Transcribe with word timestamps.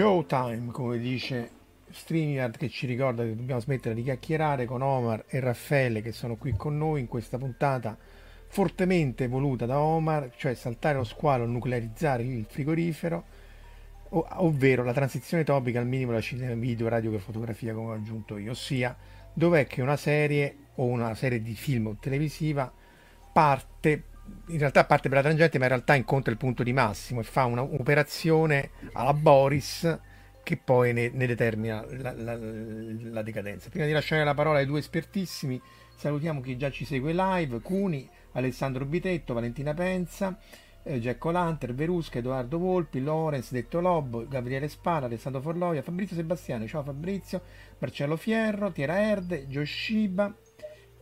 Showtime, 0.00 0.72
come 0.72 0.96
dice 0.96 1.50
StreamYard, 1.90 2.56
che 2.56 2.70
ci 2.70 2.86
ricorda 2.86 3.22
che 3.22 3.36
dobbiamo 3.36 3.60
smettere 3.60 3.94
di 3.94 4.02
chiacchierare 4.02 4.64
con 4.64 4.80
Omar 4.80 5.24
e 5.28 5.40
Raffaele 5.40 6.00
che 6.00 6.12
sono 6.12 6.36
qui 6.36 6.54
con 6.56 6.78
noi 6.78 7.00
in 7.00 7.06
questa 7.06 7.36
puntata 7.36 7.98
fortemente 8.46 9.28
voluta 9.28 9.66
da 9.66 9.78
Omar, 9.78 10.32
cioè 10.38 10.54
saltare 10.54 10.96
lo 10.96 11.04
squalo, 11.04 11.44
nuclearizzare 11.44 12.22
il 12.22 12.46
frigorifero, 12.48 13.24
ov- 14.08 14.26
ovvero 14.36 14.84
la 14.84 14.94
transizione 14.94 15.44
topica 15.44 15.80
al 15.80 15.86
minimo 15.86 16.12
da 16.12 16.22
cinema, 16.22 16.54
video, 16.54 16.88
radio 16.88 17.10
che 17.10 17.18
fotografia, 17.18 17.74
come 17.74 17.90
ho 17.90 17.92
aggiunto 17.92 18.38
io, 18.38 18.52
ossia 18.52 18.96
dov'è 19.34 19.66
che 19.66 19.82
una 19.82 19.98
serie 19.98 20.56
o 20.76 20.86
una 20.86 21.14
serie 21.14 21.42
di 21.42 21.54
film 21.54 21.88
o 21.88 21.96
televisiva 22.00 22.72
parte 23.34 24.02
in 24.46 24.58
realtà 24.58 24.84
parte 24.84 25.08
per 25.08 25.18
la 25.18 25.24
tangente, 25.24 25.58
ma 25.58 25.64
in 25.64 25.70
realtà 25.70 25.94
incontra 25.94 26.32
il 26.32 26.38
punto 26.38 26.62
di 26.62 26.72
massimo 26.72 27.20
e 27.20 27.24
fa 27.24 27.44
un'operazione 27.44 28.70
alla 28.92 29.14
Boris 29.14 29.98
che 30.42 30.56
poi 30.56 30.92
ne, 30.92 31.10
ne 31.12 31.26
determina 31.26 31.84
la, 31.88 32.12
la, 32.12 32.36
la, 32.36 33.22
decadenza. 33.22 33.68
Prima 33.68 33.86
di 33.86 33.92
lasciare 33.92 34.24
la 34.24 34.34
parola 34.34 34.58
ai 34.58 34.66
due 34.66 34.78
espertissimi, 34.78 35.60
salutiamo 35.94 36.40
chi 36.40 36.56
già 36.56 36.70
ci 36.70 36.84
segue 36.84 37.12
live: 37.14 37.60
Cuni, 37.60 38.08
Alessandro 38.32 38.84
Bitetto, 38.84 39.34
Valentina 39.34 39.74
Penza, 39.74 40.36
eh, 40.82 40.98
Giacco 40.98 41.30
Lanter, 41.30 41.74
Verusca, 41.74 42.18
Edoardo 42.18 42.58
Volpi, 42.58 43.00
Lorenz, 43.00 43.52
Detto 43.52 43.80
Lobo, 43.80 44.26
Gabriele 44.26 44.68
Spara, 44.68 45.06
Alessandro 45.06 45.40
Forloia, 45.40 45.82
Fabrizio 45.82 46.16
Sebastiani, 46.16 46.66
ciao 46.66 46.82
Fabrizio, 46.82 47.42
Marcello 47.78 48.16
Fierro, 48.16 48.72
Tiera 48.72 48.98
Erde, 48.98 49.46
Giosciba. 49.46 50.34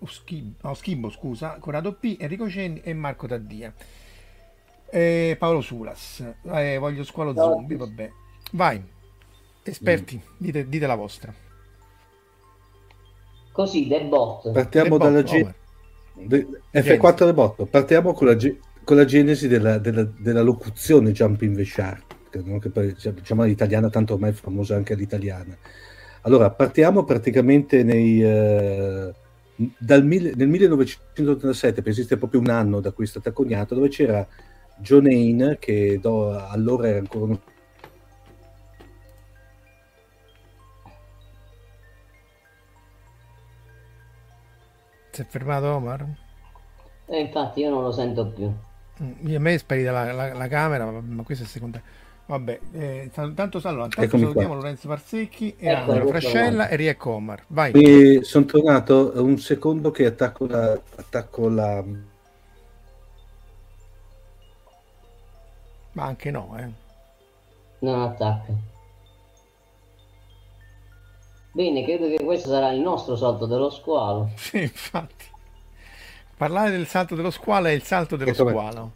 Schib, 0.07 0.55
no, 0.63 0.75
Schibbo, 0.75 1.11
scusa, 1.11 1.57
Corrado 1.59 1.95
P, 1.95 2.17
Enrico 2.19 2.49
Cenni 2.49 2.81
e 2.83 2.95
Marco 2.95 3.27
Taddia. 3.27 3.73
Eh, 4.91 5.37
Paolo 5.39 5.61
Sulas, 5.61 6.25
eh, 6.53 6.79
voglio 6.79 7.05
squalo 7.05 7.33
no. 7.33 7.43
zombie, 7.43 7.77
vabbè. 7.77 8.11
Vai, 8.53 8.83
esperti, 9.63 10.17
mm. 10.17 10.35
dite, 10.37 10.69
dite, 10.69 10.87
la 10.87 10.95
vostra. 10.95 11.35
Così, 13.53 13.87
del 13.87 14.07
bot. 14.07 14.51
Partiamo 14.53 14.97
The 14.97 15.05
dalla 15.05 15.23
G... 15.23 15.55
F4 16.73 17.25
del 17.25 17.35
bot. 17.35 17.67
Partiamo 17.67 18.13
con 18.13 18.29
la, 18.29 18.35
G... 18.35 18.57
con 18.85 18.97
la 18.97 19.05
genesi 19.05 19.49
della, 19.49 19.79
della, 19.79 20.05
della, 20.05 20.43
locuzione 20.43 21.13
Jumping 21.13 21.57
the 21.57 21.65
Shark, 21.65 22.31
che, 22.31 22.41
no? 22.43 22.59
che 22.59 22.71
poi, 22.71 22.95
diciamo 22.95 23.45
l'italiana, 23.45 23.91
tanto 23.91 24.15
ormai 24.15 24.31
è 24.31 24.35
famosa 24.35 24.77
anche 24.77 24.95
l'italiana. 24.95 25.57
Allora, 26.23 26.51
partiamo 26.51 27.05
praticamente 27.05 27.83
nei... 27.83 28.23
Uh 28.23 29.27
dal, 29.77 30.05
nel 30.05 30.49
1987, 30.49 31.83
esiste 31.85 32.17
proprio 32.17 32.41
un 32.41 32.49
anno 32.51 32.81
da 32.81 32.93
cui 32.93 33.05
è 33.05 33.09
stata 33.09 33.33
coniata, 33.33 33.75
dove 33.75 33.89
c'era 33.89 34.27
John 34.77 35.07
Hain, 35.07 35.57
che 35.59 35.99
do, 36.01 36.39
allora 36.39 36.89
era 36.89 36.99
ancora 36.99 37.25
uno 37.25 37.41
Si 45.11 45.23
è 45.23 45.27
fermato 45.27 45.67
Omar? 45.75 46.07
Eh, 47.07 47.19
infatti 47.19 47.59
io 47.61 47.71
non 47.71 47.83
lo 47.83 47.91
sento 47.91 48.29
più. 48.29 48.53
Mm, 49.03 49.35
a 49.35 49.39
me 49.41 49.55
è 49.55 49.59
sparita 49.59 49.91
la, 49.91 50.13
la, 50.13 50.33
la 50.33 50.47
camera, 50.47 50.89
ma 50.89 51.23
questo 51.25 51.43
è 51.43 51.47
secondario. 51.49 51.85
Vabbè, 52.29 52.61
eh, 52.73 53.11
tanto 53.11 53.59
salutiamo 53.59 54.07
salutiamo 54.07 54.55
Lorenzo 54.55 54.87
Parsecchi 54.87 55.57
e 55.59 55.69
ecco, 55.71 55.93
Angelo 55.93 56.09
Frascella 56.09 56.69
e 56.69 56.77
Riecco 56.77 57.13
Omar. 57.13 57.45
Vai. 57.47 57.73
E 57.73 58.23
sono 58.23 58.45
tornato 58.45 59.13
un 59.15 59.39
secondo 59.39 59.91
che 59.91 60.05
attacco 60.05 60.47
la, 60.47 60.79
attacco 60.97 61.49
la... 61.49 61.83
Ma 65.93 66.05
anche 66.05 66.31
no, 66.31 66.55
eh. 66.59 66.69
Non 67.79 68.03
attacca. 68.03 68.53
Bene, 71.53 71.83
credo 71.83 72.15
che 72.15 72.23
questo 72.23 72.51
sarà 72.51 72.73
il 72.73 72.81
nostro 72.81 73.17
salto 73.17 73.47
dello 73.47 73.71
squalo. 73.71 74.33
Sì, 74.37 74.61
infatti. 74.61 75.25
Parlare 76.37 76.73
del 76.73 76.87
salto 76.87 77.15
dello 77.15 77.31
squalo 77.31 77.69
è 77.69 77.73
il 77.73 77.83
salto 77.83 78.17
dello 78.17 78.35
squalo. 78.35 78.93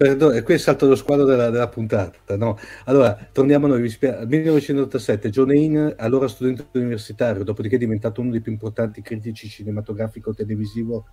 Perdono, 0.00 0.32
e 0.32 0.42
qui 0.42 0.54
è 0.54 0.56
salto 0.56 0.86
dello 0.86 0.96
squadro 0.96 1.26
della, 1.26 1.50
della 1.50 1.68
puntata. 1.68 2.34
No? 2.34 2.56
Allora, 2.86 3.28
torniamo 3.32 3.66
a 3.66 3.68
noi. 3.68 3.80
Nel 3.82 4.26
1987, 4.28 5.28
John 5.28 5.50
Hain, 5.50 5.94
allora 5.98 6.26
studente 6.26 6.66
universitario, 6.72 7.44
dopodiché 7.44 7.74
è 7.74 7.78
diventato 7.78 8.22
uno 8.22 8.30
dei 8.30 8.40
più 8.40 8.50
importanti 8.50 9.02
critici 9.02 9.46
cinematografico-televisivo 9.46 11.04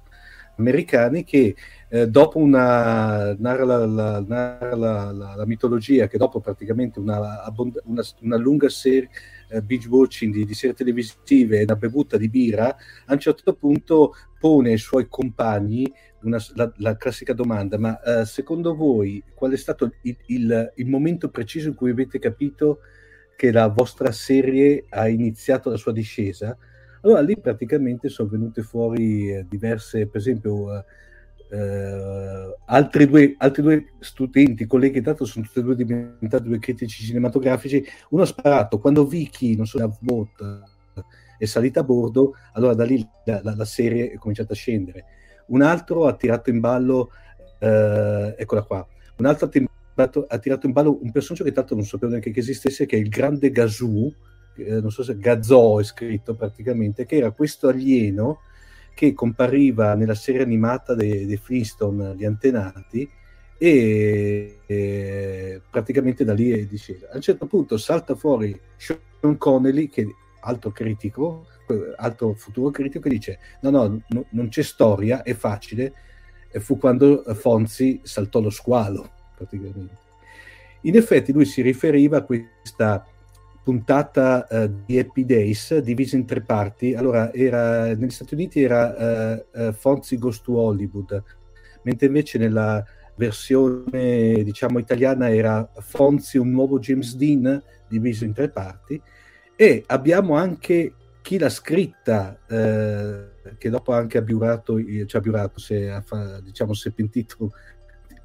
americani 0.55 1.25
che 1.25 1.53
eh, 1.89 2.07
dopo 2.07 2.39
una 2.39 3.35
narra, 3.37 3.65
la, 3.65 3.85
la, 3.85 4.23
narra 4.25 4.75
la, 4.75 5.11
la, 5.11 5.45
mitologia 5.45 6.07
che 6.07 6.17
dopo 6.17 6.39
praticamente 6.39 6.99
una, 6.99 7.43
una, 7.83 8.03
una 8.21 8.37
lunga 8.37 8.69
serie 8.69 9.09
eh, 9.49 9.61
binge 9.61 9.87
watching 9.87 10.33
di, 10.33 10.45
di, 10.45 10.53
serie 10.53 10.75
televisive 10.75 11.59
e 11.59 11.63
una 11.63 11.75
bevuta 11.75 12.17
di 12.17 12.29
birra 12.29 12.75
a 13.05 13.13
un 13.13 13.19
certo 13.19 13.53
punto 13.53 14.13
pone 14.39 14.71
ai 14.71 14.77
suoi 14.77 15.07
compagni 15.07 15.91
una, 16.27 16.73
la, 16.77 16.97
classica 16.97 17.33
domanda 17.33 17.77
ma 17.77 17.99
eh, 18.01 18.25
secondo 18.25 18.75
voi 18.75 19.23
qual 19.33 19.51
è 19.51 19.57
stato 19.57 19.91
il, 20.01 20.17
il, 20.27 20.73
il 20.75 20.87
momento 20.87 21.29
preciso 21.29 21.69
in 21.69 21.75
cui 21.75 21.91
avete 21.91 22.19
capito 22.19 22.79
che 23.35 23.51
la 23.51 23.67
vostra 23.67 24.11
serie 24.11 24.85
ha 24.89 25.07
iniziato 25.07 25.69
la 25.69 25.77
sua 25.77 25.91
discesa 25.91 26.57
allora 27.01 27.21
lì 27.21 27.39
praticamente 27.39 28.09
sono 28.09 28.29
venute 28.29 28.61
fuori 28.61 29.31
eh, 29.31 29.45
diverse, 29.47 30.07
per 30.07 30.19
esempio, 30.19 30.83
eh, 31.49 32.55
altri, 32.65 33.07
due, 33.07 33.35
altri 33.37 33.61
due 33.61 33.85
studenti, 33.99 34.65
colleghi, 34.65 35.01
tanto 35.01 35.25
sono 35.25 35.45
tutti 35.45 35.59
e 35.59 35.63
due 35.63 35.75
diventati 35.75 36.43
due 36.43 36.59
critici 36.59 37.03
cinematografici. 37.03 37.83
Uno 38.09 38.23
ha 38.23 38.25
sparato 38.25 38.79
quando 38.79 39.05
Vicky, 39.05 39.55
non 39.55 39.65
so, 39.65 39.77
la 39.77 39.89
bot 39.99 40.63
è 41.37 41.45
salita 41.45 41.81
a 41.81 41.83
bordo, 41.83 42.33
allora 42.53 42.73
da 42.73 42.83
lì 42.83 43.07
la, 43.25 43.41
la, 43.43 43.55
la, 43.55 43.65
serie 43.65 44.11
è 44.11 44.17
cominciata 44.17 44.53
a 44.53 44.55
scendere. 44.55 45.05
Un 45.47 45.61
altro 45.61 46.07
ha 46.07 46.13
tirato 46.13 46.49
in 46.49 46.59
ballo, 46.59 47.11
eh, 47.59 48.35
eccola 48.37 48.63
qua, 48.63 48.87
un 49.17 49.25
altro 49.25 49.47
ha 49.47 49.49
tirato, 49.49 50.25
ha 50.27 50.37
tirato 50.37 50.65
in 50.65 50.73
ballo 50.73 50.99
un 51.01 51.11
personaggio 51.11 51.43
che 51.43 51.51
tanto 51.51 51.75
non 51.75 51.83
sapevo 51.83 52.11
neanche 52.11 52.31
che 52.31 52.39
esistesse, 52.39 52.85
che 52.85 52.97
è 52.97 52.99
il 52.99 53.09
grande 53.09 53.51
Gazoo, 53.51 54.13
eh, 54.57 54.81
non 54.81 54.91
so 54.91 55.03
se 55.03 55.17
Gazoo 55.17 55.79
è 55.79 55.83
scritto 55.83 56.35
praticamente, 56.35 57.05
che 57.05 57.17
era 57.17 57.31
questo 57.31 57.67
alieno 57.67 58.39
che 58.93 59.13
compariva 59.13 59.93
nella 59.93 60.15
serie 60.15 60.41
animata 60.41 60.95
dei, 60.95 61.25
dei 61.25 61.37
Flintstone, 61.37 62.15
gli 62.15 62.25
antenati, 62.25 63.07
e, 63.59 64.59
e 64.65 65.61
praticamente 65.69 66.23
da 66.23 66.33
lì 66.33 66.51
è 66.51 66.65
discesa. 66.65 67.07
A 67.11 67.15
un 67.15 67.21
certo 67.21 67.45
punto 67.45 67.77
salta 67.77 68.15
fuori 68.15 68.59
Sean 68.75 69.37
Connelly, 69.37 69.87
che 69.87 70.07
altro 70.47 70.71
critico, 70.71 71.45
altro 71.97 72.33
futuro 72.33 72.71
critico, 72.71 73.01
che 73.01 73.09
dice 73.09 73.39
no, 73.61 73.69
no, 73.69 74.01
no 74.07 74.25
non 74.29 74.47
c'è 74.47 74.63
storia, 74.63 75.21
è 75.23 75.33
facile, 75.33 75.93
e 76.49 76.59
fu 76.59 76.77
quando 76.77 77.23
Fonzi 77.35 77.99
saltò 78.03 78.39
lo 78.39 78.49
squalo, 78.49 79.09
praticamente. 79.35 80.05
In 80.81 80.95
effetti 80.95 81.33
lui 81.33 81.45
si 81.45 81.61
riferiva 81.61 82.17
a 82.17 82.21
questa 82.21 83.05
puntata 83.63 84.47
uh, 84.49 84.73
di 84.85 84.97
Happy 84.97 85.25
Days 85.25 85.77
divisa 85.79 86.15
in 86.15 86.25
tre 86.25 86.39
parti. 86.39 86.93
Allora, 86.93 87.33
era, 87.33 87.87
negli 87.87 88.09
Stati 88.09 88.33
Uniti 88.33 88.61
era 88.61 89.43
uh, 89.53 89.59
uh, 89.59 89.73
Fonzie 89.73 90.17
Goes 90.17 90.41
to 90.41 90.53
Hollywood, 90.53 91.21
mentre 91.81 92.07
invece 92.07 92.37
nella 92.37 92.81
versione 93.15 94.43
diciamo 94.43 94.79
italiana 94.79 95.33
era 95.33 95.69
Fonzie 95.79 96.39
un 96.39 96.51
nuovo 96.51 96.79
James 96.79 97.15
Dean 97.15 97.61
diviso 97.89 98.23
in 98.25 98.31
tre 98.31 98.49
parti 98.49 99.01
e 99.57 99.83
abbiamo 99.87 100.35
anche 100.35 100.93
chi 101.21 101.37
l'ha 101.37 101.49
scritta 101.49 102.39
che 102.47 103.69
dopo 103.69 103.91
anche 103.91 104.17
ha 104.17 104.21
biurato, 104.21 104.77
cioè 104.77 105.19
ha 105.19 105.19
biurato, 105.19 105.59
si 105.59 105.73
è, 105.73 106.01
diciamo, 106.41 106.73
si 106.73 106.87
è 106.87 106.91
pentito 106.91 107.51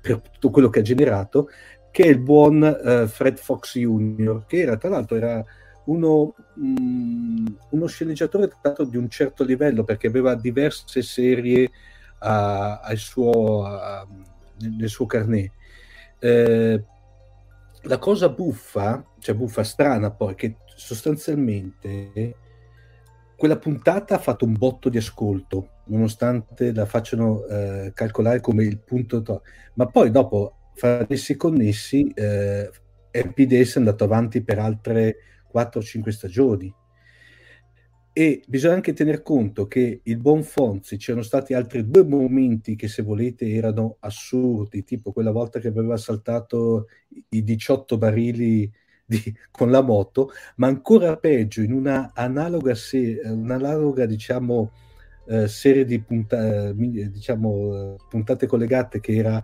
per 0.00 0.20
tutto 0.20 0.50
quello 0.50 0.68
che 0.68 0.80
ha 0.80 0.82
generato 0.82 1.48
che 1.92 2.04
è 2.04 2.08
il 2.08 2.18
buon 2.18 2.62
uh, 2.62 3.06
Fred 3.06 3.36
Fox 3.36 3.78
Jr., 3.78 4.44
che 4.46 4.60
era 4.60 4.76
tra 4.78 4.88
l'altro 4.88 5.14
era 5.14 5.44
uno, 5.84 6.34
mh, 6.54 7.46
uno 7.70 7.86
sceneggiatore 7.86 8.48
trattato 8.48 8.84
di 8.84 8.96
un 8.96 9.10
certo 9.10 9.44
livello 9.44 9.84
perché 9.84 10.06
aveva 10.06 10.34
diverse 10.34 11.02
serie 11.02 11.70
a, 12.20 12.80
a 12.80 12.96
suo, 12.96 13.64
a, 13.64 14.06
nel 14.60 14.88
suo 14.88 15.04
carnet. 15.04 15.52
Eh, 16.18 16.84
la 17.82 17.98
cosa 17.98 18.30
buffa, 18.30 19.04
cioè 19.18 19.34
buffa 19.34 19.62
strana 19.62 20.10
poi, 20.10 20.34
che 20.34 20.56
sostanzialmente 20.76 22.36
quella 23.42 23.58
puntata 23.58 24.14
ha 24.14 24.18
fatto 24.18 24.44
un 24.44 24.52
botto 24.52 24.88
di 24.88 24.98
ascolto, 24.98 25.82
nonostante 25.86 26.72
la 26.72 26.86
facciano 26.86 27.44
eh, 27.46 27.90
calcolare 27.92 28.40
come 28.40 28.62
il 28.62 28.78
punto, 28.78 29.20
to- 29.20 29.42
ma 29.74 29.86
poi 29.86 30.12
dopo 30.12 30.70
fra 30.74 31.04
essi 31.08 31.36
connessi, 31.36 32.06
eh, 32.14 32.70
Days 33.10 33.74
è 33.74 33.78
andato 33.78 34.04
avanti 34.04 34.42
per 34.42 34.60
altre 34.60 35.16
4-5 35.50 36.12
stagioni. 36.12 36.72
E 38.14 38.42
bisogna 38.46 38.74
anche 38.74 38.92
tener 38.92 39.22
conto 39.22 39.66
che 39.66 40.02
il 40.04 40.18
buon 40.18 40.44
Fonzi 40.44 40.96
c'erano 40.96 41.24
stati 41.24 41.52
altri 41.52 41.88
due 41.88 42.04
momenti 42.04 42.76
che, 42.76 42.86
se 42.86 43.02
volete, 43.02 43.48
erano 43.50 43.96
assurdi, 44.00 44.84
tipo 44.84 45.12
quella 45.12 45.32
volta 45.32 45.58
che 45.58 45.68
aveva 45.68 45.96
saltato 45.96 46.86
i 47.30 47.42
18 47.42 47.98
barili 47.98 48.70
di, 49.12 49.34
con 49.50 49.70
la 49.70 49.82
moto, 49.82 50.30
ma 50.56 50.66
ancora 50.68 51.16
peggio, 51.16 51.62
in 51.62 51.72
una 51.72 52.12
analoga, 52.14 52.74
se, 52.74 53.20
un'analoga 53.24 54.06
diciamo, 54.06 54.72
eh, 55.26 55.48
serie 55.48 55.84
di 55.84 56.00
punta, 56.00 56.72
diciamo, 56.72 57.96
puntate 58.08 58.46
collegate 58.46 59.00
che 59.00 59.14
era 59.14 59.42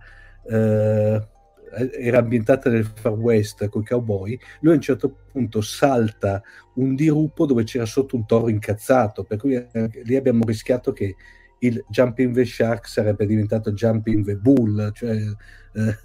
eh, 0.49 1.27
era 1.71 2.17
ambientata 2.17 2.69
nel 2.69 2.85
Far 2.85 3.13
West 3.13 3.67
con 3.69 3.81
i 3.81 3.85
cowboy, 3.85 4.39
lui 4.61 4.73
a 4.73 4.75
un 4.75 4.81
certo 4.81 5.15
punto 5.31 5.61
salta 5.61 6.41
un 6.75 6.95
dirupo 6.95 7.45
dove 7.45 7.63
c'era 7.63 7.85
sotto 7.85 8.15
un 8.15 8.25
toro 8.25 8.49
incazzato, 8.49 9.23
per 9.23 9.37
cui 9.37 9.53
eh, 9.53 9.89
lì 10.03 10.15
abbiamo 10.15 10.43
rischiato 10.45 10.91
che 10.91 11.15
il 11.59 11.83
Jumping 11.89 12.33
the 12.33 12.45
Shark 12.45 12.87
sarebbe 12.87 13.25
diventato 13.25 13.71
Jumping 13.73 14.25
the 14.25 14.35
Bull, 14.35 14.91
cioè, 14.93 15.17
eh, 15.73 15.97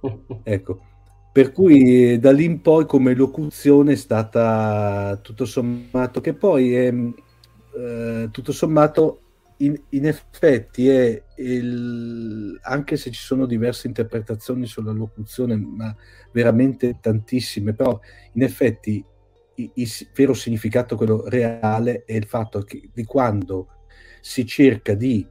ecco. 0.42 0.91
Per 1.32 1.50
cui 1.52 2.18
da 2.18 2.30
lì 2.30 2.44
in 2.44 2.60
poi 2.60 2.84
come 2.84 3.14
locuzione 3.14 3.92
è 3.92 3.96
stata 3.96 5.18
tutto 5.22 5.46
sommato, 5.46 6.20
che 6.20 6.34
poi 6.34 6.74
è 6.74 6.92
eh, 6.92 8.28
tutto 8.30 8.52
sommato 8.52 9.20
in, 9.62 9.80
in 9.90 10.06
effetti 10.06 10.88
è 10.88 11.22
il, 11.36 12.58
anche 12.62 12.96
se 12.96 13.10
ci 13.10 13.20
sono 13.20 13.46
diverse 13.46 13.86
interpretazioni 13.86 14.66
sulla 14.66 14.92
locuzione, 14.92 15.56
ma 15.56 15.94
veramente 16.32 16.98
tantissime, 17.00 17.72
però 17.72 17.98
in 18.32 18.42
effetti 18.42 19.02
il, 19.54 19.70
il 19.74 19.90
vero 20.14 20.34
significato, 20.34 20.96
quello 20.96 21.28
reale, 21.28 22.04
è 22.04 22.14
il 22.14 22.26
fatto 22.26 22.60
che 22.62 22.90
di 22.92 23.04
quando 23.04 23.68
si 24.20 24.44
cerca 24.46 24.94
di 24.94 25.26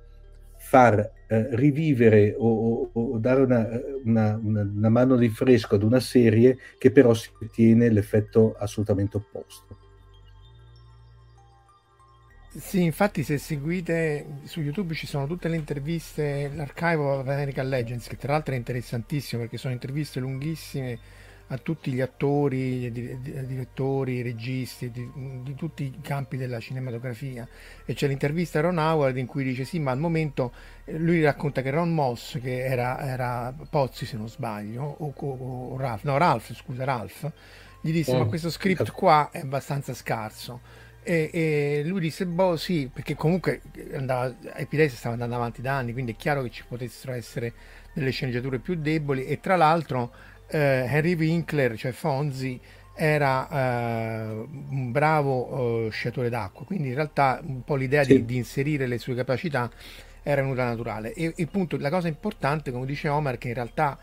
far 0.58 1.12
eh, 1.32 1.48
rivivere 1.56 2.36
o, 2.38 2.90
o, 2.92 3.14
o 3.14 3.18
dare 3.18 3.42
una, 3.42 3.66
una, 4.04 4.38
una, 4.44 4.90
mano 4.90 5.16
di 5.16 5.30
fresco 5.30 5.76
ad 5.76 5.84
una 5.84 6.02
serie 6.02 6.58
che 6.78 6.92
però 6.92 7.14
si 7.14 7.30
ottiene 7.42 7.90
l'effetto 7.90 8.54
assolutamente 8.58 9.16
opposto. 9.16 9.78
Sì, 12.50 12.84
infatti 12.84 13.24
se 13.24 13.38
seguite 13.38 14.42
su 14.44 14.60
YouTube 14.60 14.94
ci 14.94 15.08
sono 15.08 15.26
tutte 15.26 15.48
le 15.48 15.56
interviste, 15.56 16.52
l'archivo 16.54 17.14
of 17.14 17.26
American 17.26 17.70
Legends, 17.70 18.10
che 18.10 18.18
tra 18.18 18.34
l'altro 18.34 18.54
è 18.54 18.58
interessantissimo 18.58 19.44
perché 19.44 19.56
sono 19.56 19.72
interviste 19.72 20.20
lunghissime 20.20 21.00
a 21.52 21.58
tutti 21.58 21.92
gli 21.92 22.00
attori, 22.00 22.92
direttori, 22.92 24.22
registi 24.22 24.90
di, 24.90 25.10
di, 25.44 25.54
tutti 25.56 25.84
i 25.84 26.02
campi 26.02 26.38
della 26.38 26.60
cinematografia. 26.60 27.48
E 27.86 27.94
c'è 27.94 28.08
l'intervista 28.08 28.60
a 28.60 28.64
Ron 28.64 28.78
Howard 28.78 29.18
in 29.18 29.26
cui 29.26 29.44
dice 29.44 29.66
sì 29.66 29.80
ma 29.80 29.92
al 29.92 30.00
momento 30.00 30.54
eh, 30.86 30.98
lui 30.98 31.22
racconta 31.22 31.62
che 31.62 31.70
Ron 31.70 31.94
Moss 31.94 32.40
che 32.40 32.64
era, 32.64 33.00
era 33.02 33.54
Pozzi 33.70 34.06
se 34.06 34.16
non 34.16 34.30
sbaglio 34.30 34.84
o, 34.84 35.14
o, 35.14 35.74
o 35.74 35.78
Ralph, 35.78 36.04
no 36.04 36.18
Ralph 36.18 36.54
scusa 36.54 36.86
Ralph 36.86 37.32
gli 37.82 37.92
disse 37.92 38.16
oh, 38.16 38.20
ma 38.20 38.26
questo 38.26 38.50
script 38.50 38.92
qua 38.92 39.30
è 39.32 39.40
abbastanza 39.40 39.94
scarso. 39.94 40.62
E, 41.04 41.32
e, 41.34 41.82
lui 41.84 42.00
disse, 42.00 42.28
boh 42.28 42.56
sì, 42.58 42.88
perché 42.94 43.16
comunque 43.16 43.62
andava, 43.94 44.36
Epidesia 44.54 44.96
stava 44.96 45.14
andando 45.16 45.34
avanti 45.34 45.62
da 45.62 45.78
anni, 45.78 45.94
quindi 45.94 46.12
è 46.12 46.16
chiaro 46.16 46.44
che 46.44 46.52
ci 46.52 46.64
potessero 46.68 47.14
essere 47.14 47.54
delle 47.94 48.12
sceneggiature 48.12 48.60
più 48.60 48.76
deboli 48.76 49.26
e 49.26 49.40
tra 49.40 49.56
l'altro 49.56 50.14
eh, 50.52 50.86
Henry 50.88 51.16
Winkler, 51.16 51.78
cioè 51.78 51.92
Fonzi, 51.92 52.60
era 52.94 53.50
eh, 53.50 54.48
un 54.70 54.92
bravo 54.92 55.88
eh, 55.88 55.90
sciatore 55.92 56.30
d'acqua, 56.30 56.66
quindi 56.66 56.90
in 56.90 56.96
realtà 56.96 57.42
un 57.44 57.64
po' 57.64 57.76
l'idea 57.76 58.04
sì. 58.04 58.18
di, 58.18 58.26
di, 58.26 58.36
inserire 58.36 58.86
le 58.86 58.98
sue 58.98 59.16
capacità 59.16 59.72
era 60.22 60.42
venuta 60.42 60.66
naturale. 60.66 61.14
E 61.14 61.34
il 61.36 61.48
punto, 61.48 61.78
la 61.78 61.90
cosa 61.90 62.08
importante, 62.08 62.72
come 62.72 62.86
dice 62.86 63.08
Omar, 63.08 63.38
che 63.38 63.48
in 63.48 63.54
realtà 63.54 63.98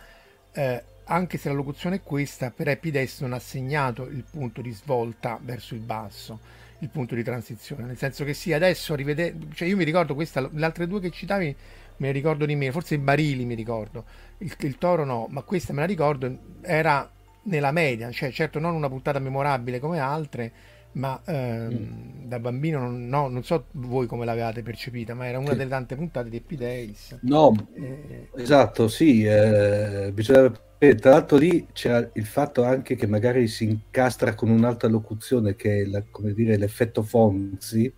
eh, 0.52 0.83
anche 1.05 1.38
se 1.38 1.49
la 1.49 1.55
locuzione 1.55 1.97
è 1.97 2.02
questa, 2.02 2.50
per 2.50 2.69
Epides 2.69 3.21
non 3.21 3.35
ha 3.35 3.38
segnato 3.38 4.05
il 4.07 4.25
punto 4.28 4.61
di 4.61 4.73
svolta 4.73 5.38
verso 5.43 5.75
il 5.75 5.81
basso 5.81 6.57
il 6.81 6.90
punto 6.90 7.14
di 7.14 7.25
transizione, 7.25 7.85
nel 7.85 7.97
senso 7.97 8.25
che 8.25 8.35
sì, 8.35 8.52
adesso 8.52 8.95
rivedere, 8.95 9.35
cioè 9.55 9.67
io 9.67 9.76
mi 9.76 9.83
ricordo 9.83 10.14
questa, 10.14 10.40
le 10.40 10.64
altre 10.64 10.87
due 10.87 11.00
che 11.00 11.11
citavi 11.11 11.57
me 11.99 12.07
ne 12.09 12.12
ricordo 12.12 12.47
di 12.47 12.57
meno, 12.57 12.73
forse 12.73 12.95
i 12.95 12.99
barili 12.99 13.45
mi 13.45 13.55
ricordo, 13.55 14.05
il, 14.38 14.52
il 14.61 14.78
toro 14.78 15.05
no, 15.05 15.26
ma 15.31 15.43
questa 15.43 15.73
me 15.73 15.81
la 15.81 15.87
ricordo, 15.87 16.37
era 16.62 17.09
nella 17.43 17.73
media, 17.73 18.11
cioè 18.11 18.31
certo 18.31 18.59
non 18.59 18.75
una 18.75 18.88
puntata 18.88 19.19
memorabile 19.19 19.78
come 19.78 19.99
altre, 19.99 20.52
ma 20.93 21.21
ehm, 21.25 21.73
mm. 21.73 22.28
da 22.28 22.38
bambino 22.38 22.81
non, 22.81 23.09
no, 23.09 23.28
non 23.28 23.43
so 23.45 23.67
voi 23.73 24.07
come 24.07 24.25
l'avevate 24.25 24.62
percepita, 24.62 25.14
ma 25.14 25.26
era 25.26 25.38
una 25.38 25.55
delle 25.55 25.69
tante 25.69 25.97
puntate 25.97 26.28
di 26.28 26.37
Happy 26.37 26.57
Days. 26.57 27.19
No, 27.23 27.55
eh, 27.75 28.28
esatto, 28.37 28.88
sì, 28.88 29.25
eh, 29.25 30.11
bisogna, 30.12 30.50
tra 30.78 31.11
l'altro 31.11 31.37
lì 31.37 31.67
c'era 31.73 32.09
il 32.14 32.26
fatto 32.26 32.64
anche 32.64 32.97
che 32.97 33.07
magari 33.07 33.49
si 33.49 33.64
incastra 33.64 34.35
con 34.35 34.50
un'altra 34.50 34.88
locuzione 34.88 35.57
che 35.57 35.83
è 35.83 35.85
la, 35.85 36.02
come 36.11 36.33
dire, 36.33 36.57
l'effetto 36.57 37.02
Fonzi, 37.02 37.93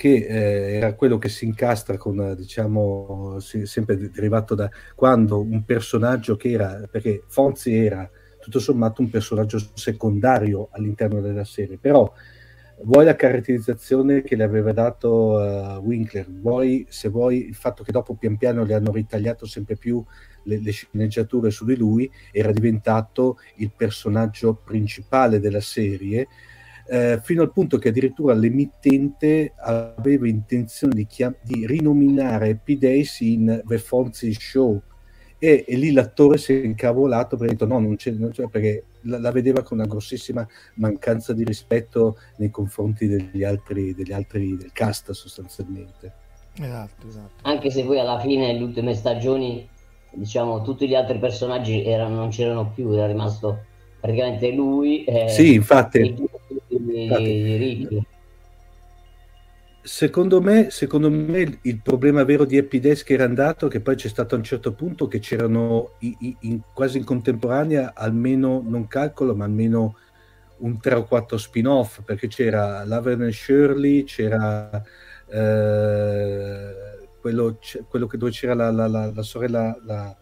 che 0.00 0.14
eh, 0.14 0.76
era 0.76 0.94
quello 0.94 1.18
che 1.18 1.28
si 1.28 1.44
incastra 1.44 1.98
con, 1.98 2.32
diciamo, 2.34 3.38
si, 3.38 3.66
sempre 3.66 3.98
derivato 3.98 4.54
da 4.54 4.70
quando 4.94 5.42
un 5.42 5.62
personaggio 5.62 6.36
che 6.36 6.52
era, 6.52 6.88
perché 6.90 7.24
Fonzi 7.26 7.76
era 7.76 8.08
tutto 8.40 8.60
sommato 8.60 9.02
un 9.02 9.10
personaggio 9.10 9.58
secondario 9.74 10.68
all'interno 10.72 11.20
della 11.20 11.44
serie, 11.44 11.76
però 11.76 12.10
vuoi 12.84 13.04
la 13.04 13.14
caratterizzazione 13.14 14.22
che 14.22 14.36
le 14.36 14.44
aveva 14.44 14.72
dato 14.72 15.32
uh, 15.32 15.84
Winkler, 15.84 16.30
vuoi 16.30 16.86
se 16.88 17.10
vuoi 17.10 17.48
il 17.48 17.54
fatto 17.54 17.82
che 17.82 17.92
dopo 17.92 18.14
pian 18.14 18.38
piano 18.38 18.64
le 18.64 18.72
hanno 18.72 18.92
ritagliato 18.92 19.44
sempre 19.44 19.76
più 19.76 20.02
le, 20.44 20.62
le, 20.62 20.70
sceneggiature 20.70 21.50
su 21.50 21.66
di 21.66 21.76
lui, 21.76 22.10
era 22.32 22.52
diventato 22.52 23.36
il 23.56 23.70
personaggio 23.76 24.54
principale 24.54 25.40
della 25.40 25.60
serie, 25.60 26.26
eh, 26.90 27.20
fino 27.22 27.42
al 27.42 27.52
punto 27.52 27.78
che 27.78 27.90
addirittura 27.90 28.34
l'emittente 28.34 29.52
aveva 29.56 30.26
intenzione 30.26 30.92
di, 30.94 31.06
chiam- 31.06 31.36
di 31.40 31.64
rinominare 31.64 32.56
P. 32.56 32.76
Days 32.76 33.20
in 33.20 33.62
The 33.64 33.78
Fonzie 33.78 34.32
Show, 34.32 34.82
e, 35.38 35.64
e, 35.66 35.76
lì 35.76 35.92
l'attore 35.92 36.36
si 36.36 36.52
è 36.52 36.64
incavolato 36.64 37.36
perché 37.36 37.54
ha 37.54 37.56
detto 37.56 37.72
no, 37.72 37.78
non 37.78 37.94
c'è, 37.94 38.10
non 38.10 38.30
c'è 38.30 38.48
perché 38.48 38.84
la, 39.02 39.18
la, 39.20 39.30
vedeva 39.30 39.62
con 39.62 39.78
una 39.78 39.86
grossissima 39.86 40.46
mancanza 40.74 41.32
di 41.32 41.44
rispetto 41.44 42.18
nei 42.36 42.50
confronti 42.50 43.06
degli 43.06 43.44
altri, 43.44 43.94
degli 43.94 44.12
altri 44.12 44.56
del 44.56 44.72
cast 44.72 45.12
sostanzialmente. 45.12 46.12
Esatto, 46.58 47.06
esatto. 47.06 47.34
Anche 47.42 47.70
se 47.70 47.84
poi 47.84 48.00
alla 48.00 48.18
fine, 48.18 48.48
nelle 48.48 48.64
ultime 48.64 48.94
stagioni, 48.94 49.66
diciamo, 50.12 50.60
tutti 50.62 50.88
gli 50.88 50.94
altri 50.94 51.18
personaggi 51.18 51.84
erano, 51.84 52.16
non 52.16 52.30
c'erano 52.30 52.72
più, 52.74 52.90
era 52.90 53.06
rimasto 53.06 53.64
praticamente 54.00 54.50
lui. 54.50 55.04
Eh, 55.04 55.28
sì, 55.28 55.54
infatti. 55.54 56.16
Infatti 56.88 58.08
Secondo 59.82 60.42
me, 60.42 60.68
secondo 60.70 61.10
me, 61.10 61.58
il 61.62 61.80
problema 61.80 62.22
vero 62.22 62.44
di 62.44 62.58
Happy 62.58 62.80
Days 62.80 63.02
che 63.02 63.14
era 63.14 63.24
andato 63.24 63.66
che 63.66 63.80
poi 63.80 63.96
c'è 63.96 64.08
stato 64.08 64.34
a 64.34 64.38
un 64.38 64.44
certo 64.44 64.74
punto 64.74 65.08
che 65.08 65.20
c'erano 65.20 65.92
i, 66.00 66.14
i, 66.20 66.36
in, 66.40 66.60
quasi 66.74 66.98
in 66.98 67.04
contemporanea 67.04 67.92
almeno, 67.94 68.62
non 68.62 68.86
calcolo, 68.86 69.34
ma 69.34 69.46
almeno 69.46 69.96
un 70.58 70.78
3 70.78 70.94
o 70.96 71.04
4 71.04 71.38
spin-off 71.38 72.02
perché 72.04 72.28
c'era 72.28 72.84
Laverne 72.84 73.32
Shirley, 73.32 74.04
c'era 74.04 74.82
eh, 75.26 76.74
quello, 77.18 77.58
quello 77.88 78.06
che, 78.06 78.18
dove 78.18 78.32
c'era 78.32 78.52
la, 78.52 78.70
la, 78.70 78.86
la, 78.86 79.10
la 79.14 79.22
sorella 79.22 79.74
la, 79.86 80.14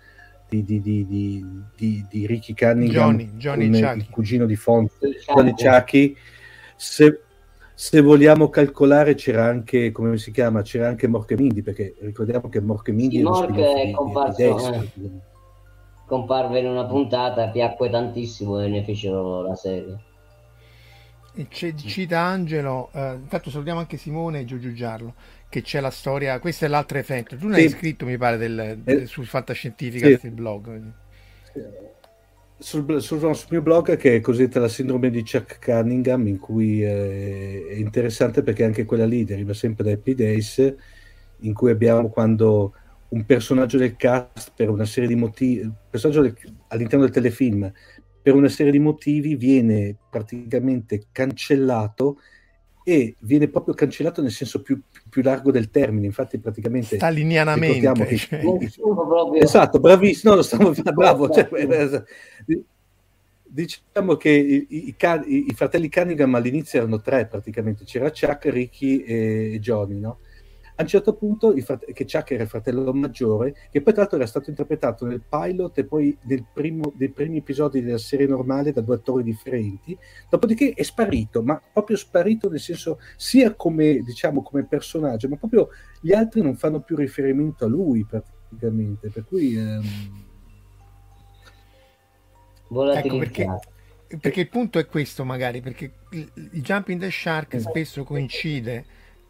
di, 0.49 0.65
di, 0.65 0.81
di, 0.81 2.07
di, 2.09 2.27
Ricky 2.27 2.55
Cunningham, 2.55 3.19
Johnny, 3.37 3.71
Johnny 3.71 3.99
il 3.99 4.09
cugino 4.09 4.47
di 4.47 4.57
Fonte, 4.57 5.19
Johnny 5.27 5.53
Chucky. 5.53 6.17
Se, 6.79 7.21
se 7.75 8.01
vogliamo 8.01 8.49
calcolare 8.49 9.15
c'era 9.15 9.47
anche, 9.47 9.91
come 9.91 10.17
si 10.17 10.31
chiama, 10.31 10.63
c'era 10.63 10.87
anche 10.87 11.09
Morchemindi, 11.09 11.63
perché 11.63 11.97
ricordiamo 11.99 12.49
che 12.49 12.61
Morchemindi 12.61 13.19
è 13.19 13.91
comparso, 13.91 14.73
eh. 14.73 14.91
comparve 16.07 16.61
in 16.61 16.69
una 16.69 16.87
puntata, 16.87 17.49
piacque 17.49 17.91
tantissimo 17.91 18.61
e 18.61 18.69
ne 18.69 18.85
fecero 18.85 19.43
la 19.43 19.57
serie. 19.57 19.99
E 21.35 21.49
c'è, 21.49 21.75
cita 21.75 22.21
Angelo, 22.21 22.91
eh, 22.93 23.15
intanto 23.15 23.51
salutiamo 23.51 23.81
anche 23.81 23.97
Simone 23.97 24.41
e 24.41 24.45
Giorgio 24.45 24.73
Giarlo, 24.73 25.15
che 25.49 25.63
c'è 25.63 25.81
la 25.81 25.91
storia, 25.91 26.39
questo 26.39 26.65
è 26.65 26.69
l'altro 26.69 26.99
effetto, 26.99 27.37
tu 27.37 27.49
ne 27.49 27.57
sì. 27.57 27.61
hai 27.63 27.69
scritto 27.71 28.07
mi 28.07 28.17
pare 28.17 28.37
del, 28.37 28.79
del, 28.85 29.03
eh, 29.03 29.07
sul 29.07 29.27
Fantascientifica, 29.27 30.07
sì. 30.17 30.27
il 30.27 30.33
blog. 30.33 30.81
Sì 31.53 31.97
sul, 32.59 33.01
sul, 33.01 33.21
sul, 33.21 33.47
mio 33.51 33.63
blog 33.63 33.97
che 33.97 34.17
è 34.17 34.21
cosiddetta 34.21 34.59
la 34.59 34.69
sindrome 34.69 35.11
di 35.11 35.23
Chuck 35.23 35.65
Cunningham 35.65 36.27
in 36.27 36.39
cui 36.39 36.83
eh, 36.83 37.67
è 37.69 37.75
interessante 37.75 38.43
perché 38.43 38.65
anche 38.65 38.85
quella 38.85 39.07
lì 39.07 39.25
deriva 39.25 39.55
sempre 39.55 39.85
da 39.85 39.93
Happy 39.93 40.15
Days 40.15 40.75
in 41.41 41.55
cui 41.55 41.71
abbiamo 41.71 42.09
quando 42.09 42.75
un 43.11 43.25
personaggio 43.25 43.79
del 43.79 43.97
cast 43.97 44.53
per 44.57 44.71
una 44.71 44.85
serie 44.85 45.09
di 45.09 45.15
motivi 45.15 45.71
personaggio 45.89 46.23
del, 46.23 46.35
all'interno 46.69 47.05
del 47.05 47.15
telefilm 47.15 47.73
per 48.21 48.35
una 48.35 48.49
serie 48.49 48.73
di 48.73 48.81
motivi 48.81 49.37
viene 49.37 49.97
praticamente 50.11 51.07
cancellato 51.13 52.19
e 52.89 53.17
viene 53.19 53.49
proprio 53.49 53.75
cancellato 53.75 54.23
nel 54.23 54.31
senso 54.31 54.63
più, 54.63 54.81
più 55.11 55.21
largo 55.21 55.51
del 55.51 55.69
termine. 55.69 56.07
Infatti, 56.07 56.39
praticamente 56.39 56.97
stalinianamente. 56.97 57.93
Che, 58.07 58.17
cioè. 58.17 58.43
Esatto, 59.43 59.79
bravissimo. 59.79 60.35
No, 60.35 60.41
stavo, 60.41 60.73
bravo. 60.95 61.29
Cioè, 61.29 61.51
diciamo 63.43 64.17
che 64.17 64.31
i, 64.31 64.67
i, 64.71 64.95
i, 64.97 65.47
i, 65.49 65.55
fratelli 65.55 65.91
Cunningham 65.91 66.35
all'inizio 66.35 66.79
erano 66.79 67.03
tre 67.03 67.27
praticamente: 67.27 67.85
c'era 67.85 68.11
Chuck, 68.11 68.47
Ricky 68.47 69.03
e 69.03 69.59
Johnny, 69.61 70.01
no? 70.01 70.21
A 70.79 70.83
un 70.83 70.89
certo 70.89 71.15
punto, 71.15 71.57
frate- 71.61 71.93
che 71.93 72.05
Chuck 72.05 72.31
era 72.31 72.45
il 72.45 72.49
fratello 72.49 72.93
maggiore, 72.93 73.53
che 73.69 73.83
poi 73.83 73.93
tra 73.93 74.03
l'altro 74.03 74.19
era 74.19 74.29
stato 74.29 74.49
interpretato 74.49 75.07
nel 75.07 75.23
pilot 75.29 75.77
e 75.79 75.85
poi 75.85 76.17
nel 76.23 76.45
primo, 76.53 76.93
nei 76.97 77.11
primi 77.11 77.39
episodi 77.39 77.83
della 77.83 77.99
serie 77.99 78.29
normale 78.29 78.71
da 78.71 78.81
due 78.81 78.95
attori 78.95 79.25
differenti, 79.25 79.99
dopodiché 80.31 80.75
è 80.75 80.83
sparito, 80.85 81.43
ma 81.43 81.61
proprio 81.73 81.97
sparito 81.97 82.49
nel 82.49 82.61
senso 82.61 83.01
sia 83.17 83.55
come, 83.57 84.03
diciamo, 84.05 84.41
come 84.41 84.67
personaggio, 84.67 85.29
ma 85.29 85.35
proprio 85.35 85.71
gli 86.01 86.13
altri 86.13 86.43
non 86.43 86.55
fanno 86.55 86.81
più 86.81 86.95
riferimento 86.95 87.65
a 87.65 87.69
lui 87.69 88.05
praticamente, 88.05 89.11
per 89.11 89.25
cui... 89.25 89.57
Ehm... 89.57 89.83
Ecco 92.71 93.19
perché, 93.19 93.49
perché 94.21 94.41
il 94.43 94.49
punto 94.49 94.79
è 94.79 94.87
questo 94.87 95.25
magari, 95.25 95.61
perché 95.61 95.93
il, 96.11 96.31
il 96.53 96.63
Jumping 96.63 97.01
the 97.01 97.11
Shark 97.11 97.55
esatto. 97.55 97.71
spesso 97.71 98.05
coincide 98.05 98.85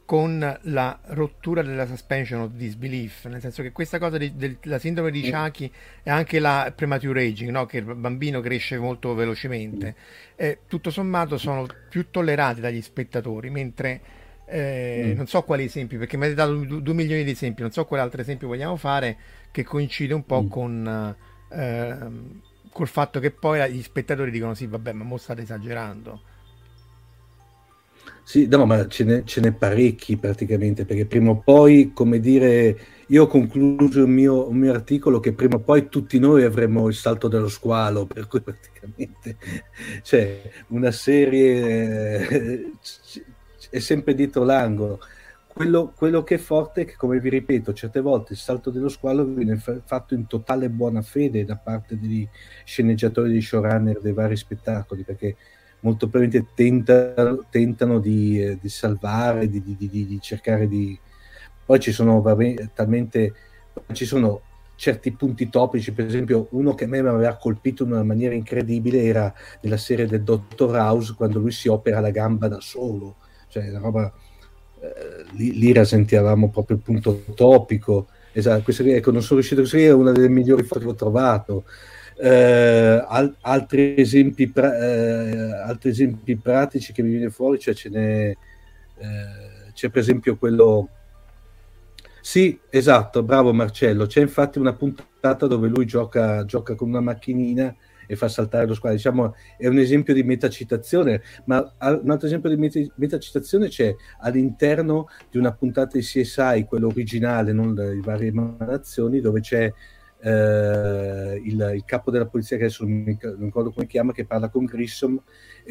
con 0.08 0.58
la 0.62 0.98
rottura 1.08 1.60
della 1.60 1.84
suspension 1.84 2.40
of 2.40 2.52
disbelief, 2.52 3.26
nel 3.26 3.42
senso 3.42 3.60
che 3.60 3.72
questa 3.72 3.98
cosa 3.98 4.16
della 4.16 4.78
sindrome 4.78 5.10
di 5.10 5.22
Shaki 5.22 5.70
è 6.02 6.08
anche 6.08 6.38
la 6.38 6.72
premature 6.74 7.26
aging, 7.26 7.50
no? 7.50 7.66
che 7.66 7.76
il 7.76 7.94
bambino 7.94 8.40
cresce 8.40 8.78
molto 8.78 9.12
velocemente, 9.12 9.94
eh, 10.34 10.60
tutto 10.66 10.88
sommato 10.88 11.36
sono 11.36 11.66
più 11.90 12.08
tollerati 12.10 12.62
dagli 12.62 12.80
spettatori, 12.80 13.50
mentre 13.50 14.00
eh, 14.46 15.10
mm. 15.12 15.16
non 15.18 15.26
so 15.26 15.42
quali 15.42 15.64
esempi, 15.64 15.98
perché 15.98 16.16
mi 16.16 16.24
avete 16.24 16.38
dato 16.38 16.80
due 16.80 16.94
milioni 16.94 17.22
di 17.22 17.32
esempi, 17.32 17.60
non 17.60 17.70
so 17.70 17.84
quale 17.84 18.02
altro 18.02 18.22
esempio 18.22 18.48
vogliamo 18.48 18.76
fare 18.76 19.14
che 19.50 19.62
coincide 19.62 20.14
un 20.14 20.24
po' 20.24 20.42
mm. 20.42 20.48
con... 20.48 21.16
Eh, 21.50 21.96
col 22.70 22.88
fatto 22.88 23.20
che 23.20 23.30
poi 23.30 23.70
gli 23.72 23.82
spettatori 23.82 24.30
dicono 24.30 24.54
sì 24.54 24.66
vabbè 24.66 24.92
ma 24.92 25.02
mo 25.02 25.16
state 25.16 25.42
esagerando 25.42 26.22
sì, 28.28 28.46
no, 28.46 28.66
ma 28.66 28.86
ce 28.88 29.04
n'è, 29.04 29.24
ce 29.24 29.40
n'è, 29.40 29.52
parecchi 29.52 30.18
praticamente, 30.18 30.84
perché 30.84 31.06
prima 31.06 31.30
o 31.30 31.38
poi, 31.38 31.92
come 31.94 32.20
dire, 32.20 32.78
io 33.06 33.22
ho 33.22 33.26
concluso 33.26 34.02
il 34.02 34.08
mio, 34.08 34.50
il 34.50 34.54
mio, 34.54 34.70
articolo 34.70 35.18
che 35.18 35.32
prima 35.32 35.54
o 35.54 35.60
poi 35.60 35.88
tutti 35.88 36.18
noi 36.18 36.42
avremo 36.42 36.88
il 36.88 36.94
salto 36.94 37.26
dello 37.28 37.48
squalo, 37.48 38.04
per 38.04 38.26
cui 38.26 38.42
praticamente 38.44 39.38
cioè, 40.02 40.42
una 40.68 40.90
serie 40.90 42.28
eh, 42.28 42.72
è 43.70 43.78
sempre 43.78 44.14
dietro 44.14 44.44
l'angolo. 44.44 45.00
Quello, 45.46 45.94
quello, 45.96 46.22
che 46.22 46.34
è 46.34 46.38
forte 46.38 46.82
è 46.82 46.84
che, 46.84 46.96
come 46.96 47.20
vi 47.20 47.30
ripeto, 47.30 47.72
certe 47.72 48.02
volte 48.02 48.34
il 48.34 48.38
salto 48.38 48.68
dello 48.68 48.90
squalo 48.90 49.24
viene 49.24 49.56
fa- 49.56 49.80
fatto 49.82 50.12
in 50.12 50.26
totale 50.26 50.68
buona 50.68 51.00
fede 51.00 51.46
da 51.46 51.56
parte 51.56 51.98
degli 51.98 52.28
sceneggiatori, 52.62 53.30
dei 53.30 53.40
showrunner 53.40 54.00
dei 54.02 54.12
vari 54.12 54.36
spettacoli, 54.36 55.02
perché 55.02 55.34
molto 55.80 56.08
probabilmente 56.08 56.50
tentano, 56.54 57.44
tentano 57.50 57.98
di, 57.98 58.42
eh, 58.42 58.58
di, 58.60 58.68
salvare, 58.68 59.48
di, 59.48 59.62
di, 59.62 59.76
di, 59.76 60.18
cercare 60.20 60.66
di... 60.66 60.98
Poi 61.64 61.80
ci 61.80 61.92
sono 61.92 62.20
vabbè, 62.20 62.70
talmente... 62.74 63.34
Ci 63.92 64.04
sono 64.04 64.42
certi 64.74 65.12
punti 65.12 65.48
topici, 65.48 65.92
per 65.92 66.06
esempio 66.06 66.46
uno 66.50 66.74
che 66.74 66.84
a 66.84 66.86
me 66.86 67.02
mi 67.02 67.08
aveva 67.08 67.36
colpito 67.36 67.82
in 67.82 67.92
una 67.92 68.04
maniera 68.04 68.34
incredibile 68.34 69.02
era 69.02 69.32
nella 69.60 69.76
serie 69.76 70.06
del 70.06 70.22
Dottor 70.22 70.76
House 70.76 71.14
quando 71.14 71.40
lui 71.40 71.50
si 71.50 71.68
opera 71.68 71.98
la 71.98 72.10
gamba 72.10 72.48
da 72.48 72.60
solo, 72.60 73.16
cioè 73.48 73.68
una 73.68 73.80
roba... 73.80 74.12
Eh, 74.80 75.24
lì, 75.32 75.58
lì 75.58 75.72
rasentiavamo 75.72 76.50
proprio 76.50 76.76
il 76.76 76.82
punto 76.82 77.24
topico. 77.34 78.08
Esatto, 78.32 78.62
questa, 78.62 78.84
ecco, 78.84 79.10
non 79.10 79.22
sono 79.22 79.40
riuscito 79.40 79.62
a 79.62 79.66
scrivere, 79.66 79.90
è 79.90 79.94
una 79.94 80.12
delle 80.12 80.28
migliori 80.28 80.62
foto 80.62 80.80
che 80.80 80.86
ho 80.86 80.94
trovato. 80.94 81.64
Eh, 82.20 83.04
al- 83.06 83.36
altri, 83.42 83.94
esempi 83.96 84.48
pra- 84.50 84.76
eh, 84.76 85.52
altri, 85.52 85.90
esempi 85.90 86.36
pratici 86.36 86.92
che 86.92 87.02
mi 87.02 87.10
viene 87.10 87.30
fuori, 87.30 87.58
cioè 87.58 87.74
ce 87.74 87.88
n'è, 87.90 88.28
eh, 88.30 89.72
c'è 89.72 89.88
per 89.90 90.02
esempio 90.02 90.36
quello... 90.36 90.88
Sì, 92.20 92.58
esatto, 92.68 93.22
bravo 93.22 93.52
Marcello, 93.54 94.06
c'è 94.06 94.20
infatti 94.20 94.58
una 94.58 94.74
puntata 94.74 95.46
dove 95.46 95.68
lui 95.68 95.86
gioca, 95.86 96.44
gioca 96.44 96.74
con 96.74 96.88
una 96.88 97.00
macchinina 97.00 97.74
e 98.06 98.16
fa 98.16 98.28
saltare 98.28 98.66
lo 98.66 98.74
squalo. 98.74 98.96
Diciamo, 98.96 99.34
è 99.56 99.66
un 99.68 99.78
esempio 99.78 100.12
di 100.12 100.22
metacitazione, 100.24 101.22
ma 101.44 101.58
un 101.80 102.10
altro 102.10 102.26
esempio 102.26 102.54
di 102.54 102.90
metacitazione 102.96 103.68
c'è 103.68 103.94
all'interno 104.20 105.06
di 105.30 105.38
una 105.38 105.52
puntata 105.52 105.96
di 105.96 106.02
CSI, 106.02 106.64
quello 106.66 106.88
originale, 106.88 107.52
non 107.52 107.74
le 107.74 108.00
varie 108.02 108.28
emanazioni, 108.28 109.20
dove 109.20 109.40
c'è 109.40 109.72
eh, 110.20 111.40
il, 111.44 111.72
il, 111.74 111.84
capo 111.84 112.10
della 112.10 112.26
polizia, 112.26 112.56
che 112.56 112.64
adesso 112.64 112.84
non, 112.84 112.92
mi, 112.92 113.18
non 113.20 113.44
ricordo 113.44 113.70
come 113.70 113.86
chiama, 113.86 114.12
che 114.12 114.24
parla 114.24 114.48
con 114.48 114.64
Grissom, 114.64 115.22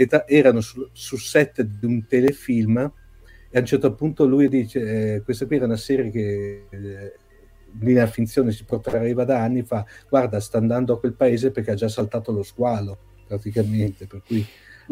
ta- 0.07 0.27
erano 0.27 0.61
su, 0.61 0.87
su, 0.91 1.17
set 1.17 1.61
di 1.61 1.85
un 1.85 2.05
telefilm 2.05 2.77
e 3.49 3.57
a 3.57 3.59
un 3.59 3.65
certo 3.65 3.93
punto 3.93 4.25
lui 4.25 4.49
dice, 4.49 5.15
eh, 5.15 5.21
questa 5.21 5.45
qui 5.45 5.55
era 5.55 5.65
una 5.65 5.77
serie 5.77 6.09
che... 6.11 6.65
Eh, 6.69 7.13
linea 7.79 8.07
finzione 8.07 8.53
si 8.53 8.63
portava 8.63 9.23
da 9.25 9.41
anni 9.43 9.61
fa 9.61 9.85
guarda 10.09 10.39
sta 10.39 10.57
andando 10.57 10.93
a 10.93 10.99
quel 10.99 11.13
paese 11.13 11.51
perché 11.51 11.71
ha 11.71 11.75
già 11.75 11.89
saltato 11.89 12.31
lo 12.31 12.41
squalo 12.41 12.97
praticamente 13.27 14.07
per 14.07 14.23
cui 14.25 14.43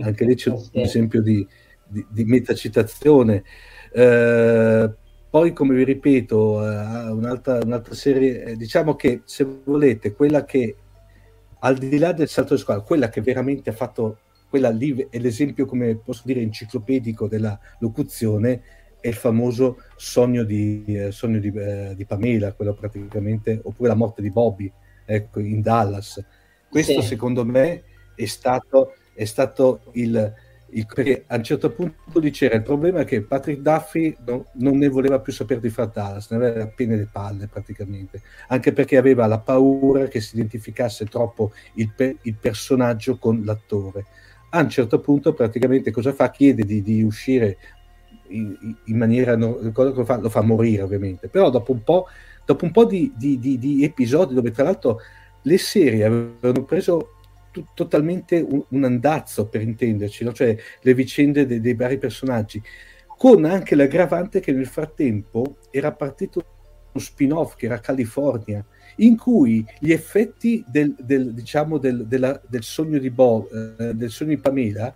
anche 0.02 0.26
lì 0.26 0.36
c'è 0.36 0.50
un 0.50 0.62
esempio 0.74 1.22
di, 1.22 1.46
di, 1.88 2.06
di 2.10 2.24
metacitazione. 2.26 3.44
Eh, 3.92 4.94
poi 5.36 5.52
come 5.52 5.76
vi 5.76 5.84
ripeto 5.84 6.60
uh, 6.60 7.14
un'altra, 7.14 7.60
un'altra, 7.62 7.94
serie 7.94 8.42
eh, 8.46 8.56
diciamo 8.56 8.96
che 8.96 9.24
se 9.26 9.46
volete 9.66 10.14
quella 10.14 10.46
che 10.46 10.78
al 11.60 11.78
di 11.78 11.98
là 11.98 12.14
del 12.14 12.30
salto 12.30 12.54
di 12.56 12.62
squalo 12.62 12.84
quella 12.84 13.10
che 13.10 13.20
veramente 13.20 13.70
ha 13.70 13.74
fatto 13.74 14.20
quella 14.48 14.70
lì 14.70 15.06
è 15.10 15.20
l'esempio 15.20 15.66
come 15.66 15.98
posso 15.98 16.22
dire 16.24 16.40
enciclopedico 16.40 17.28
della 17.28 17.60
locuzione 17.80 18.62
è 19.02 19.10
il 19.10 19.14
famoso 19.14 19.82
sogno 19.98 20.46
di, 20.46 20.86
eh, 20.88 21.12
sogno 21.12 21.40
di, 21.40 21.52
eh, 21.54 21.94
di, 21.98 22.06
Pamela, 22.06 22.54
quello 22.54 22.74
praticamente, 22.74 23.60
oppure 23.62 23.90
la 23.90 23.94
morte 23.96 24.24
di 24.24 24.32
Bobby, 24.32 24.72
ecco, 25.06 25.40
in 25.42 25.62
Dallas. 25.62 26.26
Questo 26.68 27.02
sì. 27.02 27.08
secondo 27.10 27.46
me 27.46 27.84
è 28.16 28.26
stato, 28.26 28.96
è 29.14 29.26
stato 29.26 29.82
il, 29.92 30.34
il, 30.76 30.86
perché 30.94 31.24
a 31.28 31.38
un 31.38 31.44
certo 31.44 31.72
punto 31.72 32.20
lì 32.20 32.32
c'era 32.32 32.56
il 32.56 32.62
problema 32.62 33.04
che 33.04 33.22
Patrick 33.22 33.62
Duffy 33.62 34.16
no, 34.26 34.48
non 34.54 34.78
ne 34.78 34.90
voleva 34.90 35.20
più 35.20 35.32
sapere 35.32 35.62
di 35.62 35.70
far 35.70 35.90
Dallas, 35.90 36.30
ne 36.32 36.38
aveva 36.38 36.64
appena 36.64 36.96
le 36.96 37.08
palle 37.12 37.48
praticamente, 37.48 38.22
anche 38.50 38.74
perché 38.74 38.98
aveva 38.98 39.26
la 39.26 39.40
paura 39.40 40.08
che 40.08 40.20
si 40.20 40.36
identificasse 40.36 41.06
troppo 41.06 41.54
il, 41.76 41.92
il 42.22 42.36
personaggio 42.36 43.18
con 43.18 43.44
l'attore. 43.44 44.06
A 44.50 44.60
un 44.60 44.70
certo 44.70 45.00
punto 45.00 45.34
praticamente 45.34 45.92
cosa 45.92 46.14
fa? 46.14 46.30
Chiede 46.30 46.64
di, 46.64 46.82
di 46.82 47.04
uscire 47.04 47.58
in, 48.28 48.76
in 48.86 48.98
maniera 48.98 49.36
no, 49.36 49.60
lo 49.62 50.06
fa, 50.06 50.18
lo 50.18 50.30
fa 50.30 50.42
morire 50.42 50.82
ovviamente 50.82 51.28
però 51.28 51.50
dopo 51.50 51.72
un 51.72 51.84
po', 51.84 52.08
dopo 52.44 52.66
un 52.66 52.72
po 52.72 52.86
di, 52.86 53.12
di, 53.16 53.38
di, 53.40 53.84
episodi 53.84 54.34
dove 54.34 54.52
tra 54.52 54.64
l'altro 54.64 55.00
le 55.44 55.58
serie 55.58 56.06
avevano 56.06 56.64
preso 56.64 57.15
t- 57.56 57.64
totalmente 57.74 58.46
un, 58.48 58.64
un, 58.68 58.84
andazzo 58.84 59.48
per 59.48 59.62
intenderci 59.62 60.26
no? 60.26 60.34
cioè 60.34 60.56
le 60.82 60.94
vicende 60.94 61.46
de- 61.46 61.62
dei 61.62 61.74
vari 61.74 61.98
personaggi 61.98 62.62
con 63.18 63.46
anche 63.46 63.76
l'aggravante 63.76 64.42
che 64.42 64.52
nel 64.52 64.68
frattempo 64.68 65.58
era 65.72 65.94
partito 65.94 66.44
uno 66.92 67.04
spin-off 67.04 67.56
che 67.56 67.68
era 67.68 67.80
California 67.80 68.66
in 68.98 69.18
cui 69.18 69.66
gli 69.80 69.92
effetti 69.92 70.64
del, 70.68 70.96
del, 70.98 71.34
diciamo 71.34 71.78
del, 71.78 72.06
della, 72.06 72.40
del 72.48 72.64
sogno 72.64 72.98
di 72.98 73.10
Bob, 73.10 73.76
eh, 73.80 73.94
del 73.94 74.10
sogno 74.10 74.30
di 74.30 74.38
Pamela 74.38 74.94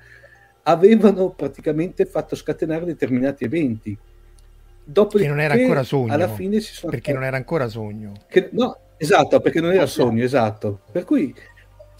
avevano 0.64 1.32
praticamente 1.32 2.06
fatto 2.06 2.36
scatenare 2.36 2.86
determinati 2.86 3.44
eventi. 3.44 3.98
Dopo 4.84 5.18
che 5.18 5.28
non 5.28 5.40
era 5.40 5.54
ancora 5.54 5.84
sogno. 5.84 6.14
Alla 6.14 6.30
fine 6.30 6.60
si 6.60 6.74
sono 6.74 6.92
perché 6.92 7.14
non 7.14 7.24
era 7.24 7.38
ancora 7.38 7.68
sogno. 7.68 8.14
Che, 8.28 8.50
no, 8.54 8.78
esatto, 8.98 9.40
perché 9.40 9.62
non 9.62 9.72
era 9.72 9.86
sogno, 9.86 10.24
esatto. 10.24 10.82
Per 10.92 11.06
cui 11.06 11.34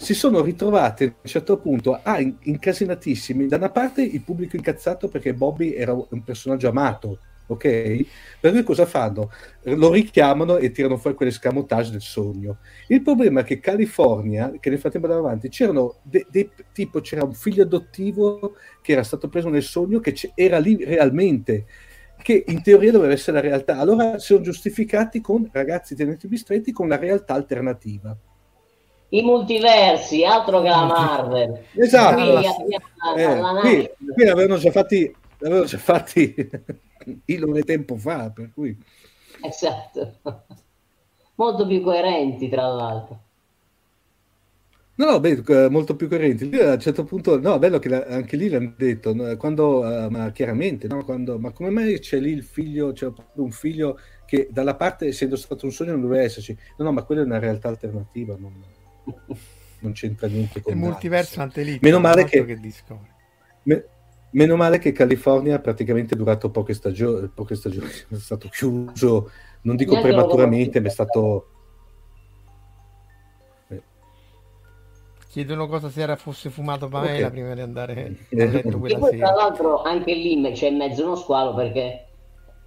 si 0.00 0.14
sono 0.14 0.40
ritrovate 0.40 1.04
a 1.04 1.06
un 1.08 1.28
certo 1.28 1.58
punto 1.58 2.00
ah, 2.02 2.18
incasinatissimi. 2.18 3.46
Da 3.46 3.56
una 3.56 3.68
parte 3.68 4.02
il 4.02 4.22
pubblico 4.22 4.56
incazzato 4.56 5.08
perché 5.08 5.34
Bobby 5.34 5.74
era 5.74 5.92
un 5.92 6.22
personaggio 6.24 6.70
amato, 6.70 7.18
ok? 7.48 8.06
Per 8.40 8.50
cui 8.50 8.62
cosa 8.62 8.86
fanno? 8.86 9.30
Lo 9.64 9.92
richiamano 9.92 10.56
e 10.56 10.70
tirano 10.70 10.96
fuori 10.96 11.14
quell'escamotage 11.14 11.90
del 11.90 12.00
sogno. 12.00 12.60
Il 12.86 13.02
problema 13.02 13.40
è 13.40 13.44
che 13.44 13.60
California, 13.60 14.50
che 14.58 14.70
nel 14.70 14.78
frattempo 14.78 15.06
andava 15.06 15.28
avanti, 15.28 15.50
c'erano 15.50 15.96
dei, 16.02 16.24
de, 16.30 16.48
tipo 16.72 17.00
c'era 17.02 17.22
un 17.22 17.34
figlio 17.34 17.64
adottivo 17.64 18.54
che 18.80 18.92
era 18.92 19.02
stato 19.02 19.28
preso 19.28 19.50
nel 19.50 19.62
sogno 19.62 20.00
che 20.00 20.14
era 20.34 20.58
lì 20.58 20.82
realmente 20.82 21.66
che 22.22 22.44
in 22.46 22.62
teoria 22.62 22.90
doveva 22.90 23.12
essere 23.12 23.36
la 23.36 23.42
realtà. 23.42 23.76
Allora 23.76 24.18
si 24.18 24.26
sono 24.26 24.40
giustificati 24.40 25.20
con 25.20 25.46
ragazzi 25.52 25.94
tenetevi 25.94 26.38
stretti 26.38 26.72
con 26.72 26.88
la 26.88 26.96
realtà 26.96 27.34
alternativa. 27.34 28.16
I 29.12 29.22
multiversi, 29.22 30.24
altro 30.24 30.62
che 30.62 30.68
la 30.68 30.84
Marvel. 30.84 31.64
Esatto. 31.74 32.14
Qui, 32.14 32.44
eh, 33.16 33.94
qui, 33.96 34.12
qui 34.14 34.28
avevano 34.28 34.58
già 34.58 34.70
fatti, 34.70 35.12
avevano 35.40 35.64
già 35.64 35.78
fatti 35.78 36.34
ilone 37.26 37.62
tempo 37.62 37.96
fa, 37.96 38.30
per 38.30 38.50
cui... 38.54 38.76
Esatto. 39.42 40.12
Molto 41.34 41.66
più 41.66 41.80
coerenti, 41.80 42.48
tra 42.48 42.68
l'altro. 42.68 43.18
No, 44.96 45.12
no, 45.12 45.20
beh, 45.20 45.70
molto 45.70 45.96
più 45.96 46.08
coerenti. 46.08 46.50
Lì 46.50 46.60
a 46.60 46.74
un 46.74 46.80
certo 46.80 47.04
punto, 47.04 47.40
no, 47.40 47.58
bello 47.58 47.78
che 47.78 48.04
anche 48.04 48.36
lì 48.36 48.50
l'hanno 48.50 48.74
detto, 48.76 49.14
quando, 49.38 49.80
uh, 49.80 50.10
ma 50.10 50.30
chiaramente, 50.30 50.86
no, 50.88 51.04
quando, 51.04 51.38
ma 51.38 51.52
come 51.52 51.70
mai 51.70 51.98
c'è 51.98 52.20
lì 52.20 52.30
il 52.30 52.44
figlio, 52.44 52.92
c'è 52.92 53.10
un 53.36 53.50
figlio 53.50 53.98
che 54.26 54.48
dalla 54.50 54.74
parte, 54.76 55.06
essendo 55.06 55.36
stato 55.36 55.64
un 55.64 55.72
sogno, 55.72 55.92
non 55.92 56.02
doveva 56.02 56.22
esserci. 56.22 56.56
No, 56.76 56.84
no, 56.84 56.92
ma 56.92 57.02
quella 57.02 57.22
è 57.22 57.24
una 57.24 57.38
realtà 57.38 57.68
alternativa, 57.68 58.36
non, 58.38 58.52
non 59.80 59.92
c'entra 59.92 60.26
niente 60.26 60.60
con 60.60 60.72
il 60.72 60.78
multiverso 60.78 61.40
antelito. 61.40 61.80
Meno 61.82 62.00
male 62.00 62.24
che... 62.24 62.44
che 62.44 62.58
me, 63.62 63.84
Meno 64.32 64.54
male 64.54 64.78
che 64.78 64.92
California 64.92 65.56
ha 65.56 65.58
praticamente 65.58 66.14
durato 66.14 66.50
poche 66.50 66.72
stagioni, 66.72 67.28
poche 67.28 67.56
stagioni 67.56 67.88
è 68.10 68.14
stato 68.14 68.48
chiuso, 68.48 69.30
non 69.62 69.74
dico 69.74 69.92
Neanche 69.92 70.08
prematuramente, 70.08 70.80
ma 70.80 70.86
è 70.86 70.90
stato... 70.90 71.46
Chiedono 75.30 75.68
cosa 75.68 75.88
si 75.90 76.00
era 76.00 76.16
fosse 76.16 76.50
fumato 76.50 76.88
Pamela 76.88 77.28
okay. 77.28 77.30
prima 77.30 77.54
di 77.54 77.60
andare 77.60 78.16
a 78.32 78.34
letto 78.34 78.78
quella 78.78 78.98
poi, 78.98 79.10
sera. 79.10 79.26
Tra 79.32 79.36
l'altro 79.36 79.82
anche 79.82 80.12
lì 80.12 80.52
c'è 80.52 80.68
in 80.68 80.76
mezzo 80.76 81.04
uno 81.04 81.14
squalo 81.14 81.54
perché 81.54 82.08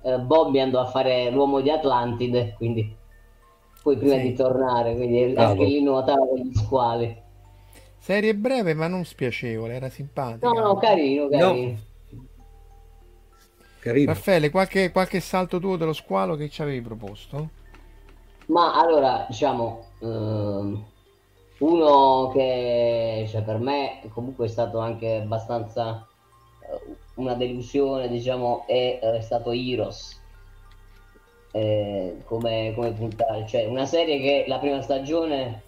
eh, 0.02 0.20
Bobby 0.20 0.60
andò 0.60 0.80
a 0.80 0.86
fare 0.86 1.30
l'uomo 1.30 1.60
di 1.60 1.70
Atlantide, 1.70 2.54
quindi 2.56 2.96
poi 3.84 3.98
prima 3.98 4.16
sì. 4.16 4.22
di 4.22 4.34
tornare, 4.34 4.96
quindi 4.96 5.36
ah, 5.36 5.50
anche 5.50 5.66
lì 5.66 5.84
nuotava 5.84 6.26
con 6.26 6.40
gli 6.40 6.56
squali. 6.56 7.22
Serie 7.98 8.34
breve 8.34 8.74
ma 8.74 8.88
non 8.88 9.04
spiacevole, 9.04 9.76
era 9.76 9.90
simpatica. 9.90 10.48
No, 10.48 10.54
no, 10.54 10.78
carino, 10.78 11.28
carino. 11.28 11.72
No. 12.10 12.22
carino. 13.80 14.14
Raffaele, 14.14 14.50
qualche, 14.50 14.92
qualche, 14.92 15.20
salto 15.20 15.60
tuo 15.60 15.76
dello 15.76 15.92
squalo 15.92 16.36
che 16.36 16.50
ci 16.50 16.62
avevi 16.62 16.82
proposto? 16.82 17.50
Ma 18.46 18.80
allora, 18.80 19.26
diciamo, 19.28 19.86
ehm, 20.00 20.86
uno 21.60 22.32
che 22.34 23.28
cioè, 23.30 23.42
per 23.42 23.60
me 23.60 24.02
comunque 24.14 24.46
è 24.46 24.50
stato 24.50 24.80
anche 24.80 25.22
abbastanza 25.24 26.08
eh, 26.62 26.96
una 27.16 27.34
delusione, 27.34 28.08
diciamo, 28.08 28.66
è, 28.66 29.00
è 29.00 29.22
stato 29.22 29.52
Heroes. 29.52 30.22
Eh, 31.56 32.18
come, 32.26 32.74
come 32.74 32.92
puntare, 32.94 33.46
cioè 33.46 33.66
una 33.66 33.86
serie 33.86 34.20
che 34.20 34.46
la 34.48 34.58
prima 34.58 34.82
stagione 34.82 35.62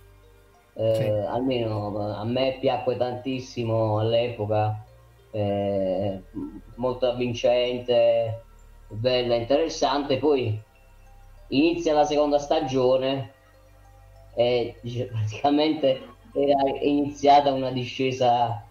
eh, 0.74 0.96
sì. 0.96 1.04
almeno 1.28 1.96
a 2.16 2.24
me 2.26 2.58
piacque 2.60 2.98
tantissimo 2.98 4.00
all'epoca, 4.00 4.84
eh, 5.32 6.22
molto 6.76 7.08
avvincente, 7.08 8.42
bella, 8.88 9.36
interessante, 9.36 10.18
poi 10.18 10.60
inizia 11.50 11.94
la 11.94 12.04
seconda 12.04 12.40
stagione 12.40 13.34
e 14.36 14.78
dice, 14.82 15.06
praticamente 15.12 16.02
era 16.34 16.64
iniziata 16.82 17.54
una 17.54 17.72
discesa 17.72 18.64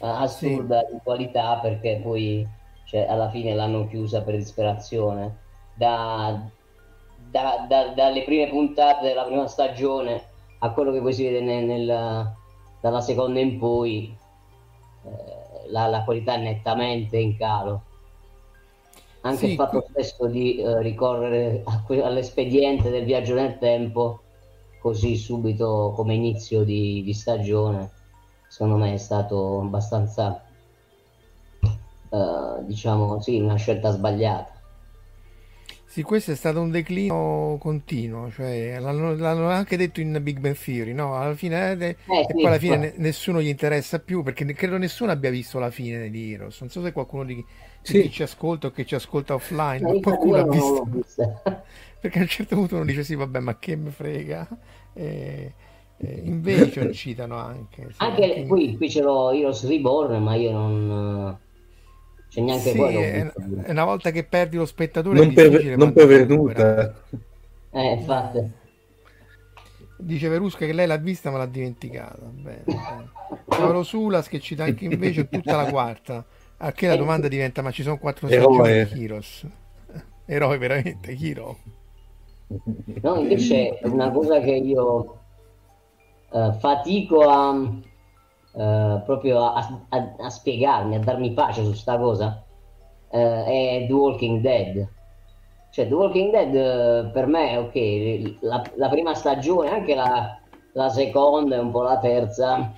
assurda 0.00 0.80
sì. 0.80 0.94
di 0.94 1.00
qualità 1.04 1.58
perché 1.60 2.00
poi 2.02 2.46
cioè, 2.86 3.06
alla 3.08 3.30
fine 3.30 3.54
l'hanno 3.54 3.86
chiusa 3.86 4.22
per 4.22 4.36
disperazione. 4.36 5.38
Da, 5.74 6.40
da, 7.32 7.64
da, 7.66 7.88
dalle 7.88 8.24
prime 8.24 8.48
puntate 8.48 9.06
della 9.06 9.24
prima 9.24 9.46
stagione 9.48 10.22
a 10.58 10.70
quello 10.70 10.92
che 10.92 11.00
poi 11.00 11.14
si 11.14 11.24
vede 11.24 11.40
nel, 11.40 11.64
nel, 11.64 12.32
dalla 12.80 13.00
seconda 13.00 13.40
in 13.40 13.58
poi 13.58 14.14
eh, 15.04 15.70
la, 15.70 15.86
la, 15.86 16.04
qualità 16.04 16.34
è 16.34 16.42
nettamente 16.42 17.16
in 17.16 17.36
calo. 17.38 17.84
Anche 19.22 19.38
sì, 19.38 19.50
il 19.50 19.54
fatto 19.54 19.86
stesso 19.88 20.26
di 20.26 20.58
eh, 20.58 20.82
ricorrere 20.82 21.64
que- 21.86 22.02
all'espediente 22.02 22.90
del 22.90 23.04
viaggio 23.04 23.34
nel 23.34 23.56
tempo 23.58 24.20
così 24.80 25.16
subito 25.16 25.92
come 25.96 26.14
inizio 26.14 26.64
di, 26.64 27.02
di 27.04 27.14
stagione 27.14 27.90
secondo 28.48 28.76
me 28.76 28.94
è 28.94 28.96
stato 28.96 29.60
abbastanza 29.60 30.44
eh, 31.62 32.64
diciamo 32.64 33.20
sì 33.20 33.38
una 33.38 33.54
scelta 33.54 33.92
sbagliata 33.92 34.61
Sì, 35.92 36.00
questo 36.00 36.30
è 36.30 36.34
stato 36.36 36.58
un 36.58 36.70
declino 36.70 37.58
continuo, 37.60 38.30
cioè 38.30 38.78
l'hanno, 38.80 39.14
l'hanno 39.14 39.50
anche 39.50 39.76
detto 39.76 40.00
in 40.00 40.18
Big 40.22 40.38
Bang 40.38 40.56
Theory, 40.56 40.94
no? 40.94 41.18
Alla 41.18 41.34
fine, 41.34 41.72
eh, 41.72 41.84
eh, 41.86 41.96
e 42.06 42.32
poi 42.32 42.46
alla 42.46 42.56
fine 42.56 42.76
ne- 42.78 42.94
nessuno 42.96 43.42
gli 43.42 43.48
interessa 43.48 43.98
più 43.98 44.22
perché 44.22 44.46
credo 44.54 44.78
nessuno 44.78 45.10
abbia 45.10 45.28
visto 45.28 45.58
la 45.58 45.70
fine 45.70 46.08
di 46.08 46.32
Heroes. 46.32 46.60
Non 46.60 46.70
so 46.70 46.82
se 46.82 46.92
qualcuno 46.92 47.24
di, 47.24 47.44
di 47.82 48.00
chi 48.00 48.10
ci 48.10 48.22
ascolta 48.22 48.68
o 48.68 48.70
che 48.70 48.86
ci 48.86 48.94
ascolta 48.94 49.34
offline, 49.34 49.82
ma 49.82 50.00
qualcuno 50.00 50.36
ha 50.38 50.48
visto. 50.48 50.88
Perché 52.00 52.18
a 52.20 52.22
un 52.22 52.28
certo 52.28 52.56
punto 52.56 52.76
uno 52.76 52.86
dice 52.86 53.04
sì, 53.04 53.14
vabbè, 53.14 53.40
ma 53.40 53.58
che 53.58 53.76
me 53.76 53.90
frega. 53.90 54.48
E, 54.94 55.52
e 55.98 56.22
invece 56.24 56.90
citano 56.94 57.36
anche. 57.36 57.88
Sì, 57.90 57.96
anche, 57.98 58.24
anche 58.24 58.46
qui, 58.46 58.78
qui 58.78 58.88
c'è 58.88 59.02
lo 59.02 59.30
Heroes 59.30 59.68
Reborn, 59.68 60.22
ma 60.22 60.36
io 60.36 60.52
non 60.52 61.38
c'è 62.32 62.40
neanche 62.40 62.70
sì, 62.70 62.76
quello. 62.78 62.98
È, 62.98 63.70
una 63.70 63.84
volta 63.84 64.10
che 64.10 64.24
perdi 64.24 64.56
lo 64.56 64.64
spettatore 64.64 65.18
non, 65.18 65.34
per, 65.34 65.76
non 65.76 65.92
pervenuta. 65.92 66.94
Eh, 67.70 67.92
infatti. 67.92 68.50
Dice 69.98 70.28
Verusca 70.28 70.64
che 70.64 70.72
lei 70.72 70.86
l'ha 70.86 70.96
vista 70.96 71.30
ma 71.30 71.36
l'ha 71.36 71.46
dimenticata. 71.46 72.24
Bene, 72.24 72.64
Paolo 73.44 73.82
Sulas 73.82 74.28
che 74.28 74.40
cita 74.40 74.64
anche 74.64 74.86
invece 74.86 75.28
tutta 75.28 75.56
la 75.56 75.70
quarta. 75.70 76.24
A 76.56 76.72
che 76.72 76.86
la 76.86 76.96
domanda 76.96 77.28
diventa 77.28 77.60
ma 77.60 77.70
ci 77.70 77.82
sono 77.82 77.98
quattro 77.98 78.28
stagioni 78.28 78.86
di 78.86 79.04
Heroes? 79.04 79.46
Eroe 80.24 80.56
veramente, 80.56 81.14
Hero. 81.20 81.58
No, 83.02 83.16
invece 83.16 83.78
è 83.78 83.86
una 83.88 84.10
cosa 84.10 84.40
che 84.40 84.52
io 84.52 85.18
uh, 86.30 86.52
fatico 86.58 87.28
a 87.28 87.80
eh, 88.54 89.00
proprio 89.04 89.44
a, 89.46 89.80
a, 89.88 90.14
a, 90.18 90.28
spiegarmi, 90.28 90.96
a 90.96 91.00
darmi 91.00 91.32
pace 91.32 91.64
su 91.64 91.72
sta 91.72 91.98
cosa, 91.98 92.44
uh, 93.08 93.16
è 93.16 93.84
The 93.86 93.92
Walking 93.92 94.40
Dead. 94.40 94.88
Cioè, 95.70 95.88
The 95.88 95.94
Walking 95.94 96.30
Dead 96.30 97.06
uh, 97.06 97.10
per 97.12 97.26
me, 97.26 97.56
ok, 97.56 98.36
la, 98.40 98.62
la, 98.74 98.88
prima 98.90 99.14
stagione, 99.14 99.70
anche 99.70 99.94
la, 99.94 100.38
la 100.72 100.88
seconda 100.90 101.56
e 101.56 101.60
un 101.60 101.70
po' 101.70 101.82
la 101.82 101.98
terza, 101.98 102.72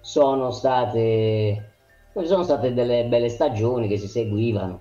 sono 0.00 0.50
state, 0.50 1.72
sono 2.24 2.42
state 2.42 2.74
delle 2.74 3.04
belle 3.04 3.30
stagioni 3.30 3.88
che 3.88 3.96
si 3.96 4.08
seguivano. 4.08 4.80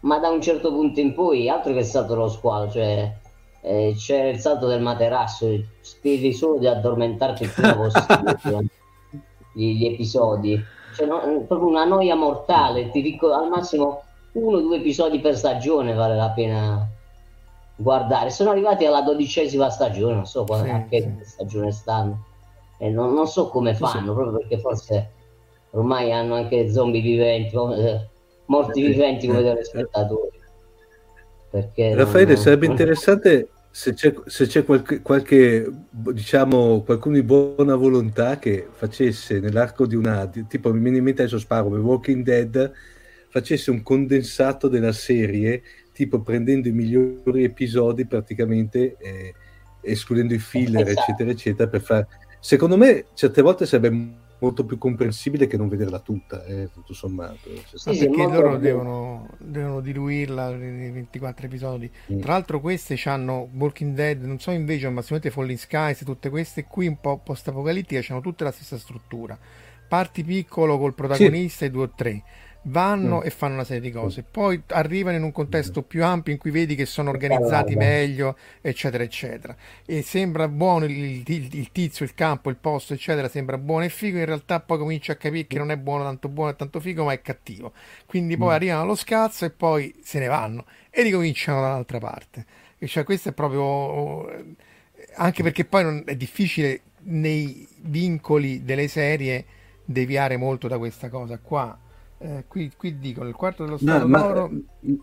Ma 0.00 0.18
da 0.18 0.28
un 0.28 0.40
certo 0.40 0.72
punto 0.72 0.98
in 0.98 1.14
poi, 1.14 1.48
altro 1.48 1.72
che 1.72 1.80
è 1.80 1.84
stato 1.84 2.16
lo 2.16 2.28
squalo, 2.28 2.68
cioè 2.68 3.12
eh, 3.60 3.94
c'è 3.96 4.24
il 4.24 4.38
salto 4.40 4.66
del 4.66 4.82
materasso, 4.82 5.48
speri 5.80 6.32
solo 6.32 6.58
di 6.58 6.66
addormentarti 6.66 7.44
il 7.44 7.50
prima 7.50 7.76
possibile 7.76 8.38
gli, 9.56 9.78
gli 9.78 9.86
episodi. 9.86 10.62
Cioè, 10.94 11.06
no, 11.06 11.44
proprio 11.48 11.68
una 11.68 11.84
noia 11.84 12.14
mortale. 12.14 12.90
Ti 12.90 13.00
dico 13.00 13.32
al 13.32 13.48
massimo 13.48 14.02
uno 14.32 14.58
o 14.58 14.60
due 14.60 14.76
episodi 14.76 15.18
per 15.18 15.36
stagione 15.36 15.94
vale 15.94 16.14
la 16.14 16.30
pena 16.30 16.86
guardare. 17.74 18.30
Sono 18.30 18.50
arrivati 18.50 18.84
alla 18.84 19.00
dodicesima 19.00 19.70
stagione, 19.70 20.14
non 20.14 20.26
so 20.26 20.44
quando, 20.44 20.66
sì, 20.66 20.70
a 20.72 20.84
che 20.88 21.00
sì. 21.00 21.24
stagione 21.24 21.72
stanno. 21.72 22.24
E 22.78 22.90
non, 22.90 23.14
non 23.14 23.26
so 23.26 23.48
come 23.48 23.74
fanno, 23.74 24.08
sì. 24.08 24.12
proprio 24.12 24.32
perché 24.32 24.58
forse 24.58 25.12
ormai 25.70 26.12
hanno 26.12 26.34
anche 26.34 26.70
zombie 26.70 27.00
viventi, 27.00 27.56
eh, 27.56 28.08
morti 28.46 28.82
viventi 28.82 29.26
come 29.26 29.42
dei 29.42 29.64
spettatori. 29.64 30.44
Perché 31.48 31.94
Raffaele, 31.94 32.34
non, 32.34 32.42
sarebbe 32.42 32.66
interessante 32.66 33.48
se 33.76 33.92
c'è, 33.92 34.14
se 34.24 34.46
c'è 34.46 34.64
qualche, 34.64 35.02
qualche, 35.02 35.70
diciamo, 35.90 36.80
qualcuno 36.80 37.16
di 37.16 37.22
buona 37.22 37.74
volontà 37.74 38.38
che 38.38 38.66
facesse 38.72 39.38
nell'arco 39.38 39.86
di 39.86 39.94
una, 39.94 40.26
tipo 40.48 40.72
mi 40.72 40.80
viene 40.80 40.96
in 40.96 41.04
mente 41.04 41.20
adesso 41.20 41.38
sparo, 41.38 41.64
come 41.64 41.80
Walking 41.80 42.24
Dead, 42.24 42.72
facesse 43.28 43.70
un 43.70 43.82
condensato 43.82 44.68
della 44.68 44.92
serie, 44.92 45.62
tipo 45.92 46.22
prendendo 46.22 46.68
i 46.68 46.72
migliori 46.72 47.44
episodi 47.44 48.06
praticamente, 48.06 48.96
eh, 48.98 49.34
escludendo 49.82 50.32
i 50.32 50.38
filler, 50.38 50.86
esatto. 50.86 51.00
eccetera, 51.02 51.30
eccetera, 51.30 51.68
per 51.68 51.82
fare... 51.82 52.06
Secondo 52.40 52.78
me 52.78 53.04
certe 53.12 53.42
volte 53.42 53.66
sarebbe 53.66 54.24
molto 54.38 54.64
più 54.64 54.78
comprensibile 54.78 55.46
che 55.46 55.56
non 55.56 55.68
vederla 55.68 55.98
tutta, 56.00 56.44
eh, 56.44 56.68
tutto 56.72 56.92
sommato. 56.94 57.48
Sì, 57.74 57.94
sì, 57.94 58.06
perché 58.06 58.26
loro 58.26 58.56
devono, 58.58 59.28
devono, 59.38 59.80
diluirla 59.80 60.54
nei 60.54 60.90
24 60.90 61.46
episodi. 61.46 61.90
Mm. 62.12 62.20
Tra 62.20 62.32
l'altro 62.32 62.60
queste 62.60 62.98
hanno 63.04 63.48
Walking 63.52 63.94
Dead, 63.94 64.22
non 64.22 64.38
so 64.38 64.50
invece, 64.50 64.88
ma 64.90 65.00
sicuramente 65.00 65.30
Falling 65.30 65.58
Skies, 65.58 66.04
tutte 66.04 66.28
queste 66.30 66.64
qui 66.64 66.86
un 66.86 67.00
po' 67.00 67.18
post-apocalittiche, 67.18 68.12
hanno 68.12 68.20
tutte 68.20 68.44
la 68.44 68.52
stessa 68.52 68.78
struttura. 68.78 69.38
Parti 69.88 70.24
piccolo 70.24 70.78
col 70.78 70.94
protagonista 70.94 71.58
sì. 71.58 71.64
e 71.66 71.70
due 71.70 71.84
o 71.84 71.92
tre 71.94 72.22
vanno 72.66 73.18
mm. 73.18 73.24
e 73.24 73.30
fanno 73.30 73.54
una 73.54 73.64
serie 73.64 73.80
di 73.80 73.90
cose, 73.90 74.24
poi 74.28 74.60
arrivano 74.68 75.16
in 75.16 75.22
un 75.22 75.32
contesto 75.32 75.82
più 75.82 76.04
ampio 76.04 76.32
in 76.32 76.38
cui 76.38 76.50
vedi 76.50 76.74
che 76.74 76.86
sono 76.86 77.10
organizzati 77.10 77.74
meglio, 77.76 78.36
eccetera, 78.60 79.02
eccetera. 79.02 79.54
E 79.84 80.02
sembra 80.02 80.48
buono 80.48 80.84
il, 80.86 81.22
il, 81.26 81.54
il, 81.54 81.72
tizio, 81.72 82.04
il 82.04 82.14
campo, 82.14 82.50
il 82.50 82.56
posto, 82.56 82.94
eccetera, 82.94 83.28
sembra 83.28 83.58
buono 83.58 83.84
e 83.84 83.88
figo, 83.88 84.18
in 84.18 84.24
realtà 84.24 84.60
poi 84.60 84.78
cominci 84.78 85.10
a 85.10 85.16
capire 85.16 85.46
che 85.46 85.58
non 85.58 85.70
è 85.70 85.76
buono, 85.76 86.04
tanto 86.04 86.28
buono 86.28 86.50
e 86.50 86.56
tanto 86.56 86.80
figo, 86.80 87.04
ma 87.04 87.12
è 87.12 87.20
cattivo. 87.20 87.72
Quindi 88.06 88.36
poi 88.36 88.48
mm. 88.48 88.52
arrivano 88.52 88.82
allo 88.82 88.96
scazzo 88.96 89.44
e 89.44 89.50
poi 89.50 89.94
se 90.02 90.18
ne 90.18 90.26
vanno 90.26 90.64
e 90.90 91.02
ricominciano 91.02 91.60
dall'altra 91.60 91.98
parte. 91.98 92.44
E 92.78 92.86
cioè 92.86 93.04
questo 93.04 93.30
è 93.30 93.32
proprio... 93.32 94.28
anche 95.14 95.42
perché 95.42 95.64
poi 95.64 95.82
non, 95.82 96.02
è 96.04 96.16
difficile 96.16 96.80
nei 97.08 97.66
vincoli 97.82 98.64
delle 98.64 98.88
serie 98.88 99.44
deviare 99.84 100.36
molto 100.36 100.66
da 100.66 100.78
questa 100.78 101.08
cosa 101.08 101.38
qua 101.38 101.78
eh, 102.18 102.44
qui, 102.48 102.72
qui, 102.76 102.98
dicono 102.98 103.28
il 103.28 103.34
quarto 103.34 103.64
dello 103.64 103.76
Stato 103.76 104.06
no, 104.06 104.18
d'oro. 104.18 104.48
Ma... 104.48 104.58
Eh, 104.80 104.98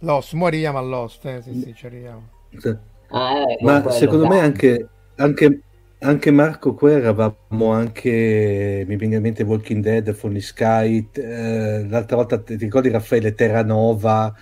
Lost, 0.00 0.32
mo 0.34 0.46
arriviamo 0.46 0.78
a 0.78 0.82
Lost, 0.82 1.24
eh? 1.24 1.42
sì, 1.42 1.54
sì, 1.60 1.74
ci 1.74 1.86
arriviamo. 1.86 2.28
Sì. 2.56 2.76
Ah, 3.08 3.50
eh, 3.50 3.58
ma 3.62 3.90
secondo 3.90 4.26
me 4.26 4.40
anche, 4.40 4.88
anche, 5.16 5.62
anche, 6.00 6.30
Marco 6.30 6.74
qua 6.74 6.92
eravamo 6.92 7.72
anche, 7.72 8.84
mi 8.86 8.96
viene 8.96 9.16
in 9.16 9.22
mente 9.22 9.42
Walking 9.42 9.82
Dead, 9.82 10.12
Funny 10.12 10.40
Sky, 10.40 11.08
eh, 11.12 11.86
l'altra 11.88 12.16
volta 12.16 12.38
ti 12.38 12.56
ricordi 12.56 12.90
Raffaele 12.90 13.34
Terranova, 13.34 14.32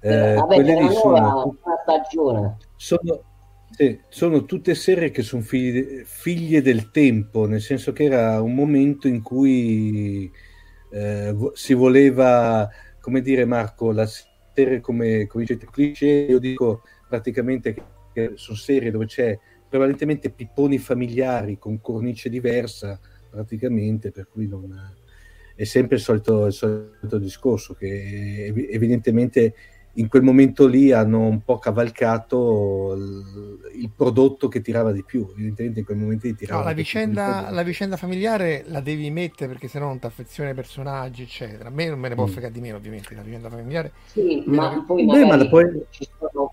eh, 0.00 0.34
Vabbè, 0.34 0.54
quelle 0.54 0.80
lì 0.80 0.92
sono, 0.92 1.56
stagione. 1.82 2.56
sono, 2.76 3.22
sì, 3.70 4.00
sono 4.08 4.44
tutte 4.44 4.74
serie 4.74 5.10
che 5.10 5.22
sono 5.22 5.42
figlie, 5.42 6.04
figlie 6.04 6.62
del 6.62 6.90
tempo, 6.90 7.46
nel 7.46 7.60
senso 7.60 7.92
che 7.92 8.04
era 8.04 8.40
un 8.40 8.54
momento 8.54 9.06
in 9.06 9.22
cui 9.22 10.30
eh, 10.90 11.34
si 11.54 11.74
voleva, 11.74 12.68
come 13.00 13.20
dire 13.20 13.44
Marco, 13.44 13.92
la 13.92 14.06
serie 14.06 14.80
come, 14.80 15.26
come 15.26 15.44
dicete 15.44 15.66
cliché, 15.70 16.26
io 16.28 16.38
dico 16.38 16.82
praticamente 17.08 17.74
che, 17.74 17.82
che 18.12 18.32
sono 18.34 18.56
serie 18.56 18.90
dove 18.90 19.06
c'è 19.06 19.38
prevalentemente 19.68 20.30
pipponi 20.30 20.78
familiari 20.78 21.58
con 21.58 21.80
cornice 21.80 22.28
diversa, 22.28 22.98
praticamente, 23.30 24.10
per 24.10 24.28
cui 24.28 24.48
non, 24.48 24.74
è 25.54 25.64
sempre 25.64 25.96
il 25.96 26.02
solito, 26.02 26.46
il 26.46 26.52
solito 26.52 27.18
discorso, 27.18 27.74
che 27.74 28.52
evidentemente 28.70 29.54
in 29.94 30.08
quel 30.08 30.22
momento 30.22 30.66
lì 30.66 30.92
hanno 30.92 31.20
un 31.20 31.42
po' 31.42 31.58
cavalcato 31.58 32.94
il, 32.94 33.58
il 33.80 33.90
prodotto 33.90 34.46
che 34.48 34.60
tirava 34.60 34.92
di 34.92 35.02
più. 35.02 35.26
Evidentemente 35.32 35.80
in 35.80 35.84
quel 35.84 35.98
momento 35.98 36.26
lì 36.26 36.36
tirava 36.36 36.60
no, 36.60 36.66
la, 36.66 36.72
vicenda, 36.72 37.48
la 37.50 37.62
vicenda 37.62 37.96
familiare 37.96 38.64
la 38.68 38.80
devi 38.80 39.10
mettere 39.10 39.48
perché 39.48 39.66
sennò 39.66 39.86
non 39.86 39.98
ti 39.98 40.06
affezioni 40.06 40.50
ai 40.50 40.54
personaggi, 40.54 41.22
eccetera. 41.22 41.68
A 41.68 41.72
me 41.72 41.88
non 41.88 41.98
me 41.98 42.08
ne 42.08 42.14
può 42.14 42.26
mm. 42.26 42.28
fregare 42.28 42.52
di 42.52 42.60
meno, 42.60 42.76
ovviamente, 42.76 43.14
la 43.14 43.22
vicenda 43.22 43.48
familiare. 43.48 43.92
Sì, 44.06 44.42
ma 44.46 44.74
ne... 44.74 44.84
poi 44.86 45.04
Beh, 45.04 45.24
ma 45.24 45.48
poi... 45.48 45.64
Ci, 45.90 46.08
sono, 46.16 46.52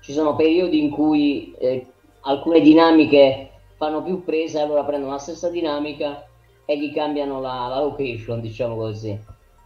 ci, 0.00 0.12
sono, 0.12 0.36
periodi 0.36 0.84
in 0.84 0.90
cui 0.90 1.52
eh, 1.58 1.86
alcune 2.20 2.60
dinamiche 2.60 3.50
fanno 3.76 4.04
più 4.04 4.22
presa, 4.22 4.62
allora 4.62 4.84
prendono 4.84 5.12
la 5.12 5.18
stessa 5.18 5.50
dinamica 5.50 6.24
e 6.64 6.78
gli 6.78 6.92
cambiano 6.92 7.40
la, 7.40 7.66
la 7.66 7.80
location, 7.80 8.40
diciamo 8.40 8.76
così. 8.76 9.18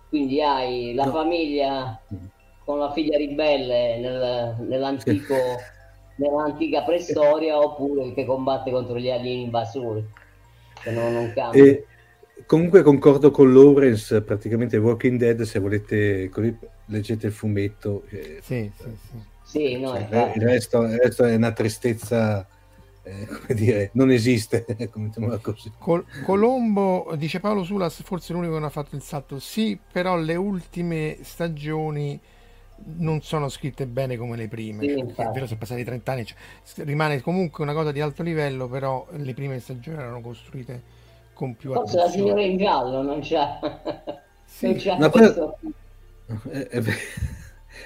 Quindi 0.08 0.40
hai 0.40 0.94
la 0.94 1.04
no. 1.04 1.10
famiglia 1.10 2.00
mm 2.14 2.32
con 2.64 2.79
la 2.79 2.92
figlia 2.92 3.16
ribelle 3.16 3.98
nel, 3.98 4.57
nell'antico, 4.66 5.35
nell'antica 6.16 6.83
preistoria 6.83 7.59
oppure 7.59 8.14
che 8.14 8.24
combatte 8.24 8.70
contro 8.70 8.98
gli 8.98 9.11
alieni 9.11 9.42
invasori. 9.42 10.05
Che 10.83 10.90
non, 10.90 11.12
non 11.12 11.33
cambia. 11.35 11.62
E 11.62 11.87
comunque 12.46 12.83
concordo 12.83 13.31
con 13.31 13.53
Lawrence, 13.53 14.22
praticamente 14.22 14.77
Walking 14.79 15.18
Dead, 15.18 15.42
se 15.42 15.59
volete 15.59 16.29
così, 16.31 16.57
leggete 16.87 17.27
il 17.27 17.33
fumetto. 17.33 18.05
Eh, 18.09 18.38
sì, 18.42 18.70
sì, 18.74 18.85
sì. 18.85 19.18
sì 19.42 19.79
no, 19.79 19.88
cioè, 19.88 20.33
il, 20.35 20.42
resto, 20.42 20.83
il, 20.83 20.98
resto, 20.98 21.24
è 21.24 21.35
una 21.35 21.53
tristezza. 21.53 22.46
Eh, 23.07 23.27
come 23.27 23.55
dire, 23.55 23.90
non 23.92 24.11
esiste. 24.11 24.64
così. 25.42 25.70
Col- 25.79 26.07
Colombo 26.24 27.12
dice 27.16 27.40
Paolo 27.40 27.62
Sulas, 27.62 28.03
forse 28.03 28.33
l'unico 28.33 28.53
che 28.55 28.59
non 28.59 28.68
ha 28.68 28.72
fatto 28.72 28.96
il 28.96 29.03
salto. 29.03 29.38
Sì, 29.38 29.79
però 29.92 30.16
le 30.16 30.37
ultime 30.37 31.18
stagioni 31.20 32.18
non 32.96 33.22
sono 33.22 33.48
scritte 33.48 33.87
bene 33.87 34.16
come 34.16 34.37
le 34.37 34.48
prime. 34.48 34.88
Sì, 34.88 35.00
è 35.00 35.28
vero, 35.30 35.46
sono 35.46 35.58
passati 35.58 35.84
30 35.84 36.12
anni, 36.12 36.24
cioè, 36.24 36.37
rimane 36.84 37.20
comunque 37.20 37.62
una 37.64 37.72
cosa 37.72 37.92
di 37.92 38.00
alto 38.00 38.22
livello, 38.22 38.68
però 38.68 39.06
le 39.10 39.34
prime 39.34 39.58
stagioni 39.60 39.98
erano 39.98 40.20
costruite 40.20 40.82
con 41.32 41.56
più 41.56 41.72
Forse 41.72 41.98
attenzione. 41.98 42.06
la 42.06 42.10
signora 42.10 42.42
in 42.42 42.58
giallo 42.58 43.02
non 43.02 43.20
c'è. 43.20 43.58
Sì. 44.44 44.66
non 44.66 44.76
c'è 44.76 45.10
questo... 45.10 45.58
è, 46.50 46.58
è, 46.68 46.82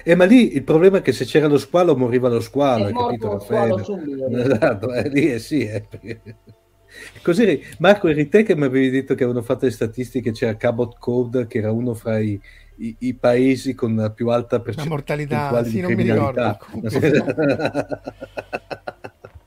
Eh, 0.03 0.15
ma 0.15 0.25
lì 0.25 0.53
il 0.55 0.63
problema 0.63 0.99
è 0.99 1.01
che 1.01 1.11
se 1.11 1.25
c'era 1.25 1.47
lo 1.47 1.57
squalo 1.57 1.95
moriva 1.95 2.29
lo 2.29 2.39
squalo, 2.39 2.85
hai 2.85 2.93
capito 2.93 3.29
Raffaele? 3.29 3.83
Esatto, 4.31 4.93
eh, 4.93 5.09
lì 5.09 5.31
eh, 5.33 5.39
sì, 5.39 5.65
eh, 5.65 5.81
perché... 5.81 6.21
Così, 7.21 7.61
Marco, 7.79 8.07
eri 8.07 8.27
te 8.29 8.43
che 8.43 8.55
mi 8.55 8.65
avevi 8.65 8.89
detto 8.89 9.13
che 9.15 9.23
avevano 9.23 9.43
fatto 9.43 9.65
le 9.65 9.71
statistiche, 9.71 10.31
c'era 10.31 10.57
Cabot 10.57 10.97
Code, 10.97 11.47
che 11.47 11.59
era 11.59 11.71
uno 11.71 11.93
fra 11.93 12.19
i, 12.19 12.39
i, 12.79 12.95
i 12.99 13.13
paesi 13.13 13.73
con 13.73 13.95
la 13.95 14.09
più 14.11 14.29
alta 14.29 14.59
percentuale 14.59 15.63
di 15.63 15.69
sì, 15.69 15.81
non 15.81 15.93
mi 15.93 16.03
ricordo. 16.03 16.57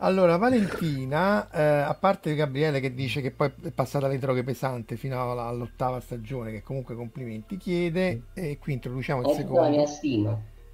Allora, 0.02 0.36
Valentina, 0.36 1.48
eh, 1.48 1.62
a 1.62 1.94
parte 1.94 2.34
Gabriele 2.34 2.80
che 2.80 2.92
dice 2.92 3.20
che 3.20 3.30
poi 3.30 3.52
è 3.62 3.70
passata 3.70 4.06
alle 4.06 4.18
droghe 4.18 4.42
pesanti 4.42 4.96
fino 4.96 5.30
alla, 5.30 5.44
all'ottava 5.44 6.00
stagione, 6.00 6.50
che 6.50 6.62
comunque 6.64 6.96
complimenti, 6.96 7.56
chiede, 7.56 8.22
e 8.34 8.58
qui 8.58 8.72
introduciamo 8.72 9.20
il 9.20 9.36
secondo, 9.36 9.86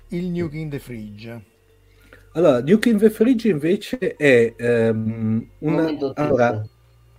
il 0.08 0.26
Nuke 0.28 0.56
in 0.56 0.70
the 0.70 0.78
Fridge. 0.78 1.44
Allora, 2.32 2.62
Nuke 2.62 2.88
in 2.88 2.96
the 2.96 3.10
Fridge 3.10 3.50
invece 3.50 3.98
è 3.98 4.54
um, 4.90 5.46
una... 5.58 5.82
Momento 5.82 6.12
allora, 6.14 6.66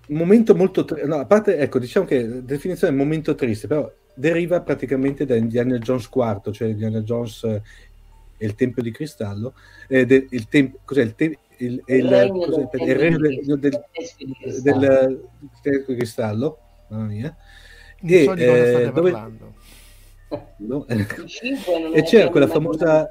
un 0.08 0.18
momento 0.18 0.56
molto 0.56 0.86
triste, 0.86 1.06
no, 1.06 1.18
a 1.18 1.26
parte, 1.28 1.60
ecco, 1.60 1.78
diciamo 1.78 2.08
che 2.08 2.26
la 2.26 2.40
definizione 2.40 2.92
è 2.92 2.98
momento 2.98 3.36
triste, 3.36 3.68
però 3.68 3.88
deriva 4.20 4.60
praticamente 4.62 5.26
da 5.26 5.36
Indiana 5.36 5.78
Jones 5.78 6.10
IV, 6.14 6.52
cioè 6.52 6.68
Indiana 6.68 7.00
Jones 7.00 7.44
e 7.44 8.46
il 8.46 8.54
Tempio 8.56 8.82
di 8.82 8.92
Cristallo, 8.92 9.54
eh, 9.88 10.06
de, 10.06 10.28
il, 10.30 10.48
tem- 10.50 10.76
cos'è, 10.84 11.04
il, 11.04 11.16
te- 11.16 11.38
il, 11.58 11.82
il, 11.86 11.96
il, 11.96 12.08
regno 12.08 12.46
del, 12.46 12.70
il 12.74 12.96
regno 12.96 13.18
del, 13.18 13.56
del, 13.60 13.84
del, 14.62 14.62
del, 14.62 15.30
del 15.62 15.86
cristallo, 15.86 16.58
mamma 16.90 17.06
mia. 17.06 17.36
Non 18.02 18.12
e, 18.12 18.24
so 18.24 18.34
di 18.34 18.46
cosa 18.46 18.58
eh, 18.58 18.70
state 18.70 18.92
dove... 18.92 19.12
parlando. 19.12 19.54
No? 20.58 20.86
e 21.94 22.04
c'era 22.04 22.30
quella 22.30 22.48
famosa 22.48 23.10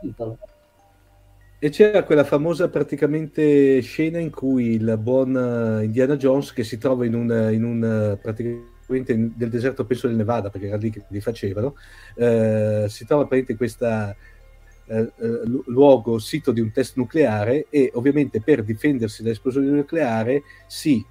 e 1.59 1.71
c'era 1.71 2.05
quella 2.05 2.23
famosa 2.23 2.68
praticamente 2.68 3.81
scena 3.81 4.21
in 4.21 4.31
cui 4.31 4.75
il 4.75 4.97
buon 4.99 5.81
Indiana 5.83 6.16
Jones 6.16 6.53
che 6.53 6.62
si 6.62 6.79
trova 6.79 7.05
in 7.05 7.14
un, 7.14 7.51
in 7.53 7.64
un 7.64 8.16
praticamente 8.23 8.77
nel 8.88 9.48
deserto 9.51 9.85
penso 9.85 10.07
del 10.07 10.16
Nevada 10.16 10.51
perché 10.51 10.68
era 10.68 10.77
lì 10.77 10.90
che 10.90 11.05
li 11.09 11.20
facevano. 11.20 11.77
Eh, 12.14 12.87
si 12.88 13.05
trova 13.05 13.27
praticamente 13.27 13.57
questo 13.57 13.87
eh, 13.87 15.12
eh 15.16 15.62
luogo 15.66 16.18
sito 16.18 16.53
di 16.53 16.61
un 16.61 16.72
test 16.72 16.96
nucleare 16.96 17.66
e 17.68 17.90
ovviamente 17.94 18.40
per 18.40 18.64
difendersi 18.64 19.22
dall'esplosione 19.22 19.68
nucleare 19.68 20.42
si 20.66 21.05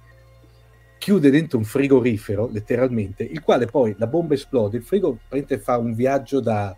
chiude 0.98 1.30
dentro 1.30 1.58
un 1.58 1.64
frigorifero 1.64 2.48
letteralmente 2.50 3.22
il 3.22 3.40
quale 3.40 3.66
poi 3.66 3.94
la 3.98 4.06
bomba 4.06 4.34
esplode. 4.34 4.78
Il 4.78 4.82
frigo 4.82 5.18
fa 5.60 5.78
un 5.78 5.94
viaggio 5.94 6.40
da, 6.40 6.76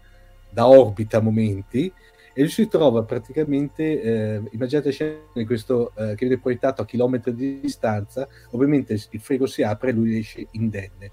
da 0.51 0.69
orbita 0.69 1.19
a 1.19 1.23
momenti 1.23 1.93
e 2.33 2.41
lui 2.43 2.51
si 2.51 2.69
trova 2.69 3.03
praticamente, 3.03 4.01
eh, 4.01 4.43
immaginate 4.51 4.91
scena 4.91 5.19
di 5.35 5.45
questo 5.45 5.93
eh, 5.97 6.15
che 6.15 6.27
viene 6.27 6.39
proiettato 6.39 6.83
a 6.83 6.87
chilometri 6.87 7.35
di 7.35 7.61
distanza, 7.61 8.29
ovviamente 8.51 8.93
il 8.93 9.21
frigo 9.21 9.47
si 9.47 9.63
apre 9.63 9.91
e 9.91 9.93
lui 9.93 10.19
esce 10.19 10.47
indenne. 10.53 11.13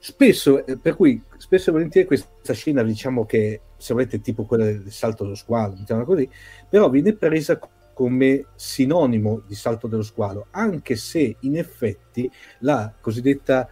Spesso, 0.00 0.64
eh, 0.64 0.78
per 0.78 0.94
cui, 0.94 1.20
spesso 1.36 1.70
e 1.70 1.72
volentieri 1.72 2.06
questa 2.06 2.52
scena, 2.52 2.82
diciamo 2.82 3.26
che, 3.26 3.60
se 3.76 3.92
volete, 3.92 4.20
tipo 4.20 4.44
quella 4.44 4.64
del 4.64 4.90
salto 4.90 5.24
dello 5.24 5.34
squalo, 5.34 5.74
diciamo 5.74 6.04
così, 6.04 6.28
però 6.68 6.88
viene 6.88 7.14
presa 7.14 7.58
come 7.92 8.44
sinonimo 8.54 9.42
di 9.46 9.56
salto 9.56 9.88
dello 9.88 10.02
squalo, 10.02 10.46
anche 10.50 10.94
se 10.94 11.36
in 11.40 11.56
effetti 11.56 12.30
la 12.60 12.94
cosiddetta 13.00 13.68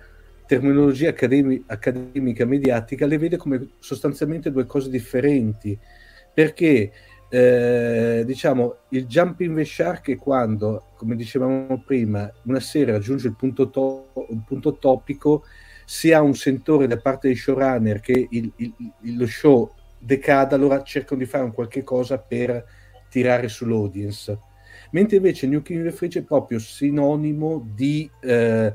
terminologia 0.46 1.10
accademi- 1.10 1.62
accademica 1.66 2.44
mediatica 2.44 3.06
le 3.06 3.18
vede 3.18 3.36
come 3.36 3.68
sostanzialmente 3.78 4.50
due 4.50 4.66
cose 4.66 4.90
differenti, 4.90 5.78
perché 6.36 6.92
eh, 7.30 8.22
diciamo 8.26 8.80
il 8.90 9.06
jumping 9.06 9.56
the 9.56 9.64
shark 9.64 10.10
è 10.10 10.16
quando, 10.18 10.88
come 10.96 11.16
dicevamo 11.16 11.82
prima, 11.82 12.30
una 12.42 12.60
serie 12.60 12.92
raggiunge 12.92 13.28
il 13.28 13.34
punto, 13.34 13.70
to- 13.70 14.10
un 14.12 14.44
punto 14.44 14.76
topico 14.76 15.44
si 15.86 16.12
ha 16.12 16.20
un 16.20 16.34
sentore 16.34 16.86
da 16.86 16.98
parte 16.98 17.28
dei 17.28 17.36
showrunner 17.38 18.00
che 18.00 18.28
il, 18.28 18.52
il, 18.56 18.74
il, 19.00 19.16
lo 19.16 19.26
show 19.26 19.72
decada, 19.98 20.56
allora 20.56 20.82
cercano 20.82 21.20
di 21.20 21.26
fare 21.26 21.44
un 21.44 21.54
qualche 21.54 21.82
cosa 21.82 22.18
per 22.18 22.62
tirare 23.08 23.48
sull'audience. 23.48 24.38
Mentre 24.90 25.16
invece 25.16 25.46
New 25.46 25.62
King 25.62 25.84
Refrige 25.84 26.18
è 26.18 26.22
proprio 26.22 26.58
sinonimo 26.58 27.66
di 27.74 28.10
eh, 28.20 28.74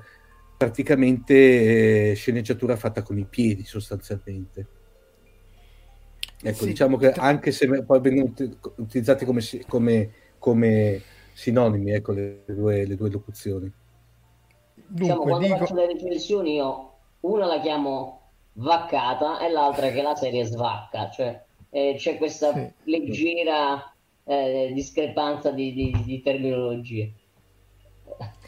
praticamente 0.58 2.10
eh, 2.10 2.14
sceneggiatura 2.16 2.76
fatta 2.76 3.04
con 3.04 3.20
i 3.20 3.28
piedi 3.30 3.66
sostanzialmente. 3.66 4.81
Ecco, 6.44 6.64
sì, 6.64 6.66
diciamo 6.66 6.98
che 6.98 7.12
anche 7.12 7.52
se 7.52 7.84
poi 7.84 8.00
vengono 8.00 8.34
utilizzati 8.78 9.26
come, 9.26 9.42
come, 9.68 10.12
come 10.40 11.02
sinonimi, 11.34 11.92
ecco, 11.92 12.14
le 12.14 12.44
due, 12.48 12.86
le 12.86 12.96
due 12.96 13.10
locuzioni. 13.10 13.72
Dunque, 14.74 15.06
diciamo, 15.06 15.22
quando 15.22 15.46
dico... 15.46 15.58
faccio 15.58 15.76
le 15.76 15.86
recensioni 15.86 16.56
io 16.56 16.94
una 17.22 17.46
la 17.46 17.60
chiamo 17.60 18.22
vaccata 18.54 19.40
e 19.40 19.50
l'altra 19.50 19.90
che 19.90 20.02
la 20.02 20.16
serie 20.16 20.44
svacca, 20.44 21.10
cioè 21.12 21.44
eh, 21.70 21.94
c'è 21.98 22.18
questa 22.18 22.54
sì. 22.54 22.72
leggera 22.84 23.94
eh, 24.26 24.72
discrepanza 24.74 25.52
di, 25.52 25.74
di, 25.74 26.04
di, 26.04 26.22
terminologie. 26.22 27.14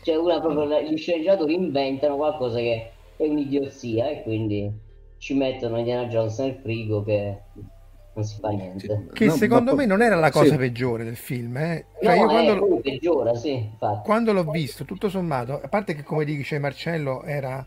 Cioè 0.04 0.16
una 0.18 0.40
proprio 0.42 0.82
gli 0.82 0.98
sceneggiatori 0.98 1.54
inventano 1.54 2.18
qualcosa 2.18 2.58
che 2.58 2.92
è 3.16 3.24
un'idiozia 3.24 4.10
e 4.10 4.24
quindi 4.24 4.72
ci 5.18 5.34
mettono 5.36 5.78
Indiana 5.78 6.08
Jones 6.08 6.38
nel 6.40 6.56
frigo 6.56 7.04
che 7.04 7.42
non 8.14 8.26
si 8.26 8.40
fa 8.40 8.50
niente. 8.50 9.08
Che 9.12 9.26
no, 9.26 9.36
secondo 9.36 9.72
ma... 9.72 9.78
me 9.78 9.86
non 9.86 10.02
era 10.02 10.16
la 10.16 10.32
cosa 10.32 10.52
sì. 10.52 10.58
peggiore 10.58 11.04
del 11.04 11.16
film. 11.16 11.58
Eh. 11.58 11.86
Cioè, 12.02 12.16
no, 12.16 12.22
io 12.22 12.28
quando, 12.28 12.56
lo... 12.56 12.78
peggiora, 12.78 13.36
sì, 13.36 13.70
quando 14.04 14.34
l'ho 14.34 14.50
visto, 14.52 14.86
tutto 14.86 15.10
sommato, 15.10 15.60
a 15.62 15.68
parte 15.68 15.96
che 15.96 16.04
come 16.04 16.26
dice 16.26 16.60
Marcello 16.60 17.24
era 17.24 17.66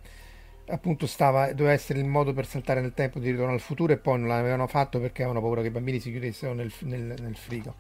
appunto 0.69 1.07
stava, 1.07 1.53
doveva 1.53 1.73
essere 1.73 2.01
il 2.01 2.07
modo 2.07 2.33
per 2.33 2.47
saltare 2.47 2.81
nel 2.81 2.93
tempo 2.93 3.19
di 3.19 3.31
ritorno 3.31 3.53
al 3.53 3.61
futuro 3.61 3.93
e 3.93 3.99
poi 3.99 4.19
non 4.19 4.29
l'avevano 4.29 4.67
fatto 4.67 4.99
perché 4.99 5.23
avevano 5.23 5.41
paura 5.45 5.61
che 5.61 5.69
i 5.69 5.71
bambini 5.71 6.01
si 6.01 6.11
chiudessero 6.11 6.55
nel, 6.55 6.73
nel, 6.81 7.15
nel 7.21 7.37
frigo. 7.37 7.75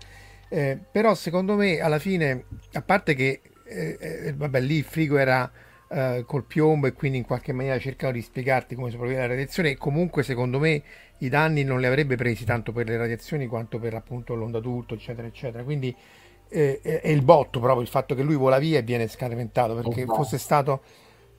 Eh, 0.48 0.78
però 0.90 1.14
secondo 1.14 1.56
me 1.56 1.80
alla 1.80 1.98
fine, 1.98 2.44
a 2.72 2.82
parte 2.82 3.14
che 3.14 3.40
eh, 3.64 3.96
eh, 4.00 4.32
vabbè, 4.34 4.60
lì 4.60 4.76
il 4.76 4.84
frigo 4.84 5.16
era 5.16 5.50
eh, 5.88 6.24
col 6.26 6.44
piombo 6.44 6.86
e 6.86 6.92
quindi 6.92 7.18
in 7.18 7.24
qualche 7.24 7.52
maniera 7.52 7.78
cercavano 7.78 8.18
di 8.18 8.24
spiegarti 8.24 8.74
come 8.74 8.90
sopravvive 8.90 9.20
la 9.20 9.26
radiazione 9.26 9.70
e 9.70 9.76
comunque 9.76 10.22
secondo 10.22 10.58
me 10.58 10.82
i 11.18 11.28
danni 11.28 11.62
non 11.62 11.80
li 11.80 11.86
avrebbe 11.86 12.16
presi 12.16 12.44
tanto 12.44 12.72
per 12.72 12.88
le 12.88 12.96
radiazioni 12.96 13.46
quanto 13.46 13.78
per 13.78 13.94
appunto 13.94 14.34
l'onda 14.34 14.60
d'urto 14.60 14.94
eccetera 14.94 15.26
eccetera 15.26 15.62
quindi 15.62 15.94
eh, 16.48 16.80
è 16.80 17.08
il 17.08 17.22
botto 17.22 17.60
proprio 17.60 17.82
il 17.82 17.88
fatto 17.88 18.14
che 18.14 18.22
lui 18.22 18.34
vola 18.34 18.58
via 18.58 18.78
e 18.78 18.82
viene 18.82 19.06
scaraventato 19.06 19.74
perché 19.74 20.02
esatto. 20.02 20.14
fosse 20.14 20.38
stato 20.38 20.82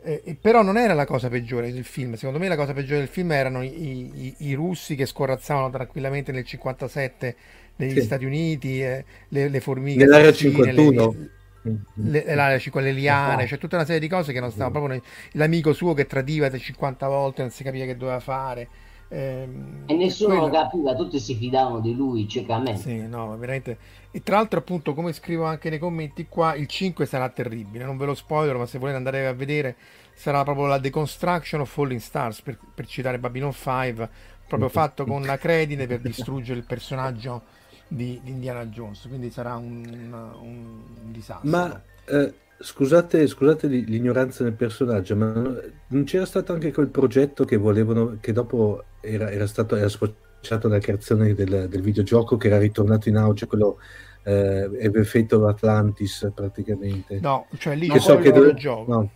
eh, 0.04 0.38
però 0.40 0.62
non 0.62 0.78
era 0.78 0.94
la 0.94 1.06
cosa 1.06 1.28
peggiore 1.28 1.74
del 1.74 1.84
film. 1.84 2.14
Secondo 2.14 2.40
me 2.40 2.48
la 2.48 2.56
cosa 2.56 2.72
peggiore 2.72 3.00
del 3.00 3.08
film 3.10 3.32
erano 3.34 3.62
i, 3.62 4.12
i, 4.14 4.36
i 4.38 4.54
russi 4.54 4.96
che 4.96 5.06
scorrazzavano 5.06 5.70
tranquillamente 5.70 6.32
nel 6.32 6.46
57 6.46 7.36
negli 7.78 8.00
sì. 8.00 8.02
Stati 8.02 8.24
Uniti, 8.24 8.82
eh, 8.82 9.04
le, 9.30 9.50
le, 9.50 9.60
formiche. 9.60 10.00
Nell'area 10.00 10.32
51. 10.32 11.12
Le, 11.12 11.30
le, 11.62 12.36
l'area 12.36 12.58
5, 12.58 12.82
le 12.82 12.92
liane, 12.92 13.44
c'è 13.44 13.50
cioè 13.50 13.58
tutta 13.58 13.76
una 13.76 13.86
serie 13.86 14.00
di 14.00 14.08
cose 14.08 14.34
che 14.34 14.40
non 14.40 14.52
stavano 14.52 14.86
proprio. 14.86 15.02
L'amico 15.34 15.74
suo 15.74 15.94
che 15.94 16.06
tradiva 16.06 16.50
50 16.50 17.08
volte, 17.08 17.42
non 17.42 17.52
si 17.52 17.64
capiva 17.64 17.86
che 17.86 17.98
doveva 17.98 18.20
fare. 18.20 18.68
Ehm, 19.10 19.84
e 19.86 19.96
nessuno 19.96 20.36
quello... 20.36 20.48
lo 20.48 20.54
capiva, 20.54 20.96
tutti 20.96 21.20
si 21.20 21.36
fidavano 21.36 21.80
di 21.80 21.96
lui 21.96 22.28
ciecamente. 22.28 22.82
Sì, 22.82 23.08
no, 23.08 23.38
veramente. 23.38 23.78
E 24.12 24.22
tra 24.22 24.38
l'altro, 24.38 24.60
appunto, 24.60 24.94
come 24.94 25.14
scrivo 25.14 25.46
anche 25.46 25.70
nei 25.70 25.80
commenti 25.80 26.28
qua, 26.28 26.56
il 26.56 26.68
5 26.68 27.06
sarà 27.06 27.30
terribile. 27.30 27.86
Non 27.86 27.98
ve 27.98 28.06
lo 28.06 28.14
spoiler, 28.14 28.58
ma 28.58 28.66
se 28.66 28.78
volete 28.78 28.98
andare 28.98 29.28
a 29.28 29.34
vedere, 29.34 29.76
sarà 30.14 30.44
proprio 30.44 30.66
la 30.66 30.78
Deconstruction 30.78 31.62
of 31.62 31.72
Falling 31.72 32.00
Stars, 32.00 32.42
per, 32.42 32.58
per 32.74 32.86
citare 32.88 33.20
Babylon 33.20 33.54
5, 33.54 34.10
proprio 34.48 34.70
fatto 34.70 35.06
con 35.06 35.24
la 35.24 35.38
credine 35.38 35.88
per 35.88 36.00
distruggere 36.00 36.60
il 36.60 36.66
personaggio 36.66 37.56
di, 37.88 38.20
di 38.24 38.32
Indiana 38.32 38.66
Jones. 38.66 39.06
Quindi 39.08 39.30
sarà 39.30 39.56
un, 39.56 40.14
un 40.42 41.12
disastro. 41.12 41.50
Ma 41.50 41.82
eh, 42.06 42.34
Scusate, 42.60 43.28
scusate 43.28 43.68
l'ignoranza 43.68 44.44
del 44.44 44.54
personaggio, 44.54 45.16
ma 45.16 45.32
non 45.32 46.04
c'era 46.06 46.26
stato 46.26 46.54
anche 46.54 46.74
quel 46.74 46.88
progetto 46.88 47.46
che 47.46 47.56
volevano, 47.56 48.18
che 48.20 48.34
dopo 48.34 48.84
era, 49.00 49.30
era 49.30 49.46
stato 49.46 49.76
era 49.76 49.88
sfociato 49.88 50.68
nella 50.68 50.80
creazione 50.80 51.36
del, 51.36 51.68
del, 51.70 51.82
videogioco 51.82 52.36
che 52.36 52.48
era 52.48 52.58
ritornato 52.58 53.10
in 53.10 53.18
auge, 53.18 53.46
quello 53.46 53.78
eh, 54.24 54.68
Everfate 54.74 55.36
Atlantis 55.36 56.32
praticamente. 56.34 57.20
No, 57.20 57.46
cioè 57.60 57.76
lì 57.76 57.88
che 57.90 58.00
so 58.00 58.18
che 58.18 58.32
dove... 58.32 58.56
gioco. 58.56 58.92
No. 58.92 59.10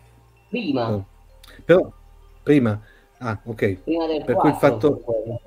Prima. 0.47 0.89
No. 0.89 1.07
Però 1.65 1.91
prima, 2.43 2.79
ah 3.17 3.41
ok, 3.43 3.77
prima 3.84 4.05
del 4.05 4.23
per 4.23 4.36
4, 4.36 4.39
cui 4.39 4.49
il 4.49 4.55
fatto 4.55 5.41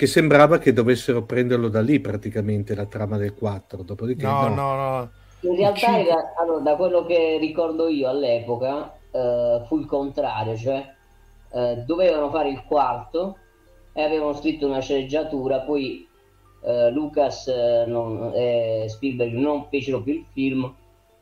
che 0.00 0.06
sembrava 0.06 0.56
che 0.56 0.72
dovessero 0.72 1.24
prenderlo 1.24 1.68
da 1.68 1.82
lì 1.82 2.00
praticamente 2.00 2.74
la 2.74 2.86
trama 2.86 3.18
del 3.18 3.34
4, 3.34 3.82
dopodiché 3.82 4.24
no, 4.24 4.48
no, 4.48 4.54
no. 4.54 4.74
no. 4.74 5.10
In 5.40 5.56
realtà, 5.56 5.94
in 5.98 6.06
allora, 6.38 6.60
da 6.60 6.74
quello 6.76 7.04
che 7.04 7.36
ricordo 7.38 7.86
io 7.86 8.08
all'epoca, 8.08 8.94
eh, 9.10 9.62
fu 9.66 9.76
il 9.76 9.84
contrario, 9.84 10.56
cioè 10.56 10.88
eh, 11.52 11.82
dovevano 11.84 12.30
fare 12.30 12.48
il 12.48 12.64
quarto 12.66 13.36
e 13.92 14.02
avevano 14.02 14.32
scritto 14.32 14.66
una 14.66 14.80
sceneggiatura, 14.80 15.60
poi 15.60 16.08
eh, 16.62 16.90
Lucas 16.92 17.48
e 17.48 18.84
eh, 18.84 18.88
Spielberg 18.88 19.34
non 19.34 19.66
fecero 19.68 20.00
più 20.02 20.14
il 20.14 20.24
film 20.32 20.74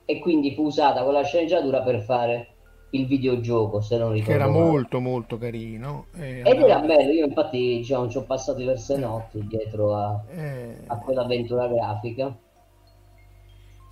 e 0.05 0.21
quindi 0.21 0.55
fu 0.55 0.67
usata 0.67 1.03
quella 1.03 1.25
sceneggiatura 1.25 1.83
per 1.83 2.01
fare 2.03 2.58
il 2.91 3.07
videogioco, 3.07 3.81
se 3.81 3.99
non 3.99 4.13
ricordo. 4.13 4.33
Che 4.33 4.37
era 4.37 4.49
molto 4.49 5.01
molto 5.01 5.39
carino. 5.39 6.07
Ed 6.15 6.47
era 6.47 6.81
bello, 6.81 7.13
io 7.13 7.27
infatti 7.27 7.59
diciamo, 7.79 8.09
ci 8.09 8.17
ho 8.17 8.23
passato 8.23 8.59
diverse 8.59 8.97
notti 8.97 9.47
dietro 9.47 9.95
a, 9.95 10.25
eh... 10.31 10.79
a 10.87 10.97
quell'avventura 10.99 11.67
grafica. 11.69 12.37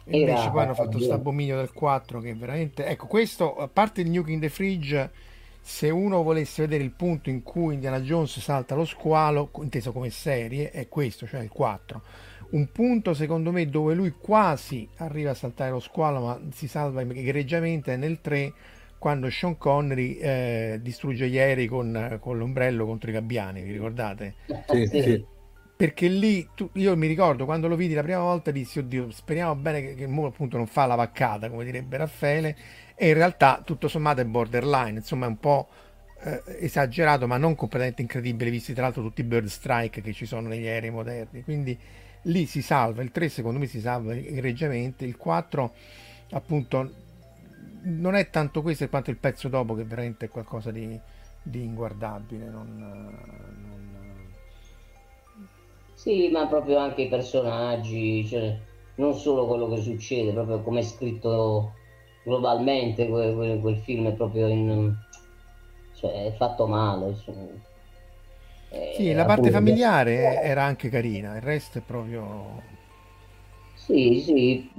E 0.08 0.20
invece 0.20 0.40
era 0.40 0.50
poi 0.50 0.62
hanno 0.62 0.74
fatto 0.74 0.96
questo 0.96 1.14
abominio 1.14 1.56
del 1.56 1.72
4 1.72 2.20
che 2.20 2.34
veramente... 2.34 2.86
Ecco, 2.86 3.06
questo, 3.06 3.56
a 3.56 3.68
parte 3.68 4.00
il 4.02 4.10
Nuke 4.10 4.30
in 4.30 4.40
the 4.40 4.48
Fridge, 4.48 5.10
se 5.60 5.90
uno 5.90 6.22
volesse 6.22 6.62
vedere 6.62 6.84
il 6.84 6.92
punto 6.92 7.28
in 7.28 7.42
cui 7.42 7.74
Indiana 7.74 8.00
Jones 8.00 8.38
salta 8.38 8.76
lo 8.76 8.84
squalo, 8.84 9.50
inteso 9.60 9.92
come 9.92 10.10
serie, 10.10 10.70
è 10.70 10.88
questo, 10.88 11.26
cioè 11.26 11.40
il 11.40 11.50
4 11.50 12.02
un 12.48 12.70
punto 12.70 13.12
secondo 13.12 13.50
me 13.50 13.68
dove 13.68 13.94
lui 13.94 14.12
quasi 14.12 14.88
arriva 14.98 15.32
a 15.32 15.34
saltare 15.34 15.72
lo 15.72 15.80
squalo 15.80 16.20
ma 16.20 16.40
si 16.52 16.68
salva 16.68 17.00
egregiamente 17.00 17.94
è 17.94 17.96
nel 17.96 18.20
3 18.20 18.52
quando 19.06 19.30
Sean 19.30 19.56
Connery 19.56 20.16
eh, 20.16 20.80
distrugge 20.82 21.28
gli 21.28 21.38
aerei 21.38 21.68
con, 21.68 22.18
con, 22.20 22.36
l'ombrello 22.38 22.84
contro 22.86 23.08
i 23.08 23.12
gabbiani, 23.12 23.62
vi 23.62 23.70
ricordate? 23.70 24.34
Sì, 24.68 24.84
sì. 24.88 25.24
Perché 25.76 26.08
lì 26.08 26.48
tu, 26.56 26.68
io 26.72 26.96
mi 26.96 27.06
ricordo 27.06 27.44
quando 27.44 27.68
lo 27.68 27.76
vidi 27.76 27.94
la 27.94 28.02
prima 28.02 28.18
volta 28.18 28.50
dissi 28.50 28.80
oddio 28.80 29.12
speriamo 29.12 29.54
bene 29.54 29.80
che, 29.80 29.94
che 29.94 30.04
appunto 30.06 30.56
non 30.56 30.66
fa 30.66 30.86
la 30.86 30.96
vaccata 30.96 31.48
come 31.48 31.64
direbbe 31.64 31.98
Raffaele 31.98 32.56
e 32.96 33.06
in 33.06 33.14
realtà 33.14 33.62
tutto 33.64 33.86
sommato 33.86 34.22
è 34.22 34.24
borderline 34.24 34.98
insomma 34.98 35.26
è 35.26 35.28
un 35.28 35.38
po' 35.38 35.68
eh, 36.22 36.42
esagerato 36.58 37.28
ma 37.28 37.36
non 37.36 37.54
completamente 37.54 38.02
incredibile 38.02 38.50
visti 38.50 38.72
tra 38.72 38.82
l'altro 38.82 39.02
tutti 39.02 39.20
i 39.20 39.24
bird 39.24 39.46
strike 39.46 40.00
che 40.00 40.12
ci 40.14 40.26
sono 40.26 40.48
negli 40.48 40.66
aerei 40.66 40.90
moderni 40.90 41.44
quindi 41.44 41.78
lì 42.22 42.46
si 42.46 42.60
salva, 42.60 43.02
il 43.02 43.12
3 43.12 43.28
secondo 43.28 43.60
me 43.60 43.66
si 43.66 43.78
salva 43.78 44.14
egregiamente, 44.14 45.04
il 45.04 45.16
4 45.16 45.74
appunto 46.30 47.04
non 47.86 48.14
è 48.14 48.30
tanto 48.30 48.62
questo 48.62 48.88
quanto 48.88 49.10
il 49.10 49.16
pezzo 49.16 49.48
dopo 49.48 49.74
che 49.74 49.84
veramente 49.84 50.26
è 50.26 50.28
qualcosa 50.28 50.70
di, 50.70 50.98
di 51.42 51.62
inguardabile. 51.62 52.44
Non, 52.46 52.76
non... 52.76 54.24
Sì, 55.94 56.28
ma 56.28 56.46
proprio 56.46 56.78
anche 56.78 57.02
i 57.02 57.08
personaggi, 57.08 58.26
cioè, 58.26 58.58
non 58.96 59.14
solo 59.14 59.46
quello 59.46 59.68
che 59.68 59.80
succede, 59.80 60.32
proprio 60.32 60.62
come 60.62 60.80
è 60.80 60.82
scritto 60.82 61.72
globalmente 62.24 63.08
quel, 63.08 63.34
quel, 63.34 63.60
quel 63.60 63.76
film 63.78 64.08
è 64.08 64.12
proprio 64.12 64.48
in, 64.48 64.94
cioè, 65.94 66.26
è 66.26 66.32
fatto 66.36 66.66
male. 66.66 67.16
Cioè. 67.24 68.94
Sì, 68.94 69.12
la 69.12 69.24
parte 69.24 69.50
familiare 69.50 70.42
era 70.42 70.64
anche 70.64 70.88
carina, 70.88 71.36
il 71.36 71.42
resto 71.42 71.78
è 71.78 71.82
proprio... 71.82 72.74
Sì, 73.74 74.20
sì, 74.20 74.70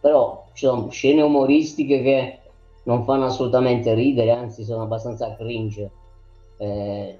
però 0.00 0.48
ci 0.54 0.64
sono 0.64 0.88
scene 0.88 1.20
umoristiche 1.20 2.02
che 2.02 2.38
non 2.84 3.04
fanno 3.04 3.26
assolutamente 3.26 3.94
ridere, 3.94 4.30
anzi 4.30 4.64
sono 4.64 4.82
abbastanza 4.82 5.34
cringe. 5.36 5.90
Eh, 6.58 7.18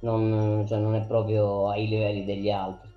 non, 0.00 0.64
cioè, 0.66 0.78
non, 0.78 0.94
è 0.94 1.04
proprio 1.06 1.68
ai 1.68 1.86
livelli 1.88 2.24
degli 2.24 2.50
altri. 2.50 2.90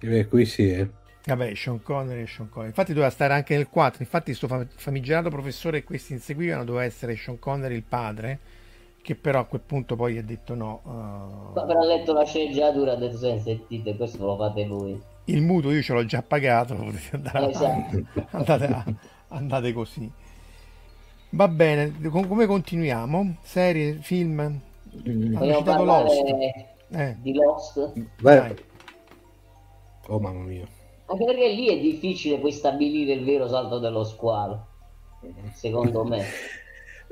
Eh, 0.00 0.28
qui 0.28 0.44
sì, 0.44 0.70
eh. 0.70 0.88
Vabbè, 1.26 1.54
Sean 1.54 1.82
Connery 1.82 2.22
e 2.22 2.26
Sean 2.26 2.48
Connery. 2.48 2.68
Infatti 2.68 2.92
doveva 2.92 3.10
stare 3.10 3.32
anche 3.32 3.56
nel 3.56 3.68
4. 3.68 4.02
Infatti, 4.02 4.36
questo 4.36 4.66
famigerato 4.76 5.30
professore 5.30 5.80
che 5.80 5.86
questi 5.86 6.12
inseguivano 6.12 6.64
doveva 6.64 6.84
essere 6.84 7.16
Sean 7.16 7.38
Connery 7.38 7.74
il 7.74 7.82
padre 7.82 8.38
che 9.04 9.14
però 9.16 9.40
a 9.40 9.44
quel 9.44 9.60
punto 9.60 9.96
poi 9.96 10.16
ha 10.16 10.22
detto 10.22 10.54
no. 10.54 10.80
Uh... 10.82 11.52
Ma 11.52 11.64
però 11.66 11.82
ha 11.82 11.84
letto 11.84 12.14
la 12.14 12.24
sceneggiatura, 12.24 12.92
ha 12.92 12.96
detto 12.96 13.18
sentite, 13.18 13.96
questo 13.96 14.24
lo 14.24 14.34
fate 14.34 14.66
voi. 14.66 14.98
Il 15.26 15.42
mutuo 15.42 15.72
io 15.72 15.82
ce 15.82 15.92
l'ho 15.92 16.06
già 16.06 16.22
pagato, 16.22 16.74
lo 16.74 16.84
potete 16.84 17.16
andare 17.16 17.50
esatto. 17.50 18.04
andate, 18.30 18.64
a... 18.64 18.84
andate 19.34 19.72
così. 19.72 20.10
Va 21.30 21.48
bene, 21.48 21.92
come 22.10 22.46
continuiamo? 22.46 23.36
Serie, 23.42 23.98
film? 24.00 24.60
Vogliamo 25.02 25.62
parlare 25.62 26.04
Lost. 26.04 26.24
Eh. 26.90 27.16
di 27.20 27.34
Lost? 27.34 27.92
Vai. 28.20 28.54
Oh 30.06 30.20
mamma 30.20 30.44
mia. 30.44 30.66
Anche 31.06 31.24
perché 31.24 31.48
lì 31.48 31.68
è 31.68 31.80
difficile 31.80 32.38
poi 32.38 32.52
stabilire 32.52 33.14
il 33.14 33.24
vero 33.24 33.48
salto 33.48 33.78
dello 33.78 34.04
squalo, 34.04 34.66
secondo 35.52 36.04
me. 36.04 36.24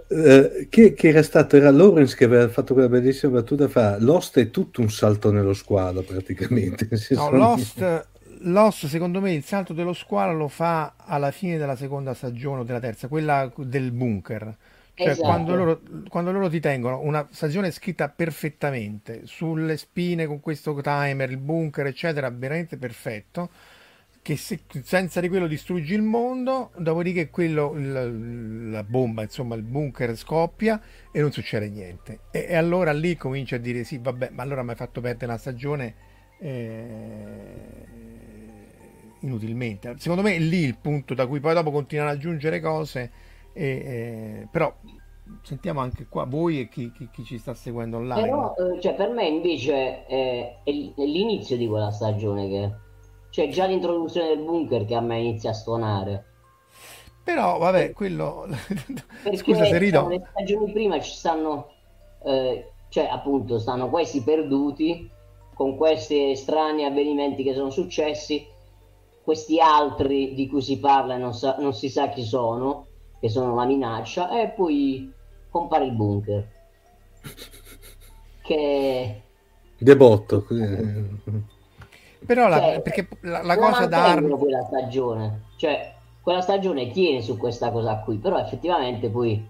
Eh, 0.09 0.67
che, 0.69 0.93
che, 0.93 1.09
era 1.09 1.23
stato 1.23 1.57
era 1.57 1.71
Lawrence 1.71 2.15
che 2.17 2.25
aveva 2.25 2.47
fatto 2.49 2.75
quella 2.75 2.89
bellissima 2.89 3.41
battuta 3.41 3.67
fa 3.67 3.97
Lost 3.99 4.39
è 4.39 4.51
tutto 4.51 4.83
un 4.83 4.91
salto 4.91 5.31
nello 5.31 5.55
squalo 5.55 6.03
praticamente 6.03 6.87
no, 6.91 6.97
sono... 6.99 7.37
Lost, 7.39 8.09
Lost 8.45 8.87
secondo 8.87 9.21
me 9.21 9.33
il 9.33 9.45
salto 9.45 9.73
dello 9.73 9.93
squalo 9.93 10.33
lo 10.33 10.49
fa 10.49 10.95
alla 10.97 11.31
fine 11.31 11.57
della 11.59 11.77
seconda 11.77 12.15
stagione 12.15 12.61
o 12.61 12.65
della 12.65 12.81
terza 12.81 13.09
quella 13.09 13.51
del 13.57 13.91
bunker 13.93 14.57
cioè 14.95 15.09
esatto. 15.09 15.27
quando, 15.27 15.55
loro, 15.55 15.81
quando 16.09 16.33
loro 16.33 16.51
ti 16.51 16.61
tengono 16.61 17.01
una 17.01 17.27
stagione 17.31 17.71
scritta 17.71 18.09
perfettamente 18.09 19.23
sulle 19.25 19.77
spine 19.77 20.27
con 20.27 20.41
questo 20.41 20.79
timer 20.81 21.31
il 21.31 21.39
bunker 21.39 21.87
eccetera 21.87 22.31
veramente 22.31 22.77
perfetto 22.77 23.49
che 24.23 24.37
se, 24.37 24.61
senza 24.85 25.21
di 25.21 25.29
quello 25.29 25.49
distruggi 25.49 25.95
il 25.95 26.03
mondo, 26.03 26.71
dopodiché 26.77 27.29
quello, 27.29 27.75
la, 27.77 28.09
la, 28.09 28.85
bomba, 28.85 29.23
insomma 29.23 29.57
il 29.57 29.65
bunker 29.65 30.17
scoppia 30.17 30.81
e 31.11 31.21
non 31.21 31.33
succede 31.33 31.69
niente. 31.69 32.21
E, 32.31 32.47
e, 32.49 32.55
allora 32.55 32.93
lì 32.93 33.17
cominci 33.17 33.57
a 33.57 33.59
dire 33.59 33.83
sì, 33.83 33.99
vabbè, 33.99 34.31
ma 34.31 34.45
allora 34.45 34.63
mi 34.63 34.71
hai 34.71 34.77
fatto 34.77 35.01
perdere 35.01 35.25
una 35.27 35.39
stagione 35.39 35.95
eh, 36.39 37.87
inutilmente. 39.23 39.95
Secondo 39.99 40.23
me 40.23 40.35
è 40.35 40.39
lì 40.39 40.65
il 40.65 40.77
punto 40.79 41.15
da 41.15 41.27
cui 41.27 41.41
poi 41.41 41.55
dopo 41.55 41.71
continuano 41.71 42.11
ad 42.11 42.17
aggiungere 42.17 42.61
cose, 42.61 43.11
e, 43.53 43.65
eh, 43.65 44.49
però 44.51 44.73
sentiamo 45.43 45.81
anche 45.81 46.07
qua 46.09 46.25
voi 46.25 46.61
e 46.61 46.69
chi, 46.69 46.93
chi, 46.93 47.09
chi 47.13 47.25
ci 47.25 47.39
sta 47.39 47.55
seguendo 47.55 47.97
online. 47.97 48.23
Però, 48.23 48.55
eh, 48.55 48.81
cioè, 48.81 48.95
per 48.95 49.11
me 49.11 49.27
invece 49.27 50.07
è, 50.07 50.59
è 50.63 50.71
l'inizio 50.71 51.57
di 51.57 51.67
quella 51.67 51.91
stagione 51.91 52.49
che 52.49 52.91
cioè 53.33 53.49
già 53.49 53.65
l'introduzione 53.65 54.29
del 54.29 54.45
bunker 54.45 54.85
che 54.85 54.95
a 54.95 55.01
me 55.01 55.19
inizia 55.19 55.51
a 55.51 55.55
suonare. 55.55 56.27
Però 57.25 57.57
vabbè, 57.57 57.93
quello... 57.93 58.47
Scusa 59.35 59.65
se 59.65 59.79
rido. 59.79 60.07
Le 60.09 60.23
stagioni 60.31 60.71
prima 60.71 61.01
ci 61.01 61.13
stanno, 61.13 61.71
eh, 62.25 62.73
cioè 62.91 63.09
appunto, 63.11 63.59
stanno 63.59 63.89
questi 63.89 64.23
perduti 64.23 65.11
con 65.55 65.77
questi 65.77 66.37
strani 66.37 66.85
avvenimenti 66.85 67.43
che 67.43 67.55
sono 67.55 67.71
successi, 67.71 68.47
questi 69.23 69.61
altri 69.61 70.35
di 70.35 70.49
cui 70.49 70.63
si 70.63 70.79
parla 70.79 71.15
e 71.15 71.19
non, 71.19 71.35
sa, 71.35 71.57
non 71.59 71.75
si 71.75 71.89
sa 71.89 72.09
chi 72.09 72.25
sono, 72.25 72.87
che 73.21 73.29
sono 73.29 73.55
la 73.55 73.65
minaccia, 73.65 74.31
e 74.41 74.49
poi 74.49 75.13
compare 75.51 75.85
il 75.87 75.93
bunker. 75.93 76.49
che... 78.43 79.23
Debotto. 79.79 80.47
Però 82.25 82.49
la, 82.49 82.59
cioè, 82.59 82.83
perché 82.83 83.09
la, 83.21 83.43
la 83.43 83.57
cosa 83.57 83.87
da 83.87 84.11
Arm... 84.11 84.39
quella 84.39 84.65
stagione, 84.65 85.47
cioè 85.57 85.95
quella 86.23 86.41
stagione 86.41 86.91
tiene 86.91 87.21
su 87.21 87.37
questa 87.37 87.71
cosa 87.71 87.97
qui, 87.99 88.17
però 88.19 88.39
effettivamente 88.39 89.09
poi 89.09 89.45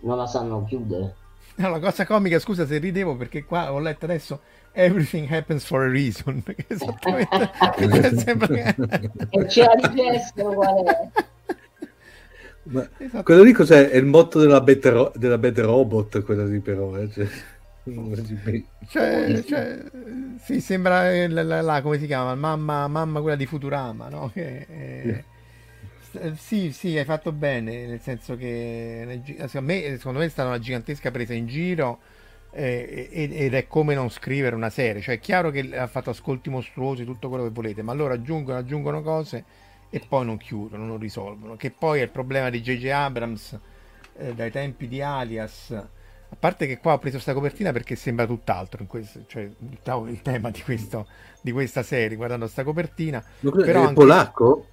non 0.00 0.16
la 0.16 0.26
sanno 0.26 0.64
chiudere. 0.64 1.16
No, 1.56 1.68
la 1.70 1.80
cosa 1.80 2.06
comica, 2.06 2.38
scusa 2.38 2.66
se 2.66 2.78
ridevo 2.78 3.16
perché 3.16 3.44
qua 3.44 3.72
ho 3.72 3.80
letto 3.80 4.04
adesso 4.04 4.40
Everything 4.76 5.26
happens 5.26 5.64
for 5.64 5.84
a 5.84 5.88
reason. 5.88 6.44
Esattamente 6.68 8.16
sembra 8.20 8.46
che... 8.46 8.74
e 9.30 9.44
c'è 9.46 9.64
la 9.64 10.52
qual 10.52 10.84
è? 10.84 11.08
Ma 12.64 12.86
esatto. 12.98 13.22
quello 13.22 13.42
lì 13.42 13.52
cos'è? 13.52 13.88
È 13.88 13.96
il 13.96 14.04
motto 14.04 14.38
della 14.38 14.60
Bad, 14.60 14.86
ro- 14.86 15.12
della 15.14 15.38
bad 15.38 15.58
Robot, 15.60 16.22
quella 16.24 16.44
lì 16.44 16.58
però. 16.60 16.94
Eh? 16.98 17.10
Cioè... 17.10 17.26
Cioè, 18.88 19.44
cioè, 19.46 19.84
sì, 20.42 20.60
sembra 20.60 21.26
la, 21.28 21.42
la, 21.44 21.60
la, 21.62 21.80
come 21.82 21.98
si 22.00 22.06
chiama? 22.06 22.34
Mamma, 22.34 22.88
mamma 22.88 23.20
quella 23.20 23.36
di 23.36 23.46
Futurama, 23.46 24.08
no? 24.08 24.28
Che, 24.34 24.66
eh, 24.68 25.24
sì, 26.36 26.72
sì, 26.72 26.98
hai 26.98 27.04
fatto 27.04 27.30
bene, 27.30 27.86
nel 27.86 28.00
senso 28.00 28.36
che 28.36 29.22
secondo 29.46 29.72
me, 29.72 29.96
secondo 29.98 30.18
me 30.18 30.24
è 30.24 30.28
stata 30.28 30.48
una 30.48 30.58
gigantesca 30.58 31.12
presa 31.12 31.32
in 31.32 31.46
giro 31.46 32.00
eh, 32.50 33.08
ed 33.10 33.54
è 33.54 33.66
come 33.66 33.94
non 33.94 34.10
scrivere 34.10 34.54
una 34.54 34.70
serie, 34.70 35.02
cioè 35.02 35.16
è 35.16 35.20
chiaro 35.20 35.50
che 35.50 35.76
ha 35.76 35.86
fatto 35.86 36.10
ascolti 36.10 36.50
mostruosi, 36.50 37.04
tutto 37.04 37.28
quello 37.28 37.44
che 37.44 37.50
volete, 37.50 37.82
ma 37.82 37.92
loro 37.92 38.14
aggiungono, 38.14 38.58
aggiungono 38.58 39.02
cose 39.02 39.44
e 39.90 40.00
poi 40.06 40.24
non 40.24 40.36
chiudono, 40.36 40.84
non 40.84 40.98
risolvono, 40.98 41.56
che 41.56 41.70
poi 41.70 42.00
è 42.00 42.02
il 42.02 42.10
problema 42.10 42.50
di 42.50 42.60
J.J. 42.60 42.86
Abrams 42.88 43.58
eh, 44.18 44.34
dai 44.34 44.50
tempi 44.50 44.88
di 44.88 45.00
Alias 45.02 45.74
a 46.28 46.36
parte 46.36 46.66
che 46.66 46.78
qua 46.78 46.94
ho 46.94 46.98
preso 46.98 47.14
questa 47.14 47.34
copertina 47.34 47.70
perché 47.70 47.94
sembra 47.94 48.26
tutt'altro, 48.26 48.84
questo, 48.86 49.20
cioè 49.26 49.42
il, 49.42 50.20
tema 50.22 50.50
di, 50.50 50.60
questo, 50.62 51.06
di, 51.40 51.52
questa 51.52 51.84
serie, 51.84 52.16
guardando 52.16 52.44
questa 52.44 52.64
copertina. 52.64 53.24
Però 53.40 53.62
è 53.62 53.74
anche, 53.76 53.92
polacco? 53.94 54.66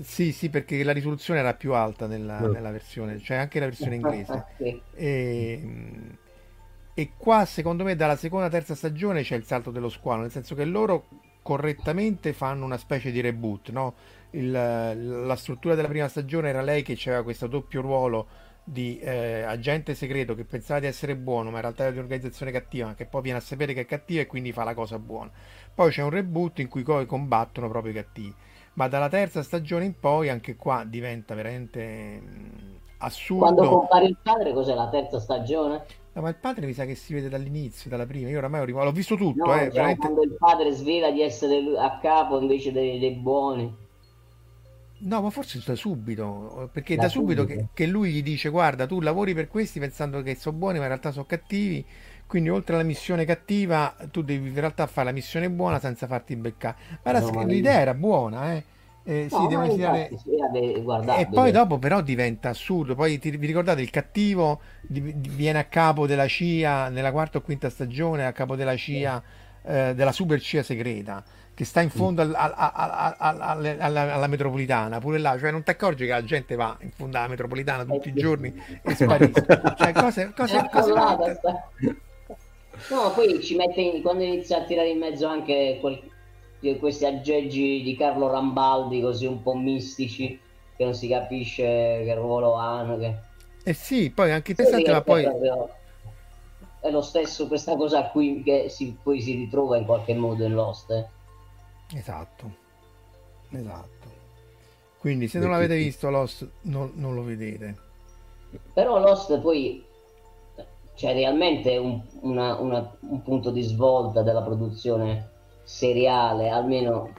Sì, 0.00 0.32
sì, 0.32 0.48
perché 0.48 0.82
la 0.82 0.92
risoluzione 0.92 1.40
era 1.40 1.52
più 1.52 1.74
alta 1.74 2.06
nella, 2.06 2.40
no. 2.40 2.48
nella 2.48 2.70
versione, 2.70 3.18
cioè 3.18 3.36
anche 3.36 3.60
la 3.60 3.66
versione 3.66 3.96
inglese. 3.96 4.44
E, 4.94 5.62
E 6.98 7.10
qua, 7.14 7.44
secondo 7.44 7.84
me, 7.84 7.94
dalla 7.94 8.16
seconda 8.16 8.48
terza 8.48 8.74
stagione 8.74 9.20
c'è 9.22 9.36
il 9.36 9.44
salto 9.44 9.70
dello 9.70 9.90
squalo, 9.90 10.22
nel 10.22 10.30
senso 10.30 10.54
che 10.54 10.64
loro 10.64 11.04
correttamente 11.42 12.32
fanno 12.32 12.64
una 12.64 12.78
specie 12.78 13.10
di 13.10 13.20
reboot, 13.20 13.68
no? 13.68 13.94
Il, 14.30 14.50
la 14.50 15.36
struttura 15.36 15.74
della 15.74 15.88
prima 15.88 16.08
stagione 16.08 16.48
era 16.48 16.62
lei 16.62 16.82
che 16.82 16.98
aveva 17.04 17.22
questo 17.22 17.48
doppio 17.48 17.82
ruolo 17.82 18.26
di 18.64 18.98
eh, 18.98 19.42
agente 19.42 19.94
segreto 19.94 20.34
che 20.34 20.44
pensava 20.44 20.80
di 20.80 20.86
essere 20.86 21.16
buono, 21.16 21.50
ma 21.50 21.56
in 21.56 21.62
realtà 21.64 21.82
era 21.82 21.92
di 21.92 21.98
un'organizzazione 21.98 22.50
cattiva, 22.50 22.94
che 22.94 23.04
poi 23.04 23.20
viene 23.20 23.38
a 23.38 23.42
sapere 23.42 23.74
che 23.74 23.82
è 23.82 23.84
cattiva 23.86 24.22
e 24.22 24.26
quindi 24.26 24.52
fa 24.52 24.64
la 24.64 24.72
cosa 24.72 24.98
buona. 24.98 25.30
Poi 25.74 25.90
c'è 25.90 26.02
un 26.02 26.08
reboot 26.08 26.60
in 26.60 26.68
cui 26.68 26.82
combattono 26.82 27.68
proprio 27.68 27.92
i 27.92 27.94
cattivi. 27.94 28.34
Ma 28.72 28.88
dalla 28.88 29.10
terza 29.10 29.42
stagione 29.42 29.84
in 29.84 30.00
poi 30.00 30.30
anche 30.30 30.56
qua 30.56 30.82
diventa 30.86 31.34
veramente 31.34 32.20
mh, 32.20 32.78
assurdo. 33.00 33.44
Quando 33.44 33.68
compare 33.68 34.06
il 34.06 34.16
padre, 34.22 34.54
cos'è 34.54 34.74
la 34.74 34.88
terza 34.88 35.20
stagione? 35.20 35.84
No, 36.16 36.22
ma 36.22 36.30
il 36.30 36.36
padre 36.36 36.64
mi 36.64 36.72
sa 36.72 36.86
che 36.86 36.94
si 36.94 37.12
vede 37.12 37.28
dall'inizio, 37.28 37.90
dalla 37.90 38.06
prima. 38.06 38.30
Io 38.30 38.38
oramai 38.38 38.66
l'ho 38.66 38.90
visto 38.90 39.16
tutto. 39.16 39.44
No, 39.44 39.54
eh, 39.54 39.64
cioè, 39.64 39.70
veramente... 39.70 40.00
Quando 40.00 40.22
il 40.22 40.34
padre 40.38 40.70
svela 40.72 41.10
di 41.10 41.20
essere 41.20 41.62
a 41.76 41.98
capo 41.98 42.40
invece 42.40 42.72
dei, 42.72 42.98
dei 42.98 43.12
buoni. 43.12 43.84
No, 44.98 45.20
ma 45.20 45.28
forse 45.28 45.60
da 45.62 45.74
subito, 45.74 46.70
perché 46.72 46.96
da, 46.96 47.02
da 47.02 47.08
subito, 47.10 47.42
subito. 47.42 47.60
Che, 47.60 47.68
che, 47.74 47.86
lui 47.86 48.12
gli 48.12 48.22
dice 48.22 48.48
guarda 48.48 48.86
tu 48.86 49.02
lavori 49.02 49.34
per 49.34 49.48
questi 49.48 49.78
pensando 49.78 50.22
che 50.22 50.36
sono 50.36 50.56
buoni 50.56 50.78
ma 50.78 50.84
in 50.84 50.88
realtà 50.88 51.10
sono 51.10 51.26
cattivi, 51.26 51.84
quindi 52.26 52.48
oltre 52.48 52.76
alla 52.76 52.84
missione 52.84 53.26
cattiva 53.26 53.94
tu 54.10 54.22
devi 54.22 54.48
in 54.48 54.54
realtà 54.54 54.86
fare 54.86 55.08
la 55.08 55.12
missione 55.12 55.50
buona 55.50 55.78
senza 55.78 56.06
farti 56.06 56.34
beccare. 56.34 56.76
Ma 57.02 57.18
no, 57.18 57.44
l'idea 57.44 57.78
era 57.78 57.92
buona, 57.92 58.54
eh. 58.54 58.64
Eh, 59.08 59.28
no, 59.30 59.40
sì, 59.40 59.46
devono 59.46 59.72
tirare... 59.72 60.10
E 61.16 61.28
poi 61.28 61.52
dopo 61.52 61.78
però 61.78 62.00
diventa 62.00 62.48
assurdo. 62.48 62.96
Poi 62.96 63.18
ti, 63.20 63.30
vi 63.30 63.46
ricordate 63.46 63.80
il 63.80 63.90
cattivo 63.90 64.60
di, 64.82 65.20
di, 65.20 65.28
viene 65.28 65.60
a 65.60 65.64
capo 65.64 66.08
della 66.08 66.26
CIA 66.26 66.88
nella 66.88 67.12
quarta 67.12 67.38
o 67.38 67.40
quinta 67.40 67.70
stagione, 67.70 68.26
a 68.26 68.32
capo 68.32 68.56
della 68.56 68.74
CIA, 68.74 69.22
eh, 69.62 69.94
della 69.94 70.10
super 70.10 70.40
CIA 70.40 70.64
segreta, 70.64 71.22
che 71.54 71.64
sta 71.64 71.82
in 71.82 71.90
fondo 71.90 72.22
al, 72.22 72.34
al, 72.34 72.52
al, 72.56 73.76
alla, 73.78 74.14
alla, 74.14 74.26
metropolitana, 74.26 74.98
pure 74.98 75.18
là, 75.18 75.38
cioè 75.38 75.52
non 75.52 75.62
ti 75.62 75.70
accorgi 75.70 76.04
che 76.04 76.10
la 76.10 76.24
gente 76.24 76.56
va 76.56 76.76
in 76.80 76.90
fondo 76.90 77.16
alla 77.16 77.28
metropolitana 77.28 77.84
tutti 77.84 78.08
i 78.08 78.12
giorni 78.12 78.52
e 78.82 78.94
sparisce. 78.94 79.46
cioè, 79.78 79.92
cose, 79.92 80.32
cose, 80.34 80.68
cose 80.72 80.92
No, 82.90 83.10
poi 83.14 83.40
ci 83.40 83.54
mette 83.56 83.80
in, 83.80 84.02
quando 84.02 84.24
inizia 84.24 84.58
a 84.58 84.64
tirare 84.64 84.88
in 84.88 84.98
mezzo 84.98 85.26
anche 85.26 85.78
quel 85.80 85.98
questi 86.74 87.06
aggeggi 87.06 87.82
di 87.82 87.96
Carlo 87.96 88.28
Rambaldi 88.28 89.00
così 89.00 89.26
un 89.26 89.42
po' 89.42 89.54
mistici 89.54 90.38
che 90.76 90.84
non 90.84 90.94
si 90.94 91.08
capisce 91.08 91.62
che 91.62 92.14
ruolo 92.14 92.54
hanno 92.54 92.98
che... 92.98 93.14
eh 93.62 93.72
sì 93.72 94.10
poi 94.10 94.32
anche 94.32 94.54
ma 94.88 95.00
poi 95.02 95.24
è 96.80 96.90
lo 96.90 97.02
stesso 97.02 97.46
questa 97.46 97.76
cosa 97.76 98.08
qui 98.10 98.42
che 98.42 98.68
si, 98.68 98.96
poi 99.02 99.20
si 99.20 99.34
ritrova 99.34 99.76
in 99.76 99.84
qualche 99.86 100.14
modo 100.14 100.44
in 100.44 100.54
Lost 100.54 100.90
eh? 100.90 101.06
esatto. 101.96 102.64
Esatto. 103.50 104.14
Quindi 104.98 105.28
se 105.28 105.38
non 105.38 105.50
l'avete 105.50 105.76
visto 105.76 106.10
Lost 106.10 106.48
non, 106.62 106.92
non 106.94 107.14
lo 107.14 107.22
vedete. 107.22 107.76
Però 108.72 108.98
Lost 108.98 109.38
poi 109.40 109.84
c'è 110.94 111.12
realmente 111.12 111.76
un, 111.76 112.00
una, 112.20 112.58
una, 112.58 112.96
un 113.00 113.22
punto 113.22 113.50
di 113.50 113.62
svolta 113.62 114.22
della 114.22 114.42
produzione 114.42 115.34
seriale, 115.66 116.48
almeno 116.48 117.12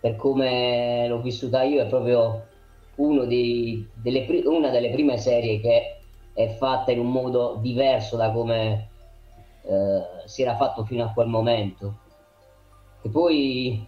per 0.00 0.16
come 0.16 1.06
l'ho 1.06 1.20
vissuta 1.20 1.62
io, 1.62 1.82
è 1.82 1.86
proprio 1.86 2.48
dei, 3.26 3.88
delle, 3.94 4.26
una 4.46 4.70
delle 4.70 4.90
prime 4.90 5.16
serie 5.18 5.60
che 5.60 5.98
è 6.32 6.48
fatta 6.56 6.90
in 6.90 6.98
un 6.98 7.10
modo 7.10 7.58
diverso 7.60 8.16
da 8.16 8.32
come 8.32 8.90
eh, 9.62 10.02
si 10.26 10.42
era 10.42 10.56
fatto 10.56 10.84
fino 10.84 11.04
a 11.04 11.12
quel 11.12 11.28
momento. 11.28 11.98
E 13.02 13.08
poi 13.08 13.86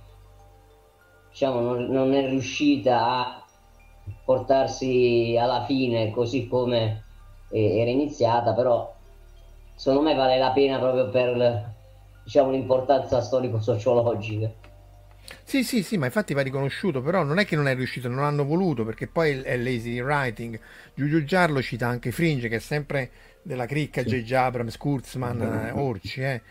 diciamo, 1.30 1.60
non, 1.60 1.86
non 1.86 2.14
è 2.14 2.28
riuscita 2.28 3.06
a 3.06 3.44
portarsi 4.24 5.36
alla 5.38 5.64
fine 5.64 6.10
così 6.10 6.46
come 6.46 7.02
era 7.50 7.90
iniziata, 7.90 8.52
però 8.52 8.92
secondo 9.74 10.08
me 10.08 10.14
vale 10.14 10.38
la 10.38 10.50
pena 10.50 10.78
proprio 10.78 11.08
per 11.08 11.73
diciamo, 12.24 12.50
l'importanza 12.50 13.20
storico-sociologica. 13.20 14.50
Sì, 15.42 15.62
sì, 15.62 15.82
sì, 15.82 15.96
ma 15.96 16.06
infatti 16.06 16.34
va 16.34 16.42
riconosciuto, 16.42 17.00
però 17.00 17.22
non 17.22 17.38
è 17.38 17.46
che 17.46 17.56
non 17.56 17.68
è 17.68 17.74
riuscito, 17.74 18.08
non 18.08 18.24
hanno 18.24 18.44
voluto, 18.44 18.84
perché 18.84 19.06
poi 19.06 19.40
è 19.40 19.56
lazy 19.56 20.00
writing. 20.00 20.58
Giulio 20.94 21.24
Giarlo 21.24 21.62
cita 21.62 21.86
anche 21.86 22.10
Fringe, 22.10 22.48
che 22.48 22.56
è 22.56 22.60
sempre 22.60 23.10
della 23.42 23.66
cricca 23.66 24.02
sì. 24.02 24.08
J.J. 24.08 24.32
Abrams, 24.32 24.76
Kurzman, 24.76 25.42
eh, 25.42 25.70
Orci, 25.70 26.20
eh. 26.20 26.42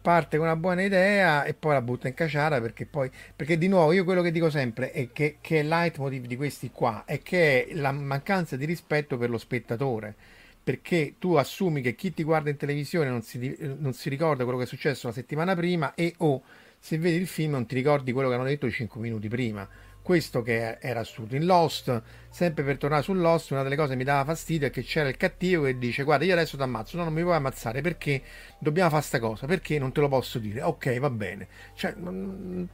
Parte 0.00 0.36
con 0.38 0.46
una 0.46 0.56
buona 0.56 0.82
idea 0.82 1.44
e 1.44 1.54
poi 1.54 1.74
la 1.74 1.82
butta 1.82 2.08
in 2.08 2.14
caciara 2.14 2.60
perché 2.60 2.86
poi, 2.86 3.10
perché 3.36 3.58
di 3.58 3.68
nuovo 3.68 3.92
io 3.92 4.04
quello 4.04 4.22
che 4.22 4.32
dico 4.32 4.48
sempre 4.48 4.90
è 4.90 5.12
che, 5.12 5.36
che 5.40 5.58
il 5.58 5.68
leitmotiv 5.68 6.24
di 6.24 6.34
questi 6.34 6.70
qua 6.70 7.04
è 7.04 7.20
che 7.20 7.66
è 7.66 7.74
la 7.74 7.92
mancanza 7.92 8.56
di 8.56 8.64
rispetto 8.64 9.18
per 9.18 9.28
lo 9.28 9.36
spettatore 9.38 10.16
perché 10.62 11.14
tu 11.18 11.34
assumi 11.34 11.80
che 11.80 11.94
chi 11.94 12.14
ti 12.14 12.22
guarda 12.22 12.50
in 12.50 12.56
televisione 12.56 13.08
non 13.08 13.22
si, 13.22 13.56
non 13.78 13.92
si 13.92 14.08
ricorda 14.08 14.44
quello 14.44 14.58
che 14.58 14.64
è 14.64 14.68
successo 14.68 15.08
la 15.08 15.12
settimana 15.12 15.56
prima 15.56 15.94
e 15.94 16.14
o 16.18 16.26
oh, 16.26 16.42
se 16.78 16.98
vedi 16.98 17.16
il 17.16 17.26
film 17.26 17.52
non 17.52 17.66
ti 17.66 17.74
ricordi 17.74 18.12
quello 18.12 18.28
che 18.28 18.34
hanno 18.34 18.44
detto 18.44 18.70
5 18.70 19.00
minuti 19.00 19.28
prima. 19.28 19.68
Questo 20.02 20.42
che 20.42 20.78
era 20.80 20.98
assurdo. 20.98 21.36
In 21.36 21.46
Lost, 21.46 22.02
sempre 22.28 22.64
per 22.64 22.76
tornare 22.76 23.04
su 23.04 23.12
Lost, 23.12 23.52
una 23.52 23.62
delle 23.62 23.76
cose 23.76 23.90
che 23.90 23.96
mi 23.96 24.02
dava 24.02 24.24
fastidio 24.24 24.66
è 24.66 24.70
che 24.70 24.82
c'era 24.82 25.08
il 25.08 25.16
cattivo 25.16 25.62
che 25.62 25.78
dice 25.78 26.02
guarda 26.02 26.24
io 26.24 26.32
adesso 26.32 26.56
ti 26.56 26.62
ammazzo, 26.64 26.96
no 26.96 27.04
non 27.04 27.12
mi 27.12 27.22
puoi 27.22 27.36
ammazzare 27.36 27.82
perché 27.82 28.20
dobbiamo 28.58 28.90
fare 28.90 29.02
sta 29.02 29.20
cosa, 29.20 29.46
perché 29.46 29.78
non 29.78 29.92
te 29.92 30.00
lo 30.00 30.08
posso 30.08 30.40
dire. 30.40 30.62
Ok, 30.62 30.98
va 30.98 31.10
bene. 31.10 31.46
Cioè, 31.74 31.94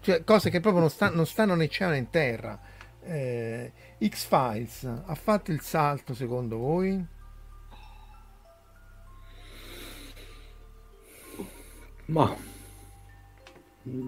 cioè 0.00 0.24
cose 0.24 0.48
che 0.48 0.60
proprio 0.60 0.80
non, 0.80 0.90
sta, 0.90 1.10
non 1.10 1.26
stanno 1.26 1.54
né 1.54 1.68
cielo 1.68 1.90
né 1.90 1.98
in 1.98 2.08
terra. 2.08 2.58
Eh, 3.02 3.72
X-Files 4.06 4.84
ha 5.04 5.14
fatto 5.14 5.50
il 5.50 5.60
salto 5.60 6.14
secondo 6.14 6.56
voi? 6.56 7.16
Ma. 12.08 12.34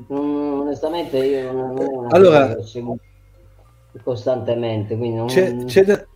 Onestamente 0.09 1.19
io 1.19 1.53
non 1.53 2.07
allora 2.11 2.57
costantemente 4.03 4.97
quindi 4.97 5.17
non... 5.17 5.27
c'è, 5.27 5.65
c'è, 5.65 5.85
da, 5.85 6.07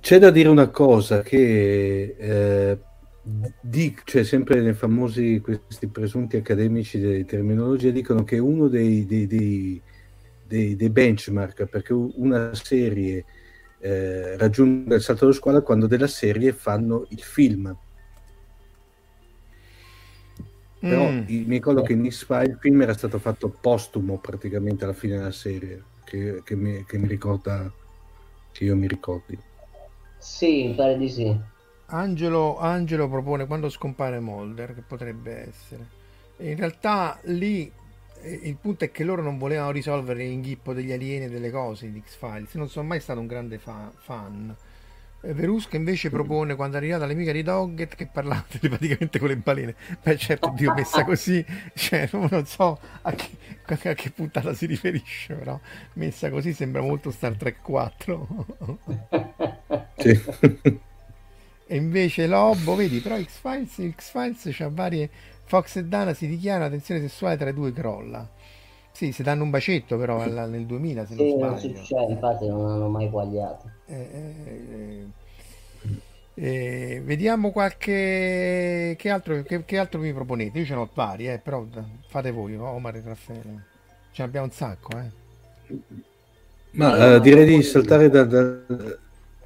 c'è, 0.00 0.18
da, 0.18 0.30
dire 0.30 0.48
una 0.48 0.68
cosa 0.68 1.22
che 1.22 2.16
eh, 2.18 2.78
di, 3.60 3.96
cioè 4.04 4.24
sempre 4.24 4.60
nei 4.60 4.74
famosi 4.74 5.40
questi 5.40 5.86
presunti 5.86 6.36
accademici 6.36 6.98
di 6.98 7.24
terminologia 7.24 7.90
dicono 7.90 8.24
che 8.24 8.38
uno 8.38 8.68
dei, 8.68 9.06
dei, 9.06 9.26
dei, 9.26 10.76
dei 10.76 10.90
benchmark 10.90 11.66
perché 11.66 11.92
una 11.92 12.52
serie 12.54 13.24
eh, 13.78 14.36
raggiunge 14.36 14.96
il 14.96 15.00
salto 15.00 15.24
dello 15.24 15.36
squalo 15.36 15.62
quando 15.62 15.86
della 15.86 16.08
serie 16.08 16.52
fanno 16.52 17.06
il 17.10 17.22
film 17.22 17.74
però 20.88 21.10
mm. 21.10 21.24
mi 21.26 21.44
ricordo 21.46 21.82
che 21.82 21.94
in 21.94 22.10
X-File 22.10 22.44
il 22.44 22.58
film 22.60 22.82
era 22.82 22.92
stato 22.92 23.18
fatto 23.18 23.48
postumo 23.48 24.18
praticamente 24.18 24.84
alla 24.84 24.92
fine 24.92 25.16
della 25.16 25.32
serie, 25.32 25.82
che, 26.04 26.42
che, 26.44 26.54
mi, 26.54 26.84
che 26.84 26.98
mi 26.98 27.08
ricorda, 27.08 27.72
che 28.52 28.64
io 28.64 28.76
mi 28.76 28.86
ricordi. 28.86 29.38
Sì, 30.18 30.66
mi 30.68 30.74
pare 30.74 30.98
di 30.98 31.08
sì. 31.08 31.34
Angelo, 31.86 32.58
Angelo 32.58 33.08
propone 33.08 33.46
quando 33.46 33.70
scompare 33.70 34.20
Molder, 34.20 34.74
che 34.74 34.82
potrebbe 34.82 35.48
essere. 35.48 35.86
In 36.38 36.56
realtà 36.56 37.18
lì 37.24 37.70
eh, 38.20 38.40
il 38.42 38.56
punto 38.56 38.84
è 38.84 38.90
che 38.90 39.04
loro 39.04 39.22
non 39.22 39.38
volevano 39.38 39.70
risolvere 39.70 40.24
l'inghippo 40.24 40.74
degli 40.74 40.92
alieni 40.92 41.26
e 41.26 41.30
delle 41.30 41.50
cose 41.50 41.90
di 41.90 42.02
X-Files. 42.04 42.54
Non 42.54 42.68
sono 42.68 42.86
mai 42.86 43.00
stato 43.00 43.20
un 43.20 43.26
grande 43.26 43.58
fa- 43.58 43.92
fan. 43.96 44.54
Verusca 45.32 45.76
invece 45.76 46.10
propone 46.10 46.54
quando 46.54 46.76
è 46.76 46.78
arrivata 46.80 47.06
l'amica 47.06 47.32
di 47.32 47.42
Dogget 47.42 47.94
che 47.94 48.06
parlava 48.06 48.44
telepaticamente 48.46 49.18
con 49.20 49.28
le 49.28 49.36
balene. 49.36 49.74
Beh, 50.02 50.16
certo, 50.18 50.52
Dio, 50.54 50.74
messa 50.74 51.04
così, 51.04 51.44
cioè, 51.74 52.08
non 52.12 52.44
so 52.46 52.78
a 53.02 53.12
che, 53.12 53.88
a 53.88 53.94
che 53.94 54.10
puntata 54.10 54.52
si 54.54 54.66
riferisce, 54.66 55.34
però 55.34 55.58
messa 55.94 56.28
così 56.30 56.52
sembra 56.52 56.82
molto 56.82 57.10
Star 57.10 57.34
Trek 57.36 57.62
4. 57.62 58.46
sì. 59.96 60.20
E 61.66 61.76
invece 61.76 62.26
Lobo, 62.26 62.74
vedi, 62.74 63.00
però 63.00 63.18
X-Files, 63.18 63.94
X-Files 63.94 64.48
c'ha 64.50 64.68
varie... 64.68 65.10
Fox 65.46 65.76
e 65.76 65.84
Dana 65.84 66.14
si 66.14 66.26
dichiarano 66.26 66.70
tensione 66.70 67.00
sessuale 67.00 67.36
tra 67.36 67.50
i 67.50 67.54
due 67.54 67.72
crolla. 67.72 68.28
Sì, 68.94 69.10
si 69.10 69.24
danno 69.24 69.42
un 69.42 69.50
bacetto 69.50 69.98
però 69.98 70.20
alla, 70.20 70.46
nel 70.46 70.66
2000 70.66 71.06
se 71.06 71.14
sì, 71.14 71.20
non 71.20 71.30
sbaglio. 71.30 71.50
Non 71.50 71.58
succede, 71.58 72.12
infatti 72.12 72.46
non 72.46 72.70
hanno 72.70 72.88
mai 72.88 73.10
quagliato. 73.10 73.70
Eh, 73.86 74.08
eh, 74.12 75.06
eh, 76.34 77.02
vediamo 77.04 77.50
qualche... 77.50 78.94
Che 78.96 79.10
altro, 79.10 79.42
che, 79.42 79.64
che 79.64 79.78
altro 79.78 79.98
mi 79.98 80.12
proponete? 80.12 80.60
Io 80.60 80.64
ce 80.64 80.74
n'ho 80.74 80.88
vari, 80.94 81.28
eh, 81.28 81.38
però 81.38 81.66
fate 82.06 82.30
voi, 82.30 82.54
Omar 82.54 82.94
e 82.94 83.02
Raffaele. 83.04 83.64
Ce 84.12 84.22
ne 84.22 84.28
abbiamo 84.28 84.46
un 84.46 84.52
sacco, 84.52 84.90
eh. 84.96 85.22
Ma 86.70 87.14
eh, 87.14 87.20
direi 87.20 87.46
di 87.46 87.62
saltare 87.62 88.08
da, 88.08 88.24
da, 88.24 88.60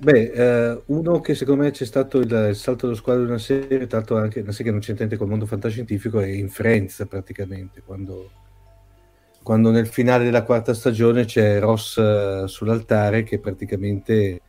Beh, 0.00 0.30
eh, 0.30 0.82
uno 0.86 1.20
che 1.20 1.34
secondo 1.34 1.62
me 1.62 1.70
c'è 1.70 1.84
stato 1.84 2.18
il, 2.18 2.30
il 2.50 2.54
salto 2.54 2.86
dello 2.86 2.98
squadro 2.98 3.24
di 3.24 3.30
una 3.30 3.38
serie, 3.38 3.86
tanto 3.86 4.16
anche 4.16 4.40
una 4.40 4.52
serie 4.52 4.66
che 4.66 4.70
non 4.72 4.80
c'entra 4.80 5.04
niente 5.04 5.16
col 5.16 5.28
mondo 5.28 5.46
fantascientifico, 5.46 6.20
è 6.20 6.26
in 6.26 6.48
Friends 6.50 7.04
praticamente, 7.08 7.82
quando, 7.84 8.30
quando 9.42 9.70
nel 9.70 9.86
finale 9.86 10.24
della 10.24 10.42
quarta 10.42 10.74
stagione 10.74 11.24
c'è 11.24 11.58
Ross 11.58 11.96
uh, 11.96 12.46
sull'altare 12.46 13.22
che 13.22 13.38
praticamente 13.38 14.40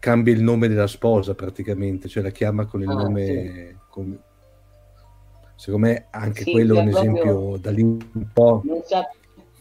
cambia 0.00 0.32
il 0.32 0.42
nome 0.42 0.66
della 0.66 0.86
sposa 0.86 1.34
praticamente, 1.34 2.08
cioè 2.08 2.22
la 2.22 2.30
chiama 2.30 2.66
con 2.66 2.82
il 2.82 2.88
ah, 2.88 2.94
nome... 2.94 3.26
Sì. 3.26 3.76
Con... 3.88 4.18
Secondo 5.54 5.86
me 5.86 6.06
anche 6.10 6.42
sì, 6.42 6.52
quello 6.52 6.76
è 6.76 6.80
un 6.80 6.88
esempio 6.88 7.56
da 7.60 7.70
lì 7.70 7.82
un 7.82 8.26
po'... 8.32 8.62
Non, 8.64 8.80
sa- 8.84 9.08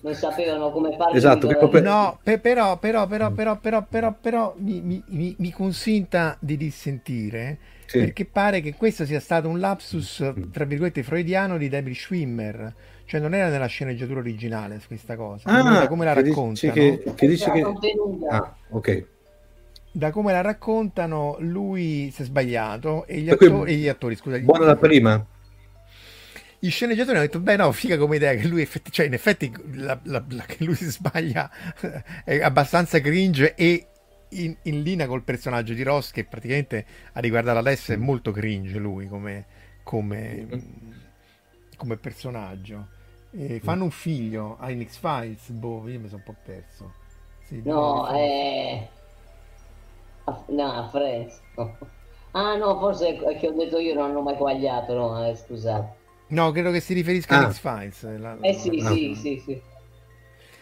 non 0.01 0.13
sapevano 0.13 0.71
come 0.71 0.95
fare. 0.95 1.17
Esatto, 1.17 1.47
per... 1.47 1.81
no, 1.81 2.17
per, 2.23 2.39
però, 2.39 2.77
però, 2.77 3.05
però, 3.05 3.31
però, 3.31 3.57
però, 3.57 3.85
però, 3.87 4.15
però 4.19 4.55
mi, 4.57 4.81
mi, 4.81 5.03
mi, 5.07 5.35
mi 5.37 5.51
consinta 5.51 6.37
di 6.39 6.55
dissentire 6.55 7.57
sì. 7.85 7.99
perché 7.99 8.25
pare 8.25 8.61
che 8.61 8.75
questo 8.75 9.03
sia 9.05 9.19
stato 9.19 9.49
un 9.49 9.59
lapsus, 9.59 10.33
tra 10.51 10.63
virgolette, 10.63 11.03
freudiano 11.03 11.57
di 11.57 11.67
David 11.67 11.95
Schwimmer. 11.95 12.73
Cioè 13.09 13.19
non 13.19 13.33
era 13.33 13.49
nella 13.49 13.65
sceneggiatura 13.65 14.19
originale 14.19 14.79
questa 14.85 15.15
cosa. 15.15 15.49
Ah, 15.49 15.87
come 15.87 16.05
la 16.05 16.13
raccontano. 16.13 16.71
Che, 16.71 17.03
che 17.15 17.27
dice 17.27 17.49
che... 17.49 17.65
Ah, 18.29 18.55
ok 18.69 19.05
da 19.91 20.11
come 20.11 20.31
la 20.31 20.41
raccontano, 20.41 21.37
lui 21.39 22.11
si 22.13 22.21
è 22.21 22.25
sbagliato 22.25 23.07
e 23.07 23.21
gli, 23.21 23.29
attori, 23.31 23.71
e 23.71 23.75
gli 23.75 23.87
attori, 23.87 24.15
scusa, 24.15 24.37
buona 24.37 24.65
la 24.65 24.75
prima. 24.75 25.25
Gli 26.59 26.69
sceneggiatori 26.69 27.17
hanno 27.17 27.25
detto: 27.25 27.39
Beh, 27.39 27.55
no, 27.55 27.71
figa 27.71 27.97
come 27.97 28.17
idea 28.17 28.35
che 28.35 28.47
lui, 28.47 28.61
effetti, 28.61 28.91
cioè, 28.91 29.07
in 29.07 29.13
effetti, 29.13 29.51
la, 29.73 29.99
la, 30.03 30.23
la, 30.29 30.43
che 30.43 30.63
lui 30.63 30.75
si 30.75 30.85
sbaglia 30.85 31.49
è 32.23 32.39
abbastanza 32.39 33.01
cringe 33.01 33.55
e 33.55 33.87
in, 34.29 34.55
in, 34.63 34.83
linea 34.83 35.07
col 35.07 35.23
personaggio 35.23 35.73
di 35.73 35.81
Ross, 35.81 36.11
che 36.11 36.23
praticamente 36.25 36.85
a 37.13 37.19
riguardare 37.19 37.57
adesso 37.57 37.91
è 37.91 37.97
mm. 37.97 38.03
molto 38.03 38.31
cringe 38.31 38.77
lui 38.77 39.07
come, 39.07 39.45
come, 39.83 40.47
mm. 40.53 40.91
come 41.75 41.97
personaggio. 41.97 42.97
E 43.31 43.55
mm. 43.55 43.57
fanno 43.57 43.83
un 43.83 43.91
figlio 43.91 44.57
ai 44.59 44.85
X-Files, 44.85 45.49
boh, 45.49 45.87
io 45.87 45.99
mi 45.99 46.07
sono 46.07 46.23
un 46.25 46.33
po' 46.33 46.39
perso. 46.43 46.93
Sì, 47.45 47.61
no, 47.63 48.07
è 48.07 48.87
No, 50.47 50.71
a 50.71 50.87
Friends. 50.87 51.41
Ah 52.31 52.55
no, 52.55 52.77
forse 52.77 53.17
è 53.17 53.39
che 53.39 53.47
ho 53.47 53.51
detto 53.51 53.79
io 53.79 53.95
non 53.95 54.11
hanno 54.11 54.21
mai 54.21 54.35
quagliato, 54.35 54.93
no, 54.93 55.27
eh, 55.27 55.35
scusate. 55.35 55.97
No, 56.27 56.51
credo 56.51 56.69
che 56.71 56.79
si 56.79 56.93
riferisca 56.93 57.39
ah. 57.39 57.47
a 57.47 57.51
X-Files. 57.51 58.19
La, 58.19 58.37
eh 58.41 58.53
sì, 58.53 58.79
la... 58.79 58.91
sì, 58.91 59.15
sì, 59.15 59.41
sì. 59.43 59.61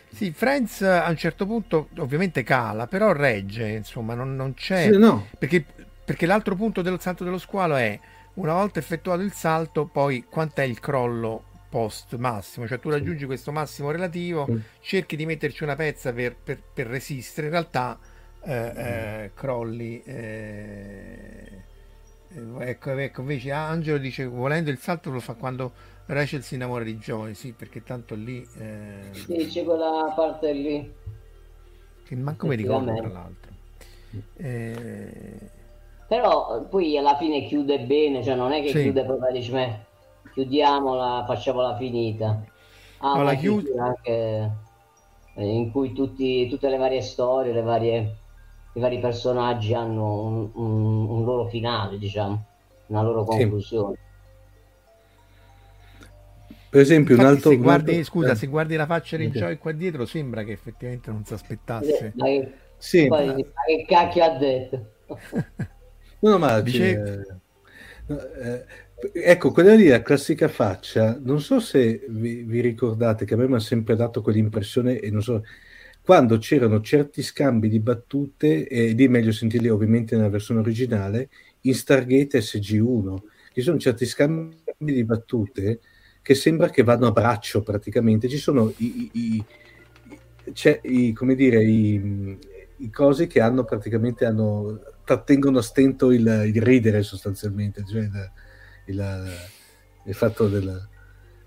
Sì, 0.09 0.31
Friends 0.31 0.81
a 0.81 1.09
un 1.09 1.17
certo 1.17 1.45
punto 1.45 1.89
ovviamente 1.97 2.43
cala, 2.43 2.87
però 2.87 3.11
regge, 3.11 3.67
insomma, 3.67 4.13
non, 4.13 4.35
non 4.35 4.53
c'è... 4.53 4.89
Sì, 4.89 4.97
no. 4.97 5.27
perché, 5.37 5.63
perché 6.05 6.25
l'altro 6.25 6.55
punto 6.55 6.81
del 6.81 6.99
salto 7.01 7.25
dello 7.25 7.37
squalo 7.37 7.75
è, 7.75 7.99
una 8.35 8.53
volta 8.53 8.79
effettuato 8.79 9.21
il 9.21 9.33
salto, 9.33 9.85
poi 9.85 10.23
quant'è 10.27 10.63
il 10.63 10.79
crollo 10.79 11.43
post 11.77 12.15
massimo? 12.15 12.67
Cioè 12.67 12.79
tu 12.79 12.89
raggiungi 12.89 13.25
questo 13.25 13.51
massimo 13.51 13.91
relativo, 13.91 14.47
mm. 14.49 14.57
cerchi 14.79 15.15
di 15.15 15.27
metterci 15.27 15.61
una 15.61 15.75
pezza 15.75 16.11
per, 16.11 16.35
per, 16.35 16.59
per 16.73 16.87
resistere, 16.87 17.47
in 17.47 17.53
realtà 17.53 17.99
eh, 18.43 18.71
eh, 18.75 19.31
crolli. 19.35 20.01
Eh, 20.03 21.61
ecco, 22.59 22.91
ecco, 22.91 23.21
invece 23.21 23.51
Angelo 23.51 23.99
dice 23.99 24.25
volendo 24.25 24.71
il 24.71 24.79
salto 24.79 25.11
lo 25.11 25.19
fa 25.19 25.35
quando 25.35 25.71
Rachel 26.07 26.41
si 26.41 26.55
innamora 26.55 26.83
di 26.83 26.97
Joy, 26.97 27.35
sì, 27.35 27.51
perché 27.51 27.83
tanto 27.83 28.15
lì... 28.15 28.45
Eh, 28.57 29.09
sì, 29.11 29.45
c'è 29.47 29.63
quella 29.63 30.11
parte 30.15 30.51
lì. 30.53 30.93
Che 32.03 32.15
manco 32.15 32.47
mi 32.47 32.55
ricordo 32.55 32.95
tra 32.95 33.07
l'altro. 33.07 33.51
Eh... 34.37 35.55
Però 36.07 36.63
poi 36.69 36.97
alla 36.97 37.17
fine 37.17 37.45
chiude 37.45 37.81
bene, 37.81 38.23
cioè 38.23 38.33
non 38.33 38.51
è 38.53 38.61
che 38.63 38.69
sì. 38.69 38.81
chiude 38.81 39.03
proprio, 39.03 39.31
dice, 39.31 39.51
beh, 39.51 39.85
chiudiamola, 40.33 41.25
facciamola 41.25 41.75
finita. 41.77 42.43
Ah, 42.99 43.15
no, 43.15 43.23
la 43.23 43.35
chiude 43.35 43.77
anche 43.79 44.51
in 45.35 45.71
cui 45.71 45.93
tutti, 45.93 46.47
tutte 46.47 46.69
le 46.69 46.77
varie 46.77 47.01
storie, 47.01 47.53
le 47.53 47.61
varie 47.61 48.15
i 48.77 48.79
vari 48.79 48.99
personaggi 48.99 49.73
hanno 49.73 50.21
un, 50.21 50.49
un, 50.53 51.09
un 51.09 51.25
loro 51.25 51.47
finale, 51.47 51.97
diciamo, 51.97 52.45
una 52.87 53.01
loro 53.01 53.23
conclusione. 53.23 53.95
Sì. 53.95 54.05
Per 56.69 56.81
esempio, 56.81 57.15
Infatti, 57.15 57.29
un 57.29 57.35
altro. 57.35 57.49
Se 57.49 57.57
guardi, 57.57 57.89
altro... 57.89 58.03
Scusa, 58.03 58.31
eh. 58.31 58.35
se 58.35 58.47
guardi 58.47 58.75
la 58.75 58.85
faccia 58.85 59.17
di 59.17 59.29
Joy 59.29 59.57
qua 59.57 59.71
dietro, 59.71 60.05
sembra 60.05 60.43
che 60.43 60.51
effettivamente 60.51 61.09
non 61.09 61.25
si 61.25 61.33
aspettasse. 61.33 62.13
Ma 62.15 62.25
che, 62.25 62.53
sì. 62.77 63.07
Ma 63.07 63.33
che 63.33 63.85
cacchio 63.87 64.23
ha 64.23 64.37
detto? 64.37 64.85
no, 66.19 66.37
ma 66.37 66.59
Dice... 66.59 67.25
eh, 68.05 68.65
ecco, 69.13 69.51
quella 69.51 69.75
lì, 69.75 69.87
la 69.87 70.01
classica 70.01 70.47
faccia, 70.47 71.19
non 71.21 71.39
so 71.39 71.59
se 71.59 72.05
vi, 72.09 72.43
vi 72.43 72.61
ricordate 72.61 73.25
che 73.25 73.35
a 73.35 73.37
me 73.37 73.47
mi 73.47 73.55
ha 73.55 73.59
sempre 73.59 73.95
dato 73.95 74.21
quell'impressione, 74.21 74.99
e 74.99 75.11
non 75.11 75.21
so, 75.21 75.43
quando 76.01 76.37
c'erano 76.37 76.81
certi 76.81 77.21
scambi 77.21 77.69
di 77.69 77.79
battute, 77.79 78.67
ed 78.67 78.99
è 78.99 79.07
meglio 79.07 79.31
sentirli 79.31 79.67
ovviamente 79.67 80.15
nella 80.15 80.29
versione 80.29 80.61
originale, 80.61 81.29
in 81.61 81.75
Stargate 81.75 82.39
SG1. 82.39 83.15
Ci 83.53 83.61
sono 83.61 83.77
certi 83.77 84.05
scambi 84.05 84.55
di 84.77 85.03
battute 85.03 85.79
che 86.21 86.33
sembra 86.33 86.69
che 86.69 86.83
vanno 86.83 87.07
a 87.07 87.11
braccio 87.11 87.61
praticamente. 87.61 88.29
Ci 88.29 88.37
sono 88.37 88.73
i, 88.77 89.09
i, 89.13 89.45
i, 90.83 91.13
come 91.13 91.35
dire, 91.35 91.63
i, 91.63 92.37
i 92.77 92.89
cosi 92.89 93.27
che 93.27 93.41
hanno 93.41 93.63
praticamente 93.63 94.25
hanno, 94.25 94.79
trattengono 95.03 95.59
a 95.59 95.61
stento 95.61 96.11
il, 96.11 96.51
il 96.53 96.61
ridere 96.61 97.03
sostanzialmente, 97.03 97.83
cioè 97.85 98.01
il, 98.01 98.31
il, 98.87 99.33
il 100.05 100.13
fatto 100.13 100.47
del 100.47 100.87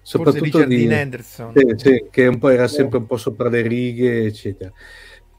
soprattutto 0.03 0.64
di, 0.64 0.86
di 0.86 0.93
Anderson. 0.93 1.53
Sì, 1.55 1.74
sì, 1.76 2.07
che 2.11 2.26
un 2.26 2.38
po' 2.38 2.49
era 2.49 2.66
sempre 2.68 2.99
un 2.99 3.07
po' 3.07 3.16
sopra 3.16 3.49
le 3.49 3.62
righe 3.62 4.24
eccetera. 4.24 4.72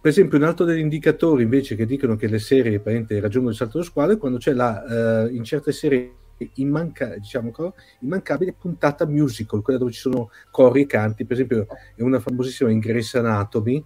Per 0.02 0.10
esempio 0.10 0.38
un 0.38 0.45
altro 0.45 0.66
degli 0.66 0.80
indicatori 0.80 1.43
invece 1.43 1.76
che 1.76 1.86
dicono 1.86 2.16
che 2.16 2.28
le 2.28 2.39
serie 2.39 2.82
raggiungono 2.84 3.49
il 3.49 3.56
salto 3.56 3.78
dello 3.78 3.89
squalo 3.89 4.14
è 4.14 4.18
quando 4.18 4.39
c'è 4.39 4.54
la 4.54 5.28
uh, 5.28 5.34
in 5.34 5.43
certe 5.43 5.72
serie 5.72 6.16
immanca, 6.56 7.18
diciamo, 7.18 7.52
immancabile 7.99 8.56
puntata 8.60 9.06
musical 9.06 9.62
quella 9.62 9.78
dove 9.78 9.91
ci 9.91 9.99
sono 9.99 10.32
cori 10.49 10.82
e 10.82 10.86
canti. 10.88 11.26
Per 11.26 11.36
esempio 11.36 11.68
è 11.95 12.02
una 12.02 12.20
famosissima 12.20 12.72
in 12.72 12.80
Grace 12.80 13.18
Anatomy 13.20 13.84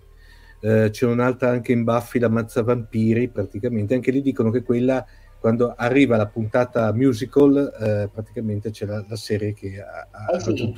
uh, 0.62 0.90
c'è 0.90 1.06
un'altra 1.06 1.50
anche 1.50 1.74
in 1.74 1.84
Buffy 1.84 2.20
la 2.20 2.30
mazza 2.30 2.64
vampiri 2.64 3.28
praticamente. 3.28 3.94
Anche 3.94 4.12
lì 4.12 4.22
dicono 4.22 4.52
che 4.52 4.64
quella 4.64 5.06
quando 5.46 5.76
arriva 5.78 6.18
la 6.18 6.26
puntata 6.26 6.92
musical, 6.92 7.72
eh, 7.80 8.10
praticamente 8.12 8.72
c'è 8.72 8.88
la, 8.88 9.06
la, 9.08 9.16
serie 9.16 9.54
che 9.54 9.80
ha, 9.80 10.08
ha 10.10 10.36
eh 10.36 10.40
sì, 10.40 10.74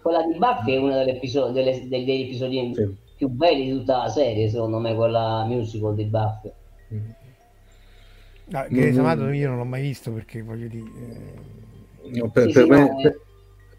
Quella 0.00 0.22
di 0.22 0.38
Buffy 0.38 0.74
è 0.74 0.78
uno 0.78 0.92
delle 0.92 1.16
episodi, 1.16 1.52
delle, 1.52 1.88
degli 1.88 2.10
episodi 2.12 2.72
sì. 2.76 2.94
più 3.16 3.26
belli 3.26 3.64
di 3.64 3.70
tutta 3.72 4.04
la 4.04 4.08
serie, 4.08 4.48
secondo 4.48 4.78
me, 4.78 4.94
quella 4.94 5.44
musical 5.48 5.96
di 5.96 6.04
Buffy. 6.04 6.52
Mm. 6.94 7.10
No, 8.44 8.66
che 8.68 8.92
mm. 8.92 9.34
Io 9.34 9.48
non 9.48 9.56
l'ho 9.56 9.64
mai 9.64 9.82
visto 9.82 10.12
perché 10.12 10.42
voglio 10.42 10.68
dire... 10.68 10.88
Eh... 12.04 12.20
No, 12.20 12.30
per, 12.30 12.46
sì, 12.46 12.52
per, 12.52 12.62
sì, 12.62 12.70
me, 12.70 12.78
no, 12.78 13.00
per, 13.02 13.20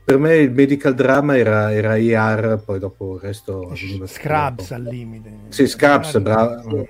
per, 0.04 0.18
me, 0.18 0.36
il 0.36 0.52
medical 0.52 0.96
drama 0.96 1.38
era, 1.38 1.74
era 1.74 1.98
ER, 1.98 2.62
poi 2.62 2.78
dopo 2.78 3.16
il 3.16 3.22
resto... 3.22 3.74
Scrubs 4.04 4.72
al 4.72 4.84
limite. 4.84 5.32
Sì, 5.48 5.66
Scrubs, 5.66 6.20
bravo. 6.20 6.88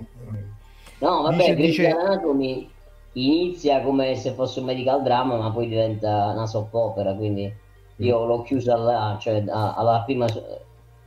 No, 0.97 1.21
vabbè, 1.21 1.53
dice, 1.53 1.55
dice... 1.55 1.89
Anatomy 1.91 2.75
inizia 3.17 3.81
come 3.81 4.15
se 4.15 4.31
fosse 4.31 4.59
un 4.59 4.65
medical 4.65 5.01
drama, 5.01 5.37
ma 5.37 5.51
poi 5.51 5.67
diventa 5.67 6.27
una 6.27 6.45
soap 6.45 6.73
opera, 6.73 7.13
quindi 7.13 7.51
io 7.97 8.23
mm. 8.23 8.27
l'ho 8.27 8.41
chiusa 8.43 8.75
là, 8.75 9.17
cioè 9.19 9.43
alla 9.47 10.03
prima, 10.05 10.27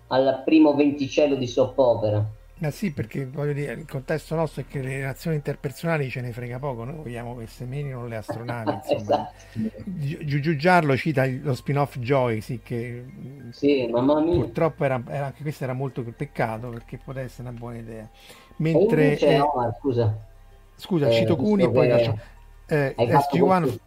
al 0.08 0.42
primo 0.44 0.74
venticello 0.74 1.36
di 1.36 1.46
soap 1.46 1.78
opera. 1.78 2.38
Ma 2.61 2.70
sì, 2.70 2.92
perché 2.92 3.24
voglio 3.24 3.54
dire, 3.54 3.72
il 3.72 3.88
contesto 3.88 4.34
nostro 4.34 4.61
è 4.61 4.66
che 4.66 4.82
le 4.82 4.98
relazioni 4.98 5.36
interpersonali 5.36 6.11
ce 6.11 6.20
ne 6.20 6.30
frega 6.30 6.58
poco, 6.58 6.84
noi 6.84 6.96
vogliamo 6.96 7.34
che 7.36 7.46
seminino 7.46 8.06
le 8.06 8.16
astronavi, 8.16 8.70
insomma. 8.90 9.30
esatto. 9.54 10.24
Giugiarlo 10.24 10.94
cita 10.94 11.24
lo 11.26 11.54
spin-off 11.54 11.96
Joy, 11.98 12.42
sì, 12.42 12.61
che 12.62 13.02
sì, 13.52 13.86
mamma 13.86 14.20
mia. 14.20 14.34
purtroppo 14.34 14.84
era, 14.84 15.02
era, 15.08 15.26
anche 15.26 15.40
questo 15.40 15.64
era 15.64 15.72
molto 15.72 16.02
peccato, 16.02 16.68
perché 16.68 16.98
poteva 17.02 17.24
essere 17.24 17.48
una 17.48 17.58
buona 17.58 17.78
idea. 17.78 18.06
Mentre... 18.56 19.04
Invece, 19.04 19.28
eh, 19.28 19.38
no, 19.38 19.76
scusa 19.78 20.28
Scusa, 20.80 21.08
eh, 21.08 21.12
cito 21.12 21.36
Cuni 21.36 21.64
e 21.64 21.70
poi 21.70 21.88
lascio... 21.88 22.18
Eh, 22.66 22.94
SG1... 22.96 23.78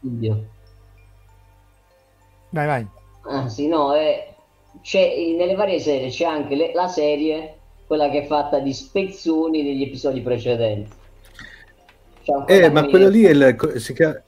Vai, 2.50 2.68
vai. 2.68 2.88
Ah, 3.24 3.50
sì, 3.50 3.68
no, 3.68 3.96
eh, 3.96 4.36
c'è, 4.82 5.12
nelle 5.36 5.56
varie 5.56 5.80
serie 5.80 6.10
c'è 6.10 6.26
anche 6.26 6.54
le, 6.54 6.72
la 6.72 6.88
serie, 6.88 7.56
quella 7.88 8.10
che 8.12 8.24
è 8.24 8.26
fatta 8.28 8.60
di 8.60 8.72
spezzoni 8.72 9.64
degli 9.64 9.82
episodi 9.82 10.22
precedenti. 10.22 10.92
Eh, 12.46 12.70
ma 12.70 12.86
quello 12.86 13.10
lì 13.10 13.24
è 13.24 13.32
il, 13.32 13.74
si 13.78 13.94
chiama, 13.94 14.22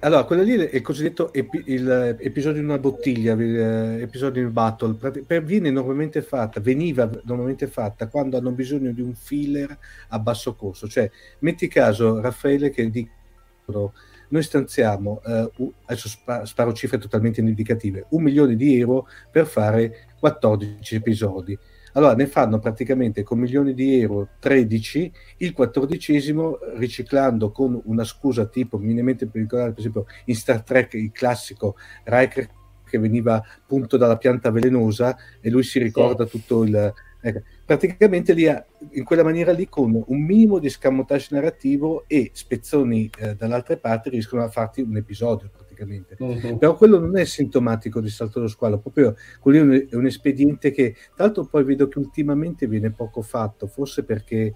allora, 0.00 0.24
quello 0.24 0.42
lì 0.42 0.54
è 0.54 0.74
il 0.74 0.82
cosiddetto 0.82 1.32
epi, 1.32 1.62
il, 1.66 2.16
episodio 2.18 2.60
in 2.60 2.68
una 2.68 2.78
bottiglia, 2.78 3.36
eh, 3.36 4.02
episodio 4.02 4.42
in 4.42 4.52
battle. 4.52 4.94
Per, 4.94 5.44
viene 5.44 5.70
normalmente 5.70 6.20
fatta, 6.20 6.58
veniva 6.60 7.08
normalmente 7.24 7.68
fatta 7.68 8.08
quando 8.08 8.36
hanno 8.36 8.50
bisogno 8.50 8.90
di 8.90 9.00
un 9.00 9.14
filler 9.14 9.78
a 10.08 10.18
basso 10.18 10.56
costo. 10.56 10.88
Cioè, 10.88 11.08
metti 11.40 11.68
caso, 11.68 12.20
Raffaele, 12.20 12.70
che 12.70 12.90
dicono 12.90 13.92
noi 14.30 14.42
stanziamo, 14.42 15.22
eh, 15.24 15.50
adesso 15.84 16.08
sparo, 16.08 16.44
sparo 16.44 16.72
cifre 16.72 16.98
totalmente 16.98 17.40
indicative, 17.40 18.06
un 18.10 18.22
milione 18.24 18.56
di 18.56 18.78
euro 18.78 19.06
per 19.30 19.46
fare 19.46 20.08
14 20.18 20.94
episodi 20.96 21.58
allora 21.92 22.14
ne 22.14 22.26
fanno 22.26 22.58
praticamente 22.58 23.22
con 23.22 23.38
milioni 23.38 23.74
di 23.74 24.00
euro 24.00 24.28
13, 24.38 25.12
il 25.38 25.52
quattordicesimo 25.52 26.58
riciclando 26.76 27.50
con 27.50 27.80
una 27.84 28.04
scusa 28.04 28.46
tipo 28.46 28.78
minimamente 28.78 29.26
pericolare, 29.26 29.70
per 29.70 29.80
esempio 29.80 30.06
in 30.26 30.34
Star 30.34 30.62
Trek 30.62 30.94
il 30.94 31.12
classico 31.12 31.76
Riker 32.04 32.56
che 32.88 32.98
veniva 32.98 33.42
punto 33.66 33.96
dalla 33.96 34.16
pianta 34.16 34.50
velenosa 34.50 35.16
e 35.40 35.50
lui 35.50 35.62
si 35.62 35.78
ricorda 35.78 36.24
sì. 36.24 36.30
tutto 36.30 36.64
il... 36.64 36.94
Ecco, 37.20 37.42
praticamente 37.64 38.32
lì, 38.32 38.46
in 38.92 39.02
quella 39.04 39.24
maniera 39.24 39.50
lì 39.50 39.68
con 39.68 40.02
un 40.06 40.22
minimo 40.22 40.60
di 40.60 40.68
scamotage 40.68 41.28
narrativo 41.32 42.04
e 42.06 42.30
spezzoni 42.32 43.10
eh, 43.18 43.34
dall'altra 43.34 43.76
parte 43.76 44.10
riescono 44.10 44.44
a 44.44 44.48
farti 44.48 44.82
un 44.82 44.96
episodio 44.96 45.50
praticamente. 45.78 46.16
Uh-huh. 46.18 46.58
Però 46.58 46.76
quello 46.76 46.98
non 46.98 47.16
è 47.16 47.24
sintomatico 47.24 48.00
di 48.00 48.08
salto 48.08 48.38
allo 48.38 48.48
squalo, 48.48 48.78
proprio 48.78 49.14
quello 49.40 49.58
è 49.58 49.60
un, 49.60 49.86
è 49.90 49.94
un 49.94 50.06
espediente 50.06 50.70
che, 50.70 50.94
tra 51.14 51.24
l'altro 51.24 51.44
poi 51.44 51.64
vedo 51.64 51.88
che 51.88 51.98
ultimamente 51.98 52.66
viene 52.66 52.90
poco 52.90 53.22
fatto, 53.22 53.66
forse 53.66 54.04
perché 54.04 54.54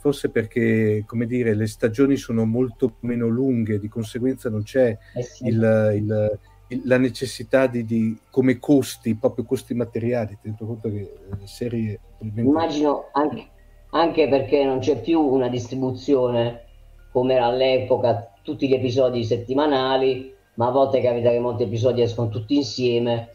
forse 0.00 0.30
perché 0.30 1.04
come 1.06 1.26
dire, 1.26 1.54
le 1.54 1.66
stagioni 1.66 2.16
sono 2.16 2.46
molto 2.46 2.96
meno 3.00 3.28
lunghe, 3.28 3.78
di 3.78 3.88
conseguenza 3.88 4.48
non 4.48 4.62
c'è 4.62 4.96
eh 5.14 5.22
sì. 5.22 5.48
il, 5.48 5.92
il, 5.96 6.38
il, 6.68 6.82
la 6.86 6.96
necessità 6.96 7.66
di, 7.66 7.84
di, 7.84 8.18
come 8.30 8.58
costi, 8.58 9.14
proprio 9.14 9.44
costi 9.44 9.74
materiali, 9.74 10.38
tenendo 10.40 10.64
conto 10.64 10.88
che 10.88 11.12
le 11.28 11.46
serie... 11.46 12.00
Immagino 12.34 13.10
anche, 13.12 13.48
anche, 13.90 14.26
perché 14.30 14.64
non 14.64 14.78
c'è 14.78 15.02
più 15.02 15.20
una 15.20 15.48
distribuzione 15.48 16.64
come 17.12 17.34
era 17.34 17.44
all'epoca, 17.44 18.32
tutti 18.42 18.68
gli 18.68 18.74
episodi 18.74 19.22
settimanali, 19.22 20.34
ma 20.60 20.66
a 20.66 20.70
volte 20.72 21.00
capita 21.00 21.30
che 21.30 21.38
molti 21.38 21.62
episodi 21.62 22.02
escono 22.02 22.28
tutti 22.28 22.54
insieme. 22.56 23.30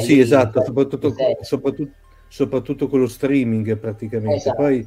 Sì, 0.00 0.16
lì, 0.16 0.20
esatto, 0.20 0.62
soprattutto, 0.62 1.14
soprattutto, 1.40 1.92
soprattutto, 2.28 2.88
con 2.88 3.00
lo 3.00 3.06
streaming 3.06 3.78
praticamente. 3.78 4.36
Esatto. 4.36 4.56
Poi, 4.56 4.86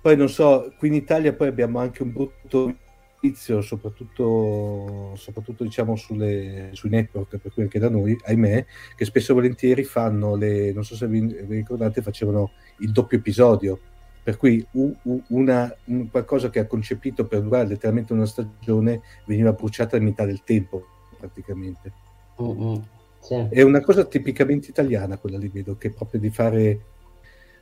poi 0.00 0.16
non 0.16 0.28
so, 0.28 0.72
qui 0.78 0.86
in 0.86 0.94
Italia 0.94 1.32
poi 1.32 1.48
abbiamo 1.48 1.80
anche 1.80 2.04
un 2.04 2.12
brutto 2.12 2.76
inizio, 3.20 3.62
soprattutto, 3.62 5.14
soprattutto 5.16 5.64
diciamo 5.64 5.96
sulle, 5.96 6.68
sui 6.70 6.90
network, 6.90 7.36
per 7.38 7.52
cui 7.52 7.64
anche 7.64 7.80
da 7.80 7.90
noi, 7.90 8.16
ahimè, 8.22 8.64
che 8.94 9.04
spesso 9.04 9.32
e 9.32 9.34
volentieri 9.34 9.82
fanno 9.82 10.36
le, 10.36 10.72
non 10.72 10.84
so 10.84 10.94
se 10.94 11.08
vi, 11.08 11.20
vi 11.20 11.56
ricordate, 11.56 12.00
facevano 12.00 12.52
il 12.78 12.92
doppio 12.92 13.18
episodio 13.18 13.80
per 14.22 14.36
cui 14.36 14.64
una, 15.30 15.76
un, 15.86 16.08
qualcosa 16.08 16.48
che 16.48 16.60
ha 16.60 16.66
concepito 16.66 17.26
per 17.26 17.42
durare 17.42 17.66
letteralmente 17.66 18.12
una 18.12 18.24
stagione 18.24 19.00
veniva 19.26 19.52
bruciata 19.52 19.96
a 19.96 20.00
metà 20.00 20.24
del 20.24 20.44
tempo 20.44 20.91
praticamente 21.28 21.92
mm-hmm. 22.40 22.74
sì. 23.20 23.46
è 23.50 23.62
una 23.62 23.80
cosa 23.80 24.04
tipicamente 24.04 24.70
italiana 24.70 25.18
quella 25.18 25.38
lì 25.38 25.48
vedo 25.48 25.76
che 25.76 25.90
proprio 25.90 26.20
di 26.20 26.30
fare 26.30 26.80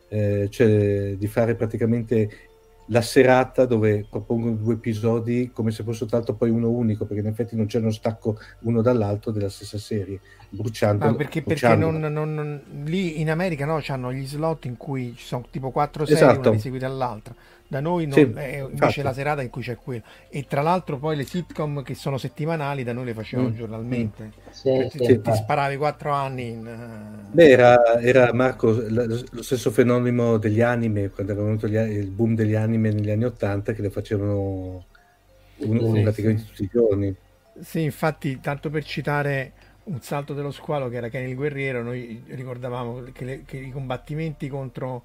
eh, 0.08 0.48
cioè 0.50 1.14
di 1.16 1.26
fare 1.28 1.54
praticamente 1.54 2.48
la 2.90 3.02
serata 3.02 3.66
dove 3.66 4.04
propongono 4.08 4.56
due 4.56 4.74
episodi 4.74 5.50
come 5.52 5.70
se 5.70 5.82
fosse 5.82 5.98
soltanto 5.98 6.34
poi 6.34 6.50
uno 6.50 6.70
unico, 6.70 7.04
perché 7.04 7.22
in 7.22 7.28
effetti 7.28 7.56
non 7.56 7.66
c'è 7.66 7.78
uno 7.78 7.90
stacco 7.90 8.36
uno 8.60 8.82
dall'altro 8.82 9.30
della 9.30 9.48
stessa 9.48 9.78
serie, 9.78 10.20
bruciando. 10.48 11.04
Ah, 11.04 11.14
perché, 11.14 11.42
perché 11.42 11.74
non, 11.76 11.98
non, 11.98 12.12
non, 12.12 12.62
lì 12.84 13.20
in 13.20 13.30
America 13.30 13.64
no, 13.64 13.80
hanno 13.86 14.12
gli 14.12 14.26
slot 14.26 14.64
in 14.64 14.76
cui 14.76 15.14
ci 15.16 15.24
sono 15.24 15.46
tipo 15.50 15.70
quattro 15.70 16.04
serie, 16.04 16.22
esatto. 16.22 16.48
una 16.48 16.50
di 16.50 16.58
seguita 16.58 16.86
all'altra. 16.86 17.34
Da 17.70 17.78
noi 17.78 18.04
non, 18.04 18.14
sì, 18.14 18.32
è 18.34 18.66
invece 18.68 19.00
la 19.04 19.12
serata 19.12 19.42
in 19.42 19.48
cui 19.48 19.62
c'è 19.62 19.76
quello. 19.76 20.02
E 20.28 20.44
tra 20.48 20.60
l'altro 20.60 20.98
poi 20.98 21.14
le 21.14 21.22
sitcom 21.22 21.84
che 21.84 21.94
sono 21.94 22.18
settimanali 22.18 22.82
da 22.82 22.92
noi 22.92 23.04
le 23.04 23.14
facevano 23.14 23.50
mm. 23.50 23.54
giornalmente. 23.54 24.24
Mm. 24.24 24.50
Sì, 24.50 24.88
sì, 24.90 24.98
ti, 24.98 25.20
ti, 25.20 25.32
sparavi 25.32 25.76
quattro 25.76 26.10
anni 26.10 26.48
in... 26.48 26.66
Eh, 26.66 27.28
Beh, 27.30 27.48
era, 27.48 28.00
era 28.00 28.32
Marco 28.32 28.72
lo 28.72 29.42
stesso 29.42 29.70
fenomeno 29.70 30.36
degli 30.36 30.60
anime, 30.60 31.10
quando 31.10 31.30
era 31.30 31.42
venuto 31.44 31.68
gli, 31.68 31.76
il 31.76 32.10
boom 32.10 32.34
degli 32.34 32.56
anime 32.56 32.90
negli 32.90 33.10
anni 33.10 33.24
Ottanta, 33.24 33.72
che 33.72 33.82
le 33.82 33.90
facevano 33.90 34.86
un, 35.58 35.94
sì, 35.94 36.02
praticamente 36.02 36.44
tutti 36.46 36.62
i 36.64 36.70
giorni. 36.72 37.14
Sì, 37.60 37.82
infatti, 37.82 38.40
tanto 38.40 38.68
per 38.68 38.82
citare 38.82 39.52
un 39.84 40.00
salto 40.00 40.34
dello 40.34 40.50
squalo 40.50 40.88
che 40.88 40.96
era 40.96 41.08
Kenny 41.08 41.28
il 41.30 41.36
guerriero, 41.36 41.84
noi 41.84 42.20
ricordavamo 42.26 43.04
che, 43.12 43.24
le, 43.24 43.42
che 43.44 43.58
i 43.58 43.70
combattimenti 43.70 44.48
contro 44.48 45.04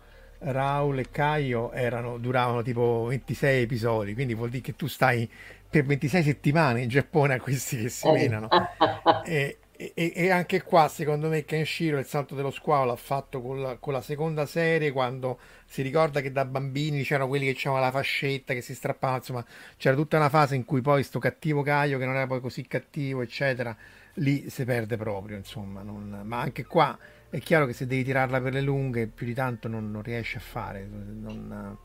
Raul 0.51 0.99
e 0.99 1.09
Caio 1.09 1.71
erano, 1.71 2.17
duravano 2.17 2.61
tipo 2.61 3.05
26 3.09 3.63
episodi, 3.63 4.13
quindi 4.13 4.35
vuol 4.35 4.49
dire 4.49 4.61
che 4.61 4.75
tu 4.75 4.87
stai 4.87 5.29
per 5.67 5.85
26 5.85 6.23
settimane 6.23 6.81
in 6.81 6.89
Giappone 6.89 7.33
a 7.33 7.39
questi 7.39 7.81
che 7.81 7.89
si 7.89 8.09
menano. 8.09 8.47
e, 9.25 9.57
e, 9.75 9.93
e, 10.15 10.29
anche 10.29 10.61
qua, 10.61 10.87
secondo 10.87 11.29
me, 11.29 11.45
Kenshiro 11.45 11.97
il 11.97 12.05
salto 12.05 12.35
dello 12.35 12.51
squalo 12.51 12.85
l'ha 12.85 12.95
fatto 12.95 13.41
con 13.41 13.61
la, 13.61 13.75
con 13.77 13.91
la, 13.91 14.01
seconda 14.01 14.45
serie, 14.45 14.91
quando 14.91 15.39
si 15.65 15.81
ricorda 15.81 16.21
che 16.21 16.31
da 16.31 16.45
bambini 16.45 17.03
c'erano 17.03 17.27
quelli 17.27 17.51
che 17.51 17.67
avevano 17.67 17.83
la 17.83 17.91
fascetta, 17.91 18.53
che 18.53 18.61
si 18.61 18.75
strappavano, 18.75 19.17
insomma, 19.17 19.45
c'era 19.77 19.95
tutta 19.95 20.17
una 20.17 20.29
fase 20.29 20.55
in 20.55 20.63
cui 20.63 20.81
poi 20.81 21.03
sto 21.03 21.19
cattivo 21.19 21.63
Caio, 21.63 21.97
che 21.97 22.05
non 22.05 22.15
era 22.15 22.27
poi 22.27 22.39
così 22.39 22.65
cattivo, 22.67 23.21
eccetera, 23.21 23.75
lì 24.15 24.49
si 24.49 24.63
perde 24.63 24.95
proprio, 24.95 25.35
insomma. 25.37 25.81
Non... 25.81 26.21
Ma 26.23 26.39
anche 26.39 26.65
qua 26.65 26.97
è 27.36 27.39
chiaro 27.39 27.65
che 27.65 27.73
se 27.73 27.86
devi 27.86 28.05
tirarla 28.05 28.39
per 28.39 28.53
le 28.53 28.61
lunghe 28.61 29.07
più 29.07 29.25
di 29.25 29.33
tanto 29.33 29.67
non, 29.67 29.91
non 29.91 30.01
riesci 30.01 30.38
a 30.38 30.39
fare 30.39 30.88
non, 30.89 31.77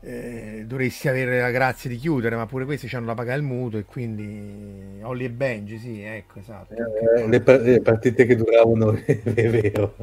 eh, 0.00 0.64
dovresti 0.66 1.06
avere 1.06 1.38
la 1.40 1.52
grazia 1.52 1.88
di 1.88 1.96
chiudere 1.96 2.34
ma 2.34 2.46
pure 2.46 2.64
questi 2.64 2.92
hanno 2.96 3.06
la 3.06 3.14
paga 3.14 3.32
il 3.34 3.42
mutuo 3.42 3.78
e 3.78 3.84
quindi 3.84 5.00
Olli 5.02 5.24
e 5.24 5.30
Benji 5.30 5.78
sì 5.78 6.02
ecco 6.02 6.40
esatto. 6.40 6.74
Eh, 6.74 7.28
le, 7.28 7.42
le, 7.60 7.80
partite 7.80 8.26
che 8.26 8.34
duravano 8.34 8.92
è 9.04 9.48
vero. 9.48 9.94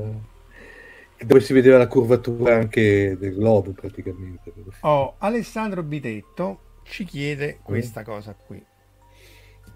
Dove 1.19 1.41
si 1.41 1.51
vedeva 1.51 1.77
la 1.77 1.87
curvatura 1.87 2.55
anche 2.55 3.17
del 3.19 3.35
globo 3.35 3.71
praticamente. 3.71 4.53
Oh, 4.81 5.15
Alessandro 5.17 5.83
Bitetto 5.83 6.59
ci 6.83 7.03
chiede 7.03 7.59
questa 7.63 8.03
cosa 8.03 8.33
qui 8.33 8.63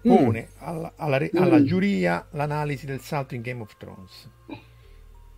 pone 0.02 0.48
mm. 0.50 0.56
alla, 0.58 0.92
alla, 0.96 1.28
alla 1.34 1.58
mm. 1.58 1.64
giuria 1.64 2.26
l'analisi 2.32 2.86
del 2.86 3.00
salto 3.00 3.34
in 3.34 3.42
Game 3.42 3.62
of 3.62 3.76
Thrones. 3.76 4.28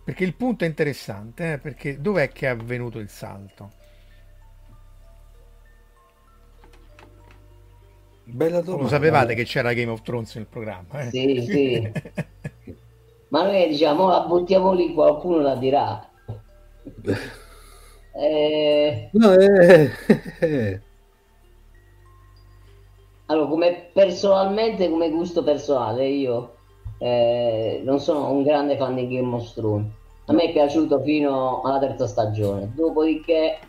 Perché 0.03 0.23
il 0.23 0.35
punto 0.35 0.65
è 0.65 0.67
interessante, 0.67 1.53
eh? 1.53 1.57
perché 1.57 1.99
dov'è 1.99 2.29
che 2.29 2.45
è 2.47 2.49
avvenuto 2.49 2.99
il 2.99 3.09
salto? 3.09 3.71
Bella 8.25 8.61
domanda. 8.61 8.83
Lo 8.83 8.89
sapevate 8.89 9.35
che 9.35 9.43
c'era 9.43 9.73
Game 9.73 9.91
of 9.91 10.01
Thrones 10.01 10.35
nel 10.35 10.47
programma? 10.47 11.01
Eh? 11.01 11.09
Sì, 11.09 11.45
sì. 11.47 11.91
Ma 13.29 13.43
noi 13.43 13.67
diciamo, 13.67 14.07
la 14.07 14.21
buttiamo 14.21 14.73
lì, 14.73 14.93
qualcuno 14.93 15.39
la 15.39 15.55
dirà. 15.55 16.09
eh... 18.13 19.09
No, 19.11 19.33
eh... 19.33 19.91
eh. 20.39 20.81
Allora, 23.27 23.47
come 23.47 23.89
personalmente, 23.91 24.89
come 24.89 25.09
gusto 25.09 25.43
personale, 25.43 26.07
io 26.07 26.55
eh, 26.99 27.81
non 27.83 27.99
sono 27.99 28.31
un 28.31 28.43
grande 28.43 28.77
fan 28.77 28.95
di 28.95 29.07
Game 29.07 29.33
of 29.35 29.53
Thrones. 29.53 29.91
A 30.27 30.33
me 30.33 30.43
è 30.43 30.51
piaciuto 30.51 31.01
fino 31.01 31.61
alla 31.61 31.79
terza 31.79 32.07
stagione, 32.07 32.71
dopodiché 32.75 33.59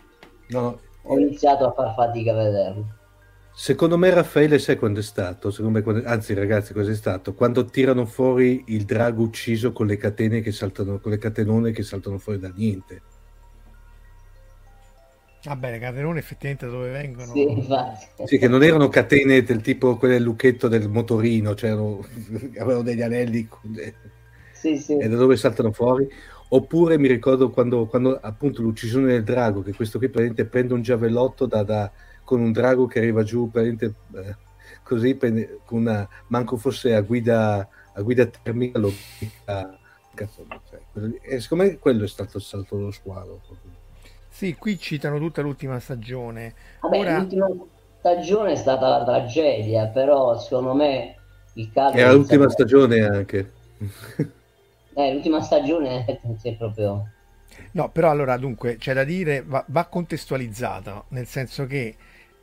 no, 0.48 0.78
ho 1.02 1.18
iniziato 1.18 1.66
a 1.66 1.72
far 1.72 1.94
fatica 1.94 2.32
a 2.32 2.36
vederlo. 2.36 2.84
Secondo 3.54 3.96
me 3.96 4.11
Raffaele 4.11 4.59
sai 4.59 4.76
quando 4.76 5.00
è 5.00 5.02
stato, 5.02 5.50
me, 5.61 5.80
quando, 5.80 6.07
anzi 6.07 6.34
ragazzi 6.34 6.74
cosa 6.74 6.90
è 6.90 6.94
stato? 6.94 7.32
Quando 7.32 7.64
tirano 7.64 8.04
fuori 8.04 8.64
il 8.66 8.84
drago 8.84 9.22
ucciso 9.22 9.72
con 9.72 9.86
le 9.86 9.96
catene 9.96 10.42
che 10.42 10.52
saltano, 10.52 10.98
con 10.98 11.11
le 11.11 11.18
catenone 11.18 11.72
che 11.72 11.82
saltano 11.82 12.18
fuori 12.18 12.38
da 12.38 12.52
niente. 12.54 13.00
Va 15.47 15.55
bene, 15.55 15.78
catenone 15.78 16.18
effettivamente 16.18 16.66
dove 16.66 16.90
vengono? 16.90 17.30
Sì, 17.32 17.47
sì, 18.24 18.36
che 18.36 18.49
non 18.49 18.64
erano 18.64 18.88
catene 18.88 19.44
del 19.44 19.61
tipo 19.61 19.97
quelle 19.97 20.14
del 20.14 20.24
lucchetto 20.24 20.66
del 20.66 20.88
motorino, 20.88 21.55
cioè 21.55 21.70
avevano 22.59 22.82
degli 22.82 23.01
anelli 23.01 23.49
sì, 24.53 24.76
sì. 24.76 24.99
e 24.99 25.09
da 25.09 25.14
dove 25.14 25.36
saltano 25.36 25.70
fuori. 25.70 26.09
Oppure 26.49 26.99
mi 26.99 27.07
ricordo 27.07 27.51
quando, 27.51 27.86
quando 27.86 28.18
appunto 28.20 28.61
l'uccisione 28.61 29.07
del 29.07 29.22
drago, 29.22 29.62
che 29.62 29.72
questo 29.72 29.99
qui 29.99 30.09
praticamente 30.09 30.47
prende 30.47 30.74
un 30.74 30.82
giavellotto 30.82 31.47
da, 31.47 31.62
da, 31.62 31.92
con 32.24 32.40
un 32.40 32.51
drago 32.51 32.86
che 32.86 32.99
arriva 32.99 33.22
giù 33.22 33.49
praticamente 33.49 33.94
eh, 34.16 34.36
così, 34.82 35.14
prende, 35.14 35.61
con 35.64 35.78
una, 35.78 36.09
manco 36.26 36.57
fosse 36.57 36.92
a 36.92 37.03
guida, 37.03 37.68
a 37.92 38.03
guida 38.03 38.26
termica, 38.26 38.80
lo 38.80 38.92
cazzo, 40.12 40.44
cioè, 40.68 40.80
e 41.22 41.38
secondo 41.38 41.64
me 41.64 41.78
quello 41.78 42.03
è 42.03 42.09
stato 42.09 42.38
il 42.38 42.42
salto 42.42 42.76
dello 42.76 42.90
squalo. 42.90 43.40
Proprio. 43.47 43.66
Sì, 44.37 44.55
qui 44.55 44.78
citano 44.78 45.16
tutta 45.16 45.41
l'ultima 45.41 45.80
stagione. 45.80 46.53
Vabbè, 46.82 46.99
Ora... 46.99 47.16
l'ultima 47.16 47.49
stagione 48.01 48.53
è 48.53 48.57
stata 48.57 48.87
la 48.87 49.03
tragedia, 49.03 49.87
però 49.87 50.39
secondo 50.39 50.74
me 50.74 51.14
il 51.55 51.72
calcio... 51.72 51.97
Era 51.97 52.12
l'ultima 52.12 52.47
stagione 52.51 53.01
anche. 53.01 53.53
Eh, 54.93 55.12
l'ultima 55.14 55.41
stagione 55.41 56.05
è 56.05 56.55
proprio... 56.55 57.11
No, 57.72 57.89
però 57.89 58.11
allora 58.11 58.37
dunque 58.37 58.76
c'è 58.76 58.93
da 58.93 59.05
dire, 59.05 59.43
va, 59.43 59.64
va 59.68 59.87
contestualizzato, 59.87 61.07
nel 61.09 61.26
senso 61.26 61.64
che 61.64 61.97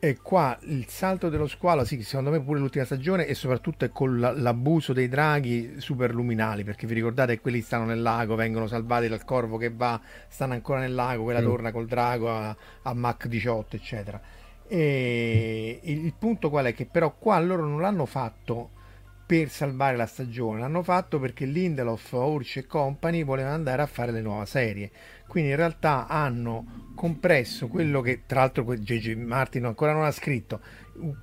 eh, 0.04 0.18
qua 0.22 0.58
il 0.64 0.86
salto 0.90 1.30
dello 1.30 1.48
squalo, 1.48 1.86
sì, 1.86 2.04
secondo 2.04 2.30
me 2.30 2.42
pure 2.42 2.60
l'ultima 2.60 2.84
stagione 2.84 3.26
e 3.26 3.34
soprattutto 3.34 3.86
è 3.86 3.90
con 3.94 4.20
l'abuso 4.20 4.92
dei 4.92 5.08
draghi 5.08 5.76
superluminali, 5.78 6.66
perché 6.66 6.86
vi 6.86 6.96
ricordate 6.96 7.40
quelli 7.40 7.62
stanno 7.62 7.86
nel 7.86 8.02
lago, 8.02 8.36
vengono 8.36 8.68
salvati 8.68 9.08
dal 9.08 9.24
corvo 9.24 9.56
che 9.56 9.72
va, 9.72 9.98
stanno 10.28 10.52
ancora 10.52 10.82
nel 10.82 10.94
lago, 10.94 11.24
quella 11.24 11.40
mm. 11.40 11.46
torna 11.46 11.72
col 11.72 11.86
drago 11.86 12.30
a, 12.30 12.54
a 12.82 12.94
Mach 12.94 13.28
18, 13.28 13.78
eccetera. 13.78 14.22
E 14.68 15.80
il 15.82 16.14
punto 16.20 16.50
qual 16.50 16.66
è? 16.66 16.74
Che 16.74 16.86
però 16.86 17.16
qua 17.18 17.40
loro 17.40 17.66
non 17.66 17.80
l'hanno 17.80 18.06
fatto 18.06 18.72
per 19.26 19.48
salvare 19.48 19.96
la 19.96 20.06
stagione, 20.06 20.60
l'hanno 20.60 20.84
fatto 20.84 21.18
perché 21.18 21.46
Lindelof, 21.46 22.12
Urch 22.12 22.58
e 22.58 22.66
company 22.68 23.24
volevano 23.24 23.56
andare 23.56 23.82
a 23.82 23.86
fare 23.86 24.12
le 24.12 24.20
nuove 24.20 24.46
serie. 24.48 24.92
Quindi 25.34 25.50
in 25.50 25.56
realtà 25.56 26.06
hanno 26.06 26.92
compresso 26.94 27.68
quello 27.68 28.02
che 28.02 28.22
tra 28.28 28.42
l'altro 28.42 28.72
J.J. 28.72 29.16
Martin 29.16 29.66
ancora 29.66 29.92
non 29.92 30.04
ha 30.04 30.12
scritto, 30.12 30.60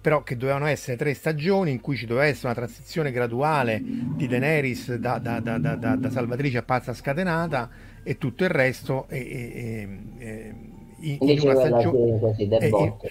però 0.01 0.25
che 0.25 0.37
dovevano 0.37 0.67
essere 0.67 0.97
tre 0.97 1.15
stagioni 1.15 1.71
in 1.71 1.81
cui 1.81 1.95
ci 1.95 2.07
doveva 2.07 2.27
essere 2.27 2.49
una 2.49 2.57
transizione 2.57 3.13
graduale 3.13 3.81
di 3.81 4.27
Daenerys 4.27 4.97
da, 4.97 5.19
da, 5.19 5.39
da, 5.39 5.57
da 5.59 6.11
salvatrice 6.11 6.59
a 6.59 6.63
pazza 6.65 6.93
scatenata 6.93 7.71
e 8.03 8.19
tutto 8.19 8.43
il 8.43 8.51
resto 8.51 9.07
e, 9.09 9.19
e, 9.21 9.99
e, 10.19 10.55
in, 11.03 11.19
in 11.21 11.41
una 11.43 11.55
stagione 11.55 12.19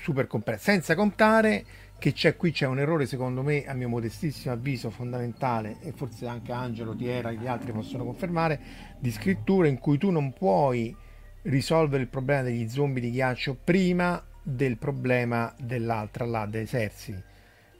super 0.01 0.27
complessa, 0.27 0.71
senza 0.73 0.95
contare 0.95 1.63
che 1.99 2.13
c'è 2.13 2.35
qui 2.35 2.51
c'è 2.51 2.65
un 2.65 2.79
errore 2.79 3.05
secondo 3.05 3.43
me 3.43 3.65
a 3.67 3.73
mio 3.73 3.89
modestissimo 3.89 4.53
avviso 4.53 4.89
fondamentale 4.89 5.77
e 5.81 5.91
forse 5.91 6.25
anche 6.25 6.51
Angelo, 6.51 6.95
Tiera 6.95 7.29
e 7.29 7.35
gli 7.35 7.45
altri 7.45 7.71
possono 7.71 8.05
confermare 8.05 8.59
di 8.97 9.11
scrittura 9.11 9.67
in 9.67 9.77
cui 9.77 9.99
tu 9.99 10.09
non 10.09 10.33
puoi 10.33 10.95
risolvere 11.43 12.03
il 12.03 12.09
problema 12.09 12.41
degli 12.41 12.67
zombie 12.67 13.01
di 13.01 13.11
ghiaccio 13.11 13.57
prima 13.63 14.23
del 14.41 14.77
problema 14.77 15.53
dell'altra 15.59 16.25
là 16.25 16.45
dei 16.45 16.65
Sersi. 16.65 17.15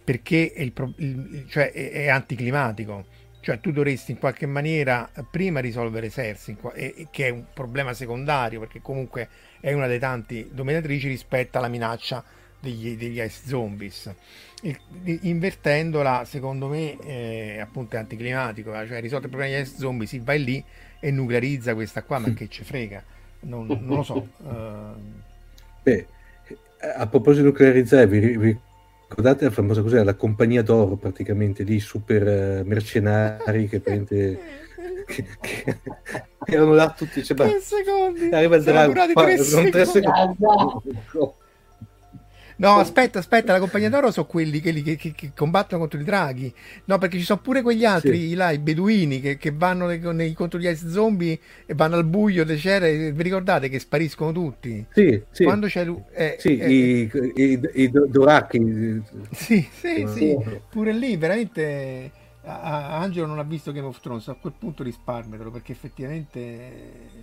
Perché 0.04 0.52
è, 0.54 0.62
il, 0.62 0.74
il, 0.98 1.46
cioè 1.48 1.72
è, 1.72 1.92
è 1.92 2.08
anticlimatico. 2.10 3.06
Cioè 3.42 3.62
tu 3.62 3.72
dovresti 3.72 4.12
in 4.12 4.20
qualche 4.20 4.46
maniera 4.46 5.10
prima 5.32 5.62
risolvere 5.62 6.10
Cersei 6.10 6.58
che 7.10 7.28
è 7.28 7.30
un 7.30 7.46
problema 7.54 7.94
secondario 7.94 8.60
perché 8.60 8.82
comunque 8.82 9.30
è 9.62 9.72
una 9.72 9.88
dei 9.88 9.98
tanti 9.98 10.50
dominatrici 10.52 11.08
rispetto 11.08 11.58
alla 11.58 11.70
minaccia 11.70 12.22
degli, 12.60 12.98
degli 12.98 13.20
ice 13.20 13.42
zombies. 13.46 14.14
Invertendola 15.04 16.26
secondo 16.26 16.68
me 16.68 16.98
eh, 17.00 17.60
appunto 17.62 17.96
è 17.96 18.00
anticlimatico 18.00 18.78
eh, 18.78 18.86
cioè 18.88 19.00
risolve 19.00 19.26
il 19.26 19.32
problema 19.32 19.56
degli 19.56 19.66
ice 19.66 19.78
zombie 19.78 20.06
si 20.06 20.20
vai 20.20 20.44
lì 20.44 20.64
e 21.00 21.12
nuclearizza 21.12 21.74
questa 21.74 22.04
qua 22.04 22.20
ma 22.20 22.34
che 22.34 22.50
ci 22.50 22.64
frega? 22.64 23.02
Non, 23.42 23.68
non 23.68 23.98
lo 23.98 24.04
so 24.04 24.28
uh... 24.38 25.00
Beh, 25.82 26.06
a 26.96 27.08
proposito 27.08 27.44
di 27.44 27.50
nuclearizzare 27.52 28.06
vi, 28.08 28.36
vi 28.36 28.60
ricordate 29.08 29.46
la 29.46 29.52
famosa 29.52 29.82
cosa 29.82 30.04
la 30.04 30.16
compagnia 30.16 30.62
d'oro 30.62 30.98
praticamente 30.98 31.64
lì 31.64 31.80
super 31.80 32.62
uh, 32.62 32.68
mercenari 32.68 33.70
che 33.70 33.80
prende 33.80 34.40
che, 35.08 35.26
che 35.40 35.78
erano 36.48 36.74
là 36.74 36.92
tutti 36.92 37.24
cioè, 37.24 37.38
tre 37.38 37.60
secondi. 37.62 38.30
arriva 38.30 38.58
il 38.58 38.64
drago 38.64 38.94
tre 39.14 39.38
secondi. 39.38 39.72
Tre 39.72 39.86
secondi. 39.86 40.38
No, 42.60 42.76
aspetta, 42.76 43.20
aspetta, 43.20 43.54
la 43.54 43.60
compagnia 43.60 43.90
d'oro 43.90 44.12
sono 44.12 44.26
quelli 44.26 44.60
che, 44.60 44.74
che, 44.74 44.98
che, 44.98 45.14
che, 45.14 45.32
combattono 45.34 45.80
contro 45.80 46.00
i 46.00 46.04
draghi. 46.04 46.54
No, 46.86 46.98
perché 46.98 47.18
ci 47.18 47.24
sono 47.24 47.40
pure 47.40 47.62
quegli 47.62 47.86
altri, 47.86 48.30
sì. 48.30 48.34
là, 48.34 48.52
i 48.52 48.60
beduini, 48.60 49.22
che, 49.22 49.54
vanno 49.54 49.86
nei, 49.86 50.00
nei, 50.00 50.34
contro 50.34 50.60
gli 50.60 50.74
zombie 50.76 51.40
e 51.66 51.74
vanno 51.74 51.96
al 51.96 52.04
buio, 52.04 52.44
le 52.44 52.58
cere. 52.58 53.14
Vi 53.14 53.24
ricordate 53.24 53.70
che 53.70 53.80
spariscono 53.80 54.34
tutti? 54.34 54.86
Sì, 54.92 55.22
sì. 55.32 55.46
Quando 55.46 55.68
c'è 55.68 55.86
lui... 55.86 56.04
Eh, 56.12 56.36
sì, 56.38 56.58
eh, 56.58 56.74
i, 56.74 57.12
i, 57.36 57.60
i, 57.76 57.92
doracchi. 57.92 59.02
Sì, 59.32 59.66
sì, 59.72 60.06
sì. 60.14 60.38
Pure 60.70 60.92
lì, 60.92 61.16
veramente... 61.16 62.12
Angelo 62.42 63.28
non 63.28 63.38
ha 63.38 63.44
visto 63.44 63.72
Game 63.72 63.88
of 63.88 64.00
Thrones, 64.02 64.28
a 64.28 64.34
quel 64.34 64.54
punto 64.58 64.84
risparmetelo, 64.84 65.52
perché 65.52 65.72
effettivamente 65.72 67.19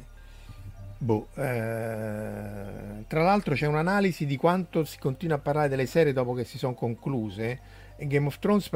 Boh, 0.98 1.28
eh, 1.34 3.04
tra 3.06 3.22
l'altro 3.22 3.54
c'è 3.54 3.66
un'analisi 3.66 4.24
di 4.24 4.36
quanto 4.36 4.84
si 4.84 4.98
continua 4.98 5.36
a 5.36 5.38
parlare 5.38 5.68
delle 5.68 5.84
serie 5.86 6.12
dopo 6.14 6.32
che 6.32 6.44
si 6.44 6.56
sono 6.56 6.72
concluse 6.74 7.60
e 7.96 8.06
Game 8.06 8.26
of 8.26 8.38
Thrones 8.38 8.68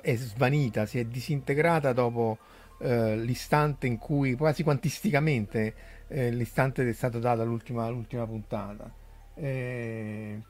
è 0.00 0.14
svanita, 0.14 0.86
si 0.86 0.98
è 1.00 1.04
disintegrata 1.04 1.92
dopo 1.92 2.38
eh, 2.78 3.16
l'istante 3.16 3.86
in 3.88 3.98
cui, 3.98 4.34
quasi 4.36 4.62
quantisticamente, 4.62 5.74
eh, 6.08 6.30
l'istante 6.30 6.88
è 6.88 6.92
stato 6.92 7.18
dato 7.18 7.42
all'ultima, 7.42 7.84
puntata. 8.24 8.88
Eh, 9.34 10.40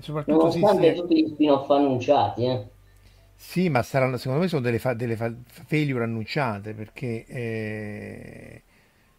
soprattutto 0.00 0.50
Nonostante 0.50 0.92
sì, 0.92 0.94
tutti 0.94 1.20
gli 1.20 1.26
spin-off 1.26 1.70
annunciati, 1.70 2.44
eh. 2.44 2.70
Sì, 3.38 3.68
ma 3.68 3.82
saranno, 3.82 4.16
secondo 4.16 4.40
me 4.42 4.48
sono 4.48 4.62
delle, 4.62 4.78
fa- 4.78 4.94
delle 4.94 5.14
fa- 5.16 5.32
failure 5.46 6.04
annunciate 6.04 6.72
perché 6.74 7.24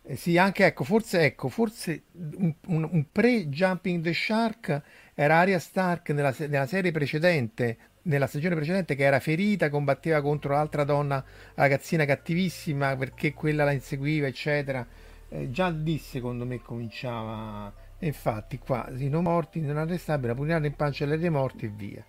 eh, 0.10 0.16
sì, 0.16 0.38
anche 0.38 0.66
ecco, 0.66 0.86
forse, 0.86 1.26
ecco, 1.26 1.50
forse 1.50 2.04
un, 2.14 2.54
un, 2.68 2.88
un 2.90 3.06
pre-Jumping 3.12 4.02
the 4.02 4.14
Shark 4.14 4.82
era 5.14 5.36
Arya 5.36 5.60
Stark 5.60 6.12
nella, 6.12 6.34
nella, 6.38 6.66
serie 6.66 6.92
precedente, 6.92 7.78
nella 8.04 8.28
stagione 8.28 8.56
precedente, 8.56 8.96
che 8.96 9.04
era 9.04 9.20
ferita, 9.20 9.70
combatteva 9.70 10.22
contro 10.22 10.54
l'altra 10.54 10.86
donna, 10.86 11.22
ragazzina 11.56 12.06
cattivissima, 12.06 12.96
perché 12.96 13.34
quella 13.34 13.66
la 13.66 13.74
inseguiva, 13.74 14.28
eccetera. 14.28 14.88
Eh, 15.28 15.52
già 15.52 15.68
lì, 15.68 15.98
secondo 15.98 16.46
me, 16.46 16.62
cominciava. 16.62 17.74
E 18.00 18.08
infatti, 18.08 18.60
qua, 18.60 18.90
sì, 18.96 19.10
non 19.10 19.24
morti, 19.24 19.60
non 19.60 19.76
arrestabili, 19.76 20.30
la 20.30 20.36
pugnalata 20.36 20.68
in 20.68 20.76
pancia 20.76 21.06
dei 21.06 21.30
morti 21.30 21.66
e 21.66 21.72
via. 21.76 22.06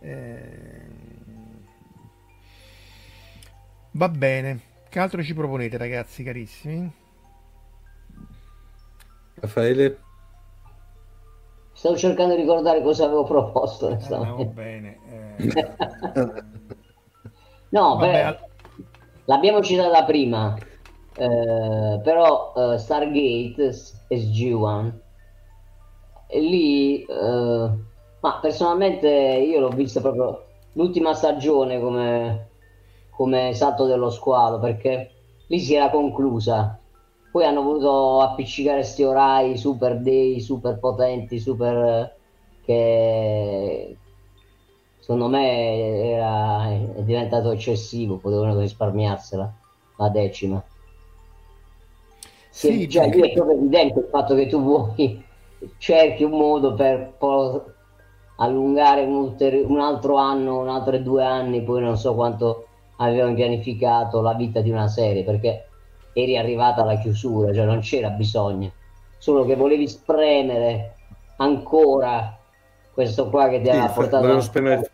Eh... 0.00 0.86
Va 3.92 4.08
bene. 4.10 4.60
Che 4.90 4.98
altro 4.98 5.22
ci 5.22 5.32
proponete, 5.32 5.78
ragazzi 5.78 6.22
carissimi? 6.22 7.06
Raffaele? 9.40 9.98
Stavo 11.72 11.96
cercando 11.96 12.34
di 12.34 12.40
ricordare 12.40 12.82
cosa 12.82 13.04
avevo 13.04 13.24
proposto. 13.24 13.88
Eh, 13.88 14.44
bene. 14.46 14.96
Eh... 15.38 16.42
no, 17.68 17.96
beh, 17.96 18.38
l'abbiamo 19.26 19.62
citata 19.62 20.02
prima, 20.02 20.56
eh, 21.16 22.00
però 22.02 22.52
uh, 22.56 22.76
Stargate 22.76 23.70
SG-1 24.08 24.92
e 26.26 26.40
lì, 26.40 27.06
uh, 27.08 27.84
ma 28.20 28.38
personalmente 28.40 29.08
io 29.08 29.60
l'ho 29.60 29.68
vista 29.68 30.00
proprio 30.00 30.46
l'ultima 30.72 31.14
stagione 31.14 31.80
come, 31.80 32.48
come 33.10 33.54
salto 33.54 33.86
dello 33.86 34.10
squalo 34.10 34.58
perché 34.58 35.10
lì 35.46 35.58
si 35.60 35.74
era 35.74 35.90
conclusa 35.90 36.78
poi 37.30 37.44
hanno 37.44 37.62
voluto 37.62 38.20
appiccicare 38.20 38.82
sti 38.82 39.02
orai 39.02 39.56
super 39.56 40.00
dei, 40.00 40.40
super 40.40 40.78
potenti, 40.78 41.38
super 41.38 42.16
che 42.64 43.96
secondo 44.98 45.28
me 45.28 46.10
era, 46.10 46.68
è 46.70 47.02
diventato 47.02 47.50
eccessivo, 47.50 48.18
potevano 48.18 48.58
risparmiarsela 48.58 49.54
la 49.96 50.08
decima. 50.10 50.62
Sì, 52.50 52.88
cioè, 52.88 53.08
perché... 53.08 53.30
è 53.30 53.32
proprio 53.34 53.56
evidente 53.56 54.00
il 54.00 54.08
fatto 54.10 54.34
che 54.34 54.46
tu 54.48 54.60
vuoi 54.60 55.24
cerchi 55.78 56.24
un 56.24 56.32
modo 56.32 56.74
per 56.74 57.16
allungare 58.36 59.02
un, 59.02 59.14
ulteri- 59.14 59.64
un 59.66 59.80
altro 59.80 60.16
anno, 60.16 60.60
un 60.60 60.68
altro 60.68 60.98
due 60.98 61.24
anni, 61.24 61.62
poi 61.62 61.80
non 61.82 61.96
so 61.96 62.14
quanto 62.14 62.66
avevano 62.96 63.34
pianificato 63.34 64.20
la 64.20 64.34
vita 64.34 64.60
di 64.60 64.70
una 64.70 64.88
serie, 64.88 65.24
perché 65.24 65.67
eri 66.22 66.36
arrivata 66.36 66.82
alla 66.82 66.98
chiusura, 66.98 67.52
cioè 67.52 67.64
non 67.64 67.80
c'era 67.80 68.10
bisogno, 68.10 68.72
solo 69.18 69.44
che 69.44 69.54
volevi 69.54 69.86
spremere 69.88 70.94
ancora 71.36 72.36
questo 72.92 73.28
qua 73.30 73.48
che 73.48 73.58
ti 73.58 73.66
sì, 73.66 73.70
aveva 73.70 73.88
portato 73.88 74.16
volevano 74.16 74.40
spremere... 74.40 74.90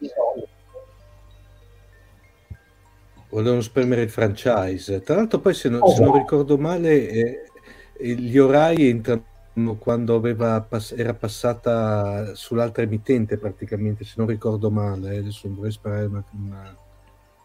volevano 3.31 3.61
spremere 3.63 4.03
il 4.03 4.11
franchise. 4.11 5.01
Tra 5.01 5.17
l'altro 5.17 5.39
poi 5.39 5.55
se 5.55 5.69
non, 5.71 5.81
oh, 5.83 5.89
se 5.89 6.03
non 6.03 6.13
ricordo 6.13 6.59
male 6.59 7.09
eh, 7.09 8.15
gli 8.15 8.37
orai 8.37 8.89
entrano 8.89 9.77
quando 9.79 10.21
pass- 10.69 10.95
era 10.97 11.15
passata 11.15 12.35
sull'altra 12.35 12.83
emittente 12.83 13.39
praticamente, 13.39 14.05
se 14.05 14.15
non 14.17 14.27
ricordo 14.27 14.71
male, 14.71 15.17
adesso 15.17 15.49
vorrei 15.53 15.73
sparare 15.73 16.05
una, 16.05 16.25
una 16.33 16.77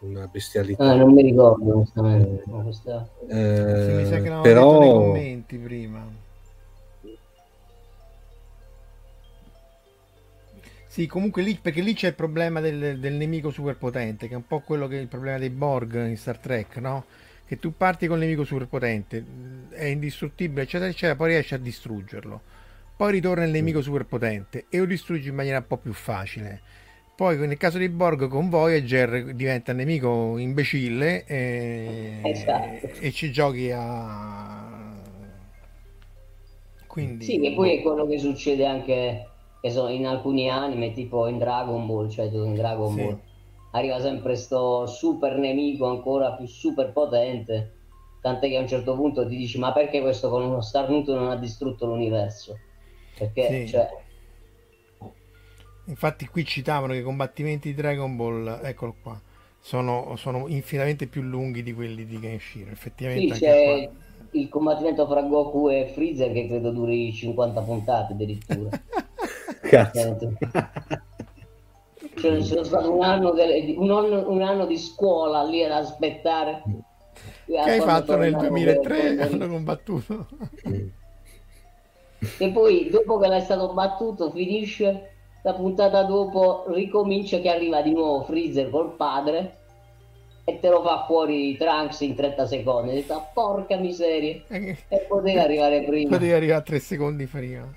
una 0.00 0.26
bestialità. 0.26 0.84
Ah, 0.84 0.94
non 0.94 1.12
mi 1.12 1.22
ricordo 1.22 1.76
onestamente. 1.76 2.42
Eh, 3.28 3.86
sì, 3.86 3.92
mi 3.94 4.06
sa 4.06 4.20
che 4.20 4.28
non 4.28 4.42
però... 4.42 4.78
nei 4.80 4.90
commenti 4.90 5.56
prima. 5.56 6.28
Sì, 10.86 11.06
comunque 11.06 11.42
lì, 11.42 11.56
perché 11.60 11.82
lì 11.82 11.94
c'è 11.94 12.08
il 12.08 12.14
problema 12.14 12.58
del, 12.60 12.98
del 12.98 13.12
nemico 13.12 13.50
superpotente, 13.50 14.26
che 14.26 14.34
è 14.34 14.36
un 14.36 14.46
po' 14.46 14.58
quello 14.60 14.88
che 14.88 14.98
è 14.98 15.00
il 15.00 15.06
problema 15.06 15.38
dei 15.38 15.50
Borg 15.50 15.94
in 15.94 16.16
Star 16.16 16.38
Trek, 16.38 16.78
no? 16.78 17.04
Che 17.46 17.58
tu 17.60 17.76
parti 17.76 18.08
con 18.08 18.16
il 18.16 18.24
nemico 18.24 18.42
superpotente, 18.44 19.24
è 19.70 19.84
indistruttibile, 19.84 20.62
eccetera, 20.62 20.90
eccetera, 20.90 21.14
poi 21.14 21.28
riesci 21.28 21.54
a 21.54 21.58
distruggerlo. 21.58 22.40
Poi 22.96 23.12
ritorna 23.12 23.44
il 23.44 23.50
nemico 23.50 23.80
superpotente 23.80 24.66
e 24.68 24.78
lo 24.78 24.84
distruggi 24.84 25.28
in 25.28 25.34
maniera 25.36 25.58
un 25.58 25.66
po' 25.66 25.76
più 25.76 25.92
facile. 25.92 26.60
Poi 27.20 27.36
nel 27.36 27.58
caso 27.58 27.76
di 27.76 27.90
Borg 27.90 28.28
con 28.28 28.48
Voyager 28.48 29.34
diventa 29.34 29.74
nemico 29.74 30.38
imbecille 30.38 31.26
e, 31.26 32.18
esatto. 32.22 32.88
e 32.98 33.12
ci 33.12 33.30
giochi 33.30 33.70
a... 33.70 34.96
Quindi... 36.86 37.22
Sì, 37.22 37.38
che 37.38 37.52
poi 37.52 37.76
è 37.76 37.82
quello 37.82 38.06
che 38.06 38.18
succede 38.18 38.64
anche 38.64 39.26
in 39.60 40.06
alcuni 40.06 40.48
anime, 40.48 40.94
tipo 40.94 41.26
in 41.26 41.36
Dragon 41.36 41.86
Ball, 41.86 42.08
cioè 42.08 42.24
in 42.24 42.54
Dragon 42.54 42.94
sì. 42.94 43.02
Ball, 43.02 43.20
arriva 43.72 44.00
sempre 44.00 44.34
sto 44.34 44.86
super 44.86 45.36
nemico 45.36 45.88
ancora 45.88 46.32
più 46.32 46.46
super 46.46 46.90
potente, 46.90 47.72
tant'è 48.22 48.48
che 48.48 48.56
a 48.56 48.60
un 48.60 48.68
certo 48.68 48.96
punto 48.96 49.28
ti 49.28 49.36
dici 49.36 49.58
ma 49.58 49.74
perché 49.74 50.00
questo 50.00 50.30
con 50.30 50.42
uno 50.42 50.62
starnuto 50.62 51.14
non 51.14 51.28
ha 51.28 51.36
distrutto 51.36 51.84
l'universo? 51.84 52.56
Perché, 53.18 53.46
sì. 53.50 53.68
cioè... 53.68 53.99
Infatti 55.86 56.26
qui 56.26 56.44
citavano 56.44 56.92
che 56.92 57.00
i 57.00 57.02
combattimenti 57.02 57.68
di 57.70 57.74
Dragon 57.74 58.14
Ball, 58.16 58.60
eccolo 58.62 58.94
qua, 59.02 59.20
sono, 59.60 60.14
sono 60.16 60.46
infinitamente 60.48 61.06
più 61.06 61.22
lunghi 61.22 61.62
di 61.62 61.72
quelli 61.72 62.06
di 62.06 62.18
Kenshiro, 62.18 62.70
effettivamente. 62.70 63.34
Sì, 63.34 63.40
c'è 63.40 63.88
qua... 63.88 63.90
il 64.32 64.48
combattimento 64.48 65.06
fra 65.06 65.22
Goku 65.22 65.68
e 65.68 65.90
Freezer 65.92 66.32
che 66.32 66.46
credo 66.46 66.70
duri 66.70 67.12
50 67.12 67.60
puntate 67.62 68.12
addirittura. 68.12 68.70
Cazzo. 69.62 70.18
Cioè, 72.20 72.42
sono 72.42 72.64
stato 72.64 72.94
un 72.94 73.02
anno, 73.02 73.30
de, 73.32 73.74
un, 73.76 73.90
anno, 73.90 74.30
un 74.30 74.42
anno, 74.42 74.66
di 74.66 74.76
scuola 74.76 75.42
lì 75.44 75.64
ad 75.64 75.70
aspettare. 75.70 76.62
Che 77.46 77.58
hai 77.58 77.80
fatto 77.80 78.16
nel 78.16 78.36
2003? 78.36 79.20
Hanno 79.20 79.48
combattuto. 79.48 80.26
E 82.38 82.50
poi, 82.50 82.88
dopo 82.90 83.18
che 83.18 83.28
l'hai 83.28 83.40
stato 83.40 83.72
battuto, 83.72 84.30
finisce 84.30 85.19
la 85.42 85.54
puntata 85.54 86.02
dopo, 86.02 86.64
ricomincia 86.68 87.38
che 87.38 87.48
arriva 87.48 87.82
di 87.82 87.92
nuovo 87.92 88.24
Freezer 88.24 88.70
col 88.70 88.94
padre 88.94 89.56
e 90.44 90.58
te 90.58 90.68
lo 90.68 90.82
fa 90.82 91.04
fuori 91.06 91.56
Trunks 91.56 92.00
in 92.00 92.14
30 92.14 92.46
secondi. 92.46 92.92
Detto, 92.92 93.14
ah, 93.14 93.30
porca 93.32 93.76
miseria. 93.76 94.42
Eh, 94.48 94.76
e 94.88 94.98
poteva 95.08 95.42
arrivare 95.42 95.82
prima. 95.84 96.16
Poteva 96.16 96.36
arrivare 96.36 96.62
3 96.62 96.78
secondi 96.78 97.26
prima. 97.26 97.72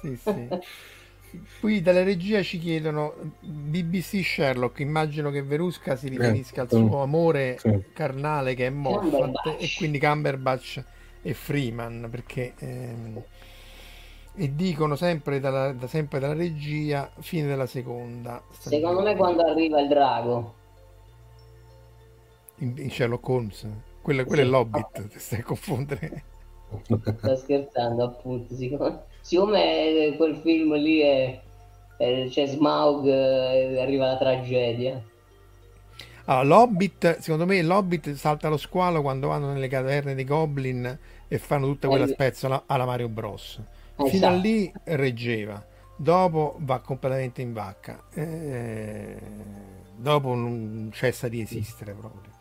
Sì, 0.00 0.16
sì. 0.16 0.48
Qui 1.60 1.82
dalla 1.82 2.02
regia 2.02 2.42
ci 2.42 2.58
chiedono 2.58 3.14
BBC 3.40 4.24
Sherlock, 4.24 4.80
immagino 4.80 5.30
che 5.30 5.42
Verusca 5.42 5.94
si 5.94 6.08
riferisca 6.08 6.62
al 6.62 6.70
suo 6.70 7.02
amore 7.02 7.58
sì. 7.58 7.84
carnale 7.92 8.54
che 8.54 8.66
è 8.66 8.70
Moffat 8.70 9.56
e 9.58 9.68
quindi 9.76 9.98
Cumberbatch 9.98 10.82
e 11.20 11.34
Freeman 11.34 12.08
perché 12.10 12.54
ehm, 12.58 13.22
e 14.38 14.54
dicono 14.54 14.94
sempre 14.94 15.40
dalla, 15.40 15.72
da, 15.72 15.88
sempre 15.88 16.20
dalla 16.20 16.34
regia 16.34 17.10
fine 17.18 17.48
della 17.48 17.66
seconda 17.66 18.40
stagione. 18.50 18.82
secondo 18.82 19.02
me 19.02 19.16
quando 19.16 19.42
arriva 19.42 19.80
il 19.80 19.88
drago 19.88 20.54
in, 22.58 22.74
in 22.76 22.90
Sherlock 22.90 23.28
Holmes 23.28 23.66
quello, 24.00 24.24
quello 24.24 24.42
sì. 24.42 24.48
è 24.48 24.50
l'Hobbit 24.50 25.08
ti 25.10 25.18
stai 25.18 25.40
a 25.40 25.42
confondere 25.42 26.24
sto 26.82 27.36
scherzando 27.36 28.04
appunto 28.04 28.54
siccome 28.54 29.02
siccome 29.22 30.14
quel 30.16 30.36
film 30.36 30.74
lì 30.74 31.00
è, 31.00 31.40
è 31.96 32.26
c'è 32.28 32.46
Smaug 32.46 33.06
eh, 33.06 33.80
arriva 33.80 34.06
la 34.06 34.18
tragedia 34.18 35.02
allora, 36.26 36.44
l'Hobbit, 36.44 37.18
secondo 37.20 37.46
me 37.46 37.60
l'Hobbit 37.62 38.12
salta 38.12 38.50
lo 38.50 38.58
squalo 38.58 39.00
quando 39.00 39.28
vanno 39.28 39.50
nelle 39.50 39.66
caverne 39.66 40.14
dei 40.14 40.24
Goblin 40.24 40.98
e 41.26 41.38
fanno 41.38 41.66
tutta 41.66 41.88
quella 41.88 42.04
eh, 42.04 42.08
spezzola 42.08 42.64
alla 42.66 42.84
Mario 42.84 43.08
Bros. 43.08 43.58
Esatto. 43.98 44.08
Fino 44.08 44.26
a 44.26 44.30
lì 44.30 44.72
reggeva, 44.84 45.66
dopo 45.96 46.56
va 46.60 46.78
completamente 46.78 47.42
in 47.42 47.52
vacca, 47.52 48.04
eh, 48.14 49.18
dopo 49.96 50.34
non 50.34 50.90
cessa 50.92 51.28
di 51.28 51.40
esistere 51.40 51.92
proprio. 51.94 52.36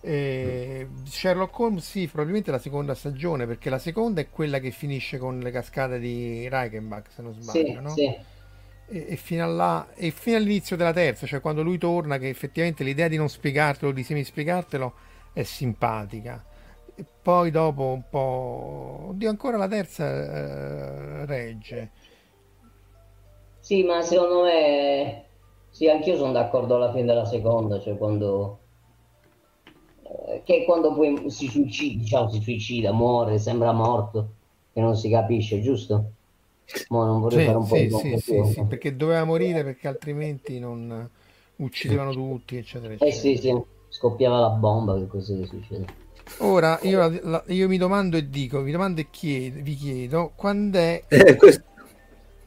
Eh, 0.00 0.86
Sherlock 1.04 1.58
Holmes 1.58 1.84
sì, 1.84 2.06
probabilmente 2.06 2.50
la 2.50 2.58
seconda 2.58 2.94
stagione, 2.94 3.46
perché 3.46 3.70
la 3.70 3.78
seconda 3.78 4.20
è 4.20 4.28
quella 4.28 4.58
che 4.58 4.70
finisce 4.70 5.16
con 5.16 5.38
le 5.38 5.50
cascate 5.50 5.98
di 5.98 6.46
Reichenbach, 6.46 7.10
se 7.10 7.22
non 7.22 7.32
sbaglio, 7.32 7.66
sì, 7.66 7.80
no? 7.80 7.90
Sì. 7.90 8.04
E, 8.90 9.06
e, 9.08 9.16
fino 9.16 9.50
là, 9.50 9.88
e, 9.94 10.10
fino 10.10 10.36
all'inizio 10.36 10.76
della 10.76 10.92
terza, 10.92 11.26
cioè 11.26 11.40
quando 11.40 11.62
lui 11.62 11.78
torna, 11.78 12.18
che 12.18 12.28
effettivamente 12.28 12.84
l'idea 12.84 13.08
di 13.08 13.16
non 13.16 13.28
spiegartelo, 13.28 13.92
di 13.92 14.02
semispiegartelo, 14.02 14.94
è 15.32 15.42
simpatica. 15.42 16.44
E 16.98 17.04
poi 17.22 17.52
dopo 17.52 17.84
un 17.92 18.02
po'... 18.10 19.06
Oddio, 19.10 19.28
ancora 19.30 19.56
la 19.56 19.68
terza 19.68 20.04
eh, 20.04 21.26
regge. 21.26 21.90
Sì, 23.60 23.84
ma 23.84 24.02
secondo 24.02 24.42
me... 24.42 25.24
Sì, 25.70 25.88
anch'io 25.88 26.16
sono 26.16 26.32
d'accordo 26.32 26.74
alla 26.74 26.90
fine 26.90 27.04
della 27.04 27.24
seconda, 27.24 27.78
cioè 27.80 27.96
quando 27.96 28.58
eh, 30.02 30.42
che 30.44 30.64
quando 30.64 30.92
poi 30.92 31.30
si 31.30 31.46
suicida, 31.46 32.00
diciamo, 32.00 32.30
si 32.30 32.40
suicida, 32.40 32.92
muore, 32.92 33.38
sembra 33.38 33.72
morto, 33.72 34.32
che 34.72 34.80
non 34.80 34.96
si 34.96 35.08
capisce, 35.08 35.60
giusto? 35.60 36.12
Ma 36.88 37.04
non 37.04 37.20
vorrei 37.20 37.40
sì, 37.40 37.44
fare 37.46 37.58
un 37.58 37.66
po' 37.66 37.76
sì, 37.76 37.86
di 37.86 38.18
sì, 38.18 38.18
sì, 38.18 38.52
sì, 38.52 38.62
perché 38.64 38.96
doveva 38.96 39.24
morire 39.24 39.62
perché 39.62 39.86
altrimenti 39.86 40.58
non 40.58 41.08
uccidevano 41.56 42.12
tutti, 42.12 42.56
eccetera, 42.56 42.94
eccetera. 42.94 43.16
Eh 43.16 43.18
sì, 43.18 43.36
sì, 43.36 43.62
scoppiava 43.88 44.40
la 44.40 44.50
bomba, 44.50 44.96
che 44.96 45.06
così 45.06 45.44
succede. 45.44 46.06
Ora 46.38 46.78
io, 46.82 47.20
la, 47.22 47.42
io, 47.46 47.68
mi 47.68 47.78
domando 47.78 48.16
e 48.16 48.28
dico, 48.28 48.62
vi 48.62 48.72
domando 48.72 49.00
e 49.00 49.08
chiedo, 49.10 49.60
vi 49.62 49.74
chiedo 49.74 50.32
quando 50.34 50.78
è, 50.78 51.02
eh, 51.08 51.36
questo... 51.36 51.64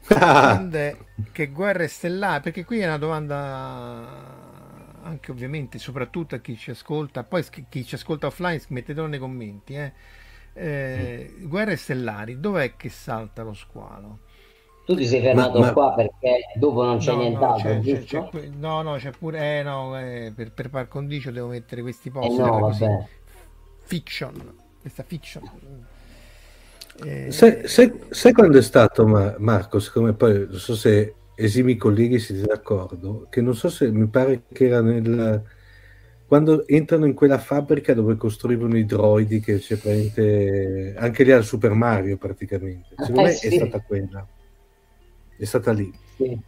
quando 0.06 0.76
è 0.76 0.96
che 1.32 1.48
guerre 1.48 1.88
stellari, 1.88 2.42
perché 2.42 2.64
qui 2.64 2.80
è 2.80 2.86
una 2.86 2.98
domanda 2.98 4.50
anche 5.02 5.30
ovviamente 5.30 5.78
soprattutto 5.78 6.34
a 6.34 6.38
chi 6.38 6.56
ci 6.56 6.70
ascolta, 6.70 7.24
poi 7.24 7.44
chi 7.68 7.84
ci 7.84 7.94
ascolta 7.94 8.28
offline 8.28 8.62
mettetelo 8.68 9.06
nei 9.06 9.18
commenti, 9.18 9.74
eh. 9.74 9.92
Eh. 10.54 11.34
Guerre 11.40 11.76
stellari, 11.76 12.38
dov'è 12.38 12.76
che 12.76 12.88
salta 12.88 13.42
lo 13.42 13.54
squalo? 13.54 14.18
Tu 14.84 14.96
ti 14.96 15.06
sei 15.06 15.20
fermato 15.20 15.60
ma, 15.60 15.66
ma... 15.66 15.72
qua 15.72 15.94
perché 15.94 16.40
dopo 16.56 16.82
non 16.82 16.98
c'è 16.98 17.12
no, 17.12 17.18
nient'altro, 17.18 17.74
no, 17.74 17.80
c'è, 17.80 18.02
c'è, 18.02 18.28
c'è, 18.28 18.48
no, 18.48 18.82
no, 18.82 18.96
c'è 18.96 19.10
pure, 19.12 19.60
eh, 19.60 19.62
no, 19.62 19.98
eh, 19.98 20.32
per, 20.34 20.52
per 20.52 20.70
par 20.70 20.88
condicio 20.88 21.30
devo 21.30 21.46
mettere 21.46 21.82
questi 21.82 22.10
post, 22.10 22.38
eh 22.38 22.42
no. 22.42 23.06
Fiction, 23.92 24.54
questa 24.80 25.02
fiction. 25.02 25.42
Eh, 27.04 27.30
sai, 27.30 27.68
sai, 27.68 27.92
sai, 28.08 28.32
quando 28.32 28.56
è 28.56 28.62
stato 28.62 29.06
Marco? 29.06 29.80
Siccome 29.80 30.14
poi 30.14 30.46
non 30.48 30.58
so 30.58 30.74
se 30.74 31.14
esimi 31.34 31.76
colleghi 31.76 32.18
siete 32.18 32.46
d'accordo, 32.46 33.26
che 33.28 33.42
non 33.42 33.54
so 33.54 33.68
se 33.68 33.90
mi 33.90 34.06
pare 34.06 34.44
che 34.50 34.66
era 34.66 34.80
nel 34.80 35.42
quando 36.26 36.66
entrano 36.66 37.04
in 37.04 37.12
quella 37.12 37.36
fabbrica 37.36 37.92
dove 37.92 38.16
costruivano 38.16 38.78
i 38.78 38.86
droidi 38.86 39.40
che 39.40 39.58
c'è 39.58 39.76
praticamente 39.76 40.94
anche 40.96 41.24
lì 41.24 41.32
al 41.32 41.44
Super 41.44 41.72
Mario 41.72 42.16
praticamente 42.16 42.94
secondo 42.96 43.20
eh, 43.20 43.24
me 43.24 43.32
sì. 43.32 43.48
è 43.48 43.50
stata 43.50 43.80
quella 43.80 44.26
è 45.36 45.44
stata 45.44 45.72
lì 45.72 45.92
sì. 46.16 46.40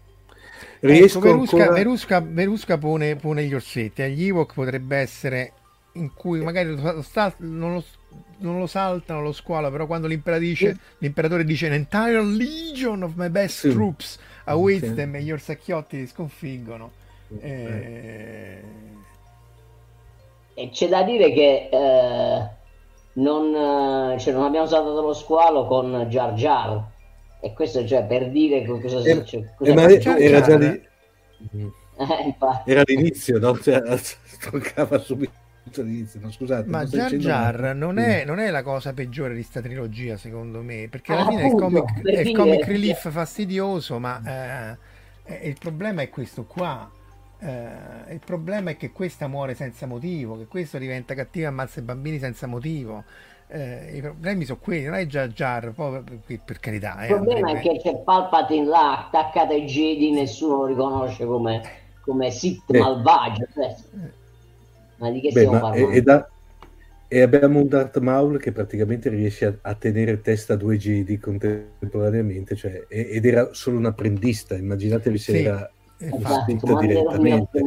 Riesco 0.80 1.18
ecco, 1.18 1.26
Verusca, 1.26 1.56
ancora... 1.56 1.72
Verusca, 1.74 2.20
Verusca 2.20 2.78
pone, 2.78 3.16
pone, 3.16 3.44
gli 3.44 3.52
orsetti 3.52 4.00
agli 4.00 4.24
Ewok 4.24 4.54
potrebbe 4.54 4.96
essere 4.96 5.52
in 5.94 6.12
cui 6.14 6.40
magari 6.40 6.74
lo, 6.74 7.02
sta, 7.02 7.32
non, 7.38 7.74
lo, 7.74 7.84
non, 8.38 8.58
lo, 8.58 8.66
saltano 8.66 9.22
lo 9.22 9.32
squalo 9.32 9.70
però 9.70 9.86
quando 9.86 10.06
l'imperatore, 10.06 10.76
l'imperatore 10.98 11.44
dice 11.44 11.66
an 11.66 11.74
entire 11.74 12.22
legion 12.22 13.02
of 13.02 13.14
my 13.14 13.28
best 13.28 13.60
sì. 13.60 13.70
troops 13.70 14.18
awaits 14.44 14.88
sì. 14.88 14.94
them 14.94 15.14
e 15.14 15.22
gli 15.22 15.30
orsacchiotti 15.30 15.96
li 15.96 16.06
sconfiggono 16.06 16.90
eh... 17.40 18.62
e 20.54 20.70
c'è 20.70 20.88
da 20.88 21.02
dire 21.02 21.32
che 21.32 21.68
eh, 21.70 22.48
non, 23.14 24.18
cioè, 24.18 24.32
non 24.32 24.44
abbiamo 24.44 24.66
saltato 24.66 25.00
lo 25.00 25.12
squalo 25.12 25.66
con 25.66 26.06
Jar 26.08 26.32
Jar. 26.34 26.92
E 27.40 27.52
questo 27.52 27.86
cioè 27.86 28.04
per 28.04 28.30
dire 28.30 28.64
cosa, 28.64 29.00
eh, 29.00 29.24
cioè, 29.24 29.44
eh, 29.60 30.24
era 30.24 30.40
già 30.40 30.56
lì. 30.56 30.82
Eh, 31.96 32.34
era 32.64 32.82
l'inizio 32.84 33.38
no? 33.38 33.58
Cioè, 33.58 33.82
toccava 34.50 34.98
subito 34.98 35.32
no, 36.20 36.30
scusate, 36.30 36.68
ma 36.68 36.84
Jar 36.84 37.14
Jar 37.14 37.74
non 37.74 37.98
è, 37.98 38.24
non 38.24 38.38
è, 38.38 38.50
la 38.50 38.62
cosa 38.62 38.92
peggiore 38.92 39.34
di 39.34 39.42
sta 39.42 39.60
trilogia 39.60 40.16
secondo 40.16 40.60
me 40.60 40.88
perché 40.90 41.12
alla 41.12 41.22
ah, 41.22 41.28
fine 41.28 41.44
appunto, 41.44 41.64
è 41.64 41.68
il 41.68 41.84
comic, 41.84 42.02
è 42.06 42.20
il 42.20 42.36
comic 42.36 42.64
relief 42.64 43.10
fastidioso 43.10 43.98
ma 43.98 44.76
eh, 45.24 45.48
il 45.48 45.56
problema 45.58 46.02
è 46.02 46.10
questo 46.10 46.44
qua 46.44 46.90
eh, 47.38 48.12
il 48.12 48.20
problema 48.24 48.70
è 48.70 48.76
che 48.76 48.92
questa 48.92 49.26
muore 49.26 49.54
senza 49.54 49.86
motivo 49.86 50.36
che 50.36 50.46
questo 50.46 50.76
diventa 50.78 51.14
cattivo 51.14 51.46
e 51.46 51.48
ammazza 51.48 51.80
i 51.80 51.82
bambini 51.82 52.18
senza 52.18 52.46
motivo 52.46 53.04
Eh, 53.46 53.96
I 53.96 54.00
problemi 54.00 54.44
sono 54.46 54.58
quelli, 54.60 54.84
non 54.84 54.94
è 54.94 55.06
già 55.06 55.28
Jar, 55.28 55.72
per, 55.72 56.40
per 56.44 56.58
carità. 56.58 57.02
Eh, 57.02 57.08
il 57.08 57.14
problema 57.14 57.50
è 57.52 57.60
che 57.60 57.78
c'è 57.80 57.96
Palpatine 57.98 58.64
là 58.64 59.06
attaccato 59.06 59.52
ai 59.52 59.66
Jedi, 59.66 60.10
nessuno 60.12 60.56
lo 60.56 60.66
riconosce 60.66 61.26
come, 61.26 61.62
come 62.00 62.30
Sith 62.30 62.74
eh. 62.74 62.78
malvagio. 62.78 63.46
Cioè. 63.52 63.76
Ma 64.96 65.10
di 65.10 65.20
che 65.20 65.30
Beh, 65.30 65.40
stiamo 65.40 65.60
parlando? 65.60 65.90
È, 65.90 65.94
è 65.94 66.02
da, 66.02 66.28
e 67.14 67.20
abbiamo 67.20 67.60
un 67.60 67.68
Darth 67.68 68.00
Maul 68.00 68.40
che 68.40 68.50
praticamente 68.50 69.08
riesce 69.08 69.46
a, 69.46 69.54
a 69.60 69.74
tenere 69.74 70.20
testa 70.20 70.54
a 70.54 70.56
due 70.56 70.76
Jedi 70.76 71.18
contemporaneamente, 71.18 72.56
cioè, 72.56 72.86
ed 72.88 73.24
era 73.24 73.50
solo 73.52 73.76
un 73.76 73.86
apprendista, 73.86 74.56
immaginatevi 74.56 75.18
se 75.18 75.32
sì, 75.32 75.44
era 75.44 75.70
esatto, 75.98 76.78
direttamente. 76.80 77.60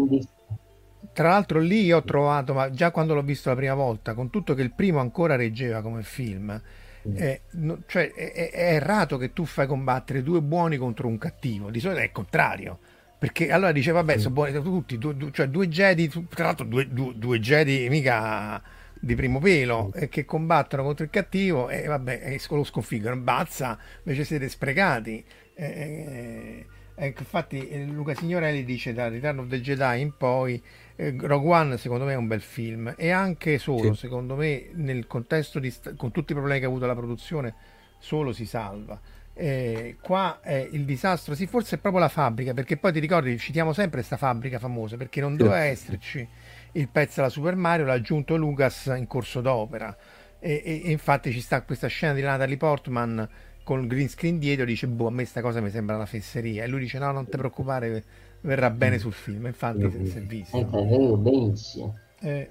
Tra 1.13 1.29
l'altro 1.29 1.59
lì 1.59 1.91
ho 1.93 2.03
trovato, 2.03 2.53
ma 2.53 2.69
già 2.71 2.91
quando 2.91 3.13
l'ho 3.13 3.23
visto 3.23 3.49
la 3.49 3.55
prima 3.55 3.73
volta, 3.73 4.13
con 4.13 4.29
tutto 4.29 4.53
che 4.53 4.63
il 4.63 4.73
primo 4.73 4.99
ancora 4.99 5.35
reggeva 5.35 5.81
come 5.81 6.03
film, 6.03 6.61
mm. 7.07 7.15
eh, 7.15 7.41
no, 7.51 7.79
cioè, 7.85 8.11
è, 8.11 8.33
è, 8.33 8.51
è, 8.51 8.73
errato 8.73 9.17
che 9.17 9.31
tu 9.31 9.45
fai 9.45 9.65
combattere 9.65 10.23
due 10.23 10.41
buoni 10.41 10.77
contro 10.77 11.07
un 11.07 11.17
cattivo, 11.17 11.69
di 11.69 11.79
solito 11.79 12.01
è 12.01 12.03
il 12.03 12.11
contrario. 12.11 12.79
Perché 13.19 13.51
allora 13.51 13.71
dice, 13.71 13.91
vabbè, 13.91 14.17
sono 14.19 14.33
buoni 14.33 14.53
tutti, 14.61 14.97
due, 14.97 15.15
due, 15.15 15.31
cioè 15.31 15.47
due 15.47 15.67
Jedi, 15.67 16.07
tra 16.29 16.45
l'altro 16.45 16.65
due, 16.65 16.87
due, 16.87 17.13
due 17.15 17.39
Jedi 17.39 17.87
mica 17.89 18.61
di 18.99 19.15
primo 19.15 19.39
pelo 19.39 19.91
e 19.93 20.09
che 20.09 20.25
combattono 20.25 20.83
contro 20.83 21.03
il 21.03 21.09
cattivo 21.09 21.69
e 21.69 21.85
vabbè 21.85 22.21
e 22.23 22.41
lo 22.49 22.63
sconfiggono 22.63 23.17
bazza 23.17 23.77
invece 24.03 24.23
siete 24.23 24.49
sprecati. 24.49 25.23
Eh, 25.53 26.65
eh, 26.95 27.13
infatti 27.17 27.67
eh, 27.69 27.85
Luca 27.85 28.13
Signorelli 28.15 28.63
dice 28.63 28.93
da 28.93 29.07
Return 29.07 29.39
of 29.39 29.47
the 29.47 29.61
Jedi 29.61 30.01
in 30.01 30.15
poi 30.15 30.61
eh, 30.95 31.15
Rogue 31.19 31.53
One 31.55 31.77
secondo 31.77 32.05
me 32.05 32.13
è 32.13 32.17
un 32.17 32.27
bel 32.27 32.41
film. 32.41 32.93
E 32.97 33.09
anche 33.09 33.57
solo 33.57 33.93
sì. 33.93 34.01
secondo 34.01 34.35
me 34.35 34.69
nel 34.73 35.07
contesto 35.07 35.59
di 35.59 35.73
con 35.95 36.11
tutti 36.11 36.31
i 36.31 36.35
problemi 36.35 36.59
che 36.59 36.65
ha 36.65 36.69
avuto 36.69 36.85
la 36.85 36.95
produzione 36.95 37.55
solo 37.99 38.31
si 38.31 38.45
salva 38.45 38.99
eh, 39.37 39.97
qua 40.01 40.39
è 40.41 40.67
il 40.71 40.83
disastro, 40.83 41.35
sì, 41.35 41.45
forse 41.45 41.75
è 41.75 41.79
proprio 41.79 42.01
la 42.01 42.09
fabbrica, 42.09 42.53
perché 42.53 42.77
poi 42.77 42.91
ti 42.91 42.99
ricordi, 42.99 43.37
citiamo 43.37 43.71
sempre 43.71 43.97
questa 43.97 44.17
fabbrica 44.17 44.57
famosa, 44.59 44.97
perché 44.97 45.21
non 45.21 45.35
doveva 45.35 45.59
esserci 45.59 46.27
il 46.73 46.87
pezzo 46.89 47.15
della 47.17 47.29
Super 47.29 47.55
Mario 47.55 47.85
l'ha 47.85 47.93
aggiunto 47.93 48.35
Lucas 48.35 48.91
in 48.95 49.07
corso 49.07 49.41
d'opera. 49.41 49.95
E, 50.39 50.61
e, 50.63 50.81
e, 50.85 50.91
infatti 50.91 51.31
ci 51.31 51.41
sta 51.41 51.61
questa 51.63 51.87
scena 51.87 52.13
di 52.13 52.21
Natalie 52.21 52.57
Portman 52.57 53.27
con 53.63 53.81
il 53.81 53.87
green 53.87 54.07
screen 54.07 54.37
dietro 54.37 54.65
dice 54.65 54.87
boh 54.87 55.07
a 55.07 55.11
me 55.11 55.25
sta 55.25 55.41
cosa 55.41 55.59
mi 55.59 55.69
sembra 55.69 55.95
una 55.95 56.05
fesseria. 56.05 56.63
E 56.63 56.67
lui 56.67 56.81
dice 56.81 56.99
no 56.99 57.11
non 57.11 57.25
ti 57.27 57.37
preoccupare 57.37 58.03
verrà 58.41 58.69
bene 58.69 58.97
sul 58.99 59.13
film. 59.13 59.47
Infatti 59.47 59.79
mm-hmm. 59.79 60.05
si 60.05 60.17
è 60.17 60.21
visto. 60.21 60.57
Eh, 60.57 61.17
benissimo. 61.17 61.97
Eh, 62.19 62.49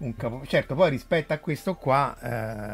un 0.00 0.16
capo... 0.16 0.42
certo 0.46 0.74
poi 0.74 0.90
rispetto 0.90 1.32
a 1.32 1.38
questo 1.38 1.74
qua 1.74 2.16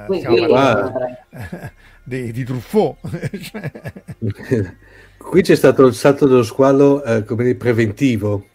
eh, 0.08 0.18
stiamo 0.18 0.36
parlando 0.36 0.92
di, 2.04 2.32
di 2.32 2.44
Truffaut. 2.44 2.96
Qui 5.18 5.42
c'è 5.42 5.56
stato 5.56 5.86
il 5.86 5.94
salto 5.94 6.26
dello 6.26 6.44
squalo 6.44 7.02
eh, 7.02 7.24
come 7.24 7.54
preventivo. 7.56 8.46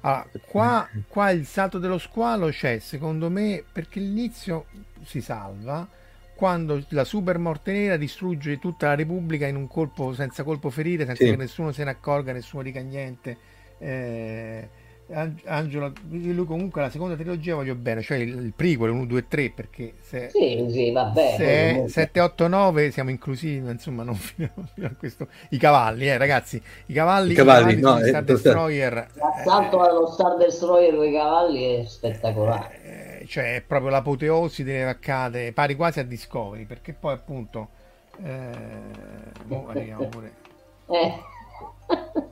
allora, 0.00 0.26
qua, 0.46 0.88
qua, 1.08 1.30
il 1.30 1.44
salto 1.44 1.78
dello 1.78 1.98
squalo 1.98 2.50
c'è, 2.50 2.78
secondo 2.78 3.28
me, 3.28 3.64
perché 3.72 3.98
l'inizio 3.98 4.66
si 5.04 5.20
salva 5.20 5.88
quando 6.34 6.84
la 6.88 7.04
super 7.04 7.38
morte 7.38 7.72
nera 7.72 7.96
distrugge 7.96 8.58
tutta 8.58 8.88
la 8.88 8.94
Repubblica 8.94 9.46
in 9.46 9.56
un 9.56 9.66
colpo 9.66 10.14
senza 10.14 10.44
colpo 10.44 10.70
ferire, 10.70 11.04
senza 11.04 11.24
sì. 11.24 11.30
che 11.30 11.36
nessuno 11.36 11.72
se 11.72 11.84
ne 11.84 11.90
accorga, 11.90 12.32
nessuno 12.32 12.62
dica 12.62 12.80
niente. 12.80 13.36
Eh, 13.78 14.68
Angelo, 15.10 15.92
lui 16.08 16.44
comunque 16.46 16.80
la 16.80 16.88
seconda 16.88 17.16
trilogia 17.16 17.54
voglio 17.54 17.74
bene, 17.74 18.00
cioè 18.00 18.18
il, 18.18 18.34
il 18.34 18.52
prequel 18.54 18.90
1, 18.90 19.04
2, 19.04 19.28
3 19.28 19.50
perché 19.50 19.94
se, 20.00 20.30
sì, 20.30 20.66
sì, 20.70 20.90
vabbè, 20.90 21.34
se 21.36 21.84
7, 21.88 22.20
8, 22.20 22.48
9 22.48 22.90
siamo 22.90 23.10
inclusivi, 23.10 23.68
insomma 23.68 24.04
non 24.04 24.14
fino, 24.16 24.50
fino, 24.72 24.86
a 24.86 24.92
questo. 24.96 25.28
I 25.50 25.58
cavalli, 25.58 26.08
eh 26.08 26.16
ragazzi, 26.16 26.62
i 26.86 26.92
cavalli, 26.92 27.32
I 27.32 27.34
cavalli, 27.34 27.72
i 27.74 27.80
cavalli 27.80 28.00
no, 28.02 28.08
Star 28.08 28.24
Destroyer. 28.24 29.06
L'assalto 29.14 29.84
eh, 29.84 29.88
allo 29.88 30.06
Star 30.06 30.36
Destroyer 30.36 30.94
con 30.94 31.06
i 31.06 31.12
cavalli 31.12 31.62
è 31.64 31.84
spettacolare. 31.84 33.20
Eh, 33.20 33.26
cioè 33.26 33.56
è 33.56 33.60
proprio 33.60 33.90
l'apoteosi 33.90 34.64
delle 34.64 34.84
vaccate, 34.84 35.52
pari 35.52 35.74
quasi 35.74 36.00
a 36.00 36.04
Discovery, 36.04 36.64
perché 36.64 36.94
poi 36.94 37.12
appunto... 37.12 37.68
Eh, 38.22 38.50
boh, 39.44 39.68
arriviamo 39.68 40.06
pure... 40.06 40.32
Eh. 40.88 42.30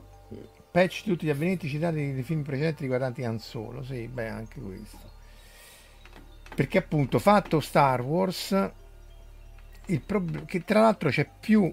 patch 0.71 1.03
tutti 1.03 1.25
gli 1.25 1.29
avvenimenti 1.29 1.67
citati 1.67 2.01
nei 2.01 2.23
film 2.23 2.43
precedenti 2.43 2.83
riguardanti 2.83 3.23
Han 3.23 3.39
Solo. 3.39 3.83
Sì, 3.83 4.07
beh, 4.07 4.29
anche 4.29 4.59
questo. 4.59 5.09
Perché 6.55 6.77
appunto, 6.77 7.19
fatto 7.19 7.59
Star 7.59 8.01
Wars, 8.01 8.71
il 9.87 10.01
prob- 10.01 10.45
che 10.45 10.63
tra 10.63 10.81
l'altro 10.81 11.09
c'è 11.09 11.29
più 11.39 11.71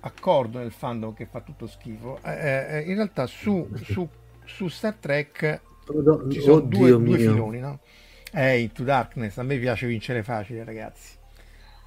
accordo 0.00 0.58
nel 0.58 0.70
fandom 0.70 1.12
che 1.14 1.26
fa 1.26 1.40
tutto 1.40 1.66
schifo, 1.66 2.18
eh, 2.22 2.66
eh, 2.68 2.80
in 2.82 2.94
realtà 2.94 3.26
su, 3.26 3.68
su, 3.82 4.08
su 4.44 4.68
Star 4.68 4.94
Trek 4.94 5.60
ci 6.30 6.40
sono 6.40 6.60
due, 6.60 6.90
due, 6.90 7.18
filoni, 7.18 7.58
no? 7.60 7.80
Eh, 8.32 8.60
Into 8.60 8.84
Darkness, 8.84 9.38
a 9.38 9.42
me 9.42 9.58
piace 9.58 9.86
vincere 9.86 10.22
facile, 10.22 10.64
ragazzi. 10.64 11.16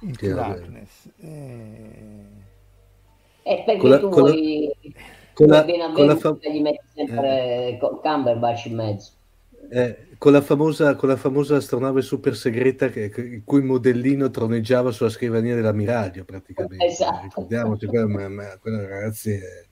Into 0.00 0.26
sì, 0.26 0.32
Darkness. 0.32 1.08
Eh... 1.20 2.50
E 3.44 3.62
perché 3.64 3.78
con 3.78 4.00
tu 4.00 4.08
con 4.08 4.22
vuoi... 4.22 4.72
La 4.82 5.21
con 5.34 5.46
la, 5.46 5.64
con 5.94 6.06
la 6.06 6.16
fam- 6.16 6.38
gli 6.40 6.60
metti 6.60 6.84
sempre 6.94 7.68
eh. 7.68 7.78
Cumberbatch 7.78 8.66
in 8.66 8.74
mezzo. 8.74 9.10
Eh, 9.70 10.08
con, 10.18 10.32
la 10.32 10.42
famosa, 10.42 10.94
con 10.96 11.08
la 11.08 11.16
famosa 11.16 11.56
astronave 11.56 12.02
super 12.02 12.36
segreta 12.36 12.88
che, 12.88 13.08
che, 13.08 13.20
il 13.22 13.42
cui 13.44 13.62
modellino 13.62 14.30
troneggiava 14.30 14.90
sulla 14.90 15.08
scrivania 15.08 15.54
dell'ammiraglio 15.54 16.24
praticamente. 16.24 16.84
Esatto. 16.84 17.22
Ricordiamoci, 17.22 17.86
quella, 17.86 18.06
ma, 18.06 18.28
ma, 18.28 18.58
quella 18.60 18.86
ragazzi 18.86 19.32
è... 19.32 19.64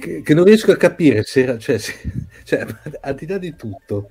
che, 0.00 0.22
che, 0.22 0.34
non 0.34 0.44
riesco 0.44 0.72
a 0.72 0.76
capire 0.76 1.22
se 1.24 1.58
cioè, 1.58 1.78
se, 1.78 1.92
cioè, 2.44 2.64
al 3.02 3.14
di 3.14 3.26
là 3.26 3.36
di 3.36 3.54
tutto, 3.54 4.10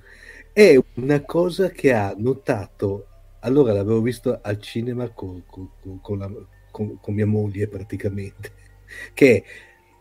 è 0.52 0.78
una 0.94 1.20
cosa 1.22 1.70
che 1.70 1.92
ha 1.92 2.14
notato. 2.16 3.06
Allora 3.40 3.72
l'avevo 3.72 4.00
visto 4.00 4.38
al 4.40 4.60
cinema 4.60 5.08
con, 5.08 5.42
con, 5.48 6.18
la, 6.18 6.30
con 6.70 7.14
mia 7.14 7.26
moglie 7.26 7.66
praticamente 7.66 8.60
che 9.14 9.36
è 9.36 9.42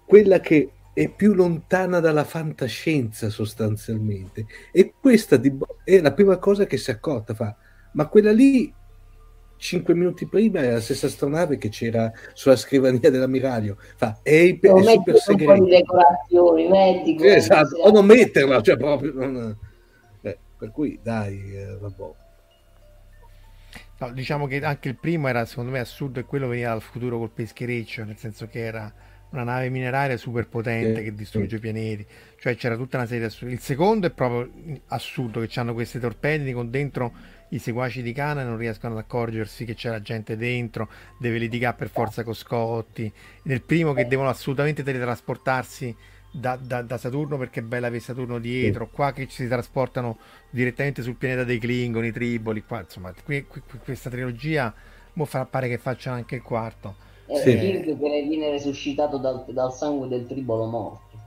quella 0.05 0.39
che 0.39 0.71
è 0.93 1.07
più 1.09 1.33
lontana 1.33 1.99
dalla 1.99 2.23
fantascienza 2.25 3.29
sostanzialmente. 3.29 4.45
E 4.71 4.93
questa 4.99 5.37
di, 5.37 5.55
è 5.83 5.99
la 6.01 6.13
prima 6.13 6.37
cosa 6.37 6.65
che 6.65 6.77
si 6.77 6.91
è 6.91 6.93
accorta 6.93 7.33
fa 7.33 7.55
ma 7.93 8.07
quella 8.07 8.31
lì 8.31 8.73
cinque 9.57 9.93
minuti 9.93 10.25
prima 10.25 10.59
era 10.59 10.73
la 10.73 10.81
stessa 10.81 11.07
astronave 11.07 11.57
che 11.57 11.69
c'era 11.69 12.11
sulla 12.33 12.55
scrivania 12.55 13.09
dell'ammiraglio 13.09 13.77
fa 13.95 14.19
è, 14.23 14.57
è 14.59 14.81
super 14.83 15.17
segreto 15.17 15.65
decorazioni 15.65 16.67
metti 16.67 17.15
esatto. 17.19 17.77
o 17.77 17.91
non 17.91 18.05
metterla 18.05 18.61
cioè 18.61 18.77
proprio 18.77 19.13
non... 19.13 19.55
eh, 20.21 20.37
per 20.57 20.71
cui 20.71 20.99
dai 21.01 21.55
eh, 21.55 21.77
vabbè 21.79 22.19
No, 24.01 24.11
diciamo 24.11 24.47
che 24.47 24.65
anche 24.65 24.89
il 24.89 24.95
primo 24.95 25.27
era 25.27 25.45
secondo 25.45 25.69
me 25.69 25.79
assurdo 25.79 26.19
e 26.19 26.25
quello 26.25 26.47
veniva 26.47 26.69
dal 26.69 26.81
futuro 26.81 27.19
col 27.19 27.29
peschereccio, 27.29 28.03
nel 28.03 28.17
senso 28.17 28.47
che 28.47 28.59
era 28.59 28.91
una 29.29 29.43
nave 29.43 29.69
mineraria 29.69 30.17
super 30.17 30.47
potente 30.47 30.97
sì, 30.97 31.03
che 31.03 31.13
distrugge 31.13 31.49
sì. 31.49 31.55
i 31.55 31.59
pianeti, 31.59 32.05
cioè 32.39 32.55
c'era 32.55 32.75
tutta 32.75 32.97
una 32.97 33.05
serie 33.05 33.21
di 33.21 33.25
assurdi. 33.27 33.53
Il 33.53 33.59
secondo 33.59 34.07
è 34.07 34.09
proprio 34.09 34.51
assurdo 34.87 35.39
che 35.45 35.59
hanno 35.59 35.73
queste 35.73 35.99
torpedini 35.99 36.51
con 36.51 36.71
dentro 36.71 37.13
i 37.49 37.59
seguaci 37.59 38.01
di 38.01 38.11
Cana 38.11 38.41
e 38.41 38.45
non 38.45 38.57
riescono 38.57 38.93
ad 38.93 39.01
accorgersi 39.01 39.65
che 39.65 39.75
c'era 39.75 40.01
gente 40.01 40.35
dentro, 40.35 40.89
deve 41.19 41.37
litigare 41.37 41.75
per 41.77 41.89
forza 41.89 42.23
con 42.23 42.33
Scotti. 42.33 43.11
Nel 43.43 43.61
primo 43.61 43.93
che 43.93 44.07
devono 44.07 44.29
assolutamente 44.29 44.81
teletrasportarsi 44.81 45.95
da, 46.31 46.55
da, 46.55 46.81
da, 46.81 46.97
Saturno 46.97 47.37
perché 47.37 47.59
è 47.59 47.63
bella 47.63 47.87
avere 47.87 48.01
Saturno 48.01 48.39
dietro, 48.39 48.85
sì. 48.85 48.95
qua 48.95 49.11
che 49.11 49.27
ci 49.27 49.43
si 49.43 49.47
trasportano 49.47 50.17
direttamente 50.49 51.01
sul 51.01 51.15
pianeta 51.15 51.43
dei 51.43 51.59
Klingon, 51.59 52.05
i 52.05 52.11
Triboli, 52.11 52.63
qua 52.63 52.79
insomma 52.79 53.13
qui, 53.23 53.45
qui, 53.45 53.61
questa 53.83 54.09
trilogia 54.09 54.73
mo 55.13 55.25
fa, 55.25 55.45
pare 55.45 55.67
che 55.67 55.77
facciano 55.77 56.15
anche 56.15 56.35
il 56.35 56.41
quarto. 56.41 56.95
È 57.25 57.37
sì. 57.37 57.57
King 57.57 57.83
che 57.83 57.95
viene 57.95 58.49
resuscitato 58.49 59.17
dal, 59.17 59.45
dal, 59.49 59.73
sangue 59.73 60.07
del 60.07 60.25
Tribolo 60.25 60.65
morto. 60.65 61.19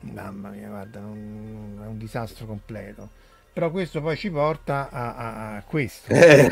Mamma 0.00 0.50
mia, 0.50 0.68
guarda, 0.68 0.98
un, 0.98 1.80
è 1.82 1.86
un 1.86 1.98
disastro 1.98 2.46
completo. 2.46 3.10
Però 3.52 3.70
questo 3.70 4.00
poi 4.00 4.16
ci 4.16 4.30
porta 4.30 4.88
a, 4.90 5.14
a, 5.14 5.56
a 5.56 5.62
questo. 5.62 6.12
Eh. 6.12 6.50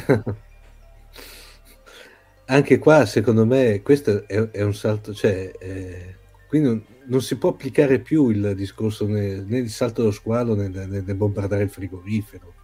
Anche 2.47 2.79
qua, 2.79 3.07
secondo 3.07 3.47
me, 3.47 3.81
questo 3.83 4.27
è, 4.27 4.51
è 4.51 4.63
un 4.63 4.75
salto, 4.75 5.13
cioè... 5.13 5.53
Eh 5.59 6.19
quindi 6.51 6.67
non, 6.67 6.85
non, 7.07 7.21
si 7.21 7.37
può 7.37 7.51
applicare 7.51 7.99
più 7.99 8.31
il 8.31 8.55
discorso 8.55 9.07
né, 9.07 9.43
né 9.47 9.59
il 9.59 9.71
salto 9.71 10.01
dello 10.03 10.13
squalo 10.13 10.55
né, 10.55 10.69
né, 10.69 10.87
né, 10.87 11.15
bombardare 11.15 11.63
il 11.63 11.71
frigorifero. 11.71 12.55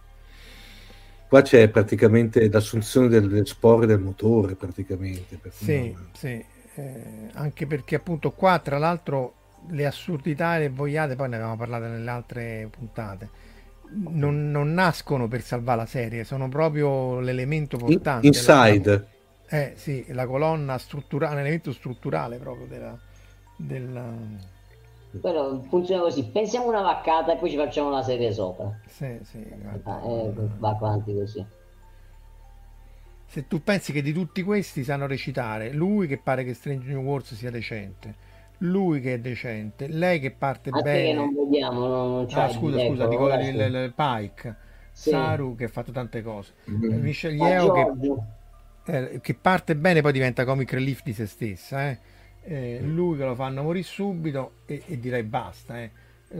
Qua 1.27 1.41
c'è 1.41 1.67
praticamente 1.69 2.49
l'assunzione 2.49 3.09
del, 3.09 3.27
del 3.27 3.45
spore 3.45 3.85
del 3.85 3.99
motore, 3.99 4.55
praticamente. 4.55 5.39
Sì, 5.51 5.91
non... 5.91 6.09
sì. 6.13 6.45
Eh, 6.75 7.29
anche 7.33 7.65
perché 7.65 7.95
appunto 7.95 8.31
qua, 8.31 8.59
tra 8.59 8.77
l'altro, 8.77 9.33
le 9.69 9.85
assurdità 9.85 10.55
e 10.55 10.59
le 10.59 10.69
boiate, 10.69 11.15
poi 11.15 11.29
ne 11.29 11.35
avevamo 11.35 11.57
parlato 11.57 11.85
nelle 11.85 12.09
altre 12.09 12.69
puntate, 12.69 13.29
non, 13.89 14.51
non, 14.51 14.73
nascono 14.73 15.27
per 15.27 15.41
salvare 15.41 15.79
la 15.79 15.85
serie, 15.85 16.23
sono 16.23 16.47
proprio 16.49 17.19
l'elemento 17.19 17.77
portante. 17.77 18.27
Inside. 18.27 19.07
La, 19.49 19.57
eh 19.57 19.73
sì, 19.75 20.05
la 20.09 20.25
colonna 20.25 20.77
strutturale, 20.77 21.33
un 21.33 21.39
elemento 21.39 21.71
strutturale 21.71 22.37
proprio 22.37 22.67
della... 22.67 22.97
della... 23.57 24.13
Però 25.21 25.59
funziona 25.61 26.03
così, 26.03 26.25
pensiamo 26.25 26.67
una 26.67 26.81
vaccata 26.81 27.33
e 27.33 27.37
poi 27.37 27.49
ci 27.49 27.57
facciamo 27.57 27.89
la 27.89 28.03
serie 28.03 28.31
sopra. 28.31 28.77
Sì, 28.85 29.17
sì. 29.23 29.45
Ah, 29.83 30.01
eh, 30.05 30.33
va 30.57 30.69
avanti 30.69 31.13
così. 31.13 31.45
Se 33.25 33.47
tu 33.47 33.61
pensi 33.61 33.91
che 33.91 34.01
di 34.01 34.13
tutti 34.13 34.43
questi 34.43 34.83
sanno 34.83 35.07
recitare, 35.07 35.73
lui 35.73 36.07
che 36.07 36.17
pare 36.17 36.43
che 36.43 36.53
Strange 36.53 36.87
New 36.87 37.01
Wars 37.01 37.33
sia 37.33 37.51
decente, 37.51 38.15
lui 38.59 39.01
che 39.01 39.15
è 39.15 39.19
decente, 39.19 39.87
lei 39.87 40.19
che 40.19 40.31
parte 40.31 40.69
Anche 40.69 40.83
bene. 40.83 41.07
Che 41.07 41.13
non 41.13 41.33
vediamo, 41.33 41.87
non, 41.87 42.11
non 42.11 42.27
ah, 42.31 42.49
scusa, 42.49 42.79
ecco, 42.79 42.93
scusa, 42.93 43.07
dico 43.07 43.33
il, 43.33 43.55
il, 43.55 43.75
il 43.75 43.93
Pike, 43.95 44.55
sì. 44.91 45.09
Saru 45.09 45.55
che 45.55 45.65
ha 45.65 45.69
fatto 45.69 45.91
tante 45.91 46.21
cose, 46.21 46.53
mm-hmm. 46.69 47.01
Michelle 47.01 47.35
Yeo 47.35 47.71
che, 48.83 48.97
eh, 48.97 49.19
che, 49.21 49.33
parte 49.35 49.75
bene 49.75 50.01
poi 50.01 50.11
diventa 50.11 50.45
comic 50.45 50.71
relief 50.73 51.03
di 51.03 51.13
se 51.13 51.25
stessa, 51.25 51.89
eh. 51.89 51.99
Eh, 52.49 52.79
lui 52.81 53.17
che 53.17 53.25
lo 53.25 53.35
fanno 53.35 53.61
morire 53.61 53.83
subito 53.83 54.59
e, 54.65 54.81
e 54.85 54.97
direi 55.01 55.23
basta, 55.23 55.81
eh. 55.81 55.91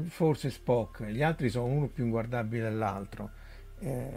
forse 0.08 0.50
Spock, 0.50 1.04
gli 1.04 1.22
altri 1.22 1.50
sono 1.50 1.66
uno 1.66 1.88
più 1.88 2.06
inguardabile 2.06 2.64
dell'altro. 2.64 3.32
Eh, 3.80 4.10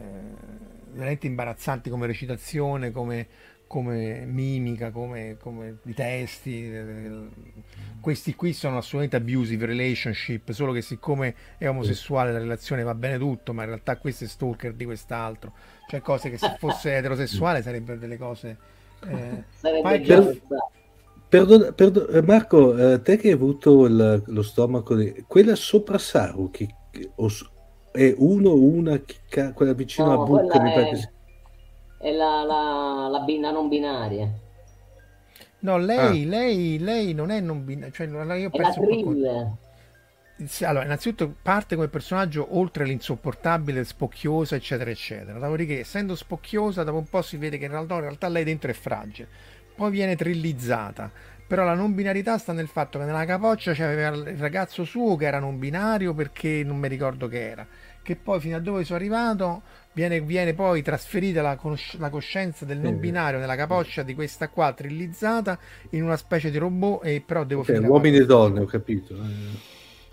veramente 0.93 1.27
imbarazzanti 1.27 1.91
come 1.91 2.07
recitazione, 2.07 2.93
come, 2.93 3.27
come 3.67 4.25
mimica, 4.25 4.93
come, 4.93 5.37
come 5.41 5.79
i 5.87 5.93
testi. 5.93 6.73
Questi 8.01 8.37
qui 8.37 8.53
sono 8.53 8.77
assolutamente 8.77 9.17
abusive 9.17 9.67
relationship, 9.67 10.53
solo 10.53 10.71
che 10.71 10.83
siccome 10.83 11.35
è 11.59 11.69
omosessuale 11.69 12.31
la 12.31 12.39
relazione 12.39 12.85
va 12.85 12.95
bene 12.95 13.19
tutto, 13.19 13.53
ma 13.53 13.63
in 13.63 13.69
realtà 13.71 13.97
questo 13.97 14.23
è 14.23 14.29
stalker 14.29 14.75
di 14.75 14.85
quest'altro. 14.85 15.55
Cioè 15.89 16.01
cose 16.03 16.31
che 16.31 16.39
se 16.39 16.55
fosse 16.57 16.97
eterosessuale 16.97 17.63
sarebbero 17.63 17.99
delle 17.99 18.17
cose... 18.17 18.57
Eh, 19.09 19.45
per, 19.61 20.80
perdona, 21.31 21.73
perdona, 21.73 22.21
Marco, 22.23 22.77
eh, 22.77 23.01
te 23.01 23.17
che 23.17 23.29
hai 23.29 23.35
avuto 23.35 23.87
il, 23.87 24.23
lo 24.27 24.43
stomaco, 24.43 24.95
di, 24.95 25.25
quella 25.27 25.55
sopra 25.55 25.97
Saru, 25.97 26.51
che, 26.51 26.69
o, 27.15 27.29
è 27.93 28.13
uno 28.19 28.51
o 28.51 28.61
una 28.61 29.01
che, 29.01 29.53
quella 29.55 29.73
vicino 29.73 30.09
no, 30.09 30.23
a 30.23 30.27
Book, 30.27 30.57
mi 30.61 30.73
pare 30.73 30.91
che 30.91 31.11
è 32.01 32.13
la, 32.13 32.43
la, 32.45 33.09
la, 33.09 33.25
la 33.27 33.51
non 33.51 33.69
binaria. 33.69 34.29
No, 35.61 35.77
lei, 35.77 36.25
ah. 36.25 36.29
lei, 36.29 36.79
lei 36.79 37.13
non 37.13 37.31
è 37.31 37.41
non 37.41 37.65
binaria. 37.65 37.93
Cioè, 37.93 38.07
io 38.07 38.51
Trill. 38.51 39.57
Allora, 40.63 40.85
innanzitutto 40.87 41.35
parte 41.43 41.75
come 41.75 41.89
personaggio 41.89 42.57
oltre 42.57 42.85
l'insopportabile, 42.85 43.85
spocchiosa, 43.85 44.57
eccetera, 44.57 44.89
eccetera. 44.89 45.39
Dopodiché, 45.39 45.81
essendo 45.81 46.17
spocchiosa, 46.17 46.83
dopo 46.83 46.97
un 46.97 47.05
po' 47.05 47.21
si 47.21 47.37
vede 47.37 47.59
che 47.59 47.67
in 47.67 47.73
realtà, 47.73 47.97
in 47.97 48.01
realtà 48.01 48.29
lei 48.29 48.45
dentro 48.45 48.71
è 48.71 48.75
fragile. 48.75 49.29
Poi 49.75 49.91
viene 49.91 50.17
trillizzata. 50.17 51.11
Però 51.47 51.65
la 51.65 51.75
non 51.75 51.95
binarità 51.95 52.39
sta 52.39 52.53
nel 52.53 52.69
fatto 52.69 52.99
che 52.99 53.05
nella 53.05 53.25
capoccia 53.25 53.73
c'aveva 53.73 54.15
il 54.31 54.39
ragazzo 54.39 54.85
suo 54.85 55.17
che 55.17 55.27
era 55.27 55.41
non 55.41 55.59
binario 55.59 56.15
perché 56.15 56.63
non 56.65 56.79
mi 56.79 56.87
ricordo 56.87 57.27
che 57.27 57.51
era. 57.51 57.67
Che 58.03 58.17
poi 58.17 58.39
fino 58.39 58.57
a 58.57 58.61
dove 58.61 58.85
sono 58.85 58.99
arrivato 58.99 59.63
viene, 59.93 60.21
viene 60.21 60.55
poi 60.55 60.83
trasferita 60.83 61.43
la, 61.43 61.57
conosc- 61.57 61.99
la, 61.99 62.09
coscienza 62.09 62.65
del 62.65 62.79
non 62.79 62.99
binario 62.99 63.39
nella 63.39 63.57
capoccia 63.57 64.03
di 64.03 64.15
questa 64.15 64.49
qua 64.49 64.73
trillizzata 64.73 65.59
in 65.91 66.05
una 66.05 66.17
specie 66.17 66.51
di 66.51 66.59
robot 66.59 67.05
e 67.05 67.23
però 67.25 67.45
devo 67.45 67.63
okay, 67.63 67.75
finire 67.75 67.93
uomini 67.93 68.17
e 68.19 68.27
donne 68.27 68.61
ho 68.61 68.67
capito 68.67 69.17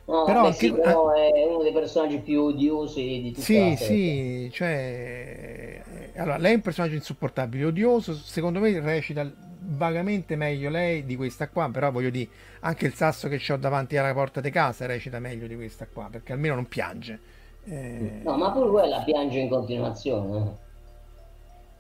No, 0.08 0.24
però, 0.24 0.44
beh, 0.44 0.54
sì, 0.54 0.72
però 0.72 1.12
è 1.12 1.44
uno 1.44 1.64
dei 1.64 1.74
personaggi 1.74 2.20
più 2.20 2.44
odiosi 2.44 3.22
di 3.22 3.32
tutta 3.32 3.42
sì, 3.42 3.76
sì, 3.76 4.50
cioè 4.54 5.82
allora, 6.16 6.38
lei 6.38 6.54
è 6.54 6.56
un 6.56 6.62
personaggio 6.62 6.96
insopportabile, 6.96 7.66
odioso, 7.66 8.14
secondo 8.14 8.60
me 8.60 8.80
recita 8.80 9.30
vagamente 9.60 10.36
meglio 10.36 10.70
lei 10.70 11.06
di 11.06 11.16
questa 11.16 11.50
qua, 11.50 11.70
però 11.70 11.92
voglio 11.92 12.10
dire, 12.10 12.30
anche 12.62 12.86
il 12.86 12.94
sasso 12.94 13.28
che 13.28 13.42
ho 13.52 13.58
davanti 13.58 13.98
alla 13.98 14.14
porta 14.14 14.40
di 14.40 14.50
casa 14.50 14.86
recita 14.86 15.20
meglio 15.20 15.46
di 15.46 15.56
questa 15.56 15.88
qua, 15.92 16.08
perché 16.10 16.32
almeno 16.32 16.56
non 16.56 16.68
piange. 16.68 17.20
Eh... 17.66 18.22
No, 18.24 18.38
ma 18.38 18.52
pure 18.52 18.70
quella 18.70 19.02
piange 19.04 19.40
in 19.40 19.50
continuazione. 19.50 20.58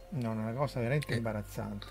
No, 0.09 0.31
è 0.31 0.35
una 0.35 0.53
cosa 0.53 0.79
veramente 0.79 1.15
imbarazzante. 1.15 1.87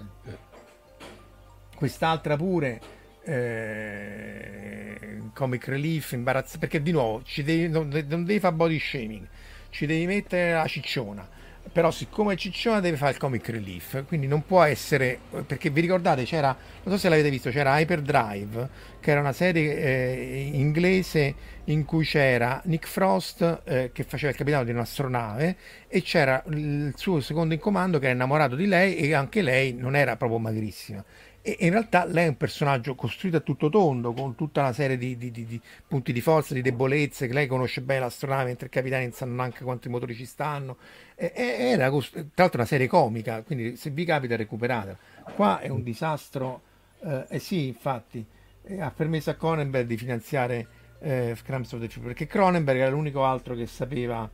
Quest'altra 1.74 2.36
pure, 2.36 2.80
eh, 3.26 5.20
comic 5.32 5.66
relief, 5.66 6.12
imbarazzante, 6.12 6.58
perché 6.58 6.82
di 6.82 6.92
nuovo 6.92 7.22
devi, 7.36 7.68
non, 7.68 7.88
non 8.08 8.24
devi 8.24 8.38
fare 8.38 8.54
body 8.54 8.78
shaming, 8.78 9.26
ci 9.70 9.86
devi 9.86 10.06
mettere 10.06 10.52
la 10.52 10.66
cicciona 10.66 11.28
però 11.72 11.90
siccome 11.90 12.36
Ciccione 12.36 12.80
deve 12.80 12.96
fare 12.96 13.12
il 13.12 13.18
comic 13.18 13.48
relief 13.48 14.04
quindi 14.06 14.26
non 14.26 14.44
può 14.44 14.62
essere 14.62 15.18
perché 15.46 15.70
vi 15.70 15.80
ricordate 15.80 16.24
c'era 16.24 16.56
non 16.84 16.94
so 16.94 17.00
se 17.00 17.08
l'avete 17.08 17.30
visto 17.30 17.50
c'era 17.50 17.78
Hyperdrive 17.78 18.68
che 19.00 19.10
era 19.10 19.20
una 19.20 19.32
serie 19.32 19.76
eh, 19.76 20.50
inglese 20.54 21.34
in 21.64 21.84
cui 21.84 22.04
c'era 22.04 22.60
Nick 22.64 22.86
Frost 22.86 23.62
eh, 23.64 23.90
che 23.92 24.04
faceva 24.04 24.30
il 24.30 24.38
capitano 24.38 24.64
di 24.64 24.70
un'astronave 24.70 25.56
e 25.88 26.02
c'era 26.02 26.42
il 26.50 26.92
suo 26.96 27.20
secondo 27.20 27.54
in 27.54 27.60
comando 27.60 27.98
che 27.98 28.06
era 28.06 28.14
innamorato 28.14 28.54
di 28.54 28.66
lei 28.66 28.96
e 28.96 29.14
anche 29.14 29.42
lei 29.42 29.74
non 29.74 29.96
era 29.96 30.16
proprio 30.16 30.38
magrissima 30.38 31.04
e 31.46 31.66
in 31.66 31.70
realtà 31.70 32.04
lei 32.04 32.24
è 32.24 32.28
un 32.28 32.36
personaggio 32.36 32.96
costruito 32.96 33.36
a 33.36 33.40
tutto 33.40 33.68
tondo, 33.68 34.12
con 34.12 34.34
tutta 34.34 34.62
una 34.62 34.72
serie 34.72 34.98
di, 34.98 35.16
di, 35.16 35.30
di, 35.30 35.46
di 35.46 35.60
punti 35.86 36.12
di 36.12 36.20
forza, 36.20 36.54
di 36.54 36.60
debolezze, 36.60 37.28
che 37.28 37.32
lei 37.32 37.46
conosce 37.46 37.82
bene 37.82 38.00
l'astronave, 38.00 38.46
mentre 38.46 38.66
i 38.66 38.70
capitani 38.70 39.04
non 39.04 39.12
sanno 39.12 39.34
neanche 39.36 39.62
quanti 39.62 39.88
motori 39.88 40.16
ci 40.16 40.26
stanno. 40.26 40.76
E, 41.14 41.32
era 41.36 41.88
tra 41.88 42.24
l'altro 42.34 42.58
una 42.58 42.66
serie 42.66 42.88
comica, 42.88 43.42
quindi 43.42 43.76
se 43.76 43.90
vi 43.90 44.04
capita 44.04 44.34
recuperatela. 44.34 44.98
Qua 45.36 45.60
è 45.60 45.68
un 45.68 45.84
disastro, 45.84 46.62
eh, 47.04 47.26
eh 47.28 47.38
sì, 47.38 47.68
infatti, 47.68 48.26
eh, 48.64 48.80
ha 48.80 48.90
permesso 48.90 49.30
a 49.30 49.34
Cronenberg 49.34 49.86
di 49.86 49.96
finanziare 49.96 50.66
eh, 50.98 51.36
Crimes 51.44 51.72
of 51.72 51.80
the 51.80 51.86
Future, 51.86 52.08
perché 52.08 52.26
Cronenberg 52.26 52.80
era 52.80 52.90
l'unico 52.90 53.24
altro 53.24 53.54
che 53.54 53.66
sapeva 53.66 54.28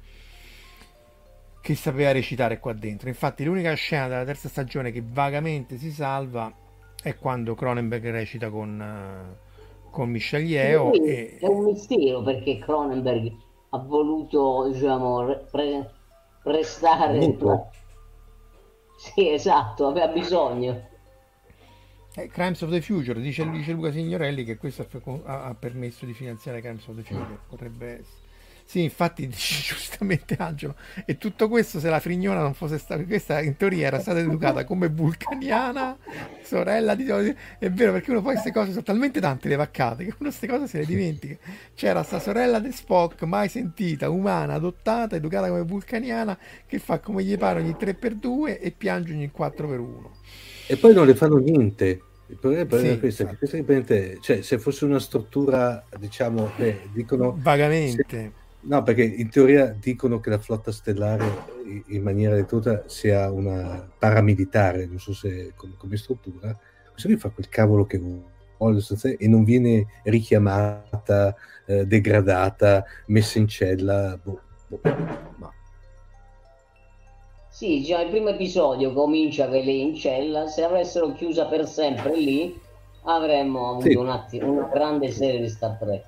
che 1.61 1.77
sapeva 1.77 2.11
recitare 2.11 2.59
qua 2.59 2.73
dentro. 2.73 3.09
Infatti 3.09 3.45
l'unica 3.45 3.75
scena 3.75 4.09
della 4.09 4.25
terza 4.25 4.49
stagione 4.49 4.91
che 4.91 5.03
vagamente 5.05 5.77
si 5.77 5.93
salva 5.93 6.53
è 7.03 7.17
quando 7.19 7.55
Cronenberg 7.57 8.11
recita 8.11 8.49
con, 8.49 8.79
uh, 8.79 9.91
con 9.91 10.09
Michel 10.09 10.45
Yeo. 10.45 10.93
E... 10.93 11.39
È 11.41 11.47
un 11.47 11.65
mistero 11.65 12.23
perché 12.23 12.59
Cronenberg 12.59 13.33
ha 13.71 13.79
voluto 13.79 14.69
diciamo, 14.71 15.25
pre- 15.51 15.91
prestare. 16.43 17.37
Sì, 18.97 19.31
esatto, 19.31 19.89
aveva 19.89 20.07
bisogno. 20.09 20.91
Eh, 22.15 22.29
Crimes 22.29 22.61
of 22.63 22.71
the 22.71 22.81
Future, 22.81 23.21
dice, 23.21 23.49
dice 23.51 23.73
Luca 23.73 23.91
Signorelli 23.91 24.45
che 24.45 24.59
questo 24.59 24.87
ha, 25.25 25.45
ha, 25.45 25.55
permesso 25.55 26.05
di 26.05 26.13
finanziare 26.13 26.61
Crimes 26.61 26.87
of 26.87 26.97
the 26.97 27.03
Future, 27.03 27.39
potrebbe 27.49 27.87
essere. 28.01 28.31
Sì, 28.73 28.85
infatti 28.85 29.27
dice 29.29 29.75
giustamente 29.75 30.35
Angelo, 30.39 30.77
e 31.05 31.19
tutto 31.19 31.51
questo 31.51 31.79
se 31.79 31.91
la 31.91 32.01
Frignona 32.01 32.41
non 32.41 32.55
fosse 32.55 32.79
stata, 32.79 33.05
questa 33.05 33.43
in 33.43 33.55
teoria 33.59 33.89
era 33.89 34.01
stata 34.01 34.19
educata 34.19 34.65
come 34.65 34.89
vulcaniana, 34.89 35.95
sorella 36.43 36.95
di... 36.95 37.05
È 37.05 37.71
vero, 37.71 37.93
perché 37.93 38.11
uno 38.13 38.23
poi 38.23 38.33
queste 38.33 38.51
cose 38.51 38.71
sono 38.71 38.83
talmente 38.83 39.21
tante 39.21 39.49
le 39.49 39.57
vaccate 39.57 40.05
che 40.05 40.15
uno 40.19 40.31
queste 40.31 40.47
cose 40.47 40.67
se 40.67 40.79
le 40.79 40.87
dimentica. 40.87 41.37
C'era 41.75 42.03
sta 42.03 42.19
sorella 42.19 42.61
di 42.61 42.73
Spock, 42.73 43.25
mai 43.25 43.51
sentita, 43.51 44.09
umana, 44.09 44.55
adottata, 44.55 45.17
educata 45.17 45.49
come 45.49 45.65
vulcaniana, 45.65 46.39
che 46.67 46.79
fa 46.79 46.99
come 46.99 47.25
gli 47.25 47.37
pare 47.37 47.61
ogni 47.61 47.77
3x2 47.79 48.59
e 48.59 48.71
piange 48.71 49.13
ogni 49.13 49.31
4x1. 49.37 50.07
E 50.69 50.77
poi 50.79 50.95
non 50.95 51.05
le 51.05 51.15
fanno 51.15 51.37
niente. 51.37 52.05
Il 52.29 52.39
problema 52.39 52.79
sì, 52.79 52.87
è 52.87 52.99
questo, 52.99 53.27
che 53.27 53.37
questa 53.37 54.21
cioè, 54.23 54.41
se 54.41 54.59
fosse 54.59 54.87
una 54.87 54.99
struttura, 54.99 55.85
diciamo, 55.99 56.53
beh, 56.57 56.89
dicono... 56.95 57.37
Vagamente. 57.37 58.41
No, 58.65 58.83
perché 58.83 59.03
in 59.03 59.29
teoria 59.29 59.67
dicono 59.67 60.21
che 60.21 60.31
la 60.31 60.39
flotta 60.39 60.71
stellare 60.71 61.25
in 61.89 62.03
maniera 62.03 62.41
tutta 62.45 62.85
sia 62.87 63.31
una 63.31 63.91
paramilitare, 63.99 64.87
non 64.87 65.01
so 65.01 65.13
se 65.13 65.53
come, 65.57 65.75
come 65.77 65.97
struttura. 65.97 66.57
Questo 66.91 67.09
qui 67.09 67.17
fa 67.17 67.31
quel 67.31 67.49
cavolo 67.49 67.85
che 67.87 67.99
vuole 67.99 68.31
e 69.19 69.27
non 69.27 69.43
viene 69.43 69.87
richiamata, 70.05 71.35
eh, 71.67 71.85
degradata, 71.87 72.85
messa 73.07 73.39
in 73.39 73.49
cella. 73.49 74.19
Boh, 74.23 74.41
boh, 74.69 74.81
ma. 75.37 75.53
Sì, 77.49 77.83
già 77.83 78.01
il 78.01 78.11
primo 78.11 78.29
episodio 78.29 78.93
comincia 78.93 79.49
che 79.49 79.63
lei 79.63 79.83
in 79.83 79.95
cella, 79.97 80.47
se 80.47 80.63
avessero 80.63 81.13
chiusa 81.13 81.47
per 81.47 81.67
sempre 81.67 82.17
lì 82.17 82.59
avremmo 83.05 83.71
avuto 83.71 83.89
sì. 83.89 83.95
un 83.97 84.09
attimo, 84.09 84.53
una 84.53 84.69
grande 84.73 85.11
serie 85.11 85.41
di 85.41 85.49
Star 85.49 85.77
Trek. 85.79 86.05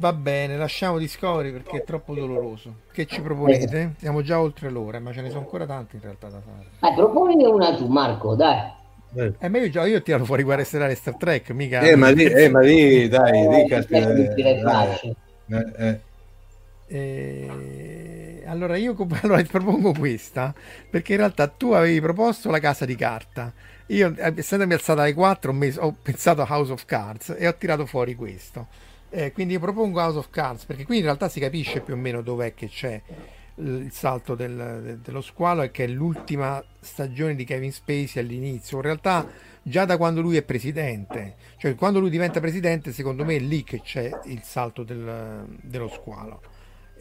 Va 0.00 0.14
bene, 0.14 0.56
lasciamo 0.56 0.96
Discovery 0.96 1.52
perché 1.52 1.76
è 1.76 1.84
troppo 1.84 2.14
doloroso. 2.14 2.74
Che 2.90 3.04
ci 3.04 3.20
proponete? 3.20 3.96
Siamo 3.98 4.22
già 4.22 4.40
oltre 4.40 4.70
l'ora, 4.70 4.98
ma 4.98 5.12
ce 5.12 5.20
ne 5.20 5.28
sono 5.28 5.40
ancora 5.40 5.66
tanti 5.66 5.96
in 5.96 6.02
realtà 6.02 6.28
da 6.30 6.40
fare. 6.40 6.90
Eh, 6.90 6.96
proponine 6.96 7.46
una 7.46 7.74
tu, 7.74 7.86
Marco, 7.86 8.34
dai. 8.34 8.60
Eh, 9.14 9.34
eh 9.38 9.48
ma 9.50 9.58
io, 9.58 9.68
già, 9.68 9.84
io 9.84 10.02
ho 10.02 10.24
fuori 10.24 10.42
Guerre 10.42 10.64
Stellari 10.64 10.94
Star 10.94 11.18
Trek, 11.18 11.50
mica... 11.50 11.80
Eh, 11.80 11.96
ma 11.96 12.08
lì, 12.08 12.24
eh, 12.24 12.48
ma 12.48 12.60
lì 12.60 13.08
dai, 13.08 13.46
lì, 13.46 13.68
caspita, 13.68 14.10
eh, 14.14 15.14
Eh, 15.48 15.72
eh. 15.76 16.00
E... 16.86 18.42
Allora 18.46 18.78
io 18.78 18.96
allora, 19.20 19.42
ti 19.42 19.48
propongo 19.50 19.92
questa 19.92 20.54
perché 20.88 21.12
in 21.12 21.18
realtà 21.18 21.46
tu 21.46 21.72
avevi 21.72 22.00
proposto 22.00 22.50
la 22.50 22.58
casa 22.58 22.86
di 22.86 22.96
carta. 22.96 23.52
Io, 23.88 24.14
eh, 24.16 24.32
essendomi 24.34 24.72
alzata 24.72 25.02
alle 25.02 25.12
4, 25.12 25.50
ho, 25.50 25.54
messo, 25.54 25.80
ho 25.82 25.94
pensato 26.00 26.40
a 26.40 26.46
House 26.48 26.72
of 26.72 26.86
Cards 26.86 27.34
e 27.36 27.46
ho 27.46 27.54
tirato 27.54 27.84
fuori 27.84 28.14
questo. 28.14 28.88
Eh, 29.12 29.32
quindi 29.32 29.54
io 29.54 29.60
propongo 29.60 30.00
House 30.00 30.18
of 30.18 30.30
Cards 30.30 30.64
perché 30.64 30.84
qui 30.84 30.98
in 30.98 31.02
realtà 31.02 31.28
si 31.28 31.40
capisce 31.40 31.80
più 31.80 31.94
o 31.94 31.96
meno 31.96 32.22
dov'è 32.22 32.54
che 32.54 32.68
c'è 32.68 33.02
il 33.56 33.90
salto 33.90 34.34
del, 34.34 34.98
dello 35.02 35.20
squalo 35.20 35.62
e 35.62 35.70
che 35.70 35.84
è 35.84 35.86
l'ultima 35.88 36.62
stagione 36.78 37.34
di 37.34 37.44
Kevin 37.44 37.72
Spacey 37.72 38.22
all'inizio. 38.22 38.76
In 38.76 38.84
realtà 38.84 39.28
già 39.62 39.84
da 39.84 39.96
quando 39.96 40.20
lui 40.20 40.36
è 40.36 40.42
presidente, 40.42 41.36
cioè 41.56 41.74
quando 41.74 42.00
lui 42.00 42.10
diventa 42.10 42.40
presidente, 42.40 42.92
secondo 42.92 43.24
me 43.24 43.36
è 43.36 43.40
lì 43.40 43.64
che 43.64 43.80
c'è 43.82 44.10
il 44.26 44.42
salto 44.42 44.82
del, 44.82 45.44
dello 45.60 45.88
squalo. 45.88 46.40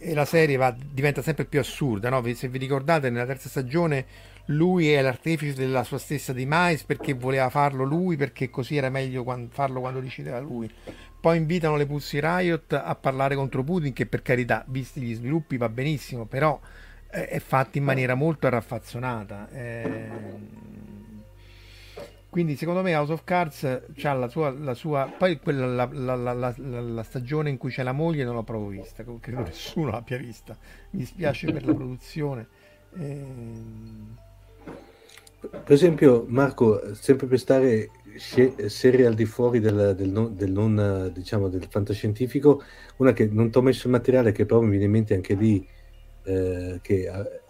E 0.01 0.13
la 0.13 0.25
serie 0.25 0.55
va, 0.55 0.73
diventa 0.77 1.21
sempre 1.21 1.45
più 1.45 1.59
assurda, 1.59 2.09
no? 2.09 2.23
Se 2.33 2.47
vi 2.47 2.57
ricordate, 2.57 3.09
nella 3.09 3.25
terza 3.25 3.49
stagione 3.49 4.05
lui 4.45 4.91
è 4.91 5.01
l'artefice 5.01 5.53
della 5.53 5.83
sua 5.83 5.97
stessa 5.97 6.33
demise 6.33 6.85
perché 6.85 7.13
voleva 7.13 7.49
farlo 7.49 7.83
lui, 7.83 8.15
perché 8.15 8.49
così 8.49 8.77
era 8.77 8.89
meglio 8.89 9.25
farlo 9.49 9.81
quando 9.81 9.99
decideva 9.99 10.39
lui. 10.39 10.71
Poi 11.21 11.37
invitano 11.37 11.75
le 11.75 11.85
Pussy 11.85 12.19
Riot 12.21 12.73
a 12.73 12.95
parlare 12.95 13.35
contro 13.35 13.63
Putin, 13.63 13.91
che 13.93 14.05
per 14.05 14.21
carità, 14.21 14.63
visti 14.67 15.01
gli 15.01 15.13
sviluppi, 15.13 15.57
va 15.57 15.67
benissimo, 15.67 16.25
però 16.25 16.59
eh, 17.11 17.27
è 17.27 17.39
fatto 17.39 17.77
in 17.77 17.83
maniera 17.83 18.13
molto 18.13 18.47
raffazzonata. 18.47 19.49
Eh, 19.49 20.09
quindi 22.29 22.55
secondo 22.55 22.83
me 22.83 22.95
House 22.95 23.11
of 23.11 23.23
Cards 23.23 23.63
ha 24.03 24.13
la 24.13 24.27
sua, 24.27 24.51
la 24.51 24.75
sua 24.75 25.11
poi 25.17 25.39
quella, 25.39 25.65
la, 25.65 26.15
la, 26.15 26.33
la, 26.33 26.53
la, 26.55 27.03
stagione 27.03 27.49
in 27.49 27.57
cui 27.57 27.71
c'è 27.71 27.81
la 27.81 27.91
moglie 27.91 28.23
non 28.23 28.35
l'ho 28.35 28.43
proprio 28.43 28.69
vista, 28.69 29.03
credo 29.19 29.41
nessuno 29.49 29.89
l'abbia 29.89 30.17
vista, 30.17 30.55
mi 30.91 31.05
spiace 31.05 31.51
per 31.51 31.65
la 31.65 31.73
produzione. 31.73 32.47
Eh... 32.97 34.27
Per 35.39 35.71
esempio 35.71 36.25
Marco, 36.27 36.93
sempre 36.93 37.25
per 37.25 37.39
stare 37.39 37.89
serie 38.19 39.05
al 39.05 39.15
di 39.15 39.25
fuori 39.25 39.59
del, 39.59 39.95
del, 39.95 40.09
non, 40.09 40.35
del, 40.35 40.51
non, 40.51 41.11
diciamo, 41.13 41.47
del 41.47 41.65
fantascientifico, 41.69 42.61
una 42.97 43.13
che 43.13 43.27
non 43.31 43.49
ti 43.49 43.57
ho 43.57 43.61
messo 43.61 43.87
il 43.87 43.93
materiale 43.93 44.31
che 44.31 44.45
però 44.45 44.61
mi 44.61 44.71
viene 44.71 44.85
in 44.85 44.91
mente 44.91 45.13
anche 45.13 45.33
lì, 45.35 45.65
eh, 46.23 46.79
che 46.81 46.93
eh, 46.93 47.41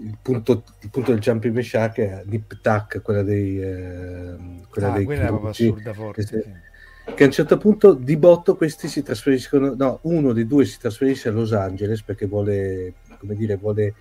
il, 0.00 0.18
punto, 0.20 0.64
il, 0.80 0.90
punto, 0.90 1.10
del 1.12 1.20
jumping 1.20 1.58
shark 1.60 1.98
è 1.98 2.22
Nip 2.26 2.60
Tuck, 2.60 3.02
quella 3.02 3.22
dei... 3.22 3.60
Eh, 3.60 4.36
quella 4.68 4.92
ah, 4.92 4.96
dei 4.96 5.04
quella 5.04 5.26
proprio 5.26 5.50
assurda 5.50 5.92
forte, 5.92 6.24
che, 6.24 6.42
sì. 6.42 7.14
che 7.14 7.22
a 7.22 7.26
un 7.26 7.32
certo 7.32 7.58
punto 7.58 7.92
di 7.92 8.16
botto 8.16 8.56
questi 8.56 8.88
si 8.88 9.02
trasferiscono, 9.02 9.74
no, 9.76 9.98
uno 10.02 10.32
dei 10.32 10.46
due 10.46 10.64
si 10.64 10.78
trasferisce 10.78 11.28
a 11.28 11.32
Los 11.32 11.52
Angeles 11.52 12.02
perché 12.02 12.26
vuole, 12.26 12.94
come 13.18 13.34
dire, 13.34 13.56
vuole 13.56 13.94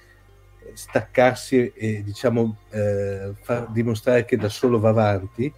staccarsi 0.74 1.72
e 1.76 2.02
diciamo 2.04 2.58
eh, 2.72 3.34
far 3.42 3.70
dimostrare 3.70 4.26
che 4.26 4.38
da 4.38 4.50
solo 4.50 4.80
va 4.80 4.90
avanti 4.90 5.54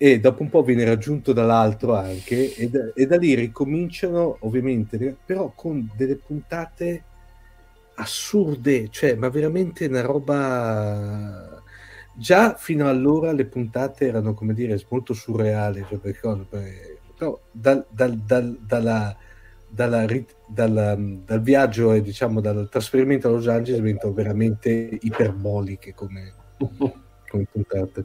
e 0.00 0.20
dopo 0.20 0.42
un 0.42 0.48
po' 0.48 0.62
viene 0.62 0.84
raggiunto 0.84 1.32
dall'altro 1.32 1.96
anche 1.96 2.54
e 2.54 2.70
da, 2.70 2.92
e 2.94 3.04
da 3.06 3.16
lì 3.16 3.34
ricominciano 3.34 4.36
ovviamente 4.40 5.16
però 5.26 5.52
con 5.54 5.90
delle 5.96 6.14
puntate 6.14 7.02
assurde 7.94 8.90
cioè 8.90 9.16
ma 9.16 9.28
veramente 9.28 9.86
una 9.86 10.02
roba 10.02 11.60
già 12.14 12.54
fino 12.54 12.88
allora 12.88 13.32
le 13.32 13.46
puntate 13.46 14.06
erano 14.06 14.34
come 14.34 14.54
dire 14.54 14.80
molto 14.88 15.14
surreali 15.14 15.84
cioè 15.88 15.98
perché, 15.98 16.20
però 17.16 17.40
dal, 17.50 17.84
dal, 17.90 18.16
dal, 18.18 18.56
dalla, 18.60 19.16
dalla, 19.68 20.06
dalla, 20.46 20.96
dal 20.96 21.42
viaggio 21.42 21.92
e 21.92 22.02
diciamo 22.02 22.40
dal 22.40 22.68
trasferimento 22.70 23.26
a 23.26 23.32
Los 23.32 23.48
Angeles 23.48 23.80
diventano 23.80 24.12
veramente 24.12 24.70
iperboliche 25.00 25.92
come, 25.92 26.32
come 26.56 27.46
puntate 27.50 28.04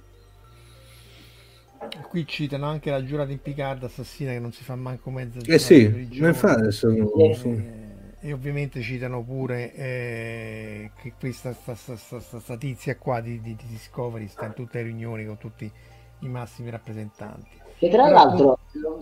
Qui 2.08 2.26
citano 2.28 2.68
anche 2.68 2.90
la 2.90 3.04
giurata 3.04 3.32
in 3.32 3.42
Picard 3.42 3.84
assassina 3.84 4.32
che 4.32 4.40
non 4.40 4.52
si 4.52 4.64
fa 4.64 4.76
manco 4.76 5.10
mezza 5.10 5.40
Eh 5.46 5.60
sì, 5.60 6.08
non 6.20 6.34
fa 6.34 6.72
sono, 6.72 7.14
e, 7.16 7.34
sono... 7.34 7.62
e, 8.20 8.34
ovviamente 8.34 8.82
citano 8.82 9.24
pure 9.24 9.74
eh, 9.74 10.92
che 11.02 11.14
questa 11.20 11.54
sta, 11.54 11.76
sta, 11.76 11.96
sta, 11.96 12.20
sta, 12.20 12.58
tizia 12.58 12.98
qua 12.98 13.20
di, 13.22 13.42
di, 13.42 13.56
di, 13.56 13.66
Discovery 13.68 14.28
sta 14.28 14.46
in 14.46 14.54
tutte 14.54 14.78
le 14.78 14.84
riunioni 14.86 15.26
con 15.26 15.38
tutti 15.38 15.70
i 16.20 16.28
massimi 16.28 16.70
rappresentanti. 16.70 17.62
Che 17.78 17.90
tra 17.90 18.04
Però, 18.04 18.16
l'altro 18.16 18.60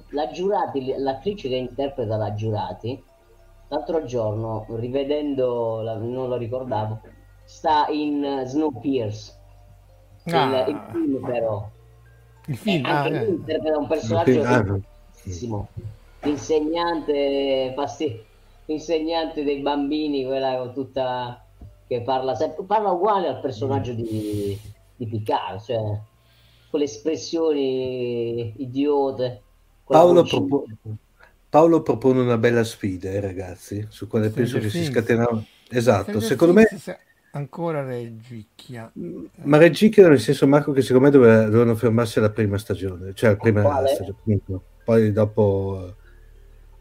la 0.09 0.29
Giurati, 0.31 0.93
l'attrice 0.97 1.49
che 1.49 1.55
interpreta 1.55 2.15
la 2.15 2.33
Giurati, 2.33 3.03
l'altro 3.67 4.03
giorno, 4.05 4.65
rivedendo, 4.69 5.81
la, 5.81 5.95
non 5.95 6.29
lo 6.29 6.37
ricordavo, 6.37 7.01
sta 7.43 7.87
in 7.89 8.43
Snowpiercer. 8.45 9.39
Ah. 10.25 10.65
Il, 10.67 10.75
il 10.75 10.81
film 10.91 11.25
però 11.25 11.69
il 12.47 12.57
film, 12.57 12.85
eh, 12.85 12.89
ah, 12.89 13.01
anche 13.01 13.21
eh. 13.21 13.25
lui 13.25 13.35
interpreta 13.35 13.77
un 13.77 13.87
personaggio 13.87 14.81
bellissimo, 15.23 15.67
ah, 16.19 16.27
insegnante, 16.27 17.73
fasti... 17.75 18.29
insegnante 18.65 19.43
dei 19.43 19.59
bambini, 19.59 20.23
quella 20.23 20.57
con 20.57 20.73
tutta 20.73 21.43
che 21.87 22.01
parla 22.01 22.35
sempre, 22.35 22.63
parla 22.63 22.91
uguale 22.91 23.27
al 23.27 23.41
personaggio 23.41 23.91
di, 23.91 24.57
di 24.95 25.05
Picard, 25.07 25.61
cioè 25.61 25.99
con 26.69 26.79
le 26.79 26.85
espressioni 26.85 28.53
idiote. 28.57 29.41
Paolo, 29.85 30.23
propo... 30.23 30.63
Paolo, 31.49 31.81
propone 31.81 32.21
una 32.21 32.37
bella 32.37 32.63
sfida, 32.63 33.09
eh, 33.09 33.19
ragazzi, 33.19 33.85
su 33.89 34.07
quale 34.07 34.29
penso 34.29 34.57
che 34.59 34.69
si 34.69 34.85
scatenava. 34.85 35.43
Esatto, 35.69 36.21
Stranger 36.21 36.29
secondo 36.29 36.53
me 36.53 36.67
ancora 37.31 37.83
reggicchia. 37.83 38.91
Ma 39.43 39.57
reggicchia 39.57 40.07
nel 40.07 40.19
senso, 40.19 40.47
Marco, 40.47 40.71
che 40.71 40.81
secondo 40.81 41.05
me 41.05 41.11
dove, 41.11 41.45
dovevano 41.45 41.75
fermarsi 41.75 42.19
alla 42.19 42.31
prima 42.31 42.57
stagione, 42.57 43.13
cioè 43.13 43.31
la 43.31 43.35
prima 43.37 43.61
Quale? 43.61 43.87
stagione. 43.89 44.39
Poi 44.83 45.11
dopo 45.11 45.95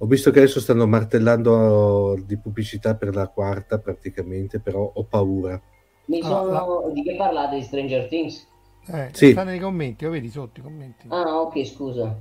ho 0.03 0.07
visto 0.07 0.31
che 0.31 0.39
adesso 0.39 0.61
stanno 0.61 0.87
martellando 0.87 2.19
di 2.25 2.39
pubblicità 2.39 2.97
per 2.97 3.15
la 3.15 3.29
quarta 3.29 3.79
praticamente, 3.79 4.59
però 4.59 4.91
ho 4.95 5.05
paura. 5.05 5.61
Mi 6.07 6.23
sono... 6.23 6.87
Ah, 6.87 6.91
Di 6.91 7.03
che 7.03 7.17
parlate 7.17 7.57
di 7.57 7.63
Stranger 7.63 8.09
Things? 8.09 8.49
Eh, 8.87 9.11
sì. 9.13 9.33
Sta 9.33 9.45
nei 9.45 9.59
commenti, 9.59 10.05
lo 10.05 10.11
vedi 10.11 10.31
sotto 10.31 10.61
i 10.61 10.63
commenti. 10.63 11.07
Ah, 11.09 11.41
ok, 11.43 11.67
scusa. 11.67 12.19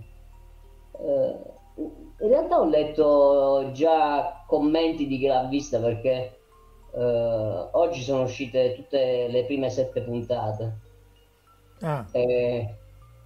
Uh, 0.92 1.58
in 2.20 2.28
realtà 2.28 2.60
ho 2.60 2.66
letto 2.66 3.72
già 3.74 4.44
commenti 4.46 5.08
di 5.08 5.18
chi 5.18 5.28
l'ha 5.28 5.46
vista 5.46 5.80
perché 5.80 6.39
Uh, 6.91 7.68
oggi 7.72 8.02
sono 8.02 8.24
uscite 8.24 8.74
tutte 8.76 9.28
le 9.30 9.45
prime 9.45 9.70
sette 9.70 10.02
puntate. 10.02 10.78
Ah. 11.82 12.06
E, 12.11 12.76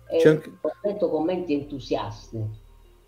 e 0.07 0.29
anche... 0.29 0.51
ho 0.61 0.71
letto 0.81 1.09
commenti 1.09 1.53
entusiasti. 1.53 2.61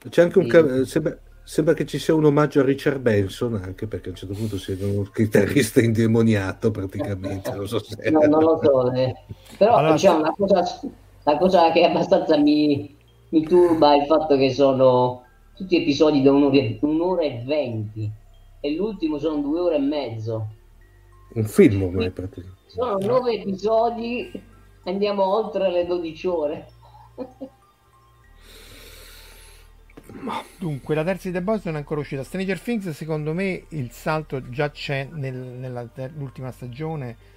C'è 0.09 0.21
anche 0.21 0.39
un 0.39 0.47
ca- 0.47 0.85
sembra, 0.85 1.17
sembra, 1.43 1.73
che 1.73 1.85
ci 1.85 1.99
sia 1.99 2.13
un 2.13 2.25
omaggio 2.25 2.61
a 2.61 2.63
Richard 2.63 2.99
Benson, 2.99 3.55
anche 3.55 3.87
perché 3.87 4.07
a 4.07 4.11
un 4.11 4.17
certo 4.17 4.33
punto 4.33 4.57
sei 4.57 4.77
un 4.81 5.09
chitarrista 5.11 5.81
indemoniato 5.81 6.71
praticamente. 6.71 7.53
non, 7.53 7.67
so 7.67 7.83
se... 7.83 8.09
no, 8.09 8.19
non 8.21 8.43
lo 8.43 8.59
so, 8.61 8.91
eh. 8.93 9.13
però 9.57 9.75
allora... 9.75 9.93
diciamo, 9.93 10.21
la, 10.21 10.33
cosa, 10.37 10.63
la 11.23 11.37
cosa 11.37 11.71
che 11.71 11.83
abbastanza 11.83 12.37
mi, 12.37 12.95
mi 13.29 13.43
turba 13.45 13.93
è 13.93 13.97
il 13.97 14.05
fatto 14.05 14.37
che 14.37 14.53
sono 14.53 15.23
tutti 15.55 15.75
episodi 15.81 16.21
da 16.21 16.31
un'ora, 16.31 16.59
un'ora 16.81 17.21
e 17.23 17.43
venti 17.45 18.11
e 18.65 18.75
l'ultimo 18.75 19.19
sono 19.19 19.41
due 19.41 19.59
ore 19.59 19.75
e 19.75 19.79
mezzo. 19.79 20.47
Un 21.33 21.45
film 21.45 21.83
ormai 21.83 22.09
praticamente. 22.09 22.61
Sono 22.65 22.97
nove 22.97 23.33
episodi, 23.33 24.31
andiamo 24.85 25.23
oltre 25.23 25.71
le 25.71 25.85
12 25.85 26.27
ore. 26.27 26.67
Dunque, 30.57 30.95
la 30.95 31.03
terza 31.03 31.27
di 31.27 31.33
The 31.33 31.41
Boys 31.41 31.63
non 31.65 31.75
è 31.75 31.77
ancora 31.77 31.99
uscita. 31.99 32.23
Stranger 32.23 32.59
Things, 32.59 32.89
secondo 32.89 33.33
me, 33.33 33.65
il 33.69 33.91
salto 33.91 34.49
già 34.49 34.71
c'è 34.71 35.07
nel, 35.11 35.35
nell'ultima 35.35 36.51
stagione. 36.51 37.33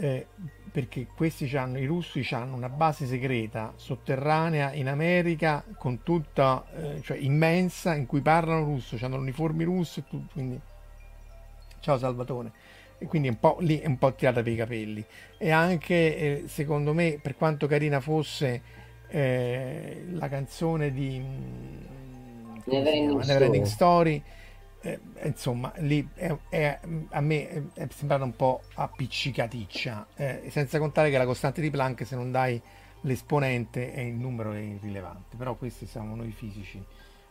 Eh, 0.00 0.26
perché 0.70 1.06
questi 1.14 1.56
hanno, 1.56 1.78
i 1.78 1.86
russi 1.86 2.26
hanno 2.30 2.54
una 2.54 2.68
base 2.68 3.06
segreta 3.06 3.72
sotterranea 3.74 4.72
in 4.74 4.88
America 4.88 5.64
con 5.76 6.02
tutta, 6.02 6.64
eh, 6.76 7.00
cioè 7.02 7.16
immensa, 7.16 7.94
in 7.94 8.06
cui 8.06 8.20
parlano 8.20 8.64
russo, 8.64 8.96
hanno 9.00 9.16
uniformi 9.16 9.64
russi 9.64 10.00
e 10.00 10.04
tutto, 10.08 10.32
quindi 10.32 10.60
ciao 11.80 11.98
Salvatore. 11.98 12.52
E 12.98 13.06
quindi 13.06 13.28
è 13.28 13.30
un 13.30 13.38
po' 13.38 13.56
lì 13.60 13.78
è 13.78 13.86
un 13.86 13.98
po' 13.98 14.12
tirata 14.12 14.42
per 14.42 14.52
i 14.52 14.56
capelli. 14.56 15.04
E 15.36 15.50
anche, 15.50 15.94
eh, 15.94 16.42
secondo 16.46 16.92
me, 16.92 17.18
per 17.20 17.36
quanto 17.36 17.66
carina 17.66 18.00
fosse 18.00 18.62
eh, 19.08 20.04
la 20.10 20.28
canzone 20.28 20.92
di 20.92 21.18
mm, 21.18 21.98
Never 22.64 23.66
Story, 23.66 24.22
eh, 24.80 25.00
insomma, 25.24 25.72
lì 25.78 26.08
è, 26.14 26.34
è, 26.48 26.78
a 27.10 27.20
me 27.20 27.48
è, 27.48 27.62
è 27.74 27.88
sembrata 27.90 28.24
un 28.24 28.36
po' 28.36 28.62
appiccicaticcia, 28.74 30.06
eh, 30.14 30.42
senza 30.50 30.78
contare 30.78 31.10
che 31.10 31.18
la 31.18 31.24
costante 31.24 31.60
di 31.60 31.70
Planck, 31.70 32.06
se 32.06 32.14
non 32.14 32.30
dai 32.30 32.60
l'esponente, 33.02 33.92
è 33.92 34.00
il 34.00 34.14
numero 34.14 34.52
è 34.52 34.58
irrilevante, 34.58 35.36
però 35.36 35.54
questi 35.56 35.86
siamo 35.86 36.14
noi 36.14 36.30
fisici. 36.32 36.82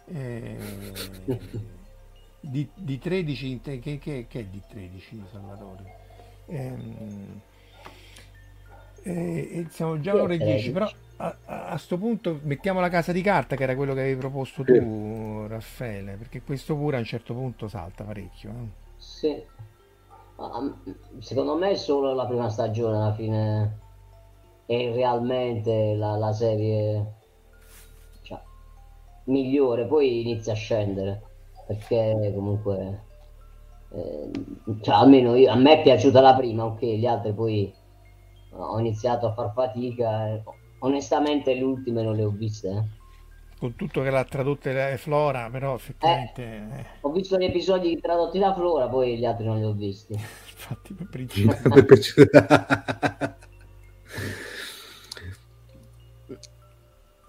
Eh, 0.09 0.57
di, 2.39 2.67
di 2.73 2.99
13 2.99 3.59
che, 3.61 3.79
che, 3.79 3.99
che, 3.99 4.27
è 4.39 4.43
di 4.45 4.61
13 4.69 5.23
Salvatore 5.31 5.95
ehm, 6.45 7.41
e, 9.03 9.11
e 9.11 9.67
siamo 9.69 9.99
già 9.99 10.15
ore 10.15 10.37
10 10.37 10.71
però 10.71 10.89
a, 11.17 11.69
questo 11.71 11.97
punto 11.97 12.39
mettiamo 12.43 12.79
la 12.79 12.89
casa 12.89 13.11
di 13.11 13.21
carta 13.21 13.55
che 13.55 13.63
era 13.63 13.75
quello 13.75 13.93
che 13.93 14.01
avevi 14.01 14.19
proposto 14.19 14.63
tu 14.63 14.73
sì. 14.73 15.47
Raffaele 15.47 16.15
perché 16.15 16.41
questo 16.41 16.75
pure 16.75 16.97
a 16.97 16.99
un 16.99 17.05
certo 17.05 17.33
punto 17.33 17.67
salta 17.67 18.03
parecchio 18.03 18.49
eh? 18.49 18.67
sì 18.97 19.43
secondo 21.19 21.57
me 21.57 21.71
è 21.71 21.75
solo 21.75 22.13
la 22.13 22.27
prima 22.27 22.49
stagione 22.49 22.97
alla 22.97 23.13
fine 23.13 23.79
è 24.67 24.93
realmente 24.93 25.95
la, 25.95 26.15
la 26.17 26.31
serie 26.33 27.13
cioè, 28.21 28.39
migliore 29.25 29.87
poi 29.87 30.21
inizia 30.21 30.53
a 30.53 30.55
scendere 30.55 31.21
perché 31.65 32.31
comunque 32.35 33.01
eh, 33.93 34.31
cioè, 34.81 34.95
almeno 34.95 35.35
io, 35.35 35.49
a 35.49 35.55
me 35.55 35.79
è 35.79 35.81
piaciuta 35.81 36.21
la 36.21 36.35
prima 36.35 36.65
ok 36.65 36.81
gli 36.81 37.05
altri 37.07 37.33
poi 37.33 37.73
ho 38.51 38.79
iniziato 38.79 39.27
a 39.27 39.33
far 39.33 39.51
fatica 39.53 40.41
onestamente 40.79 41.53
le 41.53 41.63
ultime 41.63 42.01
non 42.01 42.15
le 42.15 42.23
ho 42.23 42.29
viste 42.29 42.69
eh. 42.69 42.83
con 43.59 43.75
tutto 43.75 44.01
che 44.01 44.09
l'ha 44.09 44.23
tradotta 44.23 44.71
la 44.71 44.97
Flora 44.97 45.49
però 45.49 45.75
effettivamente 45.75 46.43
eh, 46.43 46.85
ho 47.01 47.11
visto 47.11 47.37
gli 47.37 47.45
episodi 47.45 47.99
tradotti 47.99 48.39
da 48.39 48.53
Flora 48.53 48.87
poi 48.87 49.17
gli 49.17 49.25
altri 49.25 49.45
non 49.45 49.57
li 49.57 49.65
ho 49.65 49.73
visti. 49.73 50.13
Infatti 50.57 50.93
per 50.93 51.07
principio. 51.07 51.55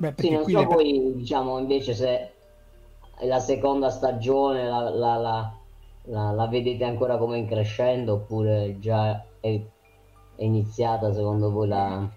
Beh, 0.01 0.15
sì, 0.17 0.31
non 0.31 0.45
so 0.45 0.65
poi 0.69 1.13
diciamo 1.17 1.59
invece 1.59 1.93
se 1.93 2.33
la 3.23 3.41
seconda 3.41 3.91
stagione 3.91 4.63
la, 4.65 4.89
la, 4.91 5.53
la, 6.05 6.31
la, 6.31 6.47
vedete 6.47 6.85
ancora 6.85 7.17
come 7.17 7.39
in 7.39 7.49
crescendo 7.49 8.13
oppure 8.15 8.79
già 8.79 9.21
è, 9.41 9.61
è 10.37 10.45
iniziata 10.45 11.13
secondo 11.13 11.51
voi 11.51 11.67
la... 11.67 12.09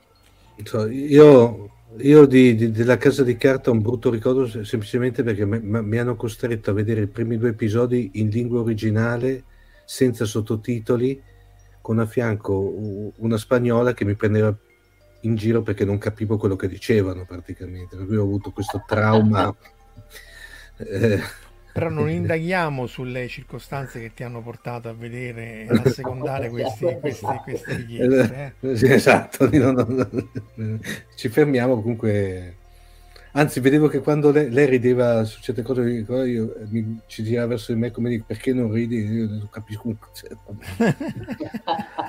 Io, 0.89 1.71
io 1.97 2.25
di, 2.25 2.55
di, 2.55 2.71
della 2.71 2.97
casa 2.97 3.23
di 3.23 3.35
carta 3.37 3.69
ho 3.69 3.73
un 3.73 3.81
brutto 3.81 4.09
ricordo 4.09 4.47
semplicemente 4.63 5.23
perché 5.23 5.45
mi, 5.45 5.59
mi 5.59 5.97
hanno 5.97 6.15
costretto 6.15 6.71
a 6.71 6.73
vedere 6.73 7.01
i 7.01 7.07
primi 7.07 7.37
due 7.37 7.49
episodi 7.49 8.11
in 8.15 8.29
lingua 8.29 8.61
originale 8.61 9.43
senza 9.85 10.25
sottotitoli 10.25 11.21
con 11.81 11.99
a 11.99 12.05
fianco 12.05 13.11
una 13.17 13.37
spagnola 13.37 13.93
che 13.93 14.05
mi 14.05 14.15
prendeva 14.15 14.55
in 15.21 15.35
giro 15.35 15.61
perché 15.61 15.85
non 15.85 15.97
capivo 15.97 16.37
quello 16.37 16.55
che 16.55 16.67
dicevano 16.67 17.25
praticamente, 17.25 17.95
per 17.95 18.05
cui 18.05 18.15
ho 18.15 18.23
avuto 18.23 18.51
questo 18.51 18.83
trauma. 18.87 19.53
eh, 20.77 21.19
però 21.71 21.89
non 21.89 22.09
indaghiamo 22.11 22.85
sulle 22.87 23.27
circostanze 23.27 23.99
che 23.99 24.13
ti 24.13 24.23
hanno 24.23 24.41
portato 24.41 24.89
a 24.89 24.93
vedere 24.93 25.65
e 25.65 25.67
a 25.69 25.89
secondare 25.89 26.49
questi, 26.49 26.97
questi, 26.99 27.25
queste 27.43 27.75
richieste. 27.75 28.53
Eh? 28.59 28.75
Sì, 28.75 28.91
esatto, 28.91 29.49
ci 31.15 31.29
fermiamo 31.29 31.81
comunque 31.81 32.55
Anzi, 33.33 33.61
vedevo 33.61 33.87
che 33.87 33.99
quando 33.99 34.29
lei, 34.29 34.49
lei 34.49 34.65
rideva 34.65 35.23
su 35.23 35.39
certe 35.41 35.61
cose, 35.61 35.81
io, 35.83 36.53
mi, 36.69 36.99
ci 37.05 37.23
girava 37.23 37.47
verso 37.47 37.71
di 37.71 37.79
me 37.79 37.89
come 37.89 38.09
dire 38.09 38.23
perché 38.27 38.51
non 38.51 38.71
ridi? 38.71 38.97
Io 39.05 39.27
non 39.27 39.47
capisco. 39.49 39.95
Cioè, 40.13 40.29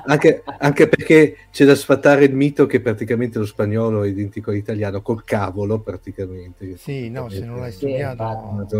anche, 0.06 0.42
anche, 0.58 0.88
perché 0.88 1.36
c'è 1.52 1.64
da 1.64 1.76
sfatare 1.76 2.24
il 2.24 2.34
mito 2.34 2.66
che 2.66 2.80
praticamente 2.80 3.38
lo 3.38 3.46
spagnolo 3.46 4.02
è 4.02 4.08
identico 4.08 4.50
all'italiano, 4.50 5.00
col 5.00 5.22
cavolo 5.22 5.78
praticamente. 5.78 6.76
Sì, 6.76 7.08
no, 7.08 7.28
se 7.28 7.44
non 7.44 7.60
l'hai 7.60 7.72
studiato. 7.72 8.66
Sì, 8.68 8.76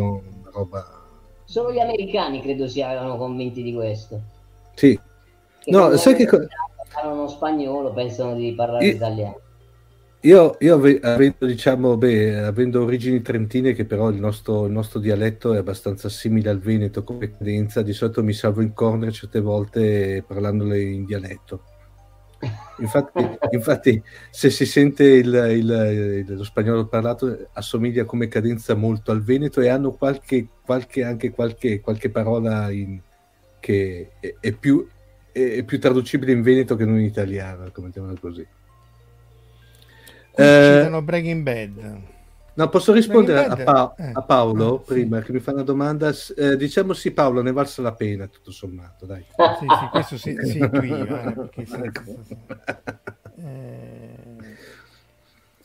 roba... 0.51 1.01
Solo 1.45 1.73
gli 1.73 1.79
americani 1.79 2.43
credo 2.43 2.67
siano 2.67 3.17
convinti 3.17 3.63
di 3.63 3.73
questo. 3.73 4.21
Sì. 4.75 4.99
Che 5.61 5.71
no, 5.71 5.97
sai 5.97 6.17
che... 6.17 6.27
Parlano 6.93 7.29
spagnolo, 7.29 7.93
pensano 7.93 8.35
di 8.35 8.53
parlare 8.53 8.87
io... 8.87 8.95
italiano. 8.95 9.41
Io, 10.25 10.57
io 10.61 10.75
avendo, 10.77 11.47
diciamo, 11.47 11.97
beh, 11.97 12.45
avendo 12.45 12.85
origini 12.85 13.23
trentine, 13.23 13.73
che 13.73 13.85
però 13.85 14.09
il 14.09 14.21
nostro, 14.21 14.67
il 14.67 14.73
nostro, 14.73 15.01
dialetto 15.01 15.53
è 15.53 15.59
abbastanza 15.59 16.09
simile 16.09 16.49
al 16.49 16.61
veneto 16.61 17.03
come 17.03 17.37
cadenza, 17.37 17.83
di 17.83 17.93
solito 17.93 18.23
mi 18.23 18.33
salvo 18.33 18.63
in 18.63 18.73
corner 18.73 19.13
certe 19.13 19.41
volte 19.41 20.23
parlandole 20.25 20.81
in 20.81 21.05
dialetto. 21.07 21.65
Infatti, 22.79 23.21
infatti 23.51 24.03
se 24.31 24.51
si 24.51 24.65
sente 24.65 25.05
il, 25.05 25.35
il, 25.51 26.25
lo 26.37 26.45
spagnolo 26.45 26.87
parlato, 26.87 27.49
assomiglia 27.55 28.05
come 28.05 28.29
cadenza 28.29 28.75
molto 28.75 29.11
al 29.11 29.25
veneto 29.25 29.61
e 29.61 29.71
hanno 29.71 29.91
qualche, 29.91 30.47
qualche, 30.65 31.03
anche 31.03 31.33
qualche, 31.33 31.81
qualche 31.81 32.11
parola 32.11 32.71
in, 32.71 33.01
che 33.59 34.13
è, 34.21 34.37
è, 34.39 34.53
più, 34.53 34.87
è, 35.33 35.41
è 35.41 35.65
più 35.65 35.81
traducibile 35.81 36.31
in 36.31 36.43
veneto 36.43 36.77
che 36.77 36.85
non 36.85 37.01
in 37.01 37.07
italiano, 37.07 37.69
come 37.73 37.89
diciamo 37.89 38.15
così. 38.21 38.47
Eh, 40.35 41.01
Breaking 41.03 41.43
Bad. 41.43 42.01
No, 42.55 42.69
posso 42.69 42.93
rispondere 42.93 43.47
a, 43.47 43.57
pa- 43.57 43.95
eh. 43.97 44.11
a, 44.13 44.23
Paolo 44.23 44.75
ah, 44.75 44.81
prima 44.81 45.19
sì. 45.21 45.25
che 45.25 45.33
mi 45.33 45.41
fa 45.41 45.53
una 45.53 45.63
domanda? 45.63 46.13
Eh, 46.37 46.57
diciamo 46.57 46.93
sì, 46.93 47.11
Paolo, 47.13 47.41
ne 47.41 47.51
valsa 47.53 47.81
la 47.81 47.93
pena, 47.93 48.27
tutto 48.27 48.51
sommato, 48.51 49.07
dai. 49.07 49.25
Sì, 49.59 49.67
sì, 49.69 49.89
questo 49.91 50.19
sì, 50.19 50.37
sì 50.43 50.59
io, 50.59 51.51
eh, 53.37 54.37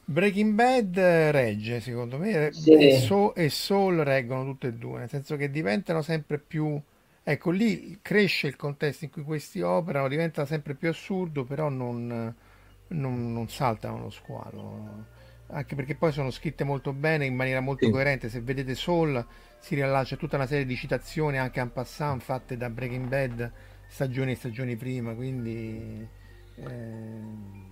Breaking 0.05 0.53
Bad 0.53 0.97
regge, 0.97 1.81
secondo 1.81 2.17
me, 2.17 2.53
sì. 2.53 2.71
e, 2.71 2.99
so- 3.01 3.35
e 3.35 3.49
Soul 3.49 3.97
reggono 3.97 4.45
tutte 4.45 4.67
e 4.67 4.73
due, 4.73 4.99
nel 4.99 5.09
senso 5.09 5.35
che 5.35 5.51
diventano 5.51 6.01
sempre 6.01 6.37
più... 6.37 6.79
Ecco, 7.21 7.51
lì 7.51 7.99
cresce 8.01 8.47
il 8.47 8.55
contesto 8.55 9.03
in 9.03 9.11
cui 9.11 9.23
questi 9.23 9.59
operano, 9.59 10.07
diventa 10.07 10.45
sempre 10.45 10.73
più 10.75 10.87
assurdo, 10.87 11.43
però 11.43 11.67
non 11.67 12.33
non, 12.89 13.33
non 13.33 13.47
saltano 13.49 13.99
lo 13.99 14.09
squalo 14.09 15.15
anche 15.49 15.75
perché 15.75 15.95
poi 15.95 16.11
sono 16.11 16.29
scritte 16.29 16.63
molto 16.63 16.91
bene 16.91 17.25
in 17.25 17.35
maniera 17.35 17.61
molto 17.61 17.85
sì. 17.85 17.91
coerente 17.91 18.29
se 18.29 18.41
vedete 18.41 18.75
Soul 18.75 19.25
si 19.59 19.75
riallaccia 19.75 20.17
tutta 20.17 20.35
una 20.35 20.45
serie 20.45 20.65
di 20.65 20.75
citazioni 20.75 21.37
anche 21.37 21.59
en 21.59 21.71
passant 21.71 22.21
fatte 22.21 22.57
da 22.57 22.69
Breaking 22.69 23.07
Bad 23.07 23.51
stagioni 23.87 24.31
e 24.31 24.35
stagioni 24.35 24.75
prima 24.75 25.13
quindi 25.13 26.05
eh... 26.55 27.21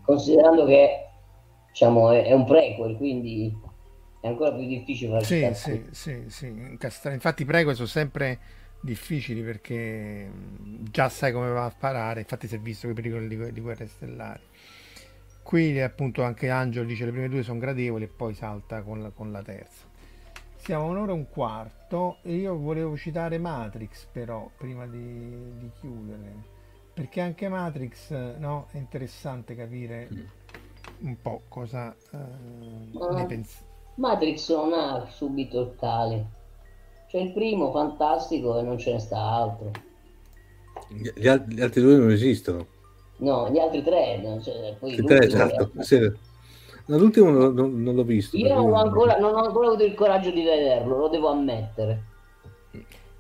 considerando 0.03 0.65
che 0.65 1.05
diciamo 1.69 2.11
è, 2.11 2.23
è, 2.23 2.31
un 2.31 2.45
prequel 2.45 2.95
quindi 2.95 3.53
è 4.21 4.27
ancora 4.27 4.53
più 4.53 4.65
difficile 4.65 5.11
fare 5.11 5.25
sì, 5.25 5.49
sì, 5.53 5.83
sì, 5.91 6.23
sì. 6.27 6.77
infatti 7.11 7.41
i 7.41 7.45
prequel 7.45 7.75
sono 7.75 7.87
sempre 7.87 8.39
difficili 8.79 9.41
perché 9.41 10.29
già 10.91 11.09
sai 11.09 11.33
come 11.33 11.49
va 11.49 11.65
a 11.65 11.69
sparare 11.69 12.21
infatti 12.21 12.47
si 12.47 12.55
è 12.55 12.59
visto 12.59 12.87
che 12.87 12.93
pericoli 12.93 13.27
di, 13.27 13.51
di 13.51 13.59
guerre 13.59 13.87
stellari 13.87 14.43
Qui 15.45 15.79
appunto 15.79 16.23
anche 16.23 16.49
Angelo 16.49 16.87
dice 16.87 17.05
le 17.05 17.11
prime 17.11 17.29
due 17.29 17.43
sono 17.43 17.59
gradevoli 17.59 18.05
e 18.05 18.07
poi 18.07 18.33
salta 18.33 18.81
con 18.81 18.99
la, 18.99 19.11
con 19.11 19.31
la 19.31 19.43
terza. 19.43 19.85
Siamo 20.55 20.87
un'ora 20.87 21.11
e 21.11 21.13
un 21.13 21.29
quarto 21.29 22.17
e 22.23 22.33
io 22.33 22.57
volevo 22.57 22.97
citare 22.97 23.37
Matrix 23.37 24.07
però 24.11 24.49
prima 24.57 24.87
di, 24.87 25.55
di 25.59 25.69
chiudere 25.79 26.33
perché 26.91 27.21
anche 27.21 27.47
Matrix 27.47 28.09
no, 28.37 28.65
è 28.71 28.77
interessante 28.77 29.55
capire 29.55 30.09
un 31.01 31.15
po' 31.21 31.43
cosa 31.47 31.95
uh, 32.09 33.13
ne 33.13 33.25
pensi. 33.27 33.57
Matrix 33.97 34.49
non 34.49 34.73
ha 34.73 35.05
subito 35.11 35.61
il 35.61 35.75
cale. 35.77 36.25
C'è 37.07 37.19
il 37.19 37.31
primo 37.33 37.71
fantastico 37.71 38.57
e 38.57 38.63
non 38.63 38.79
ce 38.79 38.93
ne 38.93 38.99
sta 38.99 39.19
altro. 39.19 39.69
Gli, 40.87 41.07
gli 41.13 41.27
altri 41.61 41.81
due 41.81 41.97
non 41.97 42.09
esistono. 42.09 42.73
No, 43.17 43.49
gli 43.49 43.59
altri 43.59 43.83
tre. 43.83 44.21
Cioè, 44.41 44.75
poi 44.79 44.95
tre 44.95 45.25
esatto. 45.25 45.71
Sì. 45.79 45.99
No, 46.87 46.97
l'ultimo 46.97 47.29
non, 47.31 47.53
non, 47.53 47.81
non, 47.81 47.95
l'ho 47.95 48.03
visto. 48.03 48.37
Io 48.37 48.53
non 48.53 48.71
ho, 48.71 48.75
ancora, 48.75 49.17
non 49.17 49.33
ho 49.33 49.43
ancora 49.43 49.67
avuto 49.67 49.83
il 49.83 49.95
coraggio 49.95 50.29
di 50.29 50.43
vederlo, 50.43 50.97
lo 50.97 51.07
devo 51.07 51.29
ammettere. 51.29 52.03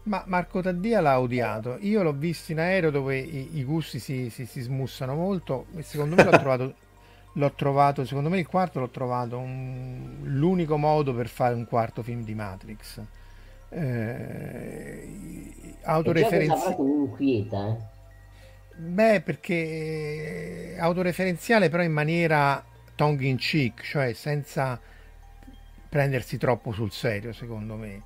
Ma 0.03 0.23
Marco 0.27 0.61
Taddia 0.61 1.01
l'ha 1.01 1.19
odiato. 1.19 1.77
Io 1.79 2.03
l'ho 2.03 2.13
visto 2.13 2.51
in 2.51 2.59
aereo 2.59 2.91
dove 2.91 3.17
i, 3.17 3.57
i 3.57 3.63
gusti 3.63 3.97
si, 3.97 4.29
si, 4.29 4.45
si, 4.45 4.61
smussano 4.61 5.15
molto 5.15 5.65
e 5.75 5.81
secondo 5.81 6.13
me 6.15 6.23
l'ho 6.23 6.29
trovato, 6.37 6.73
l'ho 7.33 7.51
trovato, 7.53 8.05
secondo 8.05 8.29
me 8.29 8.37
il 8.37 8.45
quarto 8.45 8.79
l'ho 8.79 8.89
trovato 8.89 9.39
un, 9.39 10.17
l'unico 10.23 10.77
modo 10.77 11.15
per 11.15 11.27
fare 11.27 11.55
un 11.55 11.65
quarto 11.65 12.03
film 12.03 12.23
di 12.23 12.35
Matrix. 12.35 13.01
Eh, 13.69 15.09
autoreferenziale. 15.81 16.75
Inquieta, 16.77 17.67
eh? 17.69 17.93
Beh, 18.77 19.21
perché 19.21 20.75
autoreferenziale 20.77 21.69
però 21.69 21.81
in 21.83 21.93
maniera 21.93 22.63
tongue 22.95 23.25
in 23.25 23.37
cheek, 23.37 23.83
cioè 23.83 24.13
senza 24.13 24.79
prendersi 25.87 26.37
troppo 26.37 26.71
sul 26.73 26.91
serio, 26.91 27.31
secondo 27.31 27.75
me. 27.75 28.01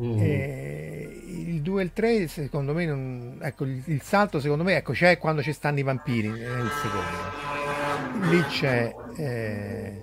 Mm. 0.00 0.18
Eh, 0.18 1.22
il 1.26 1.60
2 1.60 1.80
e 1.80 1.84
il 1.84 1.92
3, 1.92 2.26
secondo 2.28 2.72
me, 2.72 2.86
non... 2.86 3.38
ecco, 3.40 3.64
il, 3.64 3.82
il, 3.84 4.00
salto, 4.00 4.40
secondo 4.40 4.64
me, 4.64 4.76
ecco, 4.76 4.92
c'è 4.92 5.18
quando 5.18 5.42
ci 5.42 5.52
stanno 5.52 5.78
i 5.78 5.82
vampiri 5.82 6.28
nel 6.28 6.70
secondo. 6.82 8.28
Lì 8.30 8.42
c'è, 8.44 8.94
eh, 9.16 10.02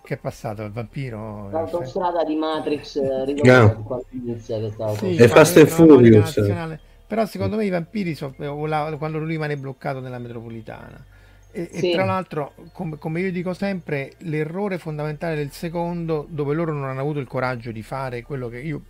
Che 0.00 0.14
è 0.14 0.16
passato 0.16 0.62
il 0.62 0.70
vampiro? 0.70 1.50
L'autostrada 1.50 2.24
di 2.24 2.36
Matrix 2.36 2.96
eh, 2.96 3.24
ricordo 3.24 3.74
no. 3.74 3.82
quando 3.82 4.06
inizia 4.10 4.58
questa 4.58 4.94
sì, 4.94 5.16
è 5.16 5.26
Fast 5.26 5.56
and 5.56 5.66
Furious. 5.66 6.86
Però 7.08 7.24
secondo 7.24 7.56
me 7.56 7.64
i 7.64 7.70
vampiri 7.70 8.14
so, 8.14 8.34
quando 8.36 9.18
lui 9.18 9.28
rimane 9.28 9.56
bloccato 9.56 9.98
nella 9.98 10.18
metropolitana. 10.18 11.02
E, 11.50 11.70
sì. 11.72 11.90
e 11.90 11.94
tra 11.94 12.04
l'altro, 12.04 12.52
com- 12.72 12.98
come 12.98 13.20
io 13.20 13.32
dico 13.32 13.54
sempre, 13.54 14.12
l'errore 14.18 14.76
fondamentale 14.76 15.34
del 15.34 15.50
secondo, 15.50 16.26
dove 16.28 16.54
loro 16.54 16.72
non 16.72 16.84
hanno 16.84 17.00
avuto 17.00 17.18
il 17.18 17.26
coraggio 17.26 17.72
di 17.72 17.82
fare 17.82 18.22
quello 18.22 18.48
che 18.48 18.58
io 18.58 18.82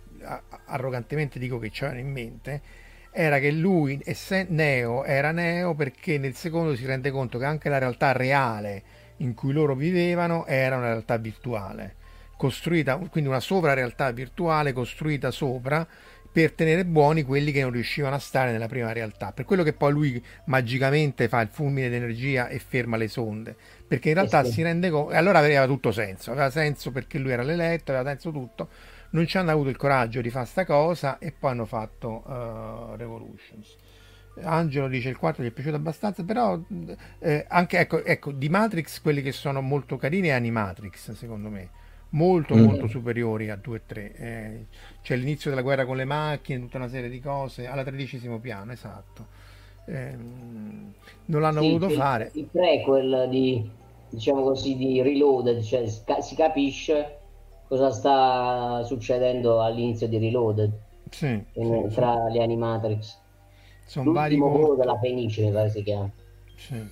arrogantemente 0.65 1.39
dico 1.39 1.59
che 1.59 1.69
c'erano 1.69 1.99
in 1.99 2.11
mente, 2.11 2.61
era 3.11 3.39
che 3.39 3.51
lui, 3.51 4.03
Neo, 4.49 5.03
era 5.05 5.31
Neo 5.31 5.73
perché 5.73 6.17
nel 6.17 6.35
secondo 6.35 6.75
si 6.75 6.85
rende 6.85 7.11
conto 7.11 7.37
che 7.37 7.45
anche 7.45 7.69
la 7.69 7.77
realtà 7.77 8.11
reale 8.11 8.83
in 9.17 9.33
cui 9.33 9.51
loro 9.51 9.75
vivevano 9.75 10.45
era 10.45 10.77
una 10.77 10.87
realtà 10.87 11.17
virtuale, 11.17 11.95
costruita, 12.37 12.97
quindi 13.09 13.29
una 13.29 13.39
sovrarealtà 13.39 14.11
virtuale 14.11 14.73
costruita 14.73 15.31
sopra 15.31 15.87
per 16.31 16.53
tenere 16.53 16.85
buoni 16.85 17.23
quelli 17.23 17.51
che 17.51 17.61
non 17.61 17.71
riuscivano 17.71 18.15
a 18.15 18.19
stare 18.19 18.51
nella 18.51 18.67
prima 18.67 18.91
realtà. 18.91 19.31
Per 19.31 19.45
quello 19.45 19.63
che 19.63 19.73
poi 19.73 19.91
lui 19.91 20.23
magicamente 20.45 21.27
fa 21.27 21.41
il 21.41 21.49
fulmine 21.49 21.89
d'energia 21.89 22.47
e 22.47 22.59
ferma 22.59 22.97
le 22.97 23.07
sonde, 23.07 23.55
perché 23.87 24.09
in 24.09 24.15
realtà 24.15 24.43
sì. 24.43 24.51
si 24.51 24.63
rende 24.63 24.89
conto, 24.89 25.11
e 25.11 25.17
allora 25.17 25.39
aveva 25.39 25.65
tutto 25.65 25.91
senso, 25.91 26.31
aveva 26.31 26.49
senso 26.49 26.91
perché 26.91 27.17
lui 27.17 27.31
era 27.31 27.43
l'eletto, 27.43 27.91
aveva 27.91 28.09
senso 28.09 28.31
tutto, 28.31 28.69
non 29.11 29.25
ci 29.25 29.37
hanno 29.37 29.51
avuto 29.51 29.69
il 29.69 29.77
coraggio 29.77 30.21
di 30.21 30.29
fare 30.29 30.45
sta 30.45 30.65
cosa 30.65 31.17
e 31.17 31.31
poi 31.31 31.51
hanno 31.51 31.65
fatto 31.65 32.23
uh, 32.25 32.95
Revolutions. 32.95 33.75
Angelo 34.41 34.87
dice 34.87 35.09
il 35.09 35.17
4 35.17 35.43
gli 35.43 35.47
è 35.47 35.51
piaciuto 35.51 35.75
abbastanza, 35.75 36.23
però 36.23 36.57
eh, 37.19 37.45
anche 37.47 37.79
ecco, 37.79 38.03
ecco, 38.03 38.31
di 38.31 38.47
Matrix 38.49 39.01
quelli 39.01 39.21
che 39.21 39.31
sono 39.31 39.61
molto 39.61 39.97
carini 39.97 40.29
è 40.29 40.31
Animatrix, 40.31 41.11
secondo 41.11 41.49
me, 41.49 41.69
molto 42.11 42.55
mm. 42.55 42.63
molto 42.63 42.87
superiori 42.87 43.49
a 43.49 43.55
2 43.55 43.75
e 43.77 43.81
3. 43.85 44.15
Eh, 44.15 44.65
c'è 45.01 45.15
l'inizio 45.15 45.49
della 45.49 45.61
guerra 45.61 45.85
con 45.85 45.97
le 45.97 46.05
macchine, 46.05 46.59
tutta 46.59 46.77
una 46.77 46.89
serie 46.89 47.09
di 47.09 47.19
cose, 47.19 47.67
alla 47.67 47.83
tredicesimo 47.83 48.39
piano, 48.39 48.71
esatto. 48.71 49.25
Eh, 49.85 50.15
non 51.25 51.41
l'hanno 51.41 51.61
sì, 51.61 51.67
voluto 51.67 51.87
il, 51.87 51.93
fare. 51.93 52.31
Il 52.33 52.47
prequel 52.51 53.27
di, 53.29 53.69
diciamo 54.09 54.41
così, 54.43 54.75
di 54.75 55.01
Reloaded, 55.01 55.61
cioè 55.61 55.87
si 55.87 56.35
capisce 56.35 57.17
cosa 57.69 57.91
sta 57.91 58.81
succedendo 58.83 59.61
all'inizio 59.61 60.07
di 60.07 60.17
Reloaded 60.17 60.71
sì, 61.11 61.27
in, 61.53 61.85
sì, 61.87 61.95
tra 61.95 62.27
le 62.27 62.41
Animatrix 62.41 63.17
sono 63.85 64.11
vari 64.11 64.37
volo 64.37 64.75
della 64.75 64.97
Fenice 64.97 65.43
mi 65.43 65.51
pare 65.51 65.69
si 65.69 65.83
chiama 65.83 66.09
sì. 66.55 66.83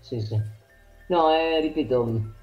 sì 0.00 0.20
sì 0.20 0.40
no 1.06 1.32
eh, 1.32 1.60
ripeto 1.60 2.34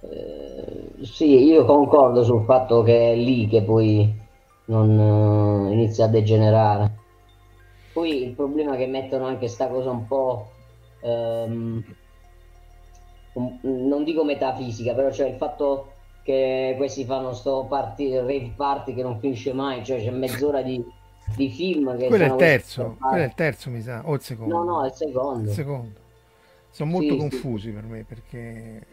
eh, 0.00 1.04
sì 1.04 1.44
io 1.44 1.64
concordo 1.64 2.22
sul 2.22 2.44
fatto 2.44 2.82
che 2.82 3.12
è 3.12 3.14
lì 3.16 3.46
che 3.48 3.62
poi 3.62 4.24
non 4.66 4.98
uh, 4.98 5.72
inizia 5.72 6.06
a 6.06 6.08
degenerare 6.08 6.94
poi 7.92 8.24
il 8.24 8.32
problema 8.32 8.74
è 8.74 8.78
che 8.78 8.86
mettono 8.86 9.26
anche 9.26 9.48
sta 9.48 9.68
cosa 9.68 9.90
un 9.90 10.06
po' 10.06 10.50
um, 11.00 11.84
un, 13.34 13.58
non 13.62 14.04
dico 14.04 14.24
metafisica 14.24 14.94
però 14.94 15.10
cioè 15.10 15.28
il 15.28 15.36
fatto 15.36 15.92
che 16.26 16.74
questi 16.76 17.04
fanno 17.04 17.32
sto 17.34 17.66
party, 17.68 18.16
rave 18.16 18.52
party 18.56 18.94
che 18.94 19.02
non 19.04 19.20
finisce 19.20 19.52
mai, 19.52 19.84
cioè 19.84 20.02
c'è 20.02 20.10
mezz'ora 20.10 20.60
di, 20.60 20.84
di 21.36 21.48
film 21.50 21.96
che 21.96 22.08
quello 22.08 22.24
è 22.24 22.30
il 22.30 22.34
terzo, 22.34 22.96
quello 22.98 23.22
è 23.22 23.26
il 23.26 23.34
terzo 23.34 23.70
mi 23.70 23.80
sa, 23.80 24.02
o 24.04 24.14
il 24.14 24.20
secondo? 24.22 24.56
No, 24.56 24.64
no, 24.64 24.84
è 24.84 24.88
il 24.88 24.92
secondo. 24.92 25.48
Il 25.48 25.54
secondo. 25.54 26.00
Sono 26.68 26.90
molto 26.90 27.12
sì, 27.12 27.16
confusi 27.16 27.68
sì. 27.68 27.70
per 27.70 27.84
me 27.84 28.02
perché 28.02 28.86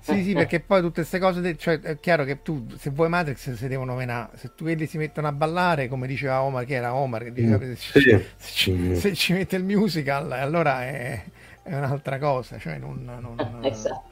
sì, 0.00 0.22
sì, 0.22 0.32
perché 0.34 0.60
poi 0.60 0.80
tutte 0.80 1.00
queste 1.00 1.18
cose, 1.18 1.56
cioè 1.56 1.80
è 1.80 1.98
chiaro 2.00 2.24
che 2.24 2.42
tu 2.42 2.66
se 2.76 2.90
vuoi 2.90 3.08
Matrix 3.08 3.52
si 3.52 3.68
devono 3.68 3.94
menare, 3.94 4.36
se 4.36 4.52
tu 4.54 4.64
quelli 4.64 4.86
si 4.86 4.98
mettono 4.98 5.28
a 5.28 5.32
ballare, 5.32 5.88
come 5.88 6.06
diceva 6.06 6.42
Omar, 6.42 6.64
che 6.64 6.74
era 6.74 6.94
Omar 6.94 7.24
che 7.24 7.32
diceva 7.32 7.58
mm, 7.58 7.72
se, 7.72 7.76
sì. 7.76 8.00
se, 8.36 8.52
ci, 8.52 8.96
se, 8.96 9.14
ci, 9.14 9.32
mette 9.32 9.56
il 9.56 9.64
musical, 9.64 10.30
allora 10.32 10.82
è, 10.84 11.22
è 11.62 11.74
un'altra 11.74 12.18
cosa, 12.18 12.58
cioè 12.58 12.78
non, 12.78 13.04
non 13.04 13.60
esatto 13.64 14.10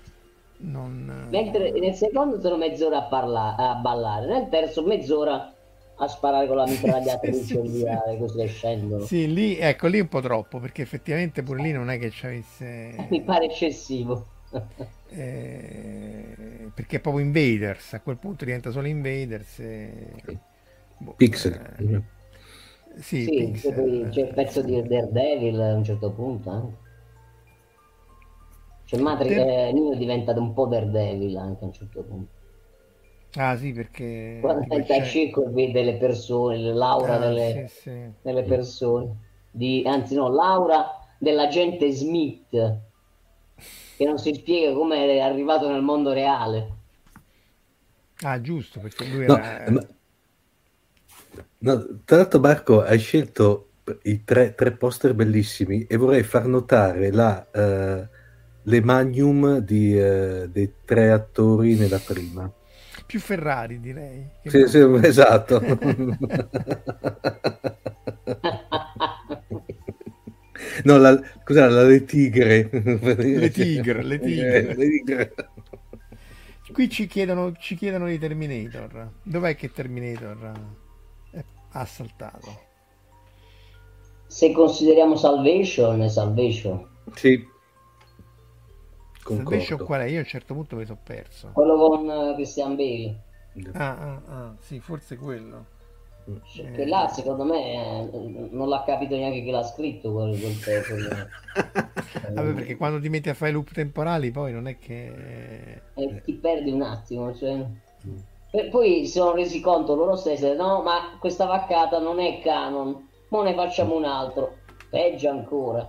non... 0.63 1.29
Mentre 1.31 1.71
nel 1.73 1.95
secondo 1.95 2.41
sono 2.41 2.57
mezz'ora 2.57 2.99
a, 2.99 3.03
parla- 3.03 3.57
a 3.57 3.75
ballare, 3.77 4.27
nel 4.27 4.49
terzo 4.49 4.85
mezz'ora 4.85 5.55
a 5.97 6.09
sparare 6.09 6.47
con 6.47 6.57
la 6.57 6.67
mitragliatrice 6.69 7.43
sì, 7.43 7.69
sì, 7.69 7.79
sì. 7.79 8.19
così 8.19 8.47
scendo. 8.47 9.07
Sì, 9.07 9.33
lì, 9.33 9.57
ecco, 9.59 9.87
lì 9.87 10.01
un 10.01 10.09
po' 10.09 10.21
troppo, 10.21 10.59
perché 10.59 10.83
effettivamente 10.83 11.43
pure 11.43 11.63
lì 11.63 11.73
non 11.73 11.91
è 11.91 11.99
che 11.99 12.11
ci 12.11 12.27
avesse... 12.27 13.07
Mi 13.09 13.23
pare 13.23 13.47
eccessivo. 13.47 14.27
Eh, 15.11 16.71
perché 16.75 16.97
è 16.97 17.01
proprio 17.01 17.25
Invaders, 17.25 17.95
a 17.95 18.01
quel 18.01 18.17
punto 18.17 18.45
diventa 18.45 18.71
solo 18.71 18.87
Invaders. 18.87 19.59
E... 19.59 20.13
Boh, 20.99 21.15
Pixel. 21.17 21.53
Eh... 21.79 22.03
Sì, 23.01 23.25
sì 23.25 23.31
Pixel. 23.31 24.09
c'è 24.11 24.21
il 24.23 24.35
pezzo 24.35 24.63
di 24.63 24.83
Daredevil 24.83 25.61
a 25.61 25.75
un 25.75 25.85
certo 25.85 26.11
punto 26.11 26.51
anche. 26.51 26.77
Cioè 28.85 29.01
Matrix 29.01 29.35
per... 29.35 29.47
eh, 29.47 29.73
Neo 29.73 29.95
diventa 29.95 30.33
un 30.33 30.53
po' 30.53 30.67
Daredevil 30.67 31.37
anche 31.37 31.65
a 31.65 31.67
un 31.67 31.73
certo 31.73 32.03
punto. 32.03 32.39
Ah 33.35 33.57
sì, 33.57 33.73
perché... 33.73 34.39
Quando 34.41 34.63
diventa 34.63 35.03
cieco 35.05 35.47
e 35.47 35.51
vede 35.51 35.83
le 35.85 35.95
persone, 35.95 36.59
l'aura 36.59 37.15
ah, 37.15 37.19
delle, 37.19 37.67
sì, 37.69 37.81
sì. 37.81 38.13
delle 38.23 38.43
persone. 38.43 39.29
Di, 39.53 39.85
anzi 39.87 40.17
no, 40.17 40.29
l'aura 40.29 40.99
dell'agente 41.19 41.93
Smith, 41.93 42.90
che 44.01 44.07
non 44.07 44.17
si 44.17 44.33
spiega 44.33 44.73
come 44.73 45.05
è 45.05 45.21
arrivato 45.21 45.71
nel 45.71 45.83
mondo 45.83 46.15
reale. 46.15 46.69
Ah 48.23 48.41
giusto, 48.41 48.81
perché 48.81 49.07
lui 49.07 49.25
era... 49.25 49.67
No, 49.69 49.73
ma... 49.73 49.87
no, 51.59 51.87
tra 52.07 52.17
l'altro 52.17 52.41
Marco 52.41 52.81
hai 52.81 52.99
scelto 52.99 53.73
i 54.05 54.25
tre, 54.25 54.55
tre 54.55 54.73
poster 54.73 55.13
bellissimi 55.13 55.85
e 55.85 55.99
vorrei 55.99 56.23
far 56.23 56.47
notare 56.47 57.13
la... 57.13 57.47
Uh 57.53 58.19
le 58.65 58.83
magnum 58.83 59.59
di, 59.59 59.99
eh, 59.99 60.47
dei 60.51 60.71
tre 60.85 61.11
attori 61.11 61.77
nella 61.77 61.99
prima. 61.99 62.53
Più 63.07 63.19
Ferrari 63.19 63.81
direi. 63.81 64.23
Sì, 64.45 64.67
sì, 64.67 64.81
esatto. 65.03 65.63
no, 70.85 70.99
la, 70.99 71.21
cos'era 71.45 71.69
la 71.69 71.83
le 71.85 72.05
tigre? 72.05 72.69
le 72.71 73.51
tigre, 73.51 74.03
le 74.03 74.19
tigre. 74.19 74.75
le 74.75 74.89
tigre. 74.89 75.35
Qui 76.73 76.89
ci 76.89 77.07
chiedono, 77.07 77.53
ci 77.59 77.75
chiedono 77.75 78.07
di 78.07 78.19
Terminator. 78.19 79.11
Dov'è 79.23 79.57
che 79.57 79.73
Terminator 79.73 80.53
ha 81.73 81.85
saltato? 81.85 82.69
Se 84.27 84.53
consideriamo 84.53 85.17
Salvation, 85.17 86.03
è 86.03 86.09
Salvation. 86.09 86.87
Sì, 87.15 87.45
Salvation 89.23 89.79
qual 89.85 90.01
è? 90.03 90.05
Io 90.05 90.19
a 90.19 90.21
un 90.21 90.27
certo 90.27 90.55
punto 90.55 90.77
mi 90.77 90.85
sono 90.85 91.01
perso. 91.03 91.51
Quello 91.53 91.77
con 91.77 92.09
uh, 92.09 92.35
Christian 92.35 92.77
Bale. 92.77 93.23
Ah, 93.73 93.97
ah, 93.99 94.23
ah, 94.27 94.57
sì, 94.61 94.81
forse 94.81 95.17
quello. 95.17 95.79
Cioè, 96.55 96.71
che 96.73 96.87
là 96.87 97.09
secondo 97.09 97.45
me 97.45 98.11
eh, 98.13 98.49
non 98.51 98.69
l'ha 98.69 98.83
capito 98.85 99.17
neanche 99.17 99.43
chi 99.43 99.51
l'ha 99.51 99.63
scritto 99.63 100.13
quel, 100.13 100.39
quel 100.39 100.57
pezzo. 100.57 100.95
Vabbè, 102.33 102.53
perché 102.53 102.77
quando 102.77 103.01
ti 103.01 103.09
metti 103.09 103.29
a 103.29 103.35
fare 103.35 103.53
loop 103.53 103.73
temporali 103.73 104.31
poi 104.31 104.53
non 104.53 104.69
è 104.69 104.79
che... 104.79 105.81
Eh, 105.95 106.23
ti 106.23 106.35
perdi 106.35 106.71
un 106.71 106.83
attimo, 106.83 107.35
cioè... 107.35 107.55
Mm. 107.55 108.17
E 108.53 108.65
poi 108.65 109.07
si 109.07 109.13
sono 109.13 109.33
resi 109.33 109.61
conto 109.61 109.95
loro 109.95 110.17
stessi, 110.17 110.55
no, 110.55 110.83
ma 110.83 111.17
questa 111.21 111.47
vaccata 111.47 111.99
non 112.01 112.19
è 112.19 112.41
canon, 112.41 113.09
ma 113.29 113.43
ne 113.43 113.55
facciamo 113.55 113.97
un 113.97 114.05
altro, 114.05 114.57
peggio 114.89 115.31
ancora. 115.31 115.89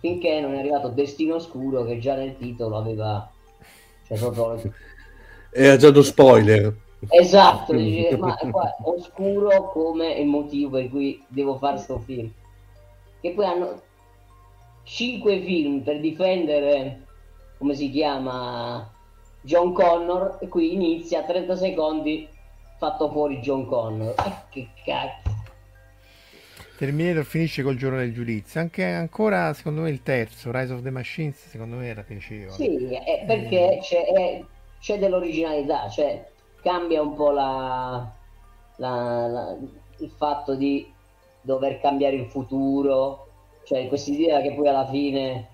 Finché 0.00 0.40
non 0.40 0.54
è 0.54 0.58
arrivato 0.58 0.88
Destino 0.88 1.36
Oscuro 1.36 1.84
che 1.84 1.98
già 1.98 2.14
nel 2.14 2.36
titolo 2.36 2.76
aveva 2.76 3.30
cioè 4.06 4.18
proprio... 4.18 4.72
era 5.50 5.76
già 5.76 5.88
uno 5.88 6.02
spoiler 6.02 6.74
esatto 7.08 7.72
dice, 7.72 8.16
ma 8.16 8.36
qua, 8.50 8.76
oscuro 8.82 9.70
come 9.70 10.12
il 10.12 10.26
motivo 10.26 10.78
per 10.78 10.88
cui 10.88 11.22
devo 11.28 11.56
fare 11.56 11.78
sto 11.78 11.98
film 11.98 12.30
che 13.20 13.30
poi 13.32 13.44
hanno 13.44 13.80
cinque 14.84 15.40
film 15.40 15.80
per 15.80 16.00
difendere 16.00 17.06
come 17.58 17.74
si 17.74 17.90
chiama 17.90 18.90
John 19.40 19.72
Connor 19.72 20.38
e 20.40 20.48
qui 20.48 20.74
inizia 20.74 21.20
a 21.20 21.24
30 21.24 21.56
secondi 21.56 22.28
fatto 22.78 23.10
fuori 23.10 23.38
John 23.38 23.66
Connor 23.66 24.14
eh, 24.18 24.34
che 24.50 24.68
cazzo 24.84 25.40
Terminator 26.82 27.24
finisce 27.24 27.62
col 27.62 27.76
giorno 27.76 27.98
del 27.98 28.12
giudizio. 28.12 28.58
Anche 28.58 28.82
ancora, 28.82 29.52
secondo 29.52 29.82
me, 29.82 29.90
il 29.90 30.02
terzo, 30.02 30.50
Rise 30.50 30.72
of 30.72 30.82
the 30.82 30.90
Machines, 30.90 31.36
secondo 31.48 31.76
me 31.76 31.86
era 31.86 32.02
piacevole. 32.02 32.50
Sì, 32.50 32.92
è 32.92 33.22
perché 33.24 33.76
eh. 33.76 33.78
c'è, 33.80 34.04
è, 34.04 34.44
c'è, 34.80 34.98
dell'originalità, 34.98 35.88
cioè 35.88 36.28
cambia 36.62 37.02
un 37.02 37.14
po' 37.14 37.30
la, 37.30 38.10
la, 38.76 39.26
la, 39.26 39.56
il 39.98 40.10
fatto 40.10 40.54
di 40.54 40.90
dover 41.40 41.80
cambiare 41.80 42.16
il 42.16 42.26
futuro, 42.26 43.28
cioè 43.64 43.88
questa 43.88 44.10
idea 44.10 44.40
che 44.40 44.54
poi 44.54 44.68
alla 44.68 44.88
fine 44.88 45.48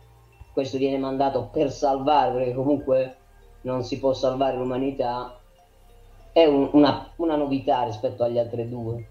questo 0.52 0.76
viene 0.76 0.98
mandato 0.98 1.48
per 1.52 1.70
salvare, 1.72 2.32
perché 2.32 2.54
comunque 2.54 3.16
non 3.62 3.84
si 3.84 3.98
può 3.98 4.12
salvare 4.12 4.56
l'umanità, 4.56 5.38
è 6.32 6.44
un, 6.44 6.68
una, 6.72 7.10
una, 7.16 7.36
novità 7.36 7.84
rispetto 7.84 8.24
agli 8.24 8.38
altri 8.38 8.68
due. 8.68 9.06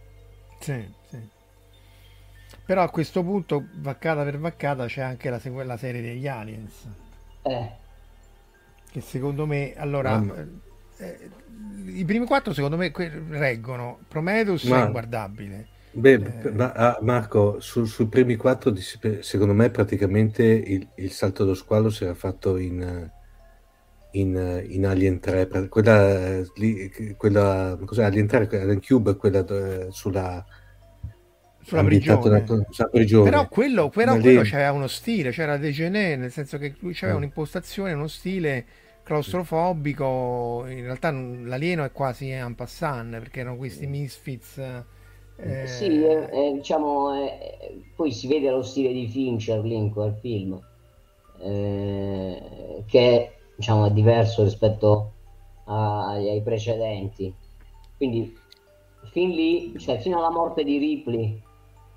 Sì, 0.59 0.93
sì. 1.07 1.29
Però 2.65 2.81
a 2.81 2.89
questo 2.89 3.23
punto, 3.23 3.67
vaccata 3.75 4.23
per 4.23 4.37
vaccata, 4.39 4.85
c'è 4.85 5.01
anche 5.01 5.29
la, 5.29 5.39
la 5.63 5.77
serie 5.77 6.01
degli 6.01 6.27
aliens. 6.27 6.87
Eh. 7.43 7.71
Che 8.91 9.01
secondo 9.01 9.45
me, 9.45 9.73
allora, 9.77 10.17
mm. 10.17 10.57
Eh, 10.97 11.29
i 11.85 12.05
primi 12.05 12.25
quattro 12.25 12.53
secondo 12.53 12.77
me 12.77 12.91
reggono. 13.29 13.99
Prometheus 14.07 14.63
Ma... 14.65 14.83
è 14.83 14.85
inguardabile. 14.85 15.67
Beh, 15.91 16.13
eh... 16.43 16.51
ma, 16.51 16.71
ah, 16.73 16.97
Marco, 17.01 17.59
su, 17.59 17.85
sui 17.85 18.07
primi 18.07 18.35
quattro, 18.35 18.73
secondo 19.21 19.53
me 19.53 19.69
praticamente 19.69 20.43
il, 20.43 20.87
il 20.95 21.11
salto 21.11 21.43
dello 21.43 21.55
squalo 21.55 21.89
si 21.89 22.03
era 22.03 22.13
fatto 22.13 22.57
in, 22.57 23.09
in, 24.11 24.65
in 24.67 24.85
Alien 24.85 25.19
3, 25.19 25.67
quella, 25.69 26.39
lì, 26.55 27.15
quella 27.17 27.77
cos'è 27.83 28.03
Alien 28.03 28.27
3, 28.27 28.61
Alien 28.61 28.81
Cube, 28.81 29.15
quella 29.15 29.43
eh, 29.45 29.87
sulla 29.89 30.45
sulla 31.67 31.83
prigione. 31.83 32.45
sulla 32.45 32.87
prigione. 32.89 33.29
Però 33.29 33.47
quello, 33.49 33.89
però 33.89 34.17
quello 34.17 34.41
c'aveva 34.43 34.71
uno 34.71 34.87
stile, 34.87 35.31
c'era 35.31 35.57
De 35.57 35.71
Gené, 35.71 36.15
nel 36.15 36.31
senso 36.31 36.57
che 36.57 36.75
lui 36.79 36.95
aveva 37.01 37.15
mm. 37.15 37.21
un'impostazione, 37.21 37.91
uno 37.91 38.07
stile 38.07 38.65
claustrofobico. 39.07 40.65
In 40.67 40.83
realtà 40.83 41.11
l'alieno 41.11 41.85
è 41.85 41.91
quasi 41.91 42.31
un 42.31 42.55
passant 42.55 43.11
perché 43.11 43.39
erano 43.39 43.55
questi 43.55 43.87
misfits. 43.87 44.57
Eh... 45.37 45.67
Sì, 45.67 46.03
eh, 46.03 46.29
eh, 46.31 46.53
diciamo, 46.55 47.13
eh, 47.13 47.83
poi 47.95 48.11
si 48.11 48.27
vede 48.27 48.49
lo 48.49 48.63
stile 48.63 48.91
di 48.91 49.07
Fincher 49.07 49.63
lì 49.63 49.75
in 49.75 49.91
quel 49.91 50.17
film, 50.19 50.59
eh, 51.39 52.83
che 52.85 53.31
diciamo, 53.55 53.85
è 53.85 53.91
diverso 53.91 54.43
rispetto 54.43 55.13
ai, 55.65 56.29
ai 56.29 56.41
precedenti. 56.41 57.33
Quindi 57.95 58.35
fin 59.11 59.29
lì, 59.29 59.77
cioè 59.79 59.99
fino 59.99 60.17
alla 60.17 60.31
morte 60.31 60.63
di 60.63 60.77
Ripley, 60.77 61.41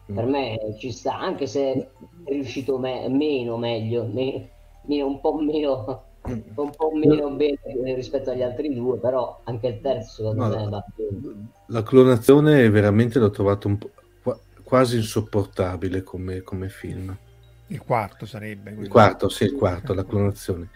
per 0.06 0.26
me 0.26 0.76
ci 0.78 0.92
sta, 0.92 1.18
anche 1.18 1.46
se 1.46 1.72
è 2.24 2.30
riuscito 2.30 2.78
me- 2.78 3.08
meno 3.08 3.56
meglio, 3.56 4.04
me- 4.04 4.48
meno, 4.82 5.06
un 5.06 5.20
po' 5.20 5.34
meno 5.34 6.08
un 6.22 6.70
po' 6.76 6.92
meno 6.94 7.30
bene 7.30 7.94
rispetto 7.94 8.30
agli 8.30 8.42
altri 8.42 8.74
due, 8.74 8.98
però 8.98 9.40
anche 9.44 9.66
il 9.68 9.80
terzo 9.80 10.16
secondo 10.16 10.46
no, 10.46 10.64
me 10.64 10.70
va 10.70 10.84
bene. 10.94 11.48
La 11.66 11.82
clonazione 11.82 12.68
veramente 12.68 13.18
l'ho 13.18 13.30
trovato 13.30 13.68
un 13.68 13.78
po' 13.78 13.90
quasi 14.62 14.96
insopportabile 14.96 16.04
come, 16.04 16.42
come 16.42 16.68
film. 16.68 17.16
Il 17.66 17.82
quarto 17.82 18.24
sarebbe. 18.24 18.70
Il 18.70 18.88
quarto, 18.88 19.28
sì, 19.28 19.44
il 19.44 19.54
quarto, 19.54 19.94
la 19.94 20.04
clonazione. 20.04 20.70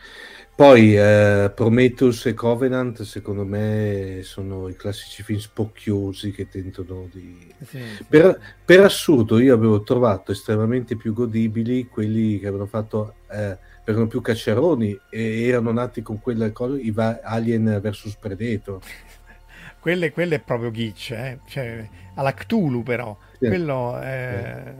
Poi 0.56 0.96
eh, 0.96 1.50
Prometheus 1.52 2.26
e 2.26 2.34
Covenant, 2.34 3.02
secondo 3.02 3.44
me, 3.44 4.20
sono 4.22 4.68
i 4.68 4.76
classici 4.76 5.24
film 5.24 5.40
spocchiosi 5.40 6.30
che 6.30 6.48
tentano 6.48 7.08
di... 7.12 7.52
Sì, 7.64 7.78
sì. 7.78 8.04
Per, 8.08 8.40
per, 8.64 8.80
assurdo, 8.80 9.40
io 9.40 9.52
avevo 9.52 9.82
trovato 9.82 10.30
estremamente 10.30 10.94
più 10.94 11.12
godibili 11.12 11.88
quelli 11.88 12.38
che 12.38 12.46
avevano 12.46 12.68
fatto, 12.68 13.14
eh, 13.30 13.58
erano 13.84 14.06
più 14.06 14.20
cacciaroni 14.20 14.98
e 15.10 15.46
erano 15.46 15.70
nati 15.72 16.02
con 16.02 16.20
quella 16.20 16.50
cosa, 16.50 16.80
i 16.80 16.90
va- 16.90 17.20
Alien 17.22 17.80
vs 17.82 18.16
Predator. 18.18 18.80
quelle, 19.78 20.12
quelle 20.12 20.36
è 20.36 20.40
proprio 20.40 20.70
Gitch, 20.70 21.10
eh? 21.10 21.38
cioè, 21.46 21.86
alla 22.14 22.32
Cthulhu 22.32 22.82
però. 22.82 23.16
Sì. 23.38 23.46
Quello 23.46 23.98
è... 23.98 24.74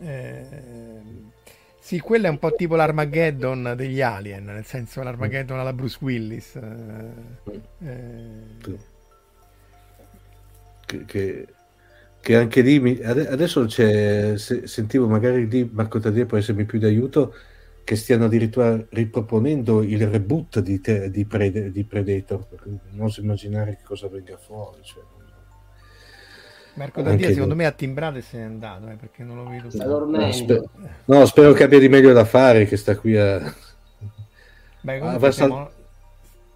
Eh, 0.00 1.30
sì, 1.80 1.98
quello 1.98 2.26
è 2.26 2.30
un 2.30 2.38
po' 2.38 2.54
tipo 2.54 2.76
l'Armageddon 2.76 3.74
degli 3.76 4.00
Alien, 4.00 4.44
nel 4.44 4.64
senso 4.64 5.02
l'Armageddon 5.02 5.58
alla 5.58 5.72
Bruce 5.72 5.98
Willis. 6.00 6.54
Eh, 6.54 7.60
eh. 7.84 8.78
Che, 10.86 11.04
che, 11.04 11.46
che, 12.20 12.36
anche 12.36 12.60
lì 12.60 12.78
mi, 12.78 13.00
adesso 13.02 13.68
sentivo 13.68 15.08
magari 15.08 15.48
lì 15.48 15.68
Marco 15.72 15.98
Tadia 15.98 16.24
può 16.24 16.38
essermi 16.38 16.64
più 16.64 16.78
d'aiuto 16.78 17.34
che 17.84 17.96
stiano 17.96 18.26
addirittura 18.26 18.80
riproponendo 18.90 19.82
il 19.82 20.06
reboot 20.06 20.60
di, 20.60 20.80
te, 20.80 21.10
di, 21.10 21.24
Pred, 21.24 21.68
di 21.68 21.84
Predator. 21.84 22.46
Non 22.90 23.10
so 23.10 23.20
immaginare 23.20 23.76
che 23.76 23.82
cosa 23.84 24.08
venga 24.08 24.36
fuori 24.36 24.80
cioè. 24.82 25.02
Marco 26.74 27.02
Dandia 27.02 27.28
secondo 27.28 27.54
me 27.54 27.66
ha 27.66 27.72
timbrato 27.72 28.18
e 28.18 28.22
se 28.22 28.38
n'è 28.38 28.44
andato 28.44 28.88
eh, 28.88 28.94
perché 28.94 29.22
non 29.22 29.36
lo 29.36 29.46
vedo 29.46 29.68
sta 29.68 29.84
dormendo 29.84 30.24
no 30.24 30.32
spero, 30.32 30.70
no, 31.04 31.26
spero 31.26 31.52
che 31.52 31.64
abbia 31.64 31.78
di 31.78 31.88
meglio 31.90 32.14
da 32.14 32.24
fare 32.24 32.64
che 32.64 32.78
sta 32.78 32.96
qui 32.96 33.14
a 33.14 33.54
Beh, 34.80 35.00
aveva, 35.00 35.30
siamo... 35.30 35.70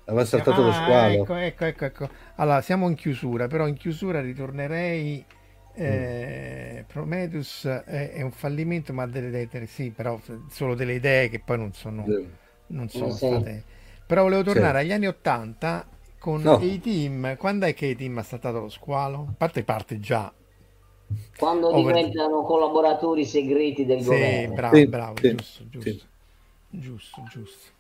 aveva 0.07 0.24
saltato 0.24 0.62
ah, 0.62 0.65
lo 0.65 0.73
squalo. 0.73 1.23
ecco, 1.23 1.35
ecco, 1.35 1.65
ecco, 1.66 1.85
ecco, 1.85 2.09
allora 2.36 2.62
siamo 2.62 2.89
in 2.89 2.94
chiusura 2.94 3.47
però 3.47 3.66
in 3.66 3.77
chiusura 3.77 4.23
ritornerei 4.23 5.23
eh, 5.77 6.78
mm. 6.81 6.89
Prometheus 6.89 7.66
è, 7.66 8.12
è, 8.12 8.23
un 8.23 8.32
fallimento 8.32 8.93
ma 8.93 9.07
delle 9.07 9.43
idee 9.43 9.66
sì 9.66 9.90
però 9.90 10.19
solo 10.48 10.74
delle 10.74 10.94
idee 10.94 11.28
che 11.28 11.40
poi 11.40 11.59
non 11.59 11.73
sono, 11.73 12.05
non 12.69 12.89
sono 12.89 13.11
sì. 13.11 13.27
state 13.27 13.62
però 14.07 14.23
volevo 14.23 14.43
tornare 14.43 14.78
sì. 14.78 14.85
agli 14.85 14.93
anni 14.93 15.07
80 15.07 15.89
con 16.19 16.40
no. 16.43 16.55
A-Team, 16.55 17.36
quando 17.36 17.66
è 17.66 17.74
che 17.74 17.90
A-Team 17.90 18.19
ha 18.19 18.23
saltato 18.23 18.61
lo 18.61 18.69
squalo? 18.69 19.27
A 19.28 19.35
parte 19.36 19.65
parte 19.65 20.01
già. 20.01 20.32
Quando 21.36 21.69
Over... 21.69 21.94
diventano 21.94 22.43
collaboratori 22.43 23.24
segreti 23.24 23.85
del 23.85 24.01
sì, 24.01 24.07
governo. 24.07 24.55
Bravo, 24.55 24.77
sì, 24.77 24.86
bravo, 24.86 25.15
sì, 25.20 25.35
giusto, 25.35 25.65
giusto, 25.69 26.07
giusto, 26.70 27.23
giusto. 27.31 27.74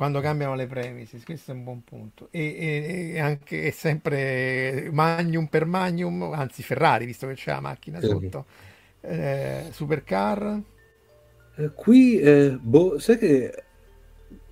Quando 0.00 0.20
cambiano 0.20 0.54
le 0.54 0.66
premises, 0.66 1.22
questo 1.24 1.50
è 1.50 1.54
un 1.54 1.62
buon 1.62 1.84
punto. 1.84 2.28
E, 2.30 2.56
e, 2.58 3.10
e 3.16 3.20
anche 3.20 3.64
è 3.64 3.70
sempre 3.70 4.88
Magnum 4.90 5.44
per 5.44 5.66
Magnum, 5.66 6.22
anzi 6.32 6.62
Ferrari, 6.62 7.04
visto 7.04 7.26
che 7.26 7.34
c'è 7.34 7.50
la 7.50 7.60
macchina 7.60 8.00
sotto. 8.00 8.46
Eh, 9.02 9.66
supercar. 9.70 10.58
Eh, 11.54 11.72
qui, 11.74 12.18
eh, 12.18 12.56
boh, 12.58 12.98
sai 12.98 13.18
che... 13.18 13.64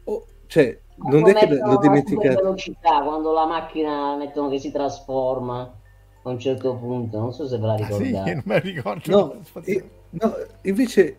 Oh, 0.04 0.26
cioè, 0.48 0.78
non 0.96 1.26
è 1.26 1.32
che 1.32 1.46
l'ho 1.46 1.78
dimenticato. 1.78 2.42
velocità 2.42 3.00
quando 3.00 3.32
la 3.32 3.46
macchina 3.46 4.16
mettono 4.16 4.50
che 4.50 4.58
si 4.58 4.70
trasforma 4.70 5.60
a 6.24 6.28
un 6.28 6.38
certo 6.38 6.76
punto, 6.76 7.18
non 7.18 7.32
so 7.32 7.48
se 7.48 7.56
ve 7.56 7.66
la 7.66 7.74
ricordate. 7.74 8.18
Ah, 8.18 8.24
sì, 8.26 8.34
non 8.34 8.42
me 8.44 8.60
ricordo. 8.60 9.10
No, 9.10 9.62
e, 9.64 9.90
no, 10.10 10.36
invece 10.64 11.16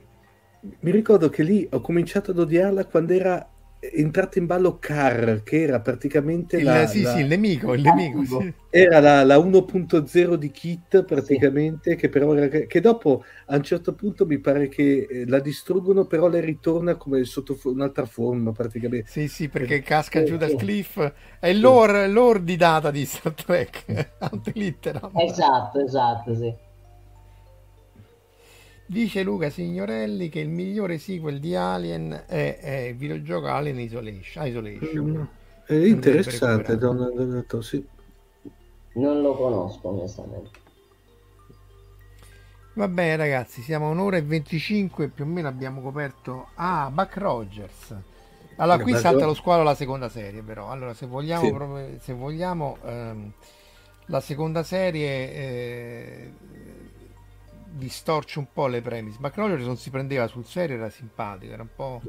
mi 0.81 0.91
ricordo 0.91 1.29
che 1.29 1.41
lì 1.41 1.67
ho 1.71 1.81
cominciato 1.81 2.29
ad 2.29 2.37
odiarla 2.37 2.85
quando 2.85 3.13
era 3.13 3.49
entrato 3.79 4.37
in 4.39 4.45
ballo 4.45 4.77
Car, 4.77 5.41
che 5.43 5.61
era 5.61 5.79
praticamente 5.79 6.57
il, 6.57 6.63
la, 6.63 6.85
sì, 6.85 7.01
la... 7.01 7.13
sì, 7.13 7.21
il 7.21 7.27
nemico, 7.27 7.73
il 7.73 7.81
nemico 7.81 8.23
sì. 8.23 8.53
era 8.69 8.99
la, 8.99 9.23
la 9.23 9.37
1.0 9.37 10.33
di 10.33 10.51
Kit 10.51 11.03
praticamente, 11.03 11.91
sì. 11.91 11.95
che 11.95 12.09
però 12.09 12.33
era, 12.33 12.65
che 12.65 12.81
dopo 12.81 13.23
a 13.47 13.55
un 13.55 13.63
certo 13.63 13.93
punto 13.93 14.25
mi 14.25 14.39
pare 14.39 14.67
che 14.67 15.07
eh, 15.09 15.27
la 15.27 15.39
distruggono, 15.39 16.05
però 16.05 16.27
le 16.27 16.41
ritorna 16.41 16.95
come 16.95 17.23
sotto 17.23 17.57
un'altra 17.63 18.05
forma 18.05 18.51
praticamente. 18.51 19.09
Sì, 19.09 19.27
sì, 19.27 19.47
perché 19.47 19.81
casca 19.81 20.23
giù 20.23 20.35
dal 20.35 20.55
cliff, 20.55 21.13
è 21.39 21.53
l'ore, 21.53 22.07
l'ore 22.07 22.43
di 22.43 22.57
data 22.57 22.91
di 22.91 23.05
Star 23.05 23.33
Trek, 23.33 24.15
antilitteram. 24.19 25.11
Esatto, 25.15 25.79
esatto, 25.79 26.35
sì. 26.35 26.67
Dice 28.89 29.21
Luca 29.21 29.51
Signorelli 29.51 30.29
che 30.29 30.39
il 30.39 30.49
migliore 30.49 30.97
sequel 30.97 31.39
di 31.39 31.53
Alien 31.53 32.23
è, 32.25 32.57
è 32.57 32.75
il 32.87 32.95
videogioco 32.95 33.45
Alien 33.45 33.79
Isolation. 33.81 34.47
Isolation. 34.47 35.05
Mm, 35.11 35.23
è 35.67 35.73
interessante, 35.75 36.75
Donato, 36.75 37.61
sì. 37.61 37.85
Non 38.93 39.21
lo 39.21 39.35
conosco 39.35 39.89
onestamente. 39.89 40.59
Va 42.73 42.87
bene 42.87 43.15
ragazzi, 43.15 43.61
siamo 43.61 43.85
a 43.85 43.89
un'ora 43.91 44.17
e 44.17 44.23
25 44.23 45.09
più 45.09 45.23
o 45.23 45.27
meno 45.27 45.47
abbiamo 45.47 45.81
coperto... 45.81 46.47
Ah, 46.55 46.89
Buck 46.91 47.15
Rogers. 47.17 47.95
Allora, 48.55 48.81
qui 48.81 48.95
salta 48.95 49.23
lo 49.23 49.35
squalo 49.35 49.61
la 49.61 49.75
seconda 49.75 50.09
serie 50.09 50.41
però. 50.41 50.71
Allora, 50.71 50.95
se 50.95 51.05
vogliamo, 51.05 51.45
sì. 51.45 51.53
proprio, 51.53 51.87
se 51.99 52.13
vogliamo 52.13 52.77
ehm, 52.83 53.31
la 54.07 54.19
seconda 54.19 54.63
serie... 54.63 55.31
Eh, 55.31 56.31
distorce 57.71 58.39
un 58.39 58.47
po' 58.51 58.67
le 58.67 58.81
premise. 58.81 59.17
McNaughton 59.19 59.61
non 59.61 59.77
si 59.77 59.89
prendeva 59.89 60.27
sul 60.27 60.45
serio, 60.45 60.75
era 60.77 60.89
simpatico, 60.89 61.53
era 61.53 61.61
un 61.61 61.69
po' 61.75 62.01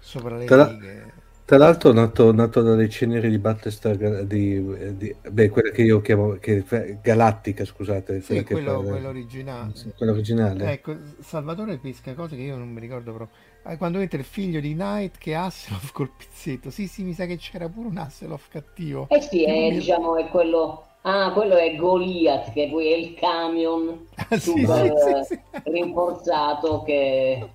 sopra 0.00 0.36
le 0.36 0.44
tra 0.44 0.66
righe. 0.66 1.24
Tra 1.46 1.58
l'altro, 1.58 1.92
nato, 1.92 2.32
nato 2.32 2.60
dalle 2.60 2.88
ceneri 2.88 3.30
di 3.30 3.38
Battlestar, 3.38 4.24
di, 4.24 4.96
di, 4.96 5.14
beh, 5.30 5.48
quella 5.48 5.70
che 5.70 5.82
io 5.82 6.00
chiamo 6.00 6.32
che, 6.40 6.64
Galattica, 7.00 7.64
scusate. 7.64 8.20
Sì, 8.20 8.42
quello, 8.42 8.82
fa, 8.82 8.88
quello, 8.88 9.08
originale. 9.10 9.70
Sì, 9.76 9.92
quello 9.96 10.10
originale. 10.10 10.72
Ecco, 10.72 10.96
Salvatore 11.20 11.78
pesca 11.78 12.14
cose 12.14 12.34
che 12.34 12.42
io 12.42 12.56
non 12.56 12.70
mi 12.70 12.80
ricordo 12.80 13.14
proprio. 13.14 13.36
Ah, 13.62 13.76
quando 13.76 14.00
entra 14.00 14.18
il 14.18 14.24
figlio 14.24 14.58
di 14.58 14.72
Knight 14.72 15.18
che 15.18 15.36
ha 15.36 15.44
Hasselhoff 15.44 15.92
col 15.94 16.10
pizzetto. 16.16 16.70
Sì, 16.70 16.88
sì, 16.88 17.04
mi 17.04 17.12
sa 17.12 17.26
che 17.26 17.36
c'era 17.36 17.68
pure 17.68 17.86
un 17.86 17.96
Hasselhoff 17.98 18.48
cattivo. 18.48 19.06
Eh 19.08 19.20
sì, 19.20 19.44
è, 19.44 19.70
diciamo, 19.70 20.16
è 20.16 20.26
quello 20.26 20.95
Ah, 21.08 21.30
quello 21.30 21.54
è 21.54 21.76
Goliath, 21.76 22.52
che 22.52 22.68
poi 22.68 22.92
è 22.92 22.96
il 22.96 23.14
camion 23.14 24.08
ah, 24.28 24.38
super 24.38 24.92
sì, 24.98 25.34
sì, 25.34 25.40
sì, 25.62 25.70
rinforzato 25.70 26.82
che, 26.82 27.48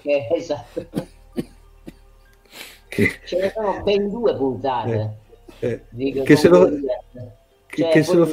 che 0.00 0.28
esatto. 0.32 0.86
che... 2.88 3.20
Ce 3.26 3.38
ne 3.38 3.52
sono 3.54 3.82
ben 3.82 4.08
due 4.08 4.34
puntate. 4.36 5.16
Eh, 5.58 5.84
eh, 5.98 6.22
che 6.22 6.36
se 6.36 6.48
lo... 6.48 6.66
Cioè, 7.66 7.90
che 7.90 8.02
se 8.02 8.14
lo... 8.14 8.26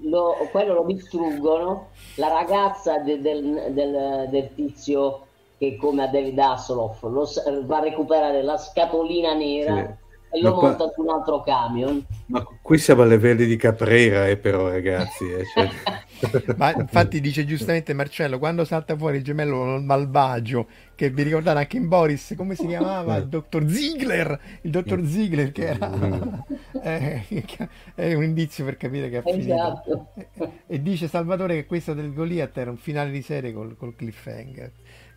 Lo, 0.00 0.34
quello 0.50 0.74
lo 0.74 0.84
distruggono, 0.84 1.88
la 2.16 2.28
ragazza 2.28 2.98
de, 2.98 3.22
del, 3.22 3.72
del, 3.72 4.28
del, 4.28 4.54
tizio 4.54 5.26
che 5.56 5.76
come 5.76 6.02
a 6.02 6.08
David 6.08 6.38
Hasselhoff 6.38 7.02
lo, 7.04 7.26
va 7.64 7.78
a 7.78 7.80
recuperare 7.80 8.42
la 8.42 8.58
scatolina 8.58 9.32
nera 9.32 9.86
sì 9.86 10.03
e 10.34 10.40
lo 10.40 10.54
qua... 10.54 10.68
monta 10.68 10.90
su 10.92 11.02
un 11.02 11.10
altro 11.10 11.40
camion. 11.42 12.04
Ma 12.26 12.44
qui 12.60 12.78
siamo 12.78 13.02
a 13.02 13.06
livelli 13.06 13.46
di 13.46 13.56
Caprera, 13.56 14.26
eh, 14.26 14.36
però, 14.36 14.68
ragazzi. 14.68 15.24
Eh, 15.30 15.44
cioè... 15.44 16.54
Ma 16.56 16.72
infatti 16.72 17.20
dice 17.20 17.44
giustamente 17.44 17.92
Marcello, 17.92 18.38
quando 18.38 18.64
salta 18.64 18.96
fuori 18.96 19.18
il 19.18 19.22
gemello 19.22 19.80
malvagio, 19.80 20.66
che 20.96 21.10
vi 21.10 21.22
ricordate 21.22 21.58
anche 21.58 21.76
in 21.76 21.86
Boris, 21.86 22.34
come 22.36 22.54
si 22.56 22.66
chiamava? 22.66 23.16
Il 23.16 23.28
dottor 23.28 23.68
Ziegler, 23.68 24.40
il 24.62 24.70
dottor 24.70 25.04
Ziegler 25.06 25.52
che 25.52 25.66
era... 25.66 26.44
eh, 26.82 27.24
è 27.94 28.14
un 28.14 28.24
indizio 28.24 28.64
per 28.64 28.76
capire 28.76 29.08
che 29.08 29.18
ha 29.18 29.22
esatto. 29.24 30.08
finito. 30.14 30.52
E, 30.66 30.82
dice 30.82 31.06
Salvatore 31.06 31.54
che 31.54 31.66
questo 31.66 31.94
del 31.94 32.12
Goliath 32.12 32.56
era 32.56 32.70
un 32.70 32.76
finale 32.76 33.10
di 33.10 33.22
serie 33.22 33.52
col, 33.52 33.76
col 33.76 33.94
cliffhanger. 33.94 34.72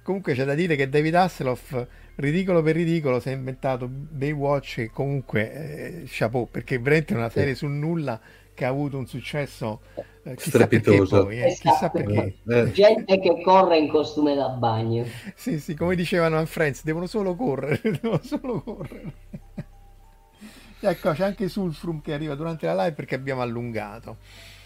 Comunque 0.07 0.35
c'è 0.35 0.45
da 0.45 0.53
dire 0.53 0.77
che 0.77 0.87
David 0.87 1.15
Hasselhoff 1.15 1.85
ridicolo 2.15 2.61
per 2.61 2.75
ridicolo 2.75 3.19
si 3.19 3.27
è 3.27 3.33
inventato 3.33 3.89
Baywatch 3.89 4.77
e 4.77 4.89
comunque 4.89 5.51
eh, 5.51 6.03
chapeau 6.05 6.47
perché 6.49 6.79
veramente 6.79 7.13
è 7.13 7.17
una 7.17 7.29
serie 7.29 7.55
sul 7.55 7.71
nulla 7.71 8.17
che 8.53 8.63
ha 8.63 8.69
avuto 8.69 8.97
un 8.97 9.05
successo 9.05 9.81
eh, 10.23 10.35
chissà 10.35 10.65
perché 10.65 11.03
poi, 11.03 11.41
eh, 11.41 11.57
chissà 11.59 11.89
perché. 11.89 12.37
Eh. 12.47 12.71
gente 12.71 13.19
che 13.19 13.41
corre 13.41 13.79
in 13.79 13.89
costume 13.89 14.33
da 14.33 14.47
bagno. 14.47 15.03
Sì 15.35 15.59
sì 15.59 15.75
come 15.75 15.93
dicevano 15.97 16.37
a 16.37 16.45
Friends 16.45 16.85
devono 16.85 17.05
solo 17.05 17.35
correre 17.35 17.81
devono 18.01 18.21
solo 18.23 18.61
correre. 18.61 19.11
Ecco 20.79 21.11
c'è 21.11 21.25
anche 21.25 21.49
Sulfrum 21.49 21.99
che 21.99 22.13
arriva 22.13 22.33
durante 22.35 22.65
la 22.65 22.83
live 22.83 22.93
perché 22.93 23.15
abbiamo 23.15 23.41
allungato. 23.41 24.19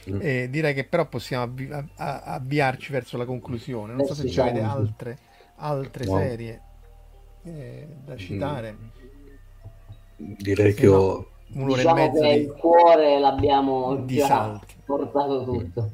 Mm. 0.09 0.19
e 0.19 0.49
direi 0.49 0.73
che 0.73 0.83
però 0.83 1.05
possiamo 1.07 1.43
avvi- 1.43 1.69
avviarci 1.95 2.91
verso 2.91 3.17
la 3.17 3.25
conclusione. 3.25 3.93
Non 3.93 4.05
so 4.05 4.15
se 4.15 4.27
ci 4.27 4.39
avete 4.39 4.61
altre, 4.61 5.17
altre 5.61 6.05
no. 6.05 6.17
serie 6.17 6.61
eh, 7.43 7.87
da 8.03 8.15
citare. 8.17 8.75
Direi 10.17 10.73
che 10.73 10.87
ho... 10.87 11.27
Un'ora 11.53 11.75
diciamo 11.75 11.97
e 11.97 12.07
mezza 12.07 12.21
che 12.21 12.33
di... 12.33 12.41
il 12.43 12.53
cuore 12.53 13.19
l'abbiamo 13.19 13.95
di 13.97 14.15
già 14.15 14.59
portato 14.85 15.43
tutto. 15.43 15.91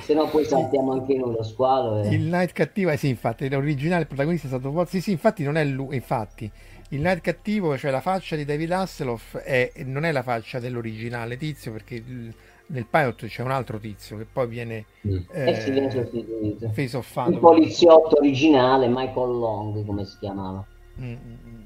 Se 0.00 0.14
no 0.14 0.28
poi 0.28 0.44
saltiamo 0.44 0.92
anche 0.92 1.16
noi 1.16 1.32
lo 1.32 1.42
squalo. 1.42 2.02
E... 2.02 2.14
Il 2.14 2.22
Night 2.22 2.52
Cattivo, 2.52 2.90
eh 2.90 2.96
sì, 2.96 3.08
infatti, 3.08 3.48
l'originale 3.48 4.06
protagonista 4.06 4.46
è 4.46 4.50
stato... 4.50 4.84
Sì, 4.86 5.00
sì, 5.00 5.12
infatti 5.12 5.42
non 5.42 5.56
è 5.56 5.64
lui, 5.64 5.96
infatti. 5.96 6.50
Il 6.90 7.00
Night 7.00 7.20
Cattivo, 7.20 7.76
cioè 7.76 7.90
la 7.90 8.00
faccia 8.00 8.36
di 8.36 8.44
David 8.44 8.70
Hasselhoff, 8.70 9.36
è, 9.38 9.72
non 9.84 10.04
è 10.04 10.12
la 10.12 10.22
faccia 10.22 10.58
dell'originale 10.58 11.36
tizio, 11.36 11.72
perché 11.72 11.94
il, 11.96 12.34
nel 12.68 12.86
pilot 12.86 13.26
c'è 13.26 13.42
un 13.42 13.50
altro 13.50 13.78
tizio 13.78 14.16
che 14.16 14.26
poi 14.30 14.46
viene, 14.46 14.86
mm. 15.06 15.16
eh, 15.30 15.50
eh, 15.50 15.60
si 15.60 15.70
viene 15.70 15.90
sostituito. 15.90 16.68
Face 16.70 16.96
of 16.96 17.24
Il 17.28 17.38
poliziotto 17.38 18.16
originale, 18.18 18.88
Michael 18.88 19.38
Long, 19.38 19.84
come 19.84 20.04
si 20.04 20.16
chiamava. 20.18 20.64
Mm, 21.00 21.04
mm, 21.04 21.36
mm. 21.46 21.62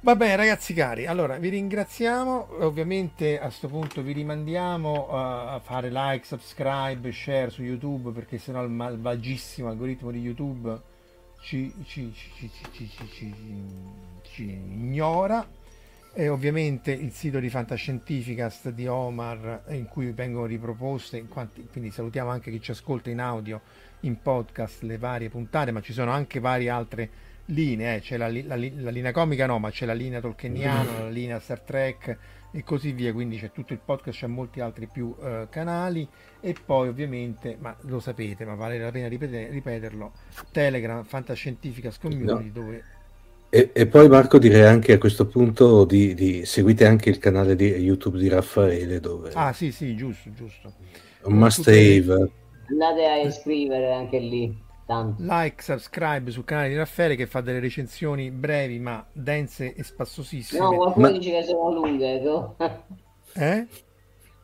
Va 0.00 0.14
bene 0.14 0.36
ragazzi 0.36 0.74
cari, 0.74 1.06
allora 1.06 1.38
vi 1.38 1.48
ringraziamo, 1.48 2.58
ovviamente 2.60 3.36
a 3.38 3.46
questo 3.46 3.66
punto 3.66 4.00
vi 4.00 4.12
rimandiamo 4.12 5.08
a 5.10 5.60
fare 5.62 5.90
like, 5.90 6.24
subscribe, 6.24 7.10
share 7.10 7.50
su 7.50 7.62
YouTube 7.62 8.12
perché 8.12 8.38
sennò 8.38 8.62
il 8.62 8.70
malvagissimo 8.70 9.68
algoritmo 9.68 10.12
di 10.12 10.20
YouTube 10.20 10.80
ci, 11.40 11.72
ci, 11.84 12.12
ci, 12.14 12.50
ci 14.22 14.42
ignora 14.42 15.46
e 16.12 16.28
ovviamente 16.28 16.92
il 16.92 17.12
sito 17.12 17.38
di 17.38 17.48
Fantascientificast 17.48 18.70
di 18.70 18.86
Omar 18.86 19.64
in 19.68 19.86
cui 19.86 20.10
vengono 20.12 20.46
riproposte, 20.46 21.24
quanti, 21.28 21.66
quindi 21.70 21.90
salutiamo 21.90 22.30
anche 22.30 22.50
chi 22.50 22.60
ci 22.60 22.70
ascolta 22.72 23.10
in 23.10 23.20
audio, 23.20 23.60
in 24.00 24.20
podcast, 24.20 24.82
le 24.82 24.98
varie 24.98 25.28
puntate, 25.28 25.70
ma 25.70 25.80
ci 25.80 25.92
sono 25.92 26.10
anche 26.10 26.40
varie 26.40 26.70
altre 26.70 27.10
linee, 27.46 27.96
eh. 27.96 28.00
c'è 28.00 28.16
la, 28.16 28.28
la, 28.28 28.56
la, 28.56 28.90
linea 28.90 29.12
comica 29.12 29.46
no, 29.46 29.58
ma 29.58 29.70
c'è 29.70 29.86
la 29.86 29.94
linea 29.94 30.20
tolkieniana, 30.20 31.00
la 31.00 31.08
linea 31.08 31.40
Star 31.40 31.60
Trek 31.60 32.18
e 32.50 32.64
così 32.64 32.92
via, 32.92 33.12
quindi 33.12 33.38
c'è 33.38 33.52
tutto 33.52 33.72
il 33.72 33.80
podcast, 33.84 34.18
c'è 34.18 34.26
molti 34.26 34.60
altri 34.60 34.86
più 34.86 35.14
uh, 35.18 35.48
canali 35.48 36.06
e 36.40 36.54
poi 36.64 36.88
ovviamente, 36.88 37.56
ma 37.60 37.76
lo 37.82 38.00
sapete, 38.00 38.44
ma 38.44 38.54
vale 38.54 38.78
la 38.78 38.90
pena 38.90 39.08
ripetere, 39.08 39.50
ripeterlo, 39.50 40.12
Telegram, 40.50 41.04
Fantascientificast 41.04 42.00
Community 42.00 42.46
no. 42.46 42.52
dove 42.52 42.84
e, 43.50 43.70
e, 43.72 43.86
poi 43.86 44.08
Marco 44.08 44.38
direi 44.38 44.64
anche 44.64 44.92
a 44.92 44.98
questo 44.98 45.26
punto 45.26 45.84
di, 45.84 46.12
di, 46.14 46.44
seguite 46.44 46.86
anche 46.86 47.08
il 47.08 47.18
canale 47.18 47.56
di 47.56 47.66
YouTube 47.66 48.18
di 48.18 48.28
Raffaele 48.28 49.00
dove... 49.00 49.30
Ah 49.32 49.52
sì 49.52 49.72
sì, 49.72 49.96
giusto, 49.96 50.30
giusto. 50.34 50.72
Un 51.22 51.34
must 51.34 51.66
have. 51.66 52.30
Andate 52.68 53.06
a 53.06 53.16
iscrivere 53.16 53.92
anche 53.92 54.18
lì. 54.18 54.66
Tanto. 54.86 55.22
Like, 55.22 55.62
subscribe 55.62 56.30
sul 56.30 56.44
canale 56.44 56.68
di 56.68 56.76
Raffaele 56.76 57.14
che 57.14 57.26
fa 57.26 57.40
delle 57.40 57.60
recensioni 57.60 58.30
brevi 58.30 58.78
ma 58.78 59.06
dense 59.12 59.74
e 59.74 59.82
spassosissime. 59.82 60.60
No, 60.60 60.74
qualcuno 60.74 61.10
ma... 61.10 61.12
dice 61.12 61.30
che 61.30 61.42
sono 61.44 61.72
lunghe. 61.72 62.20
No? 62.20 62.56
eh? 63.34 63.66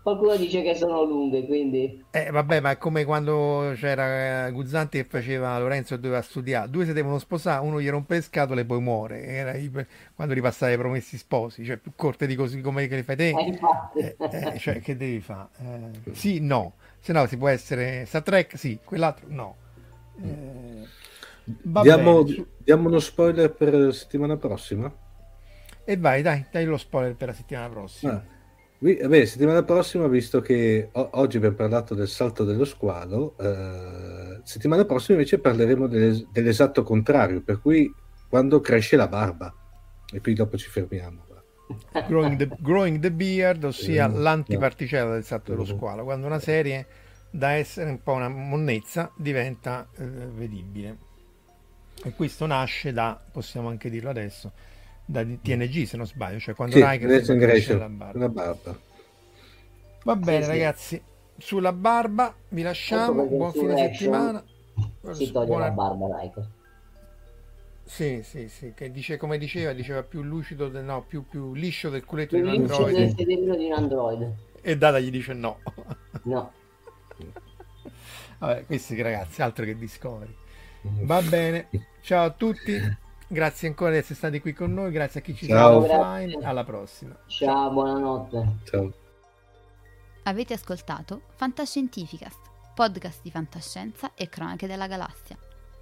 Qualcuno 0.05 0.37
dice 0.37 0.61
che 0.61 0.75
sono 0.75 1.03
lunghe, 1.03 1.47
quindi... 1.47 2.05
Eh, 2.11 2.31
vabbè, 2.31 2.61
ma 2.61 2.73
è 2.73 2.77
come 2.77 3.07
quando 3.07 3.73
c'era 3.75 4.51
Guzzanti 4.51 4.99
che 4.99 5.05
faceva 5.05 5.59
Lorenzo 5.59 5.95
e 5.95 5.99
doveva 5.99 6.21
studiare. 6.21 6.69
Due 6.69 6.85
si 6.85 6.93
devono 6.93 7.19
sposare, 7.19 7.65
uno 7.65 7.81
gli 7.81 7.89
rompe 7.89 8.17
le 8.17 8.21
scatole 8.21 8.61
e 8.61 8.65
poi 8.67 8.83
muore. 8.83 9.25
Era 9.25 9.55
quando 10.15 10.35
ripassava 10.35 10.73
i 10.73 10.77
promessi 10.77 11.17
sposi, 11.17 11.65
cioè 11.65 11.79
più 11.79 11.93
corte 11.97 12.27
di 12.27 12.35
così 12.35 12.61
come 12.61 12.87
che 12.87 12.97
le 12.97 13.03
fai 13.03 13.17
te. 13.17 13.35
Eh, 13.95 14.17
eh, 14.19 14.59
cioè, 14.59 14.83
che 14.83 14.95
devi 14.95 15.21
fare? 15.21 15.49
Eh, 15.63 16.13
sì, 16.13 16.39
no. 16.39 16.75
Se 17.01 17.15
no 17.15 17.27
si 17.27 17.39
può 17.39 17.49
essere 17.49 18.05
Star 18.05 18.23
Trek, 18.23 18.59
sì, 18.59 18.79
quell'altro 18.85 19.25
no. 19.31 19.57
Eh, 20.23 20.87
diamo, 21.81 22.27
diamo 22.59 22.89
uno 22.89 22.99
spoiler 22.99 23.51
per 23.51 23.75
la 23.75 23.93
settimana 23.93 24.37
prossima? 24.37 24.95
E 25.83 25.97
vai, 25.97 26.21
dai, 26.21 26.45
dai 26.51 26.67
lo 26.67 26.77
spoiler 26.77 27.15
per 27.15 27.29
la 27.29 27.35
settimana 27.35 27.71
prossima. 27.71 28.23
Ah. 29.03 29.09
Beh, 29.09 29.27
settimana 29.27 29.63
prossima, 29.63 30.07
visto 30.09 30.41
che 30.41 30.89
o- 30.93 31.11
oggi 31.15 31.39
abbiamo 31.39 31.55
parlato 31.57 31.95
del 31.95 32.09
salto 32.09 32.45
dello 32.45 32.65
squalo, 32.65 33.35
eh, 33.39 34.41
settimana 34.43 34.85
prossima 34.85 35.17
invece 35.17 35.39
parleremo 35.39 35.87
delle- 35.87 36.27
dell'esatto 36.31 36.83
contrario, 36.83 37.41
per 37.43 37.61
cui 37.61 37.93
quando 38.29 38.61
cresce 38.61 38.97
la 38.97 39.09
barba. 39.09 39.53
E 40.13 40.21
qui 40.21 40.35
dopo 40.35 40.57
ci 40.59 40.69
fermiamo. 40.69 41.23
Growing 42.07 42.37
the, 42.37 42.49
growing 42.61 42.99
the 43.01 43.11
beard, 43.11 43.65
ossia 43.65 44.07
eh, 44.07 44.19
l'antiparticella 44.19 45.15
del 45.15 45.25
salto 45.25 45.53
dello 45.53 45.65
squalo, 45.65 46.05
quando 46.05 46.27
una 46.27 46.39
serie 46.39 46.87
da 47.31 47.53
essere 47.53 47.89
un 47.89 48.03
po' 48.03 48.13
una 48.13 48.29
monnezza 48.29 49.11
diventa 49.17 49.89
eh, 49.97 50.05
vedibile. 50.05 50.99
E 52.05 52.13
questo 52.13 52.45
nasce 52.45 52.93
da, 52.93 53.19
possiamo 53.33 53.69
anche 53.71 53.89
dirlo 53.89 54.11
adesso, 54.11 54.53
da 55.05 55.23
TNG 55.25 55.85
se 55.85 55.97
non 55.97 56.07
sbaglio, 56.07 56.39
cioè 56.39 56.55
quando 56.55 56.77
sì, 56.77 56.85
Riker 56.85 57.39
cresce 57.39 57.77
la 57.77 57.89
barba. 57.89 58.19
la 58.19 58.29
barba. 58.29 58.79
Va 60.05 60.17
bene 60.17 60.43
sì, 60.43 60.49
ragazzi, 60.49 61.03
sulla 61.37 61.73
barba 61.73 62.35
vi 62.49 62.63
lasciamo, 62.63 63.25
buon 63.27 63.53
fine 63.53 63.77
settimana. 63.77 64.43
Si 65.13 65.31
toglie 65.31 65.47
Buona... 65.47 65.67
la 65.67 65.71
barba 65.71 66.21
Riker. 66.21 66.49
Sì, 67.87 68.23
sì, 68.23 68.49
sì, 68.49 68.73
che 68.75 68.91
dice 68.91 69.19
come 69.19 69.37
diceva, 69.37 69.73
diceva 69.73 70.03
più 70.03 70.23
lucido, 70.23 70.69
del, 70.69 70.85
no, 70.85 71.03
più, 71.03 71.29
più 71.29 71.53
liscio 71.53 71.91
del 71.91 72.05
culetto 72.05 72.37
più 72.37 72.51
di 72.51 72.57
un 72.57 72.63
android. 72.63 73.15
Del 73.15 73.25
di 73.27 73.67
un 73.67 73.73
android. 73.73 74.33
E 74.63 74.79
Data 74.79 74.99
gli 74.99 75.11
dice 75.11 75.35
no. 75.35 75.59
No. 76.23 76.53
Vabbè, 78.39 78.65
questi 78.65 79.01
ragazzi, 79.01 79.43
altro 79.43 79.67
che 79.67 79.77
Discovery. 79.77 80.35
Va 80.81 81.21
bene, 81.21 81.69
ciao 82.01 82.25
a 82.25 82.31
tutti. 82.31 83.03
Grazie 83.35 83.67
ancora 83.67 83.91
di 83.91 83.97
essere 83.97 84.15
stati 84.15 84.39
qui 84.39 84.53
con 84.53 84.73
noi, 84.73 84.93
grazie 84.93 85.19
a 85.19 85.23
chi 85.25 85.35
ci 85.35 85.47
segue 85.47 85.61
offline, 85.61 86.39
alla 86.45 86.63
prossima. 86.63 87.19
Ciao, 87.27 87.69
buonanotte. 87.73 88.59
Ciao. 88.63 88.93
Avete 90.23 90.55
ascoltato 90.55 91.23
Fantascientificast, 91.35 92.39
podcast 92.77 93.23
di 93.23 93.33
fantascienza 93.33 94.15
e 94.15 94.29
cronache 94.29 94.69
della 94.69 94.87
galassia, 94.87 95.37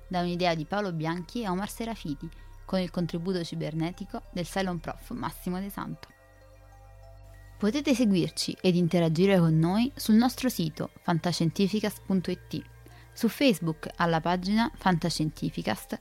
da 0.08 0.20
un'idea 0.20 0.54
di 0.54 0.64
Paolo 0.64 0.92
Bianchi 0.92 1.42
e 1.42 1.48
Omar 1.50 1.68
Serafiti, 1.68 2.26
con 2.64 2.80
il 2.80 2.90
contributo 2.90 3.44
cibernetico 3.44 4.22
del 4.32 4.46
Cylon 4.46 4.80
Prof 4.80 5.10
Massimo 5.10 5.60
De 5.60 5.68
Santo. 5.68 6.08
Potete 7.58 7.94
seguirci 7.94 8.56
ed 8.62 8.76
interagire 8.76 9.38
con 9.38 9.58
noi 9.58 9.92
sul 9.94 10.14
nostro 10.14 10.48
sito 10.48 10.88
fantascientificast.it, 11.02 12.62
su 13.12 13.28
Facebook 13.28 13.90
alla 13.96 14.22
pagina 14.22 14.70
Fantascientificast 14.74 16.00